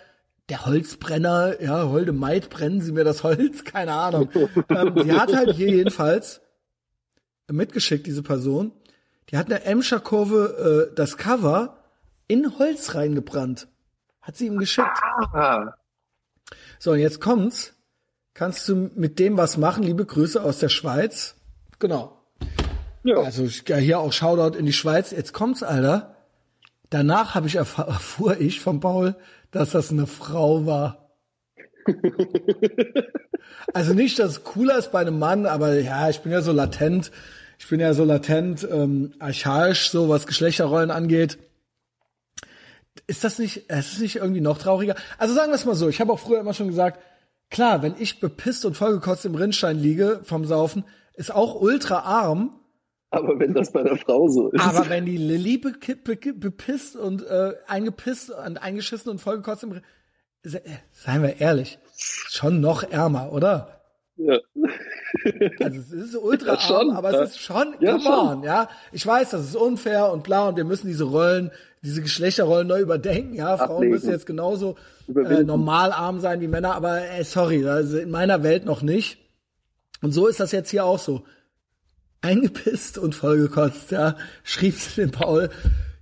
Der 0.49 0.65
Holzbrenner, 0.65 1.61
ja, 1.61 1.87
holde 1.89 2.11
Maid, 2.13 2.49
brennen 2.49 2.79
Sie 2.81 2.91
mir 2.91 3.03
das 3.03 3.23
Holz, 3.23 3.63
keine 3.63 3.93
Ahnung. 3.93 4.29
ähm, 4.69 4.93
sie 5.03 5.11
hat 5.11 5.35
halt 5.35 5.55
hier 5.55 5.69
jedenfalls 5.69 6.41
mitgeschickt, 7.51 8.05
diese 8.05 8.21
Person. 8.23 8.71
Die 9.29 9.37
hat 9.37 9.47
in 9.47 9.51
der 9.51 9.65
Emscher 9.67 9.99
Kurve 9.99 10.89
äh, 10.91 10.95
das 10.95 11.17
Cover 11.17 11.77
in 12.27 12.57
Holz 12.59 12.95
reingebrannt. 12.95 13.67
Hat 14.21 14.37
sie 14.37 14.47
ihm 14.47 14.57
geschickt. 14.57 14.99
ah, 15.33 15.73
So, 16.79 16.91
und 16.91 16.99
jetzt 16.99 17.21
kommt's. 17.21 17.73
Kannst 18.33 18.67
du 18.67 18.91
mit 18.95 19.17
dem 19.19 19.37
was 19.37 19.57
machen? 19.57 19.83
Liebe 19.83 20.05
Grüße 20.05 20.43
aus 20.43 20.59
der 20.59 20.69
Schweiz. 20.69 21.35
Genau. 21.79 22.21
ja, 23.03 23.17
Also 23.17 23.45
ja, 23.67 23.77
hier 23.77 23.99
auch 23.99 24.11
Shoutout 24.11 24.57
in 24.57 24.65
die 24.65 24.73
Schweiz. 24.73 25.11
Jetzt 25.11 25.33
kommt's, 25.33 25.63
Alter. 25.63 26.15
Danach 26.89 27.33
habe 27.35 27.47
ich 27.47 27.55
erfahr, 27.55 27.87
erfuhr 27.89 28.39
ich 28.39 28.59
von 28.61 28.79
Paul, 28.79 29.15
dass 29.51 29.71
das 29.71 29.91
eine 29.91 30.07
Frau 30.07 30.65
war. 30.65 31.09
also 33.73 33.93
nicht, 33.93 34.19
dass 34.19 34.31
es 34.31 34.43
cooler 34.43 34.77
ist 34.77 34.91
bei 34.91 34.99
einem 35.01 35.19
Mann, 35.19 35.45
aber 35.45 35.79
ja, 35.79 36.09
ich 36.09 36.21
bin 36.21 36.31
ja 36.31 36.41
so 36.41 36.51
latent, 36.51 37.11
ich 37.65 37.69
bin 37.71 37.79
ja 37.79 37.95
so 37.95 38.03
latent 38.03 38.67
ähm, 38.71 39.15
archaisch, 39.17 39.89
so 39.89 40.07
was 40.07 40.27
Geschlechterrollen 40.27 40.91
angeht. 40.91 41.39
Ist 43.07 43.23
das 43.23 43.39
nicht, 43.39 43.57
ist 43.57 43.93
das 43.93 43.99
nicht 43.99 44.17
irgendwie 44.17 44.39
noch 44.39 44.59
trauriger? 44.59 44.93
Also 45.17 45.33
sagen 45.33 45.49
wir 45.49 45.55
es 45.55 45.65
mal 45.65 45.73
so, 45.73 45.89
ich 45.89 45.99
habe 45.99 46.13
auch 46.13 46.19
früher 46.19 46.39
immer 46.39 46.53
schon 46.53 46.67
gesagt, 46.67 47.01
klar, 47.49 47.81
wenn 47.81 47.95
ich 47.97 48.19
bepisst 48.19 48.65
und 48.65 48.77
vollgekotzt 48.77 49.25
im 49.25 49.33
Rinnstein 49.33 49.79
liege 49.79 50.19
vom 50.25 50.45
Saufen, 50.45 50.83
ist 51.15 51.33
auch 51.33 51.59
ultra 51.59 52.01
arm. 52.01 52.55
Aber 53.09 53.39
wenn 53.39 53.55
das 53.55 53.71
bei 53.71 53.81
der 53.81 53.97
Frau 53.97 54.27
so 54.27 54.49
ist. 54.49 54.61
Aber 54.63 54.87
wenn 54.89 55.07
die 55.07 55.17
Lilly 55.17 55.57
be 55.57 55.73
be 56.03 56.33
bepisst 56.35 56.95
und 56.95 57.25
äh, 57.25 57.53
eingepisst 57.65 58.29
und 58.29 58.61
eingeschissen 58.61 59.09
und 59.09 59.21
vollgekotzt 59.21 59.63
im 59.63 59.71
Rinnstein, 59.71 60.81
seien 60.91 61.23
wir 61.23 61.41
ehrlich, 61.41 61.79
schon 61.97 62.61
noch 62.61 62.83
ärmer, 62.83 63.31
oder? 63.33 63.74
Ja. 64.17 64.39
Also 65.59 65.79
es 65.79 65.91
ist 65.91 66.15
ultra 66.15 66.53
Ja, 66.53 66.59
schon. 66.59 66.89
arm, 66.89 66.97
aber 66.97 67.21
es 67.21 67.31
ist 67.31 67.39
schon 67.39 67.75
Ja, 67.79 67.97
come 67.97 68.09
on, 68.09 68.43
ja. 68.43 68.69
Ich 68.91 69.05
weiß, 69.05 69.31
das 69.31 69.41
ist 69.49 69.55
unfair 69.55 70.11
und 70.11 70.23
bla 70.23 70.47
und 70.49 70.55
wir 70.57 70.63
müssen 70.63 70.87
diese 70.87 71.03
Rollen, 71.03 71.51
diese 71.83 72.01
Geschlechterrollen 72.01 72.67
neu 72.67 72.79
überdenken, 72.79 73.33
ja. 73.33 73.57
Frauen 73.57 73.71
Ablegen. 73.77 73.93
müssen 73.93 74.09
jetzt 74.11 74.25
genauso 74.25 74.75
äh, 75.13 75.43
normal 75.43 75.91
arm 75.91 76.19
sein 76.21 76.39
wie 76.41 76.47
Männer, 76.47 76.75
aber 76.75 77.01
ey, 77.01 77.23
sorry, 77.23 77.67
also 77.67 77.97
in 77.97 78.09
meiner 78.09 78.41
Welt 78.43 78.65
noch 78.65 78.81
nicht. 78.81 79.17
Und 80.01 80.11
so 80.13 80.27
ist 80.27 80.39
das 80.39 80.51
jetzt 80.51 80.69
hier 80.69 80.85
auch 80.85 80.99
so. 80.99 81.23
Eingepisst 82.21 82.97
und 82.97 83.13
vollgekotzt, 83.13 83.91
ja. 83.91 84.15
Schrieb 84.43 84.79
zu 84.79 85.01
dem 85.01 85.11
Paul, 85.11 85.49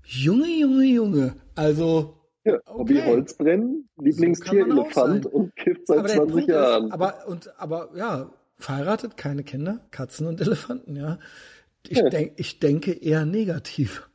Junge, 0.05 0.47
Junge, 0.47 0.85
Junge. 0.85 1.35
Also, 1.55 2.17
Ja, 2.45 2.59
Hobby 2.67 2.95
Okay. 2.95 3.05
Holzbrennen, 3.11 3.89
Lieblingstier 3.97 4.63
auch 4.63 4.67
Elefant 4.67 5.25
und 5.25 5.55
kifft 5.55 5.87
seit 5.87 5.99
aber 5.99 6.07
der 6.09 6.17
20 6.17 6.33
Punkt 6.33 6.49
Jahren. 6.49 6.85
ist, 6.85 6.91
aber 6.93 7.27
und 7.27 7.59
aber 7.59 7.89
ja, 7.95 8.29
verheiratet, 8.57 9.17
keine 9.17 9.43
Kinder, 9.43 9.79
Katzen 9.91 10.27
und 10.27 10.41
Elefanten, 10.41 10.95
ja. 10.95 11.19
Ich 11.87 11.97
Ja. 11.97 12.09
denk, 12.09 12.33
ich 12.37 12.59
denke 12.59 12.91
eher 12.93 13.25
negativ. 13.25 14.09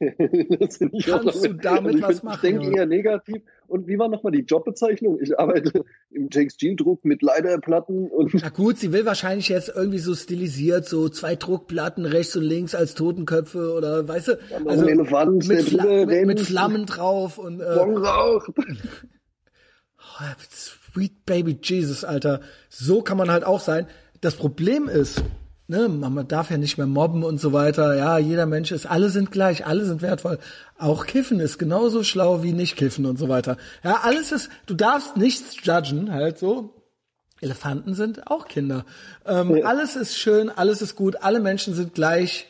Kannst 0.00 1.44
du 1.44 1.54
damit 1.54 1.96
ich 1.96 2.02
was 2.02 2.22
machen, 2.22 2.34
Ich 2.34 2.40
denke 2.40 2.76
eher 2.76 2.86
negativ. 2.86 3.42
Und 3.68 3.86
wie 3.86 3.98
war 3.98 4.08
nochmal 4.08 4.32
die 4.32 4.42
Jobbezeichnung? 4.42 5.18
Ich 5.20 5.38
arbeite 5.38 5.84
im 6.10 6.30
Textildruck 6.30 7.04
mit 7.04 7.22
Leiterplatten 7.22 8.08
und 8.08 8.34
Na 8.34 8.48
gut, 8.50 8.78
sie 8.78 8.92
will 8.92 9.06
wahrscheinlich 9.06 9.48
jetzt 9.48 9.72
irgendwie 9.74 9.98
so 9.98 10.14
stilisiert, 10.14 10.86
so 10.86 11.08
zwei 11.08 11.36
Druckplatten 11.36 12.04
rechts 12.06 12.36
und 12.36 12.44
links 12.44 12.74
als 12.74 12.94
Totenköpfe 12.94 13.74
oder 13.74 14.06
weißt 14.06 14.28
du, 14.28 14.32
noch 14.32 14.70
also 14.70 14.82
ein 14.84 14.88
Elefant, 14.88 15.48
mit, 15.48 15.62
Fla 15.62 16.06
mit, 16.06 16.26
mit. 16.26 16.40
Flammen 16.40 16.86
drauf 16.86 17.38
und 17.38 17.60
äh, 17.60 17.74
Bon 17.76 17.96
raucht. 17.96 18.50
Oh, 20.20 20.24
Sweet 20.48 21.26
Baby 21.26 21.58
Jesus, 21.60 22.04
Alter. 22.04 22.40
So 22.68 23.02
kann 23.02 23.16
man 23.16 23.30
halt 23.30 23.42
auch 23.42 23.58
sein. 23.58 23.88
Das 24.20 24.36
Problem 24.36 24.88
ist, 24.88 25.24
ne, 25.66 25.88
man 25.88 26.28
darf 26.28 26.50
ja 26.50 26.58
nicht 26.58 26.78
mehr 26.78 26.86
mobben 26.86 27.24
und 27.24 27.40
so 27.40 27.52
weiter. 27.52 27.94
Ja, 27.96 28.18
jeder 28.18 28.46
Mensch 28.46 28.72
ist, 28.72 28.86
alle 28.86 29.08
sind 29.10 29.30
gleich, 29.30 29.66
alle 29.66 29.84
sind 29.84 30.02
wertvoll. 30.02 30.38
Auch 30.78 31.06
Kiffen 31.06 31.40
ist 31.40 31.58
genauso 31.58 32.02
schlau 32.04 32.42
wie 32.42 32.52
nicht 32.52 32.76
kiffen 32.76 33.06
und 33.06 33.18
so 33.18 33.28
weiter. 33.28 33.56
Ja, 33.82 34.00
alles 34.02 34.32
ist, 34.32 34.50
du 34.66 34.74
darfst 34.74 35.16
nichts 35.16 35.56
judgen, 35.62 36.12
halt 36.12 36.38
so. 36.38 36.74
Elefanten 37.40 37.94
sind 37.94 38.30
auch 38.30 38.48
Kinder. 38.48 38.84
Ähm, 39.26 39.56
Ja. 39.56 39.66
Alles 39.66 39.96
ist 39.96 40.16
schön, 40.16 40.50
alles 40.50 40.82
ist 40.82 40.96
gut, 40.96 41.16
alle 41.22 41.40
Menschen 41.40 41.74
sind 41.74 41.94
gleich, 41.94 42.46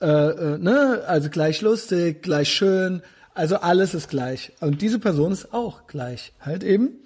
äh, 0.00 0.06
äh, 0.06 0.58
ne, 0.58 1.02
also 1.06 1.30
gleich 1.30 1.60
lustig, 1.62 2.22
gleich 2.22 2.52
schön, 2.52 3.02
also 3.34 3.56
alles 3.56 3.94
ist 3.94 4.08
gleich. 4.08 4.52
Und 4.60 4.82
diese 4.82 4.98
Person 4.98 5.32
ist 5.32 5.52
auch 5.52 5.86
gleich, 5.86 6.32
halt 6.40 6.64
eben. 6.64 7.00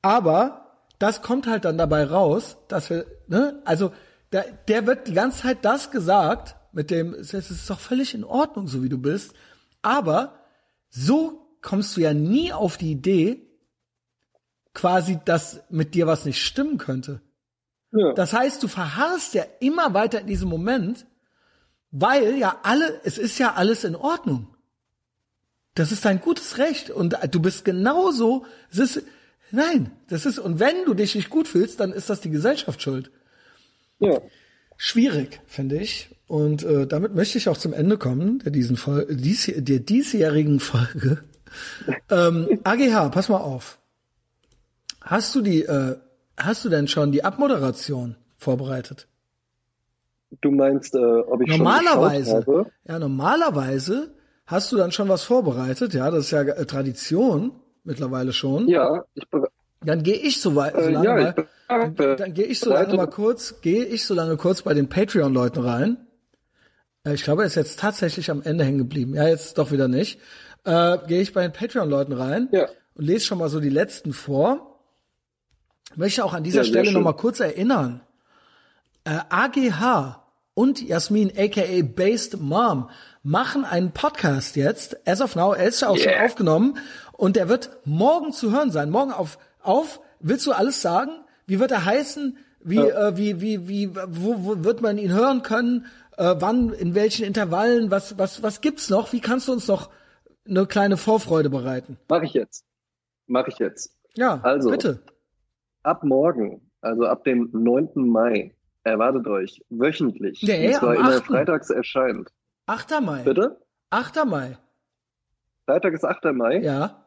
Aber 0.00 0.80
das 0.98 1.22
kommt 1.22 1.46
halt 1.46 1.64
dann 1.64 1.78
dabei 1.78 2.04
raus, 2.04 2.56
dass 2.68 2.90
wir, 2.90 3.06
ne, 3.26 3.60
also 3.64 3.92
der, 4.32 4.44
der 4.68 4.86
wird 4.86 5.08
die 5.08 5.14
ganze 5.14 5.42
Zeit 5.42 5.64
das 5.64 5.90
gesagt, 5.90 6.56
mit 6.72 6.90
dem, 6.90 7.14
es 7.14 7.32
ist 7.34 7.68
doch 7.68 7.80
völlig 7.80 8.14
in 8.14 8.24
Ordnung, 8.24 8.68
so 8.68 8.82
wie 8.82 8.88
du 8.88 8.98
bist. 8.98 9.34
Aber 9.82 10.44
so 10.88 11.48
kommst 11.62 11.96
du 11.96 12.00
ja 12.02 12.14
nie 12.14 12.52
auf 12.52 12.76
die 12.76 12.92
Idee, 12.92 13.48
quasi, 14.74 15.18
dass 15.24 15.60
mit 15.70 15.94
dir 15.94 16.06
was 16.06 16.24
nicht 16.24 16.42
stimmen 16.42 16.78
könnte. 16.78 17.20
Ja. 17.92 18.12
Das 18.12 18.32
heißt, 18.32 18.62
du 18.62 18.68
verharrst 18.68 19.34
ja 19.34 19.44
immer 19.60 19.94
weiter 19.94 20.20
in 20.20 20.26
diesem 20.26 20.48
Moment, 20.48 21.06
weil 21.90 22.36
ja 22.36 22.60
alle, 22.62 23.00
es 23.04 23.18
ist 23.18 23.38
ja 23.38 23.54
alles 23.54 23.84
in 23.84 23.96
Ordnung. 23.96 24.54
Das 25.74 25.90
ist 25.90 26.04
dein 26.04 26.20
gutes 26.20 26.58
Recht 26.58 26.90
und 26.90 27.16
du 27.30 27.40
bist 27.40 27.64
genauso, 27.64 28.44
es 28.70 28.78
ist, 28.78 29.02
nein, 29.50 29.90
das 30.08 30.26
ist, 30.26 30.38
und 30.38 30.60
wenn 30.60 30.84
du 30.84 30.94
dich 30.94 31.14
nicht 31.14 31.30
gut 31.30 31.48
fühlst, 31.48 31.80
dann 31.80 31.92
ist 31.92 32.10
das 32.10 32.20
die 32.20 32.30
Gesellschaft 32.30 32.82
schuld. 32.82 33.10
Ja. 34.00 34.20
Schwierig, 34.76 35.40
finde 35.46 35.78
ich. 35.78 36.10
Und 36.28 36.62
äh, 36.62 36.86
damit 36.86 37.14
möchte 37.14 37.38
ich 37.38 37.48
auch 37.48 37.56
zum 37.56 37.72
Ende 37.72 37.98
kommen, 37.98 38.38
der, 38.40 38.52
diesen 38.52 38.76
Fol 38.76 39.06
dies, 39.10 39.50
der 39.56 39.80
diesjährigen 39.80 40.60
Folge. 40.60 41.24
ähm, 42.10 42.60
AGH, 42.64 43.08
pass 43.10 43.28
mal 43.28 43.38
auf. 43.38 43.78
Hast 45.00 45.34
du 45.34 45.40
die, 45.40 45.62
äh, 45.62 45.96
hast 46.36 46.64
du 46.64 46.68
denn 46.68 46.86
schon 46.86 47.12
die 47.12 47.24
Abmoderation 47.24 48.16
vorbereitet? 48.36 49.08
Du 50.42 50.50
meinst, 50.50 50.94
äh, 50.94 50.98
ob 50.98 51.40
ich 51.40 51.48
Normalerweise, 51.48 52.42
schon 52.44 52.56
habe? 52.58 52.70
ja, 52.86 52.98
normalerweise 52.98 54.12
hast 54.46 54.70
du 54.70 54.76
dann 54.76 54.92
schon 54.92 55.08
was 55.08 55.22
vorbereitet, 55.22 55.94
ja, 55.94 56.10
das 56.10 56.26
ist 56.26 56.30
ja 56.32 56.42
äh, 56.42 56.66
Tradition 56.66 57.52
mittlerweile 57.84 58.34
schon. 58.34 58.68
Ja, 58.68 59.04
ich 59.14 59.24
Dann 59.82 60.02
gehe 60.02 60.16
ich 60.16 60.40
so 60.40 60.54
weit, 60.54 60.74
so 60.74 60.80
äh, 60.80 60.90
lange 60.90 61.06
ja, 61.06 61.30
ich 61.30 61.44
dann, 61.68 61.94
dann 62.16 62.34
gehe 62.34 62.46
ich 62.46 62.60
so 62.60 62.70
lange 62.72 62.94
mal 62.94 63.06
kurz, 63.06 63.60
gehe 63.60 63.84
ich 63.84 64.04
so 64.04 64.14
lange 64.14 64.36
kurz 64.36 64.62
bei 64.62 64.74
den 64.74 64.88
Patreon-Leuten 64.88 65.60
rein. 65.64 66.06
Äh, 67.04 67.14
Ich 67.14 67.22
glaube, 67.24 67.42
er 67.42 67.46
ist 67.46 67.54
jetzt 67.54 67.78
tatsächlich 67.78 68.30
am 68.30 68.42
Ende 68.42 68.64
hängen 68.64 68.78
geblieben. 68.78 69.14
Ja, 69.14 69.28
jetzt 69.28 69.58
doch 69.58 69.70
wieder 69.70 69.88
nicht. 69.88 70.18
Äh, 70.64 70.98
gehe 71.06 71.20
ich 71.20 71.32
bei 71.32 71.42
den 71.42 71.52
Patreon-Leuten 71.52 72.12
rein 72.12 72.48
Ja. 72.52 72.68
und 72.94 73.04
lese 73.04 73.24
schon 73.26 73.38
mal 73.38 73.48
so 73.48 73.60
die 73.60 73.68
letzten 73.70 74.12
vor. 74.12 74.80
Möchte 75.96 76.24
auch 76.24 76.34
an 76.34 76.42
dieser 76.44 76.62
Ja, 76.62 76.64
Stelle 76.64 76.84
schön. 76.86 76.94
noch 76.94 77.02
mal 77.02 77.12
kurz 77.14 77.40
erinnern. 77.40 78.00
Äh, 79.04 79.18
AGH 79.30 80.22
und 80.54 80.82
Jasmin, 80.82 81.32
aka 81.36 81.82
Based 81.82 82.40
Mom, 82.40 82.90
machen 83.22 83.64
einen 83.64 83.92
Podcast 83.92 84.56
jetzt. 84.56 85.06
As 85.08 85.20
of 85.20 85.36
now, 85.36 85.52
er 85.54 85.66
ist 85.68 85.80
ja 85.80 85.88
auch 85.88 85.96
schon 85.96 86.12
Yeah. 86.12 86.24
aufgenommen 86.24 86.78
und 87.12 87.36
der 87.36 87.48
wird 87.48 87.70
morgen 87.84 88.32
zu 88.32 88.50
hören 88.52 88.70
sein. 88.70 88.90
Morgen 88.90 89.12
auf, 89.12 89.38
auf, 89.62 90.00
willst 90.20 90.46
du 90.46 90.52
alles 90.52 90.82
sagen? 90.82 91.12
Wie 91.48 91.58
wird 91.58 91.72
er 91.72 91.84
heißen? 91.84 92.36
Wie, 92.60 92.76
äh, 92.78 93.16
wie, 93.16 93.40
wie, 93.40 93.66
wie, 93.68 93.96
wo, 93.96 94.44
wo 94.44 94.64
wird 94.64 94.82
man 94.82 94.98
ihn 94.98 95.12
hören 95.12 95.42
können? 95.42 95.86
Äh, 96.16 96.34
wann, 96.38 96.72
in 96.74 96.94
welchen 96.94 97.24
Intervallen? 97.24 97.90
Was, 97.90 98.18
was, 98.18 98.42
was 98.42 98.60
gibt's 98.60 98.90
noch? 98.90 99.12
Wie 99.12 99.20
kannst 99.20 99.48
du 99.48 99.52
uns 99.52 99.66
noch 99.66 99.90
eine 100.46 100.66
kleine 100.66 100.96
Vorfreude 100.96 101.48
bereiten? 101.50 101.96
Mach 102.08 102.22
ich 102.22 102.34
jetzt. 102.34 102.64
Mach 103.26 103.48
ich 103.48 103.58
jetzt. 103.58 103.94
Ja, 104.14 104.40
Also. 104.42 104.70
bitte. 104.70 105.00
Ab 105.82 106.04
morgen, 106.04 106.70
also 106.82 107.06
ab 107.06 107.24
dem 107.24 107.48
9. 107.52 107.90
Mai, 107.94 108.54
erwartet 108.84 109.26
euch 109.26 109.64
wöchentlich, 109.70 110.42
Ja, 110.42 110.56
und 110.56 110.62
ja, 110.64 110.78
zwar 110.78 110.94
immer 110.96 111.16
8.. 111.16 111.24
freitags 111.26 111.70
erscheint. 111.70 112.30
8. 112.66 113.00
Mai. 113.00 113.22
Bitte? 113.22 113.58
8. 113.90 114.24
Mai. 114.26 114.58
Freitag 115.66 115.94
ist 115.94 116.04
8. 116.04 116.24
Mai, 116.34 116.58
Ja. 116.60 117.04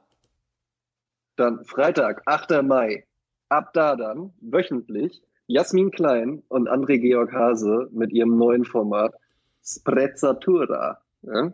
dann 1.35 1.63
Freitag, 1.65 2.21
8. 2.25 2.63
Mai. 2.63 3.05
Ab 3.51 3.73
da 3.73 3.97
dann, 3.97 4.31
wöchentlich, 4.39 5.21
Jasmin 5.45 5.91
Klein 5.91 6.41
und 6.47 6.69
André 6.69 6.99
Georg 6.99 7.33
Hase 7.33 7.89
mit 7.91 8.13
ihrem 8.13 8.37
neuen 8.37 8.63
Format 8.63 9.13
Sprezzatura. 9.61 11.01
Ja? 11.23 11.51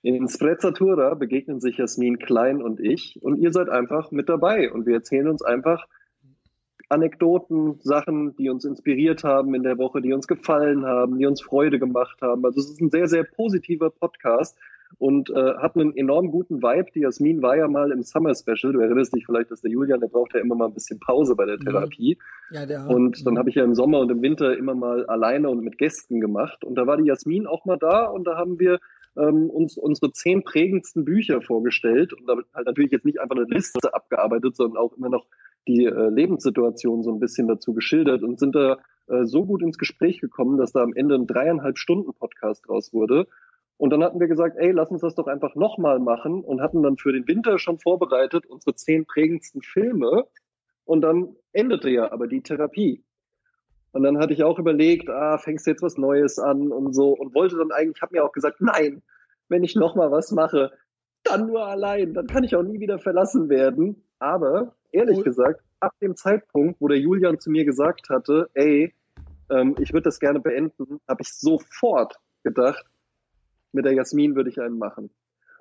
In 0.00 0.26
Sprezzatura 0.26 1.12
begegnen 1.12 1.60
sich 1.60 1.76
Jasmin 1.76 2.18
Klein 2.18 2.62
und 2.62 2.80
ich 2.80 3.18
und 3.22 3.36
ihr 3.36 3.52
seid 3.52 3.68
einfach 3.68 4.10
mit 4.10 4.30
dabei 4.30 4.72
und 4.72 4.86
wir 4.86 4.94
erzählen 4.94 5.28
uns 5.28 5.42
einfach 5.42 5.86
Anekdoten, 6.88 7.78
Sachen, 7.82 8.34
die 8.36 8.48
uns 8.48 8.64
inspiriert 8.64 9.22
haben 9.22 9.54
in 9.54 9.64
der 9.64 9.76
Woche, 9.76 10.00
die 10.00 10.14
uns 10.14 10.26
gefallen 10.26 10.86
haben, 10.86 11.18
die 11.18 11.26
uns 11.26 11.42
Freude 11.42 11.78
gemacht 11.78 12.22
haben. 12.22 12.42
Also 12.46 12.60
es 12.60 12.70
ist 12.70 12.80
ein 12.80 12.90
sehr, 12.90 13.06
sehr 13.06 13.24
positiver 13.24 13.90
Podcast 13.90 14.56
und 14.98 15.30
äh, 15.30 15.54
hat 15.56 15.76
einen 15.76 15.96
enorm 15.96 16.30
guten 16.30 16.62
Vibe. 16.62 16.90
Die 16.94 17.00
Jasmin 17.00 17.42
war 17.42 17.56
ja 17.56 17.68
mal 17.68 17.90
im 17.92 18.02
Summer 18.02 18.34
Special. 18.34 18.72
Du 18.72 18.80
erinnerst 18.80 19.14
dich 19.14 19.26
vielleicht, 19.26 19.50
dass 19.50 19.60
der 19.60 19.70
Julian, 19.70 20.00
der 20.00 20.08
braucht 20.08 20.34
ja 20.34 20.40
immer 20.40 20.54
mal 20.54 20.66
ein 20.66 20.74
bisschen 20.74 21.00
Pause 21.00 21.34
bei 21.36 21.46
der 21.46 21.56
Mhm. 21.56 21.64
Therapie. 21.64 22.18
Ja, 22.50 22.66
der. 22.66 22.88
Und 22.88 23.26
dann 23.26 23.38
habe 23.38 23.48
ich 23.48 23.56
ja 23.56 23.64
im 23.64 23.74
Sommer 23.74 24.00
und 24.00 24.10
im 24.10 24.22
Winter 24.22 24.56
immer 24.56 24.74
mal 24.74 25.06
alleine 25.06 25.48
und 25.50 25.62
mit 25.62 25.78
Gästen 25.78 26.20
gemacht. 26.20 26.64
Und 26.64 26.76
da 26.76 26.86
war 26.86 26.96
die 26.96 27.06
Jasmin 27.06 27.46
auch 27.46 27.64
mal 27.64 27.78
da 27.78 28.06
und 28.06 28.26
da 28.26 28.36
haben 28.36 28.58
wir 28.58 28.78
ähm, 29.16 29.50
uns 29.50 29.76
unsere 29.76 30.12
zehn 30.12 30.42
prägendsten 30.42 31.04
Bücher 31.04 31.42
vorgestellt 31.42 32.12
und 32.12 32.26
damit 32.26 32.46
halt 32.54 32.66
natürlich 32.66 32.92
jetzt 32.92 33.04
nicht 33.04 33.20
einfach 33.20 33.36
eine 33.36 33.44
Liste 33.44 33.92
abgearbeitet, 33.92 34.56
sondern 34.56 34.78
auch 34.78 34.96
immer 34.96 35.08
noch 35.10 35.26
die 35.68 35.84
äh, 35.84 36.08
Lebenssituation 36.08 37.02
so 37.02 37.12
ein 37.12 37.20
bisschen 37.20 37.46
dazu 37.46 37.74
geschildert 37.74 38.22
und 38.22 38.38
sind 38.38 38.54
da 38.54 38.78
äh, 39.08 39.24
so 39.24 39.44
gut 39.44 39.62
ins 39.62 39.78
Gespräch 39.78 40.20
gekommen, 40.20 40.56
dass 40.58 40.72
da 40.72 40.82
am 40.82 40.94
Ende 40.94 41.14
ein 41.14 41.26
dreieinhalb 41.26 41.78
Stunden 41.78 42.12
Podcast 42.14 42.66
draus 42.66 42.92
wurde. 42.92 43.26
Und 43.82 43.90
dann 43.90 44.04
hatten 44.04 44.20
wir 44.20 44.28
gesagt, 44.28 44.58
ey, 44.58 44.70
lass 44.70 44.92
uns 44.92 45.00
das 45.00 45.16
doch 45.16 45.26
einfach 45.26 45.56
nochmal 45.56 45.98
machen 45.98 46.44
und 46.44 46.60
hatten 46.60 46.84
dann 46.84 46.98
für 46.98 47.12
den 47.12 47.26
Winter 47.26 47.58
schon 47.58 47.80
vorbereitet 47.80 48.46
unsere 48.46 48.76
zehn 48.76 49.06
prägendsten 49.06 49.60
Filme. 49.60 50.28
Und 50.84 51.00
dann 51.00 51.34
endete 51.52 51.90
ja 51.90 52.12
aber 52.12 52.28
die 52.28 52.42
Therapie. 52.42 53.02
Und 53.90 54.04
dann 54.04 54.18
hatte 54.18 54.34
ich 54.34 54.44
auch 54.44 54.60
überlegt, 54.60 55.10
ah, 55.10 55.36
fängst 55.36 55.66
du 55.66 55.72
jetzt 55.72 55.82
was 55.82 55.98
Neues 55.98 56.38
an 56.38 56.70
und 56.70 56.92
so 56.92 57.08
und 57.08 57.34
wollte 57.34 57.56
dann 57.56 57.72
eigentlich, 57.72 58.00
habe 58.02 58.14
mir 58.14 58.24
auch 58.24 58.30
gesagt, 58.30 58.60
nein, 58.60 59.02
wenn 59.48 59.64
ich 59.64 59.74
nochmal 59.74 60.12
was 60.12 60.30
mache, 60.30 60.70
dann 61.24 61.48
nur 61.48 61.66
allein, 61.66 62.14
dann 62.14 62.28
kann 62.28 62.44
ich 62.44 62.54
auch 62.54 62.62
nie 62.62 62.78
wieder 62.78 63.00
verlassen 63.00 63.48
werden. 63.48 64.04
Aber 64.20 64.76
ehrlich 64.92 65.18
oh. 65.18 65.22
gesagt, 65.24 65.60
ab 65.80 65.94
dem 66.00 66.14
Zeitpunkt, 66.14 66.80
wo 66.80 66.86
der 66.86 67.00
Julian 67.00 67.40
zu 67.40 67.50
mir 67.50 67.64
gesagt 67.64 68.10
hatte, 68.10 68.48
ey, 68.54 68.94
ähm, 69.50 69.74
ich 69.80 69.92
würde 69.92 70.04
das 70.04 70.20
gerne 70.20 70.38
beenden, 70.38 71.00
habe 71.08 71.22
ich 71.22 71.34
sofort 71.34 72.20
gedacht, 72.44 72.86
mit 73.72 73.84
der 73.84 73.94
Jasmin 73.94 74.36
würde 74.36 74.50
ich 74.50 74.60
einen 74.60 74.78
machen. 74.78 75.10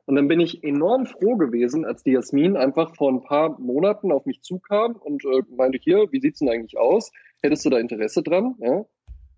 Und 0.05 0.15
dann 0.15 0.27
bin 0.27 0.39
ich 0.39 0.63
enorm 0.63 1.05
froh 1.05 1.35
gewesen, 1.37 1.85
als 1.85 2.03
die 2.03 2.11
Jasmin 2.11 2.57
einfach 2.57 2.95
vor 2.95 3.11
ein 3.11 3.23
paar 3.23 3.59
Monaten 3.59 4.11
auf 4.11 4.25
mich 4.25 4.41
zukam 4.41 4.95
und 4.95 5.23
äh, 5.25 5.43
meinte, 5.55 5.77
hier, 5.81 6.11
wie 6.11 6.19
sieht's 6.19 6.39
denn 6.39 6.49
eigentlich 6.49 6.77
aus? 6.77 7.11
Hättest 7.41 7.65
du 7.65 7.69
da 7.69 7.79
Interesse 7.79 8.23
dran? 8.23 8.55
Ja? 8.59 8.85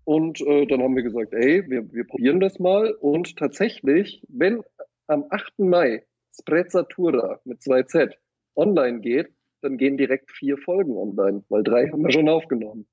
Und 0.04 0.40
äh, 0.40 0.66
dann 0.66 0.82
haben 0.82 0.96
wir 0.96 1.02
gesagt, 1.02 1.32
ey, 1.32 1.68
wir, 1.68 1.92
wir 1.92 2.06
probieren 2.06 2.40
das 2.40 2.58
mal. 2.58 2.92
Und 2.92 3.36
tatsächlich, 3.36 4.22
wenn 4.28 4.62
am 5.06 5.24
8. 5.30 5.58
Mai 5.60 6.04
Sprezzatura 6.38 7.40
mit 7.44 7.60
2Z 7.60 8.14
online 8.56 9.00
geht, 9.00 9.32
dann 9.60 9.76
gehen 9.78 9.96
direkt 9.96 10.30
vier 10.30 10.58
Folgen 10.58 10.96
online, 10.96 11.44
weil 11.48 11.62
drei 11.62 11.88
haben 11.88 12.02
wir 12.02 12.12
schon 12.12 12.28
aufgenommen. 12.28 12.86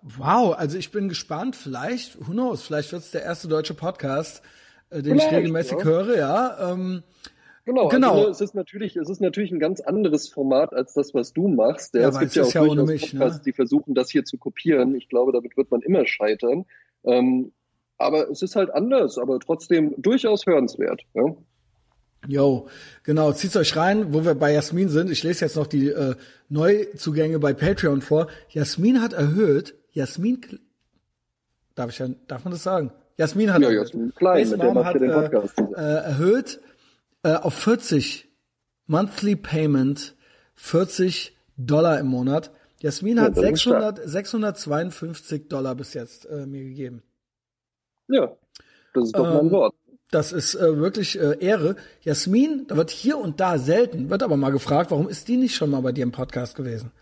Wow, 0.00 0.54
also 0.56 0.78
ich 0.78 0.90
bin 0.90 1.08
gespannt. 1.08 1.54
Vielleicht, 1.54 2.18
who 2.26 2.32
knows, 2.32 2.62
vielleicht 2.62 2.92
wird 2.92 3.02
es 3.02 3.10
der 3.10 3.22
erste 3.22 3.48
deutsche 3.48 3.74
Podcast, 3.74 4.42
äh, 4.90 5.02
den 5.02 5.14
vielleicht, 5.14 5.28
ich 5.28 5.36
regelmäßig 5.36 5.78
ja. 5.78 5.84
höre, 5.84 6.16
ja. 6.16 6.72
Ähm, 6.72 7.02
genau, 7.64 7.88
genau. 7.88 8.14
Also, 8.14 8.30
es 8.30 8.40
ist 8.40 8.54
natürlich, 8.54 8.96
es 8.96 9.08
ist 9.08 9.20
natürlich 9.20 9.52
ein 9.52 9.60
ganz 9.60 9.80
anderes 9.80 10.28
Format 10.28 10.72
als 10.72 10.94
das, 10.94 11.12
was 11.14 11.32
du 11.32 11.48
machst. 11.48 11.94
Ja, 11.94 12.08
es 12.08 12.18
gibt 12.18 12.34
ja 12.34 12.44
auch 12.44 12.52
ja 12.52 12.64
durchaus 12.64 12.88
mich, 12.88 13.10
Podcasts, 13.12 13.38
ne? 13.38 13.44
die 13.44 13.52
versuchen, 13.52 13.94
das 13.94 14.10
hier 14.10 14.24
zu 14.24 14.38
kopieren. 14.38 14.94
Ich 14.94 15.08
glaube, 15.08 15.32
damit 15.32 15.56
wird 15.56 15.70
man 15.70 15.82
immer 15.82 16.06
scheitern. 16.06 16.64
Ähm, 17.04 17.52
aber 17.98 18.30
es 18.30 18.42
ist 18.42 18.56
halt 18.56 18.70
anders, 18.70 19.18
aber 19.18 19.38
trotzdem 19.38 19.94
durchaus 19.98 20.46
hörenswert. 20.46 21.02
Ja? 21.14 21.36
Jo, 22.28 22.68
genau, 23.02 23.32
zieht's 23.32 23.56
euch 23.56 23.76
rein, 23.76 24.12
wo 24.12 24.24
wir 24.24 24.34
bei 24.34 24.52
Jasmin 24.52 24.88
sind. 24.88 25.10
Ich 25.10 25.22
lese 25.24 25.44
jetzt 25.44 25.56
noch 25.56 25.66
die 25.66 25.88
äh, 25.88 26.14
Neuzugänge 26.48 27.38
bei 27.38 27.52
Patreon 27.52 28.00
vor. 28.00 28.28
Jasmin 28.48 29.02
hat 29.02 29.12
erhöht, 29.12 29.74
Jasmin, 29.92 30.40
darf 31.74 31.90
ich 31.90 31.98
ja, 31.98 32.08
darf 32.28 32.44
man 32.44 32.52
das 32.52 32.62
sagen? 32.62 32.92
Jasmin 33.16 33.52
hat 33.52 33.62
ja, 33.62 33.70
Jasmin 33.70 34.14
Klein, 34.14 34.48
mit 34.48 34.62
dem 34.62 34.84
hat, 34.84 34.94
den 34.94 35.10
äh, 35.10 35.28
Podcast 35.28 35.58
äh, 35.58 35.80
erhöht 35.80 36.60
äh, 37.24 37.34
auf 37.34 37.54
40 37.54 38.28
Monthly 38.86 39.36
Payment, 39.36 40.14
40 40.54 41.36
Dollar 41.56 41.98
im 41.98 42.06
Monat. 42.06 42.52
Jasmin 42.80 43.16
ja, 43.16 43.24
hat 43.24 43.36
600, 43.36 44.00
652 44.04 45.48
Dollar 45.48 45.74
bis 45.74 45.94
jetzt 45.94 46.26
äh, 46.26 46.46
mir 46.46 46.64
gegeben. 46.64 47.02
Ja, 48.08 48.36
das 48.94 49.04
ist 49.04 49.16
doch 49.16 49.26
ähm, 49.26 49.34
mein 49.34 49.50
Wort. 49.50 49.74
Das 50.12 50.30
ist 50.30 50.54
äh, 50.54 50.76
wirklich 50.76 51.18
äh, 51.18 51.38
Ehre. 51.40 51.74
Jasmin, 52.02 52.66
da 52.68 52.76
wird 52.76 52.90
hier 52.90 53.16
und 53.16 53.40
da 53.40 53.58
selten, 53.58 54.10
wird 54.10 54.22
aber 54.22 54.36
mal 54.36 54.50
gefragt, 54.50 54.90
warum 54.90 55.08
ist 55.08 55.26
die 55.26 55.38
nicht 55.38 55.56
schon 55.56 55.70
mal 55.70 55.80
bei 55.80 55.92
dir 55.92 56.02
im 56.02 56.12
Podcast 56.12 56.54
gewesen? 56.54 56.92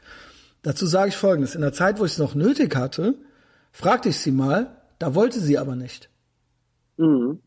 Dazu 0.63 0.87
sage 0.87 1.09
ich 1.09 1.17
Folgendes. 1.17 1.57
In 1.57 1.61
der 1.61 1.73
Zeit, 1.73 1.99
wo 1.99 2.05
ich 2.05 2.13
es 2.13 2.19
noch 2.19 2.37
nötig 2.37 2.77
hatte, 2.77 3.17
fragte 3.73 4.11
ich 4.11 4.21
sie 4.21 4.31
mal, 4.31 4.77
da 5.01 5.17
wollte 5.17 5.41
sie 5.41 5.59
aber 5.59 5.75
nicht. 5.75 6.09
Mhm. 6.99 7.41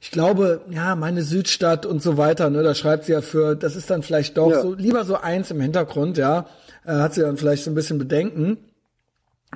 Ich 0.00 0.10
glaube, 0.10 0.60
ja, 0.68 0.94
meine 0.96 1.22
Südstadt 1.22 1.86
und 1.86 2.02
so 2.02 2.18
weiter, 2.18 2.50
ne, 2.50 2.62
da 2.62 2.74
schreibt 2.74 3.06
sie 3.06 3.12
ja 3.12 3.22
für, 3.22 3.56
das 3.56 3.76
ist 3.76 3.88
dann 3.88 4.02
vielleicht 4.02 4.36
doch 4.36 4.50
ja. 4.50 4.60
so, 4.60 4.74
lieber 4.74 5.06
so 5.06 5.16
eins 5.16 5.50
im 5.50 5.62
Hintergrund, 5.62 6.18
ja, 6.18 6.46
äh, 6.84 6.92
hat 6.92 7.14
sie 7.14 7.22
dann 7.22 7.38
vielleicht 7.38 7.64
so 7.64 7.70
ein 7.70 7.74
bisschen 7.74 7.98
Bedenken, 7.98 8.58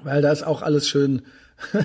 weil 0.03 0.23
da 0.23 0.33
ist 0.33 0.47
auch 0.47 0.63
alles 0.63 0.89
schön 0.89 1.21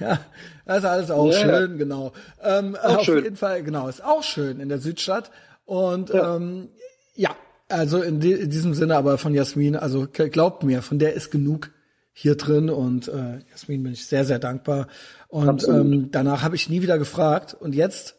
Ja, 0.00 0.20
das 0.68 0.78
ist 0.78 0.84
alles 0.84 1.10
auch 1.10 1.32
ja. 1.32 1.38
schön, 1.38 1.78
genau. 1.78 2.12
Ähm, 2.42 2.76
auch 2.76 2.98
auf 2.98 3.04
schön. 3.04 3.24
jeden 3.24 3.36
Fall, 3.36 3.62
genau, 3.62 3.88
ist 3.88 4.04
auch 4.04 4.22
schön 4.22 4.60
in 4.60 4.68
der 4.68 4.78
Südstadt. 4.78 5.30
Und 5.64 6.10
ja, 6.10 6.36
ähm, 6.36 6.68
ja 7.14 7.34
also 7.70 8.02
in, 8.02 8.20
die, 8.20 8.32
in, 8.32 8.50
diesem 8.50 8.74
Sinne 8.74 8.96
aber 8.96 9.16
von 9.16 9.32
Jasmin, 9.32 9.76
also 9.76 10.06
glaubt 10.12 10.64
mir, 10.64 10.82
von 10.82 10.98
der 10.98 11.14
ist 11.14 11.30
genug 11.30 11.70
hier 12.12 12.36
drin 12.36 12.68
und 12.68 13.08
äh, 13.08 13.38
Jasmin 13.50 13.82
bin 13.82 13.92
ich 13.94 14.06
sehr, 14.06 14.26
sehr 14.26 14.38
dankbar. 14.38 14.88
Und 15.28 15.66
ähm, 15.66 16.10
danach 16.10 16.42
habe 16.42 16.54
ich 16.54 16.68
nie 16.68 16.82
wieder 16.82 16.98
gefragt. 16.98 17.56
Und 17.58 17.74
jetzt 17.74 18.16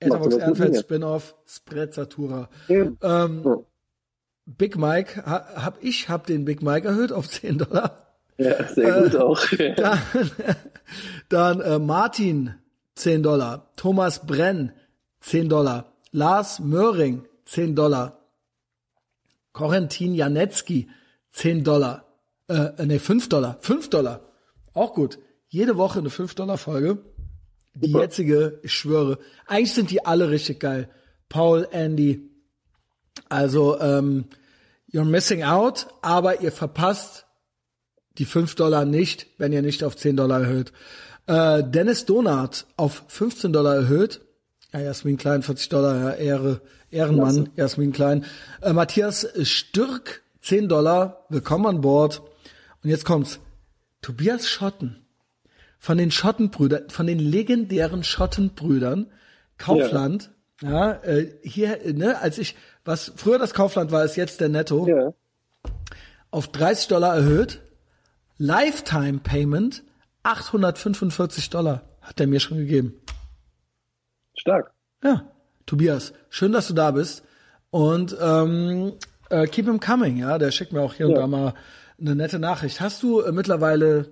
Etherbox 0.00 0.36
Ehrenfeld 0.36 0.76
Spin-off 0.78 1.34
Sprezzatura. 1.46 2.48
Ja. 2.68 2.86
Ähm, 3.02 3.64
Big 4.46 4.78
Mike, 4.78 5.22
ha, 5.26 5.64
hab 5.64 5.82
ich 5.82 6.08
hab 6.08 6.26
den 6.26 6.46
Big 6.46 6.62
Mike 6.62 6.88
erhöht 6.88 7.12
auf 7.12 7.28
10 7.28 7.58
Dollar. 7.58 8.03
Ja, 8.36 8.66
sehr 8.68 9.02
gut 9.02 9.14
äh, 9.14 9.18
auch. 9.18 9.46
Dann, 9.76 10.00
dann 11.28 11.60
äh, 11.60 11.78
Martin, 11.78 12.54
10 12.96 13.22
Dollar. 13.22 13.70
Thomas 13.76 14.26
Brenn, 14.26 14.72
10 15.20 15.48
Dollar. 15.48 15.92
Lars 16.10 16.60
Möhring, 16.60 17.26
10 17.46 17.74
Dollar. 17.74 18.18
Corentin 19.52 20.14
Janetzki, 20.14 20.88
10 21.32 21.64
Dollar. 21.64 22.04
Äh, 22.48 22.70
äh 22.76 22.86
nee, 22.86 22.98
5 22.98 23.28
Dollar. 23.28 23.58
5 23.60 23.90
Dollar. 23.90 24.20
Auch 24.72 24.94
gut. 24.94 25.18
Jede 25.48 25.76
Woche 25.76 26.00
eine 26.00 26.10
5 26.10 26.34
Dollar 26.34 26.58
Folge. 26.58 26.98
Die 27.74 27.90
Super. 27.90 28.02
jetzige, 28.02 28.60
ich 28.62 28.72
schwöre, 28.72 29.18
eigentlich 29.46 29.74
sind 29.74 29.90
die 29.90 30.04
alle 30.04 30.30
richtig 30.30 30.60
geil. 30.60 30.88
Paul, 31.28 31.66
Andy. 31.72 32.30
Also, 33.28 33.80
ähm, 33.80 34.26
you're 34.92 35.04
missing 35.04 35.42
out, 35.42 35.88
aber 36.02 36.40
ihr 36.40 36.52
verpasst 36.52 37.26
die 38.18 38.24
5 38.24 38.54
Dollar 38.54 38.84
nicht, 38.84 39.26
wenn 39.38 39.52
ihr 39.52 39.62
nicht 39.62 39.82
auf 39.84 39.96
10 39.96 40.16
Dollar 40.16 40.42
erhöht. 40.42 40.72
Äh, 41.26 41.62
Dennis 41.64 42.04
Donat 42.04 42.66
auf 42.76 43.04
15 43.08 43.52
Dollar 43.52 43.74
erhöht. 43.74 44.20
Ja, 44.72 44.80
Jasmin 44.80 45.16
Klein, 45.16 45.42
40 45.42 45.68
Dollar, 45.68 45.98
ja, 45.98 46.10
Ehre, 46.12 46.60
Ehrenmann, 46.90 47.34
Klasse. 47.34 47.50
Jasmin 47.56 47.92
Klein. 47.92 48.24
Äh, 48.60 48.72
Matthias 48.72 49.26
Stürk, 49.42 50.22
10 50.42 50.68
Dollar, 50.68 51.24
willkommen 51.28 51.66
an 51.66 51.80
Bord. 51.80 52.22
Und 52.82 52.90
jetzt 52.90 53.04
kommt's. 53.04 53.40
Tobias 54.02 54.48
Schotten. 54.48 55.06
Von 55.78 55.98
den 55.98 56.10
Schottenbrüdern, 56.10 56.90
von 56.90 57.06
den 57.06 57.18
legendären 57.18 58.04
Schottenbrüdern. 58.04 59.06
Kaufland. 59.58 60.30
Ja, 60.60 60.70
ja 60.70 60.92
äh, 61.02 61.32
hier, 61.42 61.78
ne, 61.94 62.20
als 62.20 62.38
ich, 62.38 62.54
was 62.84 63.12
früher 63.16 63.38
das 63.38 63.54
Kaufland 63.54 63.92
war, 63.92 64.04
ist 64.04 64.16
jetzt 64.16 64.40
der 64.40 64.48
Netto. 64.48 64.86
Ja. 64.86 65.14
Auf 66.30 66.48
30 66.48 66.88
Dollar 66.88 67.14
erhöht. 67.14 67.60
Lifetime 68.38 69.20
Payment 69.22 69.82
845 70.22 71.50
Dollar 71.50 71.82
hat 72.00 72.20
er 72.20 72.26
mir 72.26 72.40
schon 72.40 72.58
gegeben. 72.58 73.00
Stark. 74.36 74.72
Ja, 75.02 75.30
Tobias, 75.66 76.12
schön, 76.28 76.52
dass 76.52 76.68
du 76.68 76.74
da 76.74 76.90
bist. 76.90 77.24
Und 77.70 78.16
ähm, 78.20 78.94
äh, 79.30 79.46
keep 79.46 79.66
him 79.66 79.80
coming, 79.80 80.16
ja. 80.16 80.38
Der 80.38 80.50
schickt 80.50 80.72
mir 80.72 80.80
auch 80.80 80.94
hier 80.94 81.06
ja. 81.06 81.14
und 81.14 81.20
da 81.20 81.26
mal 81.26 81.54
eine 82.00 82.14
nette 82.14 82.38
Nachricht. 82.38 82.80
Hast 82.80 83.02
du 83.02 83.20
äh, 83.20 83.32
mittlerweile 83.32 84.10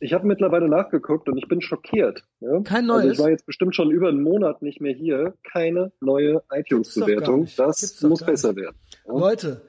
ich 0.00 0.12
habe 0.12 0.26
mittlerweile 0.26 0.68
nachgeguckt 0.68 1.28
und 1.28 1.38
ich 1.38 1.48
bin 1.48 1.60
schockiert. 1.60 2.22
Ja? 2.40 2.60
Kein 2.60 2.86
neues. 2.86 3.02
Also 3.02 3.12
ich 3.12 3.18
war 3.18 3.30
jetzt 3.30 3.46
bestimmt 3.46 3.74
schon 3.74 3.90
über 3.90 4.08
einen 4.08 4.22
Monat 4.22 4.62
nicht 4.62 4.80
mehr 4.80 4.94
hier. 4.94 5.34
Keine 5.52 5.92
neue 6.00 6.42
iTunes-Bewertung. 6.52 7.48
Das 7.56 8.00
muss 8.02 8.24
besser 8.24 8.54
werden. 8.54 8.76
Ja? 9.06 9.12
Leute, 9.12 9.62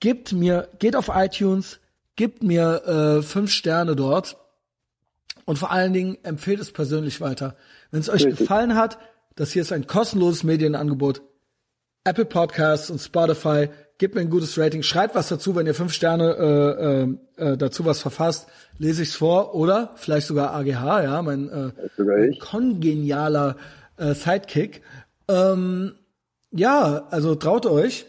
gebt 0.00 0.32
mir, 0.34 0.68
geht 0.78 0.96
auf 0.96 1.10
iTunes, 1.14 1.80
Gebt 2.16 2.42
mir 2.42 2.84
äh, 2.86 3.22
fünf 3.22 3.50
Sterne 3.50 3.96
dort 3.96 4.36
und 5.44 5.58
vor 5.58 5.70
allen 5.70 5.92
Dingen 5.92 6.18
empfehlt 6.22 6.60
es 6.60 6.72
persönlich 6.72 7.20
weiter. 7.20 7.56
Wenn 7.90 8.00
es 8.00 8.08
euch 8.08 8.24
Richtig. 8.24 8.38
gefallen 8.38 8.74
hat, 8.74 8.98
das 9.36 9.52
hier 9.52 9.62
ist 9.62 9.72
ein 9.72 9.86
kostenloses 9.86 10.44
Medienangebot. 10.44 11.22
Apple 12.04 12.24
Podcasts 12.26 12.90
und 12.90 13.00
Spotify. 13.00 13.68
Gebt 13.98 14.14
mir 14.14 14.20
ein 14.20 14.30
gutes 14.30 14.58
Rating. 14.58 14.82
Schreibt 14.82 15.14
was 15.14 15.28
dazu, 15.28 15.56
wenn 15.56 15.66
ihr 15.66 15.74
fünf 15.74 15.92
Sterne 15.92 17.16
äh, 17.38 17.42
äh, 17.42 17.56
dazu 17.56 17.84
was 17.84 18.00
verfasst. 18.00 18.48
Lese 18.78 19.02
ich's 19.02 19.14
vor 19.14 19.54
oder 19.54 19.92
vielleicht 19.96 20.26
sogar 20.26 20.52
AGH, 20.52 21.02
ja, 21.02 21.22
mein, 21.22 21.48
äh, 21.48 22.36
kongenialer 22.38 23.56
äh, 23.96 24.14
Sidekick. 24.14 24.82
Ähm, 25.28 25.94
ja, 26.50 27.06
also 27.10 27.34
traut 27.34 27.66
euch. 27.66 28.06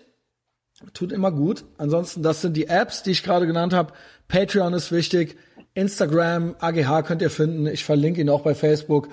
Tut 0.93 1.11
immer 1.11 1.31
gut. 1.31 1.65
Ansonsten, 1.77 2.23
das 2.23 2.41
sind 2.41 2.55
die 2.55 2.67
Apps, 2.67 3.03
die 3.03 3.11
ich 3.11 3.23
gerade 3.23 3.47
genannt 3.47 3.73
habe. 3.73 3.93
Patreon 4.27 4.73
ist 4.73 4.91
wichtig. 4.91 5.37
Instagram, 5.73 6.55
AGH 6.59 7.03
könnt 7.03 7.21
ihr 7.21 7.29
finden. 7.29 7.67
Ich 7.67 7.83
verlinke 7.83 8.21
ihn 8.21 8.29
auch 8.29 8.41
bei 8.41 8.55
Facebook. 8.55 9.09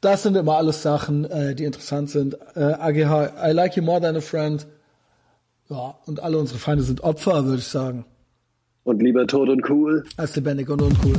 Das 0.00 0.22
sind 0.22 0.36
immer 0.36 0.56
alles 0.56 0.82
Sachen, 0.82 1.24
äh, 1.24 1.54
die 1.54 1.64
interessant 1.64 2.10
sind. 2.10 2.36
Äh, 2.54 2.60
AGH, 2.60 3.48
I 3.48 3.52
like 3.52 3.76
you 3.76 3.82
more 3.82 4.00
than 4.00 4.16
a 4.16 4.20
friend. 4.20 4.66
Ja, 5.68 5.98
und 6.06 6.22
alle 6.22 6.38
unsere 6.38 6.58
Feinde 6.58 6.84
sind 6.84 7.02
Opfer, 7.02 7.46
würde 7.46 7.58
ich 7.58 7.68
sagen. 7.68 8.04
Und 8.84 9.02
lieber 9.02 9.26
tot 9.26 9.48
und 9.48 9.68
cool. 9.70 10.04
Als 10.16 10.36
lebendig 10.36 10.68
und 10.68 10.82
uncool. 10.82 11.14